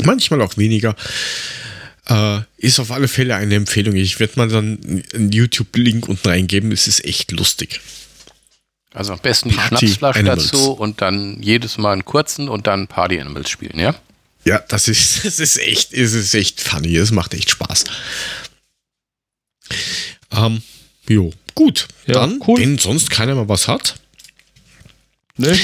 Manchmal 0.03 0.41
auch 0.41 0.57
weniger. 0.57 0.95
Äh, 2.07 2.39
ist 2.57 2.79
auf 2.79 2.91
alle 2.91 3.07
Fälle 3.07 3.35
eine 3.35 3.55
Empfehlung. 3.55 3.95
Ich 3.95 4.19
werde 4.19 4.33
mal 4.37 4.47
dann 4.47 5.03
einen 5.13 5.31
YouTube-Link 5.31 6.07
unten 6.07 6.27
reingeben. 6.27 6.71
Es 6.71 6.87
ist 6.87 7.03
echt 7.05 7.31
lustig. 7.31 7.81
Also 8.93 9.13
am 9.13 9.19
besten 9.19 9.49
die 9.49 9.55
Party 9.55 9.87
Schnapsflasche 9.87 10.19
Animals. 10.19 10.51
dazu 10.51 10.71
und 10.73 11.01
dann 11.01 11.41
jedes 11.41 11.77
Mal 11.77 11.93
einen 11.93 12.05
kurzen 12.05 12.49
und 12.49 12.67
dann 12.67 12.87
Party 12.87 13.19
Animals 13.19 13.49
spielen, 13.49 13.79
ja? 13.79 13.95
Ja, 14.43 14.59
das 14.67 14.87
ist, 14.87 15.25
es 15.25 15.39
ist 15.39 15.57
echt, 15.57 15.93
es 15.93 16.13
ist 16.13 16.33
echt 16.33 16.61
funny. 16.61 16.95
Es 16.95 17.11
macht 17.11 17.33
echt 17.33 17.49
Spaß. 17.49 17.85
Ähm, 20.31 20.61
jo, 21.07 21.31
gut. 21.55 21.87
Ja, 22.07 22.13
dann, 22.15 22.39
cool. 22.47 22.59
wenn 22.59 22.77
sonst 22.77 23.09
keiner 23.09 23.35
mehr 23.35 23.49
was 23.49 23.67
hat, 23.67 23.95
Ne? 25.37 25.57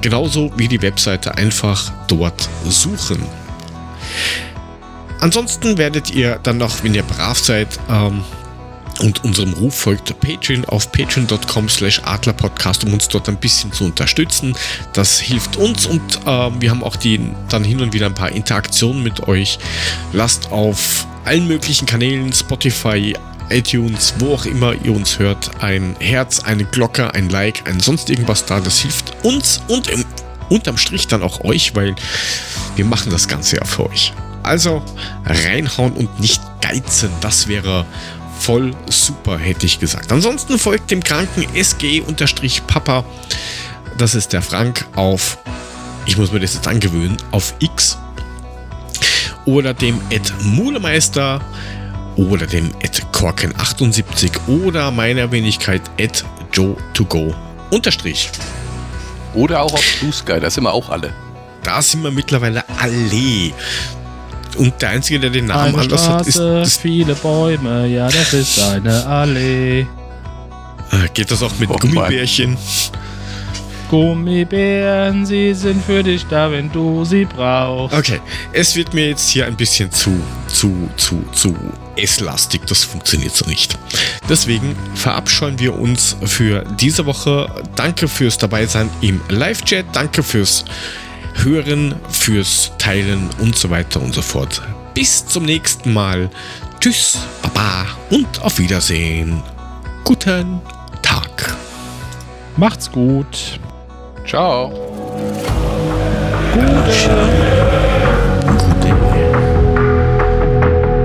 Genauso 0.00 0.52
wie 0.56 0.68
die 0.68 0.80
Webseite 0.82 1.36
einfach 1.36 1.90
dort 2.06 2.48
suchen. 2.68 3.20
Ansonsten 5.20 5.76
werdet 5.78 6.10
ihr 6.10 6.38
dann 6.42 6.58
noch, 6.58 6.84
wenn 6.84 6.94
ihr 6.94 7.02
brav 7.02 7.38
seid, 7.38 7.80
ähm, 7.90 8.22
und 9.00 9.24
unserem 9.24 9.52
Ruf 9.54 9.74
folgt 9.74 10.18
Patreon 10.20 10.64
auf 10.66 10.90
patreon.com 10.92 11.68
slash 11.68 12.00
adlerpodcast, 12.04 12.84
um 12.84 12.92
uns 12.92 13.08
dort 13.08 13.28
ein 13.28 13.36
bisschen 13.36 13.72
zu 13.72 13.84
unterstützen. 13.84 14.54
Das 14.92 15.18
hilft 15.18 15.56
uns 15.56 15.86
und 15.86 16.02
ähm, 16.26 16.60
wir 16.60 16.70
haben 16.70 16.82
auch 16.82 16.96
die, 16.96 17.20
dann 17.48 17.64
hin 17.64 17.80
und 17.80 17.92
wieder 17.92 18.06
ein 18.06 18.14
paar 18.14 18.30
Interaktionen 18.30 19.02
mit 19.02 19.26
euch. 19.28 19.58
Lasst 20.12 20.50
auf 20.52 21.06
allen 21.24 21.46
möglichen 21.46 21.86
Kanälen, 21.86 22.32
Spotify, 22.32 23.14
iTunes, 23.50 24.14
wo 24.18 24.34
auch 24.34 24.46
immer 24.46 24.74
ihr 24.74 24.92
uns 24.94 25.18
hört, 25.18 25.62
ein 25.62 25.96
Herz, 26.00 26.40
eine 26.40 26.64
Glocke, 26.64 27.14
ein 27.14 27.28
Like, 27.28 27.68
ein 27.68 27.80
sonst 27.80 28.10
irgendwas 28.10 28.46
da. 28.46 28.60
Das 28.60 28.80
hilft 28.80 29.14
uns 29.24 29.60
und 29.68 29.88
im, 29.88 30.04
unterm 30.48 30.78
Strich 30.78 31.06
dann 31.08 31.22
auch 31.22 31.40
euch, 31.44 31.74
weil 31.74 31.94
wir 32.76 32.84
machen 32.84 33.10
das 33.10 33.28
Ganze 33.28 33.56
ja 33.56 33.64
für 33.64 33.88
euch. 33.88 34.12
Also 34.42 34.82
reinhauen 35.24 35.92
und 35.92 36.20
nicht 36.20 36.42
geizen, 36.60 37.10
das 37.20 37.48
wäre 37.48 37.86
voll 38.44 38.72
super, 38.90 39.38
hätte 39.38 39.64
ich 39.64 39.80
gesagt. 39.80 40.12
Ansonsten 40.12 40.58
folgt 40.58 40.90
dem 40.90 41.02
kranken 41.02 41.46
SG-Papa, 41.54 43.02
das 43.96 44.14
ist 44.14 44.34
der 44.34 44.42
Frank, 44.42 44.86
auf, 44.94 45.38
ich 46.04 46.18
muss 46.18 46.30
mir 46.30 46.40
das 46.40 46.52
jetzt 46.52 46.68
angewöhnen, 46.68 47.16
auf 47.30 47.54
X 47.60 47.96
oder 49.46 49.72
dem 49.72 49.98
Ed 50.10 50.30
Mulemeister 50.42 51.40
oder 52.16 52.46
dem 52.46 52.70
Ed 52.80 53.02
Korken78 53.12 54.32
oder 54.46 54.90
meiner 54.90 55.32
Wenigkeit 55.32 55.80
Ed 55.96 56.22
Joe 56.52 56.76
to 56.92 57.06
go 57.06 57.34
unterstrich. 57.70 58.30
Oder 59.32 59.62
auch 59.62 59.72
auf 59.72 59.84
Blue 60.00 60.12
Sky, 60.12 60.38
da 60.38 60.50
sind 60.50 60.64
wir 60.64 60.72
auch 60.74 60.90
alle. 60.90 61.14
Da 61.62 61.80
sind 61.80 62.02
wir 62.02 62.10
mittlerweile 62.10 62.62
alle. 62.78 63.54
Und 64.56 64.80
der 64.80 64.90
Einzige, 64.90 65.20
der 65.20 65.30
den 65.30 65.46
Namen 65.46 65.74
Eine 65.74 65.82
anders 65.82 66.08
hat, 66.08 66.26
ist, 66.26 66.34
Straße, 66.34 66.60
ist 66.60 66.80
viele 66.80 67.14
Bäume, 67.14 67.86
ja, 67.86 68.06
das 68.08 68.32
ist 68.32 68.58
eine 68.62 69.06
Allee. 69.06 69.80
äh, 69.80 69.86
geht 71.12 71.30
das 71.30 71.42
auch 71.42 71.52
mit 71.58 71.68
Oh 71.70 71.72
Mann. 71.72 71.80
Gummibärchen? 71.94 72.56
Gummibären, 73.90 75.24
sie 75.26 75.54
sind 75.54 75.84
für 75.84 76.02
dich 76.02 76.26
da, 76.26 76.50
wenn 76.50 76.70
du 76.72 77.04
sie 77.04 77.26
brauchst. 77.26 77.94
Okay, 77.96 78.20
es 78.52 78.74
wird 78.74 78.92
mir 78.94 79.08
jetzt 79.08 79.28
hier 79.28 79.46
ein 79.46 79.56
bisschen 79.56 79.90
zu, 79.92 80.10
zu, 80.48 80.88
zu, 80.96 81.22
zu 81.32 81.54
esslastig. 81.96 82.62
Das 82.66 82.82
funktioniert 82.82 83.36
so 83.36 83.46
nicht. 83.46 83.78
Deswegen 84.28 84.74
verabscheuen 84.94 85.58
wir 85.58 85.78
uns 85.78 86.16
für 86.24 86.64
diese 86.80 87.06
Woche. 87.06 87.48
Danke 87.76 88.08
fürs 88.08 88.38
Dabeisein 88.38 88.88
im 89.00 89.20
Live-Chat. 89.28 89.86
Danke 89.92 90.22
fürs 90.22 90.64
Hören, 91.42 91.94
fürs 92.08 92.72
Teilen 92.78 93.28
und 93.40 93.56
so 93.56 93.70
weiter 93.70 94.00
und 94.00 94.14
so 94.14 94.22
fort. 94.22 94.62
Bis 94.94 95.26
zum 95.26 95.44
nächsten 95.44 95.92
Mal. 95.92 96.30
Tschüss, 96.80 97.18
Baba 97.42 97.86
und 98.10 98.42
auf 98.42 98.58
Wiedersehen. 98.58 99.42
Guten 100.04 100.60
Tag. 101.02 101.56
Macht's 102.56 102.90
gut. 102.90 103.58
Ciao. 104.26 104.72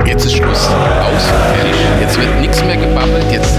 Jetzt 0.05 0.25
ist 0.25 0.35
Schluss. 0.35 0.67
Aus. 0.67 1.25
Fertig. 1.55 1.75
Jetzt 2.01 2.19
wird 2.19 2.41
nichts 2.41 2.63
mehr 2.63 2.77
gebabbelt. 2.77 3.25
Jetzt 3.31 3.58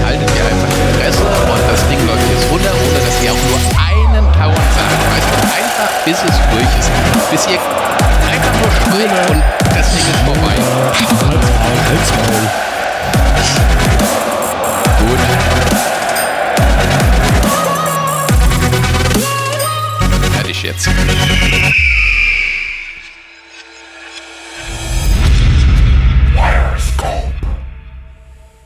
bis 6.05 6.17
es 6.17 6.39
durch 6.51 6.63
ist. 6.79 6.91
Bis 7.29 7.47
ihr 7.47 7.59
einfach 8.29 8.53
nur 8.59 8.71
spürt 8.71 9.09
genau. 9.09 9.31
und 9.33 9.43
das 9.75 9.93
Ding 9.93 10.05
ist 10.05 10.19
vorbei. 10.25 10.55
Gut. 14.99 15.19
Fertig 20.33 20.63
jetzt. 20.63 20.89